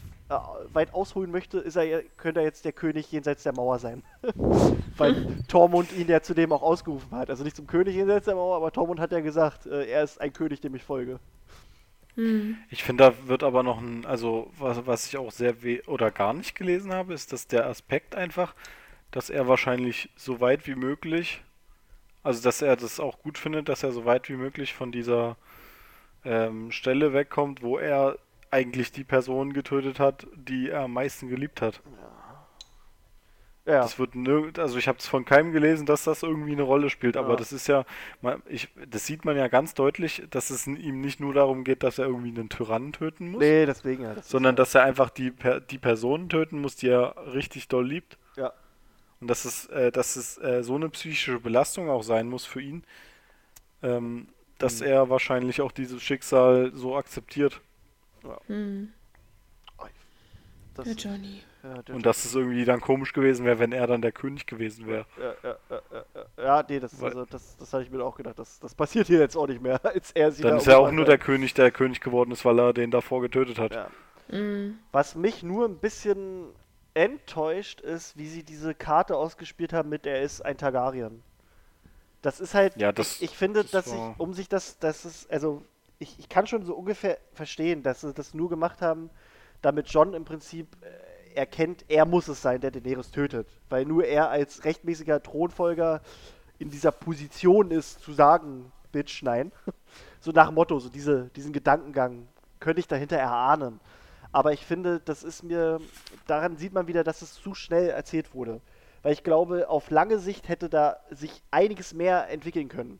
weit 0.73 0.93
ausholen 0.93 1.31
möchte, 1.31 1.59
ist 1.59 1.75
er, 1.75 1.83
ja- 1.83 2.01
könnte 2.17 2.41
er 2.41 2.45
jetzt 2.45 2.65
der 2.65 2.73
König 2.73 3.11
jenseits 3.11 3.43
der 3.43 3.53
Mauer 3.53 3.79
sein. 3.79 4.03
Weil 4.97 5.37
Tormund 5.47 5.93
ihn 5.93 6.07
ja 6.07 6.21
zudem 6.21 6.51
auch 6.51 6.61
ausgerufen 6.61 7.11
hat. 7.11 7.29
Also 7.29 7.43
nicht 7.43 7.55
zum 7.55 7.67
König 7.67 7.95
jenseits 7.95 8.25
der 8.25 8.35
Mauer, 8.35 8.57
aber 8.57 8.71
Tormund 8.71 8.99
hat 8.99 9.11
ja 9.11 9.21
gesagt, 9.21 9.65
äh, 9.65 9.85
er 9.85 10.03
ist 10.03 10.19
ein 10.19 10.33
König, 10.33 10.59
dem 10.59 10.75
ich 10.75 10.83
folge. 10.83 11.19
Hm. 12.15 12.57
Ich 12.69 12.83
finde, 12.83 13.03
da 13.05 13.27
wird 13.27 13.43
aber 13.43 13.63
noch 13.63 13.79
ein, 13.79 14.05
also 14.05 14.51
was, 14.57 14.85
was 14.85 15.05
ich 15.07 15.17
auch 15.17 15.31
sehr 15.31 15.61
weh 15.63 15.81
oder 15.87 16.11
gar 16.11 16.33
nicht 16.33 16.55
gelesen 16.55 16.93
habe, 16.93 17.13
ist, 17.13 17.31
dass 17.31 17.47
der 17.47 17.67
Aspekt 17.67 18.15
einfach, 18.15 18.55
dass 19.11 19.29
er 19.29 19.47
wahrscheinlich 19.47 20.09
so 20.15 20.41
weit 20.41 20.67
wie 20.67 20.75
möglich, 20.75 21.41
also 22.23 22.41
dass 22.41 22.61
er 22.61 22.75
das 22.75 22.99
auch 22.99 23.19
gut 23.19 23.37
findet, 23.37 23.69
dass 23.69 23.83
er 23.83 23.91
so 23.91 24.03
weit 24.05 24.29
wie 24.29 24.35
möglich 24.35 24.73
von 24.73 24.91
dieser 24.91 25.37
ähm, 26.25 26.71
Stelle 26.71 27.13
wegkommt, 27.13 27.61
wo 27.61 27.77
er 27.77 28.17
eigentlich 28.51 28.91
die 28.91 29.03
Person 29.03 29.53
getötet 29.53 29.99
hat, 29.99 30.27
die 30.35 30.69
er 30.69 30.81
am 30.81 30.93
meisten 30.93 31.27
geliebt 31.29 31.61
hat. 31.61 31.81
Ja, 33.65 33.81
Das 33.81 33.99
wird 33.99 34.15
nirgend, 34.15 34.59
also 34.59 34.77
ich 34.77 34.87
habe 34.87 34.97
es 34.99 35.07
von 35.07 35.25
keinem 35.25 35.51
gelesen, 35.51 35.85
dass 35.85 36.05
das 36.05 36.23
irgendwie 36.23 36.53
eine 36.53 36.61
Rolle 36.61 36.89
spielt, 36.89 37.17
aber 37.17 37.31
Ja. 37.31 37.35
das 37.35 37.51
ist 37.51 37.67
ja, 37.67 37.83
man- 38.21 38.41
ich, 38.47 38.69
das 38.89 39.05
sieht 39.05 39.25
man 39.25 39.35
ja 39.35 39.49
ganz 39.49 39.73
deutlich, 39.73 40.23
dass 40.29 40.51
es 40.51 40.67
ihm 40.67 41.01
nicht 41.01 41.19
nur 41.19 41.33
darum 41.33 41.65
geht, 41.65 41.83
dass 41.83 41.97
er 41.97 42.05
irgendwie 42.05 42.29
einen 42.29 42.47
Tyrannen 42.47 42.93
töten 42.93 43.29
muss, 43.31 43.41
nee, 43.41 43.65
deswegen 43.65 44.03
ja. 44.03 44.13
Das 44.13 44.29
sondern 44.29 44.55
dass 44.55 44.73
er 44.73 44.83
einfach 44.83 45.09
die, 45.09 45.33
die 45.69 45.77
Person 45.79 46.29
töten 46.29 46.61
muss, 46.61 46.77
die 46.77 46.87
er 46.87 47.15
richtig 47.33 47.67
doll 47.67 47.85
liebt. 47.85 48.17
Ja. 48.37 48.53
Und 49.19 49.27
dass 49.29 49.43
es, 49.43 49.65
äh, 49.65 49.91
dass 49.91 50.15
es 50.15 50.37
äh, 50.37 50.63
so 50.63 50.75
eine 50.75 50.87
psychische 50.87 51.37
Belastung 51.41 51.89
auch 51.89 52.03
sein 52.03 52.29
muss 52.29 52.45
für 52.45 52.61
ihn, 52.61 52.85
ähm, 53.83 54.29
dass 54.59 54.79
Mhm. 54.79 54.87
er 54.87 55.09
wahrscheinlich 55.09 55.59
auch 55.59 55.73
dieses 55.73 56.01
Schicksal 56.01 56.71
so 56.73 56.95
akzeptiert. 56.95 57.59
Hm. 58.47 58.93
das, 60.75 60.85
Der 60.85 60.93
Johnny. 60.95 61.41
ja, 61.63 61.81
der- 61.81 61.95
Und 61.95 62.05
dass 62.05 62.23
es 62.23 62.35
irgendwie 62.35 62.63
dann 62.63 62.81
komisch 62.81 63.11
gewesen 63.13 63.45
wäre, 63.47 63.57
wenn 63.57 63.71
er 63.71 63.87
dann 63.87 64.01
der 64.03 64.11
König 64.11 64.45
gewesen 64.45 64.85
wäre. 64.85 65.05
ja, 65.19 65.33
ja, 65.43 65.55
ja, 65.71 65.81
ja, 65.91 66.05
ja, 66.37 66.43
ja, 66.43 66.65
nee, 66.69 66.79
das, 66.79 67.01
also, 67.01 67.25
das, 67.25 67.57
das 67.57 67.73
hatte 67.73 67.83
ich 67.83 67.89
mir 67.89 68.03
auch 68.03 68.15
gedacht. 68.15 68.37
Das, 68.37 68.59
das 68.59 68.75
passiert 68.75 69.07
hier 69.07 69.19
jetzt 69.19 69.35
auch 69.35 69.47
nicht 69.47 69.59
mehr, 69.61 69.79
als 69.83 70.11
er 70.11 70.31
sie 70.31 70.43
Dann 70.43 70.51
da 70.51 70.57
ist 70.57 70.67
er 70.67 70.79
auch 70.79 70.91
nur 70.91 71.05
der 71.05 71.17
König, 71.17 71.55
der 71.55 71.71
König 71.71 71.99
geworden 71.99 72.29
ist, 72.31 72.45
weil 72.45 72.59
er 72.59 72.73
den 72.73 72.91
davor 72.91 73.21
getötet 73.21 73.57
hat. 73.57 73.73
Ja. 73.73 73.87
Hm. 74.29 74.77
Was 74.91 75.15
mich 75.15 75.41
nur 75.41 75.65
ein 75.65 75.77
bisschen 75.77 76.45
enttäuscht 76.93 77.81
ist, 77.81 78.15
wie 78.17 78.27
sie 78.27 78.43
diese 78.43 78.75
Karte 78.75 79.15
ausgespielt 79.15 79.73
haben 79.73 79.89
mit 79.89 80.05
er 80.05 80.21
ist 80.21 80.41
ein 80.41 80.57
Targaryen. 80.57 81.23
Das 82.21 82.39
ist 82.39 82.53
halt, 82.53 82.75
Ja, 82.75 82.91
das- 82.91 83.17
ich, 83.17 83.31
ich 83.31 83.37
finde, 83.37 83.61
das 83.63 83.71
dass 83.71 83.85
sich, 83.85 83.93
war- 83.99 84.15
um 84.19 84.33
sich 84.33 84.47
das, 84.49 84.77
das 84.79 85.05
ist, 85.05 85.31
also 85.31 85.63
ich, 85.99 86.19
ich 86.19 86.29
kann 86.29 86.47
schon 86.47 86.65
so 86.65 86.75
ungefähr 86.75 87.17
verstehen, 87.33 87.83
dass 87.83 88.01
sie 88.01 88.13
das 88.13 88.33
nur 88.33 88.49
gemacht 88.49 88.81
haben, 88.81 89.09
damit 89.61 89.87
John 89.89 90.13
im 90.13 90.25
Prinzip 90.25 90.67
äh, 90.81 91.35
erkennt, 91.35 91.85
er 91.87 92.05
muss 92.05 92.27
es 92.27 92.41
sein, 92.41 92.61
der 92.61 92.71
Daenerys 92.71 93.11
tötet. 93.11 93.47
Weil 93.69 93.85
nur 93.85 94.05
er 94.05 94.29
als 94.29 94.63
rechtmäßiger 94.63 95.21
Thronfolger 95.21 96.01
in 96.59 96.69
dieser 96.69 96.91
Position 96.91 97.71
ist, 97.71 98.01
zu 98.01 98.13
sagen, 98.13 98.71
Bitch, 98.91 99.23
nein. 99.23 99.51
So 100.19 100.31
nach 100.31 100.49
Motto, 100.51 100.79
so 100.79 100.89
diese, 100.89 101.29
diesen 101.35 101.53
Gedankengang 101.53 102.27
könnte 102.59 102.79
ich 102.79 102.87
dahinter 102.87 103.17
erahnen. 103.17 103.79
Aber 104.31 104.51
ich 104.51 104.65
finde, 104.65 104.99
das 104.99 105.23
ist 105.23 105.43
mir, 105.43 105.79
daran 106.25 106.57
sieht 106.57 106.73
man 106.73 106.87
wieder, 106.87 107.03
dass 107.03 107.21
es 107.21 107.35
zu 107.35 107.53
schnell 107.53 107.89
erzählt 107.89 108.33
wurde. 108.33 108.59
Weil 109.03 109.13
ich 109.13 109.23
glaube, 109.23 109.69
auf 109.69 109.91
lange 109.91 110.17
Sicht 110.17 110.49
hätte 110.49 110.69
da 110.69 110.97
sich 111.11 111.43
einiges 111.51 111.93
mehr 111.93 112.29
entwickeln 112.29 112.67
können. 112.67 112.99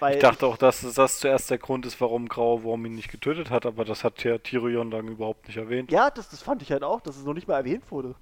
Weil 0.00 0.14
Ich 0.14 0.20
dachte 0.20 0.46
auch, 0.46 0.56
dass 0.56 0.80
das 0.94 1.18
zuerst 1.18 1.50
der 1.50 1.58
Grund 1.58 1.86
ist, 1.86 2.00
warum 2.00 2.28
Grauer 2.28 2.62
Wurm 2.62 2.84
ihn 2.86 2.94
nicht 2.94 3.10
getötet 3.10 3.50
hat, 3.50 3.66
aber 3.66 3.84
das 3.84 4.04
hat 4.04 4.22
ja 4.24 4.38
Tyrion 4.38 4.90
dann 4.90 5.08
überhaupt 5.08 5.46
nicht 5.46 5.56
erwähnt. 5.56 5.90
Ja, 5.90 6.10
das, 6.10 6.28
das 6.28 6.42
fand 6.42 6.62
ich 6.62 6.72
halt 6.72 6.82
auch, 6.82 7.00
dass 7.00 7.16
es 7.16 7.24
noch 7.24 7.34
nicht 7.34 7.48
mal 7.48 7.56
erwähnt 7.56 7.90
wurde. 7.90 8.14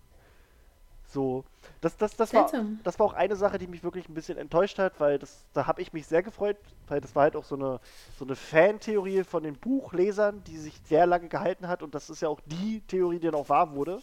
So, 1.09 1.45
das, 1.81 1.97
das, 1.97 2.17
das, 2.17 2.35
war, 2.35 2.51
das 2.83 2.99
war 2.99 3.07
auch 3.07 3.13
eine 3.13 3.37
Sache, 3.37 3.59
die 3.59 3.69
mich 3.69 3.85
wirklich 3.85 4.09
ein 4.09 4.15
bisschen 4.15 4.39
enttäuscht 4.39 4.79
hat, 4.79 4.99
weil 4.99 5.19
das, 5.19 5.45
da 5.55 5.67
habe 5.67 5.81
ich 5.81 5.93
mich 5.93 6.07
sehr 6.07 6.23
gefreut, 6.23 6.57
weil 6.89 7.01
das 7.01 7.15
war 7.15 7.23
halt 7.23 7.37
auch 7.37 7.45
so 7.45 7.55
eine, 7.55 7.81
so 8.19 8.25
eine 8.25 8.35
Fantheorie 8.35 9.23
von 9.25 9.43
den 9.43 9.55
Buchlesern, 9.55 10.43
die 10.45 10.57
sich 10.57 10.75
sehr 10.85 11.07
lange 11.07 11.29
gehalten 11.29 11.69
hat 11.69 11.83
und 11.83 11.95
das 11.95 12.11
ist 12.11 12.23
ja 12.23 12.29
auch 12.29 12.41
die 12.47 12.83
Theorie, 12.89 13.19
die 13.19 13.27
dann 13.27 13.35
auch 13.37 13.49
wahr 13.49 13.73
wurde. 13.73 14.03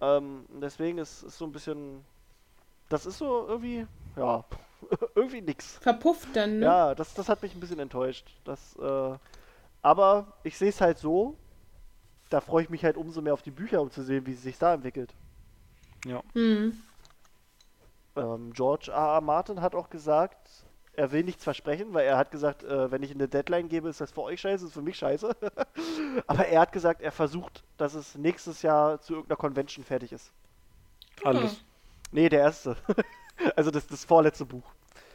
Ähm, 0.00 0.46
deswegen 0.60 0.98
ist 0.98 1.22
es 1.22 1.38
so 1.38 1.44
ein 1.44 1.52
bisschen, 1.52 2.04
das 2.88 3.06
ist 3.06 3.18
so 3.18 3.46
irgendwie, 3.46 3.86
ja, 4.16 4.44
irgendwie 5.14 5.40
nix. 5.40 5.78
Verpufft 5.78 6.28
dann, 6.34 6.58
ne? 6.58 6.66
Ja, 6.66 6.94
das, 6.94 7.14
das 7.14 7.28
hat 7.28 7.42
mich 7.42 7.54
ein 7.54 7.60
bisschen 7.60 7.78
enttäuscht. 7.78 8.26
Das, 8.44 8.76
äh, 8.76 9.16
aber 9.82 10.34
ich 10.42 10.56
sehe 10.58 10.68
es 10.68 10.80
halt 10.80 10.98
so, 10.98 11.36
da 12.28 12.40
freue 12.40 12.62
ich 12.62 12.70
mich 12.70 12.84
halt 12.84 12.96
umso 12.96 13.20
mehr 13.20 13.34
auf 13.34 13.42
die 13.42 13.50
Bücher, 13.50 13.80
um 13.80 13.90
zu 13.90 14.02
sehen, 14.02 14.26
wie 14.26 14.34
sie 14.34 14.42
sich 14.42 14.58
da 14.58 14.74
entwickelt. 14.74 15.14
Ja. 16.06 16.22
Hm. 16.32 16.78
Ähm, 18.16 18.52
George 18.52 18.90
R. 18.90 19.14
R. 19.14 19.20
Martin 19.20 19.60
hat 19.60 19.74
auch 19.74 19.90
gesagt, 19.90 20.64
er 20.92 21.12
will 21.12 21.24
nichts 21.24 21.44
versprechen, 21.44 21.92
weil 21.92 22.06
er 22.06 22.16
hat 22.16 22.30
gesagt, 22.30 22.62
äh, 22.64 22.90
wenn 22.90 23.02
ich 23.02 23.12
eine 23.12 23.28
Deadline 23.28 23.68
gebe, 23.68 23.88
ist 23.88 24.00
das 24.00 24.10
für 24.10 24.22
euch 24.22 24.40
scheiße, 24.40 24.66
ist 24.66 24.72
für 24.72 24.82
mich 24.82 24.96
scheiße. 24.96 25.34
aber 26.26 26.46
er 26.46 26.60
hat 26.60 26.72
gesagt, 26.72 27.00
er 27.00 27.12
versucht, 27.12 27.64
dass 27.76 27.94
es 27.94 28.16
nächstes 28.16 28.62
Jahr 28.62 29.00
zu 29.00 29.14
irgendeiner 29.14 29.36
Convention 29.36 29.84
fertig 29.84 30.12
ist. 30.12 30.32
Alles. 31.24 31.62
Nee, 32.12 32.28
der 32.28 32.40
erste. 32.40 32.76
also 33.56 33.70
das, 33.70 33.86
das 33.86 34.04
vorletzte 34.04 34.44
Buch. 34.44 34.64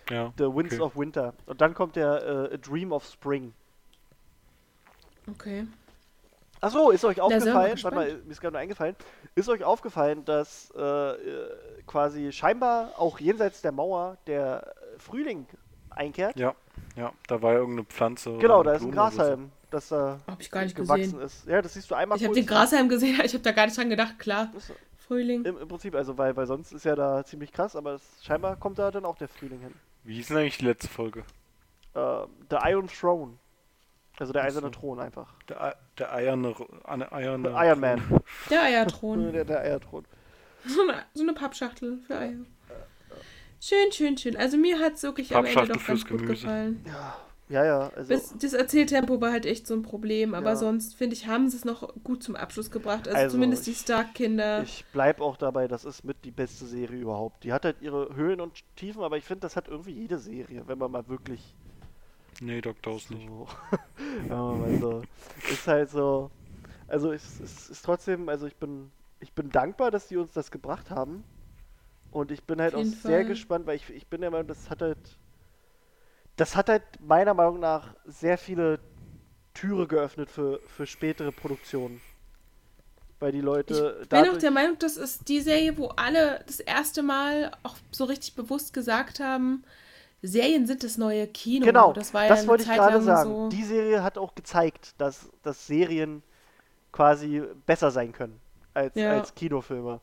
Ja. 0.09 0.33
The 0.37 0.45
Winds 0.45 0.73
okay. 0.75 0.81
of 0.83 0.95
Winter. 0.95 1.33
Und 1.45 1.61
dann 1.61 1.73
kommt 1.73 1.95
der 1.95 2.49
äh, 2.51 2.53
A 2.53 2.57
Dream 2.57 2.91
of 2.91 3.05
Spring. 3.05 3.53
Okay. 5.27 5.65
Achso, 6.61 6.89
ist 6.89 7.03
euch 7.05 7.19
aufgefallen, 7.21 7.77
warte 7.83 7.95
mal, 7.95 8.21
mir 8.23 8.31
ist 8.31 8.41
gerade 8.41 8.53
noch 8.53 8.59
eingefallen, 8.59 8.95
ist 9.35 9.49
euch 9.49 9.63
aufgefallen, 9.63 10.23
dass 10.25 10.71
äh, 10.75 10.81
äh, 10.81 11.49
quasi 11.85 12.31
scheinbar 12.31 12.93
auch 12.97 13.19
jenseits 13.19 13.61
der 13.61 13.71
Mauer 13.71 14.17
der 14.25 14.73
Frühling 14.97 15.45
einkehrt? 15.89 16.37
Ja, 16.39 16.55
ja, 16.95 17.11
da 17.27 17.41
war 17.41 17.53
ja 17.53 17.59
irgendeine 17.59 17.85
Pflanze. 17.85 18.37
genau, 18.37 18.63
da 18.63 18.73
ist 18.73 18.81
ein 18.81 18.87
oder 18.87 19.11
so. 19.11 19.17
Grashalm, 19.17 19.51
das 19.69 19.89
da 19.89 20.19
Hab 20.27 20.41
ich 20.41 20.49
gar 20.49 20.63
nicht 20.63 20.75
gewachsen 20.75 21.19
gesehen. 21.19 21.21
ist. 21.21 21.45
Ja, 21.47 21.61
das 21.61 21.73
siehst 21.73 21.91
du 21.91 21.95
einmal 21.95 22.17
Ich 22.17 22.23
habe 22.23 22.33
den 22.33 22.45
Grashalm 22.45 22.89
gesehen, 22.89 23.19
ich 23.23 23.33
habe 23.33 23.43
da 23.43 23.51
gar 23.51 23.65
nicht 23.65 23.77
dran 23.77 23.89
gedacht, 23.89 24.17
klar. 24.17 24.51
Frühling. 25.07 25.45
Im, 25.45 25.57
Im 25.57 25.67
Prinzip, 25.67 25.95
also 25.95 26.17
weil, 26.17 26.35
weil 26.35 26.47
sonst 26.47 26.71
ist 26.71 26.85
ja 26.85 26.95
da 26.95 27.23
ziemlich 27.23 27.51
krass, 27.51 27.75
aber 27.75 27.93
das, 27.93 28.03
scheinbar 28.23 28.55
kommt 28.55 28.79
da 28.79 28.91
dann 28.91 29.05
auch 29.05 29.17
der 29.17 29.27
Frühling 29.27 29.59
hin. 29.59 29.73
Wie 30.03 30.15
hieß 30.15 30.27
denn 30.27 30.37
eigentlich 30.37 30.57
die 30.57 30.65
letzte 30.65 30.87
Folge? 30.87 31.23
Äh, 31.93 32.25
The 32.49 32.57
Iron 32.63 32.87
Throne. 32.87 33.37
Also 34.17 34.31
der 34.31 34.43
eiserne 34.43 34.67
so. 34.67 34.79
Thron 34.79 34.99
einfach. 34.99 35.33
Der, 35.49 35.75
der 35.97 36.13
eierne, 36.13 36.55
eine 36.85 37.11
eierne 37.11 37.49
Iron 37.49 37.79
Man. 37.79 38.01
Der 38.49 38.61
Eierthron. 38.63 39.31
Der, 39.33 39.43
der 39.43 39.59
Eierthron. 39.59 40.05
So 40.65 40.81
eine, 40.81 41.03
so 41.13 41.23
eine 41.23 41.33
Pappschachtel 41.33 41.99
für 42.07 42.17
Eier. 42.17 42.45
Schön, 43.59 43.91
schön, 43.91 44.17
schön. 44.17 44.37
Also 44.37 44.57
mir 44.57 44.79
hat 44.79 44.93
es 44.93 45.03
wirklich 45.03 45.35
am 45.35 45.45
Ende 45.45 45.67
doch 45.67 45.85
ganz 45.85 46.05
gut 46.07 46.19
Gemüse. 46.19 46.43
gefallen. 46.43 46.85
Ja, 46.87 47.17
ja, 47.49 47.63
ja. 47.65 47.89
Also, 47.95 48.13
Das, 48.13 48.33
das 48.37 48.53
Erzähltempo 48.53 49.21
war 49.21 49.31
halt 49.31 49.45
echt 49.45 49.67
so 49.67 49.73
ein 49.73 49.81
Problem, 49.83 50.33
aber 50.33 50.51
Ja. 50.51 50.55
sonst 50.55 50.95
finde 50.95 51.15
ich, 51.15 51.27
haben 51.27 51.49
sie 51.49 51.57
es 51.57 51.65
noch 51.65 51.93
gut 52.03 52.23
zum 52.23 52.35
Abschluss 52.35 52.71
gebracht. 52.71 53.07
Also, 53.07 53.17
Also, 53.19 53.35
zumindest 53.35 53.67
die 53.67 53.71
ich- 53.71 53.79
Stark-Kinder. 53.79 54.63
Ich 54.63 54.85
bleib 54.91 55.21
auch 55.21 55.37
dabei, 55.37 55.67
das 55.67 55.85
ist 55.85 56.03
mit 56.03 56.17
die 56.25 56.31
beste 56.31 56.65
Serie 56.65 56.99
überhaupt. 57.01 57.43
Die 57.43 57.53
hat 57.53 57.65
halt 57.65 57.81
ihre 57.81 58.15
Höhen 58.15 58.41
und 58.41 58.63
Tiefen, 58.75 59.03
aber 59.03 59.17
ich 59.17 59.23
finde, 59.25 59.41
das 59.41 59.55
hat 59.55 59.67
irgendwie 59.67 59.91
jede 59.91 60.17
Serie, 60.17 60.63
wenn 60.67 60.77
man 60.77 60.91
mal 60.91 61.07
wirklich 61.07 61.53
Nee, 62.41 62.59
Dr. 62.61 62.93
House 62.93 63.09
nicht. 63.11 63.27
so, 63.29 63.47
wenn 64.27 64.37
man 64.37 64.59
mal 64.59 64.79
so, 64.79 65.01
ist 65.51 65.67
halt 65.67 65.89
so, 65.89 66.29
also 66.87 67.11
es, 67.13 67.39
es 67.39 67.69
ist 67.69 67.85
trotzdem, 67.85 68.27
also 68.27 68.45
ich 68.45 68.55
bin, 68.57 68.91
ich 69.21 69.31
bin 69.31 69.49
dankbar, 69.49 69.89
dass 69.89 70.07
die 70.09 70.17
uns 70.17 70.33
das 70.33 70.51
gebracht 70.51 70.89
haben 70.91 71.23
und 72.11 72.31
ich 72.31 72.43
bin 72.43 72.59
halt 72.59 72.75
auch 72.75 72.79
jeden 72.79 72.91
sehr 72.91 73.19
Fall. 73.19 73.25
gespannt, 73.25 73.65
weil 73.67 73.77
ich, 73.77 73.89
ich 73.89 74.07
bin 74.07 74.19
der 74.21 74.31
Meinung, 74.31 74.47
das 74.47 74.69
hat 74.69 74.81
halt, 74.81 74.97
das 76.35 76.55
hat 76.55 76.69
halt 76.69 76.83
meiner 76.99 77.33
Meinung 77.33 77.59
nach 77.59 77.95
sehr 78.05 78.37
viele 78.37 78.79
Türe 79.53 79.87
geöffnet 79.87 80.29
für, 80.29 80.59
für 80.67 80.85
spätere 80.85 81.31
Produktionen. 81.31 82.01
Weil 83.19 83.31
die 83.31 83.41
Leute 83.41 83.99
Ich 84.03 84.09
bin 84.09 84.29
auch 84.29 84.37
der 84.37 84.51
Meinung, 84.51 84.77
das 84.77 84.97
ist 84.97 85.29
die 85.29 85.39
Serie, 85.39 85.77
wo 85.77 85.87
alle 85.87 86.43
das 86.45 86.59
erste 86.59 87.01
Mal 87.01 87.51
auch 87.63 87.75
so 87.91 88.03
richtig 88.03 88.35
bewusst 88.35 88.73
gesagt 88.73 89.19
haben, 89.21 89.63
Serien 90.21 90.67
sind 90.67 90.83
das 90.83 90.97
neue 90.97 91.27
Kino. 91.27 91.65
Genau, 91.65 91.93
das 91.93 92.13
war 92.13 92.23
ja 92.23 92.29
das 92.29 92.47
wollte 92.47 92.63
ich 92.63 92.69
gerade 92.69 93.01
sagen. 93.01 93.29
so. 93.29 93.49
Die 93.49 93.63
Serie 93.63 94.03
hat 94.03 94.17
auch 94.17 94.35
gezeigt, 94.35 94.95
dass, 94.97 95.29
dass 95.43 95.65
Serien 95.67 96.23
quasi 96.91 97.43
besser 97.65 97.91
sein 97.91 98.11
können 98.11 98.39
als, 98.73 98.95
Ja. 98.95 99.11
als 99.11 99.33
Kinofilme. 99.35 100.01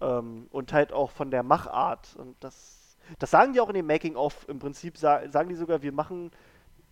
Ähm, 0.00 0.48
und 0.50 0.72
halt 0.72 0.92
auch 0.92 1.10
von 1.10 1.30
der 1.30 1.42
Machart. 1.42 2.16
Und 2.16 2.36
das, 2.40 2.77
das 3.18 3.30
sagen 3.30 3.52
die 3.52 3.60
auch 3.60 3.68
in 3.68 3.74
dem 3.74 3.86
Making-of. 3.86 4.48
Im 4.48 4.58
Prinzip 4.58 4.96
sa 4.98 5.28
sagen 5.30 5.48
die 5.48 5.54
sogar, 5.54 5.82
wir 5.82 5.92
machen 5.92 6.30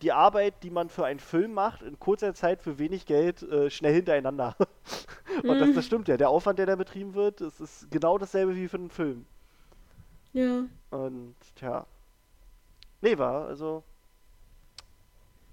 die 0.02 0.12
Arbeit, 0.12 0.62
die 0.62 0.70
man 0.70 0.90
für 0.90 1.06
einen 1.06 1.20
Film 1.20 1.54
macht, 1.54 1.82
in 1.82 1.98
kurzer 1.98 2.34
Zeit 2.34 2.62
für 2.62 2.78
wenig 2.78 3.06
Geld 3.06 3.42
äh, 3.42 3.70
schnell 3.70 3.94
hintereinander. 3.94 4.54
und 5.42 5.58
das, 5.58 5.68
Mhm. 5.68 5.74
das 5.74 5.86
stimmt 5.86 6.08
ja. 6.08 6.16
Der 6.16 6.28
Aufwand, 6.28 6.58
der 6.58 6.66
da 6.66 6.76
betrieben 6.76 7.14
wird, 7.14 7.40
das 7.40 7.60
ist 7.60 7.90
genau 7.90 8.18
dasselbe 8.18 8.54
wie 8.56 8.68
für 8.68 8.76
einen 8.76 8.90
Film. 8.90 9.24
Ja. 10.32 10.64
Und 10.90 11.34
tja. 11.56 11.86
Nee, 13.00 13.16
war, 13.18 13.46
also. 13.46 13.82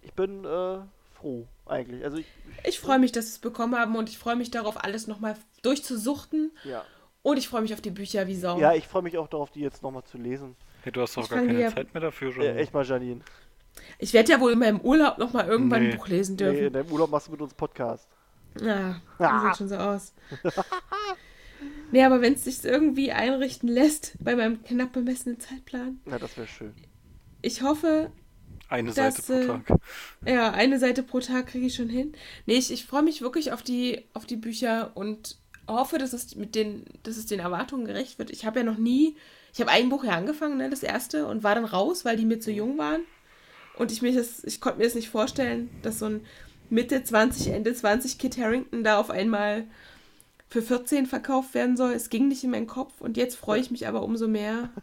Ich 0.01 0.13
bin 0.13 0.43
äh, 0.43 0.79
froh, 1.13 1.47
eigentlich. 1.65 2.03
Also 2.03 2.17
ich. 2.17 2.27
Ich 2.65 2.79
freue 2.81 2.99
mich, 2.99 3.13
dass 3.13 3.25
wir 3.25 3.29
es 3.31 3.39
bekommen 3.39 3.75
haben 3.75 3.95
und 3.95 4.09
ich 4.09 4.17
freue 4.17 4.35
mich 4.35 4.51
darauf, 4.51 4.83
alles 4.83 5.07
nochmal 5.07 5.37
durchzusuchten. 5.61 6.51
Ja. 6.65 6.83
Und 7.23 7.37
ich 7.37 7.47
freue 7.47 7.61
mich 7.61 7.73
auf 7.73 7.81
die 7.81 7.89
Bücher 7.89 8.27
wie 8.27 8.35
Sau. 8.35 8.59
Ja, 8.59 8.73
ich 8.73 8.85
freue 8.87 9.01
mich 9.01 9.17
auch 9.17 9.27
darauf, 9.27 9.49
die 9.49 9.61
jetzt 9.61 9.81
nochmal 9.81 10.03
zu 10.03 10.17
lesen. 10.17 10.55
Hey, 10.83 10.91
du 10.91 11.01
hast 11.01 11.15
doch 11.17 11.27
gar 11.29 11.39
keine 11.39 11.53
die 11.55 11.61
ja- 11.61 11.73
Zeit 11.73 11.93
mehr 11.93 12.01
dafür 12.01 12.31
schon. 12.33 12.43
Äh, 12.43 12.57
echt 12.57 12.73
mal, 12.73 12.85
Janine. 12.85 13.21
Ich 13.97 14.13
werde 14.13 14.31
ja 14.33 14.39
wohl 14.39 14.51
in 14.51 14.59
meinem 14.59 14.81
Urlaub 14.81 15.17
nochmal 15.17 15.47
irgendwann 15.47 15.81
Nee. 15.83 15.91
ein 15.91 15.97
Buch 15.97 16.07
lesen 16.09 16.33
Nee, 16.35 16.43
dürfen. 16.43 16.65
in 16.67 16.73
deinem 16.73 16.91
Urlaub 16.91 17.09
machst 17.09 17.27
du 17.27 17.31
mit 17.31 17.41
uns 17.41 17.53
Podcast. 17.53 18.07
Ja, 18.61 19.01
Ah. 19.19 19.47
sieht 19.47 19.57
schon 19.57 19.69
so 19.69 19.75
aus. 19.77 20.13
nee, 21.91 22.03
aber 22.03 22.21
wenn 22.21 22.33
es 22.33 22.43
sich 22.43 22.63
irgendwie 22.63 23.11
einrichten 23.11 23.69
lässt 23.69 24.15
bei 24.19 24.35
meinem 24.35 24.61
knapp 24.63 24.91
bemessenen 24.93 25.39
Zeitplan. 25.39 25.99
Ja, 26.05 26.19
das 26.19 26.35
wäre 26.37 26.47
schön. 26.47 26.73
Ich 27.41 27.61
hoffe, 27.61 28.11
Eine 28.69 28.91
Das, 28.91 29.15
Seite 29.27 29.41
äh, 29.43 29.45
pro 29.47 29.57
Tag. 29.57 29.79
ja, 30.25 30.51
eine 30.51 30.79
Seite 30.79 31.03
pro 31.03 31.19
Tag 31.19 31.47
kriege 31.47 31.67
ich 31.67 31.75
schon 31.75 31.89
hin. 31.89 32.13
Nee, 32.45 32.55
ich, 32.55 32.71
ich 32.71 32.85
freue 32.85 33.03
mich 33.03 33.21
wirklich 33.21 33.51
auf 33.53 33.61
die, 33.63 34.05
auf 34.13 34.25
die 34.25 34.35
Bücher 34.37 34.91
und 34.95 35.37
hoffe, 35.67 35.97
dass 35.97 36.13
es 36.13 36.35
mit 36.35 36.55
den, 36.55 36.85
dass 37.03 37.17
es 37.17 37.25
den 37.25 37.39
Erwartungen 37.39 37.85
gerecht 37.85 38.19
wird. 38.19 38.29
Ich 38.31 38.45
habe 38.45 38.59
ja 38.59 38.65
noch 38.65 38.77
nie, 38.77 39.15
ich 39.53 39.61
habe 39.61 39.71
ein 39.71 39.89
Buch 39.89 40.03
ja 40.03 40.11
angefangen, 40.11 40.57
ne, 40.57 40.69
das 40.69 40.83
erste, 40.83 41.27
und 41.27 41.43
war 41.43 41.55
dann 41.55 41.65
raus, 41.65 42.05
weil 42.05 42.17
die 42.17 42.25
mir 42.25 42.39
zu 42.39 42.51
jung 42.51 42.77
waren. 42.77 43.01
Und 43.75 43.91
ich 43.91 44.01
mir 44.01 44.13
das, 44.13 44.43
ich 44.43 44.61
konnte 44.61 44.79
mir 44.79 44.85
das 44.85 44.95
nicht 44.95 45.09
vorstellen, 45.09 45.69
dass 45.81 45.99
so 45.99 46.05
ein 46.05 46.25
Mitte 46.69 47.03
20, 47.03 47.47
Ende 47.53 47.73
20 47.73 48.17
Kit 48.17 48.37
Harrington 48.37 48.83
da 48.83 48.99
auf 48.99 49.09
einmal 49.09 49.65
für 50.49 50.61
14 50.61 51.07
verkauft 51.07 51.53
werden 51.55 51.77
soll. 51.77 51.93
Es 51.93 52.09
ging 52.09 52.27
nicht 52.27 52.43
in 52.43 52.51
meinen 52.51 52.67
Kopf 52.67 53.01
und 53.01 53.17
jetzt 53.17 53.35
freue 53.35 53.59
ich 53.59 53.71
mich 53.71 53.87
aber 53.87 54.03
umso 54.03 54.27
mehr. 54.27 54.69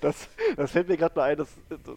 Das, 0.00 0.28
das 0.56 0.70
fällt 0.70 0.88
mir 0.88 0.96
gerade 0.96 1.18
mal 1.18 1.30
ein, 1.30 1.38
das, 1.38 1.48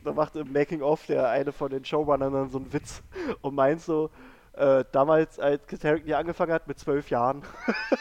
da 0.03 0.11
macht 0.11 0.35
im 0.35 0.51
Making-of 0.51 1.05
der 1.05 1.29
eine 1.29 1.51
von 1.51 1.69
den 1.69 1.85
Showrunnern 1.85 2.33
dann 2.33 2.49
so 2.49 2.57
einen 2.57 2.73
Witz 2.73 3.03
und 3.41 3.53
meint 3.53 3.81
so, 3.81 4.09
äh, 4.57 4.85
damals, 4.91 5.39
als 5.39 5.65
Kit 5.67 5.83
Harington 5.83 6.07
hier 6.07 6.17
angefangen 6.17 6.53
hat, 6.53 6.67
mit 6.67 6.79
zwölf 6.79 7.09
Jahren. 7.09 7.43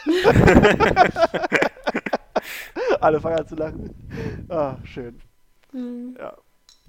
Alle 3.01 3.21
fangen 3.21 3.39
an 3.39 3.47
zu 3.47 3.57
lachen. 3.57 4.47
Ah, 4.49 4.77
schön. 4.85 5.21
Hm. 5.73 6.17
Ja. 6.19 6.35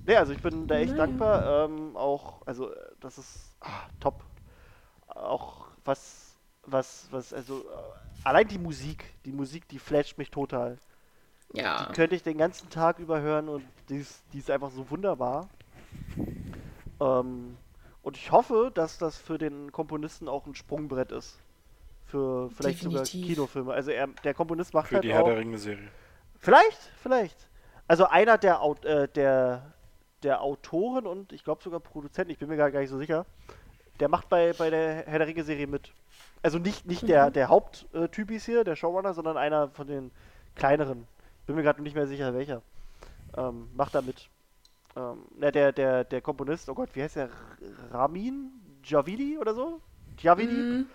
Nee, 0.06 0.16
also 0.16 0.34
ich 0.34 0.42
bin 0.42 0.68
da 0.68 0.76
echt 0.76 0.92
Naja. 0.92 1.06
dankbar. 1.06 1.66
Ähm, 1.66 1.98
auch, 1.98 2.46
also 2.46 2.72
äh, 2.72 2.76
das 3.00 3.18
ist 3.18 3.56
ah, 3.62 3.88
top. 4.00 4.24
Auch 5.08 5.68
was, 5.84 6.36
was, 6.64 7.08
was, 7.12 7.34
also 7.34 7.62
äh, 7.62 7.64
allein 8.24 8.48
die 8.48 8.60
Musik, 8.60 9.06
die 9.26 9.32
Musik, 9.32 9.68
die 9.70 9.80
flasht 9.80 10.18
mich 10.18 10.30
total. 10.30 10.78
Ja. 11.54 11.86
Die 11.86 11.94
könnte 11.94 12.16
ich 12.16 12.24
den 12.24 12.38
ganzen 12.38 12.70
Tag 12.70 13.00
über 13.00 13.22
hören 13.22 13.50
und 13.50 13.64
die 13.90 13.98
ist, 13.98 14.24
die 14.34 14.40
ist 14.40 14.52
einfach 14.52 14.72
so 14.72 14.90
wunderbar. 14.90 15.48
Ähm, 17.00 17.58
und 18.06 18.18
ich 18.18 18.32
hoffe, 18.32 18.72
dass 18.73 18.99
das 18.99 19.18
für 19.18 19.38
den 19.40 19.72
Komponisten 19.72 20.27
auch 20.30 20.45
ein 20.45 20.53
Sprungbrett 20.53 21.11
ist. 21.11 21.40
Für 22.06 22.52
vielleicht 22.52 22.82
sogar 22.84 23.02
Definitiv. 23.03 23.36
Kinofilme. 23.36 23.73
Also 23.73 23.90
er, 23.90 24.07
der 24.23 24.36
Komponist 24.36 24.76
macht 24.76 24.90
Für 24.90 24.95
halt 24.95 25.03
die 25.06 25.11
auch. 25.11 25.18
Herr 25.18 25.23
der 25.23 25.38
Ringe-Serie. 25.38 25.88
Vielleicht, 26.38 26.80
vielleicht. 27.02 27.49
Also 27.88 28.06
einer 28.06 28.38
der, 28.38 28.61
äh, 28.84 29.07
der, 29.07 29.73
der 30.22 30.41
Autoren 30.41 31.07
und 31.07 31.34
ich 31.34 31.44
glaube 31.44 31.64
sogar 31.64 31.80
Produzenten, 31.80 32.32
ich 32.32 32.38
bin 32.38 32.48
mir 32.48 32.57
gar, 32.57 32.69
gar 32.69 32.82
nicht 32.82 32.90
so 32.91 32.99
sicher, 32.99 33.26
der 33.99 34.07
macht 34.07 34.30
bei, 34.30 34.53
bei 34.53 34.69
der 34.69 35.07
Herr 35.07 35.18
der 35.18 35.27
Ringe-Serie 35.27 35.65
mit. 35.65 35.91
Also 36.44 36.60
nicht, 36.60 36.86
nicht 36.86 37.07
der, 37.10 37.30
Mhm. 37.30 37.34
der 37.34 37.49
Haupttypis 37.49 38.45
hier, 38.45 38.64
der 38.64 38.76
Showrunner, 38.76 39.15
sondern 39.15 39.36
einer 39.36 39.69
von 39.69 39.88
den 39.88 40.11
kleineren. 40.56 41.07
Bin 41.48 41.56
mir 41.56 41.64
gerade 41.64 41.82
nicht 41.82 41.95
mehr 41.95 42.06
sicher, 42.06 42.36
welcher. 42.36 42.61
Ähm, 43.36 43.68
macht 43.73 43.95
da 43.95 44.02
mit. 44.03 44.30
Ähm, 44.96 45.26
na, 45.38 45.52
der, 45.52 45.72
der, 45.72 46.04
der 46.04 46.22
Komponist, 46.22 46.70
oh 46.70 46.76
Gott, 46.76 46.90
wie 46.94 47.04
heißt 47.04 47.18
der? 47.18 47.30
Ramin 47.92 48.52
Javidi 48.84 49.38
oder 49.38 49.54
so? 49.54 49.82
Javidi? 50.20 50.54
Mhm. 50.54 50.86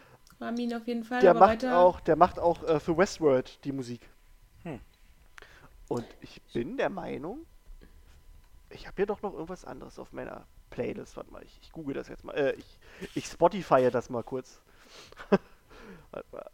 Ramin 0.41 0.75
auf 0.75 0.87
jeden 0.87 1.05
Fall, 1.05 1.21
der 1.21 1.31
aber 1.31 1.41
macht 1.41 1.63
weiter. 1.63 1.79
auch, 1.79 2.01
der 2.01 2.17
macht 2.17 2.39
auch 2.39 2.63
äh, 2.63 2.81
für 2.81 2.97
Westworld 2.97 3.63
die 3.65 3.73
Musik. 3.73 4.09
Und 5.91 6.07
ich 6.21 6.41
bin 6.53 6.77
der 6.77 6.89
Meinung, 6.89 7.45
ich 8.69 8.87
habe 8.87 8.95
hier 8.95 9.07
doch 9.07 9.23
noch 9.23 9.33
irgendwas 9.33 9.65
anderes 9.65 9.99
auf 9.99 10.13
meiner 10.13 10.47
Playlist. 10.71 11.17
Warte 11.17 11.33
mal, 11.33 11.43
ich, 11.43 11.59
ich 11.63 11.73
google 11.73 11.95
das 11.95 12.07
jetzt 12.07 12.23
mal. 12.23 12.33
Äh, 12.35 12.53
ich, 12.53 12.79
ich 13.17 13.27
Spotify 13.27 13.91
das 13.91 14.09
mal 14.09 14.23
kurz. 14.23 14.63
Warte 16.13 16.29
mal. 16.31 16.49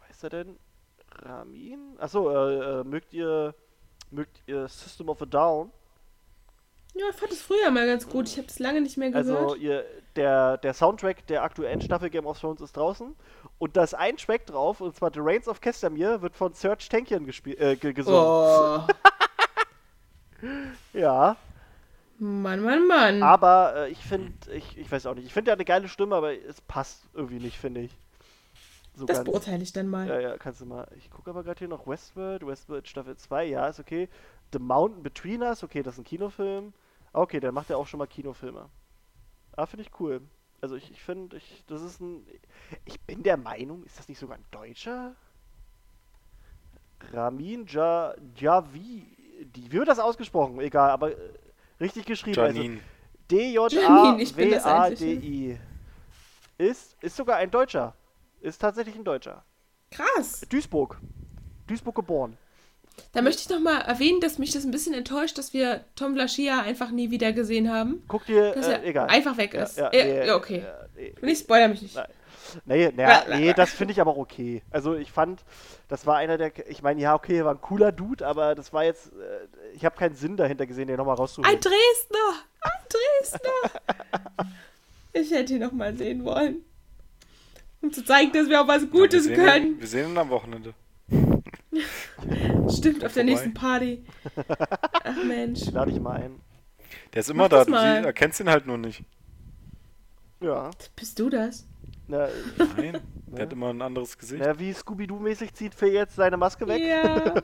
Was 0.00 0.10
ist 0.10 0.24
er 0.24 0.28
denn? 0.28 0.58
Ramin? 1.10 1.96
Achso, 1.98 2.30
äh, 2.30 2.80
äh, 2.80 2.84
mögt 2.84 3.14
ihr 3.14 3.54
mögt 4.10 4.42
ihr 4.46 4.68
System 4.68 5.08
of 5.08 5.22
a 5.22 5.26
Down? 5.26 5.72
Ja, 6.94 7.04
ich 7.10 7.16
fand 7.16 7.32
es 7.32 7.40
früher 7.40 7.70
mal 7.70 7.86
ganz 7.86 8.08
gut. 8.08 8.28
Ich 8.28 8.36
habe 8.36 8.48
es 8.48 8.58
lange 8.58 8.80
nicht 8.80 8.96
mehr 8.96 9.10
gehört. 9.10 9.28
Also 9.28 9.54
ihr, 9.54 9.84
der, 10.16 10.58
der 10.58 10.74
Soundtrack 10.74 11.26
der 11.28 11.42
aktuellen 11.44 11.80
Staffel 11.80 12.10
Game 12.10 12.26
of 12.26 12.40
Thrones 12.40 12.60
ist 12.60 12.76
draußen. 12.76 13.14
Und 13.58 13.76
da 13.76 13.84
ist 13.84 13.94
ein 13.94 14.16
Track 14.16 14.46
drauf, 14.46 14.80
und 14.80 14.96
zwar 14.96 15.12
The 15.12 15.20
Reigns 15.22 15.46
of 15.46 15.60
Castamere, 15.60 16.20
wird 16.22 16.34
von 16.34 16.52
Serge 16.52 16.86
Tankian 16.90 17.26
gespielt, 17.26 17.60
äh, 17.60 17.76
ge- 17.76 17.92
gesungen. 17.92 18.20
oh, 18.20 18.86
Ja, 20.92 21.36
Mann, 22.18 22.60
Mann, 22.62 22.86
Mann. 22.86 23.22
aber 23.22 23.74
äh, 23.76 23.90
ich 23.90 23.98
finde, 23.98 24.32
ich, 24.52 24.76
ich 24.76 24.90
weiß 24.90 25.06
auch 25.06 25.14
nicht, 25.14 25.26
ich 25.26 25.32
finde, 25.32 25.52
hat 25.52 25.58
eine 25.58 25.64
geile 25.64 25.88
Stimme, 25.88 26.16
aber 26.16 26.32
es 26.32 26.60
passt 26.62 27.02
irgendwie 27.14 27.38
nicht, 27.38 27.58
finde 27.58 27.82
ich. 27.82 27.96
So 28.96 29.06
das 29.06 29.18
ganz. 29.18 29.28
beurteile 29.28 29.62
ich 29.62 29.72
dann 29.72 29.86
mal. 29.88 30.08
Ja, 30.08 30.18
ja, 30.20 30.36
kannst 30.38 30.60
du 30.60 30.66
mal. 30.66 30.86
Ich 30.96 31.10
gucke 31.10 31.30
aber 31.30 31.44
gerade 31.44 31.58
hier 31.58 31.68
noch 31.68 31.86
Westworld, 31.86 32.46
Westworld 32.46 32.88
Staffel 32.88 33.16
2, 33.16 33.44
ja, 33.44 33.68
ist 33.68 33.80
okay. 33.80 34.08
The 34.52 34.58
Mountain 34.58 35.02
Between 35.02 35.42
Us, 35.42 35.62
okay, 35.62 35.82
das 35.82 35.94
ist 35.94 36.00
ein 36.00 36.04
Kinofilm. 36.04 36.72
Ah, 37.12 37.20
Okay, 37.20 37.40
dann 37.40 37.54
macht 37.54 37.70
er 37.70 37.78
auch 37.78 37.86
schon 37.86 37.98
mal 37.98 38.06
Kinofilme. 38.06 38.68
Ah, 39.56 39.66
finde 39.66 39.84
ich 39.84 40.00
cool. 40.00 40.20
Also 40.60 40.76
ich, 40.76 40.90
ich 40.90 41.02
finde, 41.02 41.36
ich, 41.36 41.64
das 41.66 41.82
ist 41.82 42.00
ein. 42.00 42.26
Ich 42.84 43.00
bin 43.00 43.22
der 43.22 43.36
Meinung, 43.36 43.84
ist 43.84 43.98
das 43.98 44.08
nicht 44.08 44.18
sogar 44.18 44.36
ein 44.36 44.44
Deutscher? 44.50 45.14
Ramin 47.12 47.66
ja, 47.66 48.14
Javi. 48.36 49.06
Die, 49.56 49.72
wie 49.72 49.72
wird 49.72 49.88
das 49.88 49.98
ausgesprochen? 49.98 50.60
Egal, 50.60 50.90
aber 50.90 51.12
äh, 51.12 51.16
richtig 51.80 52.04
geschrieben. 52.04 52.36
Janine. 52.36 52.80
Also 53.62 53.80
Janine, 53.80 54.22
ich 54.22 54.34
bin 54.34 54.50
das 54.50 54.64
D-J-A-W-A-D-I. 54.64 55.58
Ist, 56.58 56.96
ist 57.00 57.16
sogar 57.16 57.36
ein 57.36 57.50
Deutscher. 57.50 57.94
Ist 58.40 58.58
tatsächlich 58.60 58.96
ein 58.96 59.04
Deutscher. 59.04 59.44
Krass. 59.90 60.42
Duisburg. 60.48 61.00
Duisburg 61.66 61.94
geboren. 61.94 62.36
Da 63.12 63.22
möchte 63.22 63.42
ich 63.42 63.48
noch 63.48 63.60
mal 63.60 63.80
erwähnen, 63.80 64.20
dass 64.20 64.38
mich 64.38 64.52
das 64.52 64.64
ein 64.64 64.70
bisschen 64.70 64.94
enttäuscht, 64.94 65.38
dass 65.38 65.52
wir 65.52 65.84
Tom 65.96 66.14
Vlaschia 66.14 66.62
einfach 66.62 66.90
nie 66.90 67.10
wieder 67.10 67.32
gesehen 67.32 67.72
haben. 67.72 68.02
Guck 68.08 68.26
dir, 68.26 68.52
Dass 68.52 68.68
äh, 68.68 68.72
er 68.72 68.84
egal. 68.84 69.08
einfach 69.08 69.36
weg 69.36 69.54
ist. 69.54 69.78
Ja, 69.78 69.90
Ja, 69.92 70.04
ja, 70.04 70.24
ja, 70.24 70.36
okay. 70.36 70.64
Nee, 70.96 71.14
Und 71.20 71.28
ich 71.28 71.38
spoiler 71.38 71.68
mich 71.68 71.82
nicht. 71.82 71.96
Nein. 71.96 72.06
Nee, 72.64 72.90
bla, 72.90 73.24
nee 73.36 73.52
das 73.52 73.70
finde 73.70 73.92
ich 73.92 74.00
aber 74.00 74.12
auch 74.12 74.16
okay. 74.16 74.62
Also 74.70 74.94
ich 74.94 75.12
fand, 75.12 75.44
das 75.88 76.06
war 76.06 76.16
einer 76.16 76.38
der, 76.38 76.52
ich 76.68 76.82
meine, 76.82 77.00
ja, 77.00 77.14
okay, 77.14 77.38
er 77.38 77.44
war 77.44 77.54
ein 77.54 77.60
cooler 77.60 77.92
Dude, 77.92 78.26
aber 78.26 78.54
das 78.54 78.72
war 78.72 78.84
jetzt, 78.84 79.08
äh, 79.08 79.74
ich 79.74 79.84
habe 79.84 79.96
keinen 79.96 80.14
Sinn 80.14 80.36
dahinter 80.36 80.66
gesehen, 80.66 80.88
den 80.88 80.96
nochmal 80.96 81.16
rauszuholen. 81.16 81.50
Ein 81.52 81.60
Dresdner! 81.60 82.44
Ein 82.60 82.80
Dresdner! 83.20 84.50
ich 85.12 85.30
hätte 85.30 85.54
ihn 85.54 85.60
noch 85.60 85.72
mal 85.72 85.96
sehen 85.96 86.24
wollen. 86.24 86.64
Um 87.82 87.92
zu 87.92 88.04
zeigen, 88.04 88.32
dass 88.32 88.48
wir 88.48 88.60
auch 88.60 88.68
was 88.68 88.90
Gutes 88.90 89.24
ja, 89.24 89.30
wir 89.30 89.36
sehen 89.36 89.46
können. 89.46 89.66
Ihn, 89.66 89.80
wir 89.80 89.86
sehen 89.86 90.10
ihn 90.10 90.18
am 90.18 90.30
Wochenende. 90.30 90.74
Stimmt, 92.78 93.04
auf 93.04 93.12
der 93.12 93.22
vorbei. 93.24 93.24
nächsten 93.24 93.54
Party. 93.54 94.04
Ach 95.04 95.24
Mensch. 95.26 95.70
Lade 95.70 95.90
ich 95.90 96.00
mal 96.00 96.16
ein. 96.22 96.40
Der 97.12 97.20
ist 97.20 97.30
immer 97.30 97.44
Mach 97.44 97.48
da, 97.50 97.64
du 97.64 97.72
sie- 97.72 98.06
erkennst 98.06 98.40
ihn 98.40 98.48
halt 98.50 98.66
nur 98.66 98.78
nicht. 98.78 99.02
Ja. 100.40 100.70
Bist 100.96 101.18
du 101.18 101.28
das? 101.28 101.66
Na, 102.08 102.28
Nein, 102.76 103.00
der 103.26 103.42
hat 103.44 103.52
immer 103.52 103.68
ein 103.70 103.82
anderes 103.82 104.16
Gesicht. 104.18 104.42
na 104.44 104.58
wie 104.58 104.72
Scooby-Doo-mäßig 104.72 105.52
zieht 105.54 105.74
Phil 105.74 105.92
jetzt 105.92 106.16
seine 106.16 106.36
Maske 106.36 106.66
weg 106.66 106.82
Ja. 106.82 107.34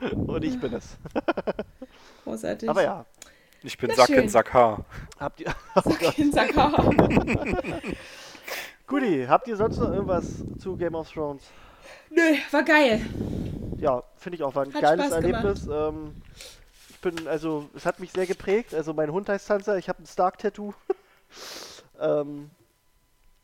und 0.10 0.44
ich 0.44 0.58
bin 0.60 0.74
es. 0.74 0.98
Großartig. 2.24 2.68
Aber 2.68 2.82
ja, 2.82 3.06
Ich 3.62 3.78
bin 3.78 3.88
Na 3.90 3.96
Sack 3.96 4.06
schön. 4.08 4.22
in 4.24 4.28
Sack 4.28 4.52
Haar. 4.52 4.84
habt 5.18 5.40
ihr, 5.40 5.54
Sack 5.74 6.18
in 6.18 6.32
Sack 6.32 6.54
Haar. 6.56 6.90
Guti, 8.86 9.24
habt 9.28 9.48
ihr 9.48 9.56
sonst 9.56 9.78
noch 9.78 9.90
irgendwas 9.92 10.44
zu 10.58 10.76
Game 10.76 10.94
of 10.94 11.10
Thrones? 11.10 11.44
Nö, 12.10 12.36
war 12.50 12.62
geil. 12.62 13.00
Ja, 13.78 14.02
finde 14.16 14.36
ich 14.36 14.42
auch, 14.42 14.54
war 14.54 14.64
ein 14.64 14.74
Hat 14.74 14.82
geiles 14.82 15.06
Spaß. 15.06 15.14
Erlebnis. 15.16 15.66
Ähm, 15.70 16.14
ich 16.90 16.98
bin, 17.00 17.28
also, 17.28 17.68
es 17.76 17.86
hat 17.86 18.00
mich 18.00 18.10
sehr 18.12 18.26
geprägt. 18.26 18.74
Also, 18.74 18.92
mein 18.92 19.12
Hund 19.12 19.28
heißt 19.28 19.46
Sansa, 19.46 19.76
ich 19.76 19.88
habe 19.88 20.02
ein 20.02 20.06
Stark-Tattoo. 20.06 20.74
ähm, 22.00 22.50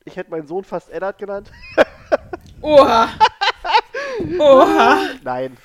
ich 0.04 0.16
hätte 0.16 0.30
meinen 0.30 0.46
Sohn 0.46 0.64
fast 0.64 0.90
Eddard 0.90 1.18
genannt. 1.18 1.52
Oha. 2.60 3.08
Oha. 4.38 4.98
Nein, 5.22 5.56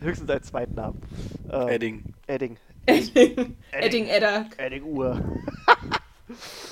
höchstens 0.00 0.30
als 0.30 0.46
zweiten 0.48 0.74
Namen. 0.74 1.02
Ähm, 1.50 1.68
Edding. 1.68 2.04
Edding. 2.26 2.56
Edding. 2.86 3.56
Edding 3.72 4.06
Eddard. 4.08 4.58
Edding 4.58 4.84
Uhr. 4.84 5.20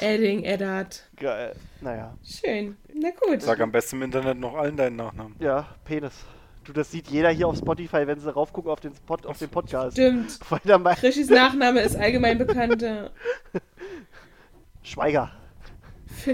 Edding 0.00 0.44
Eddard. 0.44 1.02
Geil. 1.16 1.54
Naja, 1.80 2.14
Schön. 2.24 2.76
Na 2.94 3.10
gut. 3.10 3.42
Sag 3.42 3.60
am 3.60 3.72
besten 3.72 3.96
im 3.96 4.02
Internet 4.02 4.38
noch 4.38 4.54
allen 4.54 4.76
deinen 4.76 4.96
Nachnamen. 4.96 5.34
ja, 5.38 5.68
Penis. 5.84 6.12
Du, 6.64 6.72
das 6.72 6.92
sieht 6.92 7.08
jeder 7.08 7.30
hier 7.30 7.48
auf 7.48 7.58
Spotify, 7.58 8.06
wenn 8.06 8.20
sie 8.20 8.32
raufgucken 8.32 8.70
auf 8.70 8.78
den, 8.78 8.94
Spot, 8.94 9.18
auf 9.24 9.38
den 9.38 9.48
Podcast. 9.48 9.96
Stimmt. 9.96 10.38
Weil 10.50 10.60
da 10.64 10.78
mein 10.78 10.94
Krischis 10.94 11.28
Nachname 11.28 11.80
ist 11.80 11.96
allgemein 11.96 12.38
bekannt. 12.38 12.84
Schweiger. 14.82 15.32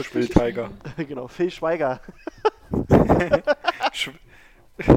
Schwilltiger. 0.00 0.70
genau, 1.08 1.28
Phil 1.28 1.50
Schweiger. 1.50 2.00
Sch 3.92 4.10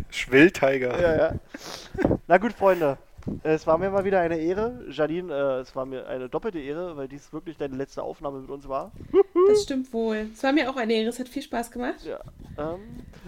Schwilltiger. 0.09 1.01
Ja, 1.01 1.17
ja. 1.17 1.33
Na 2.27 2.37
gut, 2.37 2.53
Freunde. 2.53 2.97
Es 3.43 3.65
war 3.67 3.77
mir 3.77 3.89
mal 3.89 4.05
wieder 4.05 4.19
eine 4.19 4.37
Ehre. 4.37 4.85
Janine, 4.89 5.33
äh, 5.33 5.59
es 5.61 5.75
war 5.75 5.85
mir 5.85 6.07
eine 6.07 6.29
doppelte 6.29 6.59
Ehre, 6.59 6.97
weil 6.97 7.07
dies 7.07 7.31
wirklich 7.31 7.57
deine 7.57 7.75
letzte 7.75 8.03
Aufnahme 8.03 8.39
mit 8.39 8.49
uns 8.49 8.67
war. 8.67 8.91
Das 9.47 9.63
stimmt 9.63 9.91
wohl. 9.93 10.29
Es 10.33 10.43
war 10.43 10.51
mir 10.51 10.69
auch 10.69 10.75
eine 10.75 10.93
Ehre. 10.93 11.09
Es 11.09 11.19
hat 11.19 11.29
viel 11.29 11.41
Spaß 11.41 11.71
gemacht. 11.71 12.03
Ja. 12.03 12.19
Ähm, 12.57 12.79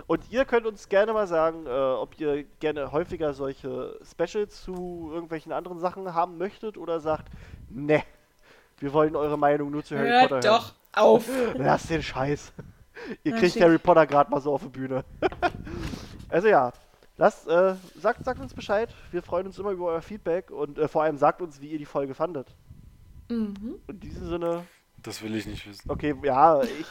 und 0.08 0.22
ihr 0.30 0.46
könnt 0.46 0.66
uns 0.66 0.90
gerne 0.90 1.14
mal 1.14 1.28
sagen, 1.28 1.66
äh, 1.66 1.70
ob 1.70 2.20
ihr 2.20 2.44
gerne 2.60 2.92
häufiger 2.92 3.34
solche 3.34 4.00
Specials 4.04 4.64
zu 4.64 5.10
irgendwelchen 5.12 5.52
anderen 5.52 5.80
Sachen 5.80 6.14
haben 6.14 6.38
möchtet 6.38 6.78
oder 6.78 7.00
sagt, 7.00 7.28
ne, 7.70 8.04
wir 8.80 8.94
wollen 8.94 9.16
eure 9.16 9.38
Meinung 9.38 9.72
nur 9.72 9.84
zu 9.84 9.98
Harry 9.98 10.10
Hört 10.10 10.30
Potter 10.30 10.40
doch 10.42 10.74
auf. 10.94 11.28
hören. 11.30 11.58
Lass 11.64 11.88
den 11.88 12.04
Scheiß. 12.04 12.52
ihr 13.24 13.32
Na, 13.34 13.40
kriegt 13.40 13.54
schick. 13.54 13.62
Harry 13.64 13.78
Potter 13.78 14.06
gerade 14.06 14.30
mal 14.30 14.42
so 14.42 14.54
auf 14.54 14.64
die 14.64 14.70
Bühne. 14.70 15.04
also 16.30 16.48
ja, 16.48 16.72
lasst, 17.22 17.48
äh, 17.48 17.76
sagt, 17.96 18.26
sagt 18.26 18.40
uns 18.42 18.54
Bescheid. 18.54 18.94
Wir 19.12 19.22
freuen 19.22 19.46
uns 19.48 19.58
immer 19.60 19.72
über 19.72 19.86
euer 19.86 20.02
Feedback 20.02 20.52
und 20.52 20.78
äh, 20.78 20.88
vor 20.88 21.04
allem 21.04 21.18
sagt 21.18 21.42
uns, 21.42 21.62
wie 21.62 21.70
ihr 21.70 21.78
die 21.78 21.86
Folge 21.86 22.14
fandet. 22.14 22.54
Mhm. 23.30 23.80
In 23.88 24.00
diesem 24.00 24.28
Sinne, 24.28 24.66
Das 24.98 25.22
will 25.22 25.34
ich 25.36 25.46
nicht 25.46 25.66
wissen. 25.68 25.90
okay, 25.90 26.16
ja, 26.24 26.62
ich, 26.64 26.86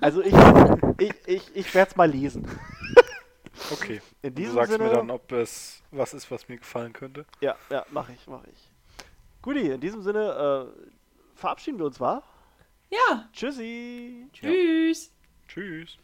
also 0.00 0.22
ich, 0.22 0.32
ich, 0.98 1.12
ich, 1.26 1.56
ich 1.56 1.74
werde 1.74 1.90
es 1.90 1.96
mal 1.96 2.10
lesen. 2.10 2.46
Okay. 3.70 4.00
In 4.22 4.34
Du 4.34 4.40
diesem 4.40 4.54
sagst 4.54 4.72
Sinne, 4.72 4.84
mir 4.84 4.90
dann, 4.90 5.10
ob 5.10 5.30
es 5.32 5.82
was 5.90 6.14
ist, 6.14 6.30
was 6.30 6.48
mir 6.48 6.56
gefallen 6.58 6.92
könnte. 6.92 7.24
ja, 7.40 7.54
ja, 7.70 7.84
mach 7.90 8.08
ich, 8.08 8.26
mach 8.26 8.42
ich. 8.44 8.70
Guti, 9.42 9.70
in 9.70 9.80
diesem 9.80 10.02
Sinne 10.02 10.72
äh, 10.74 11.38
verabschieden 11.38 11.78
wir 11.78 11.86
uns, 11.86 12.00
wa? 12.00 12.22
Ja. 12.90 13.28
Tschüssi. 13.32 14.26
Tschüss. 14.32 15.12
Tschüss. 15.48 15.96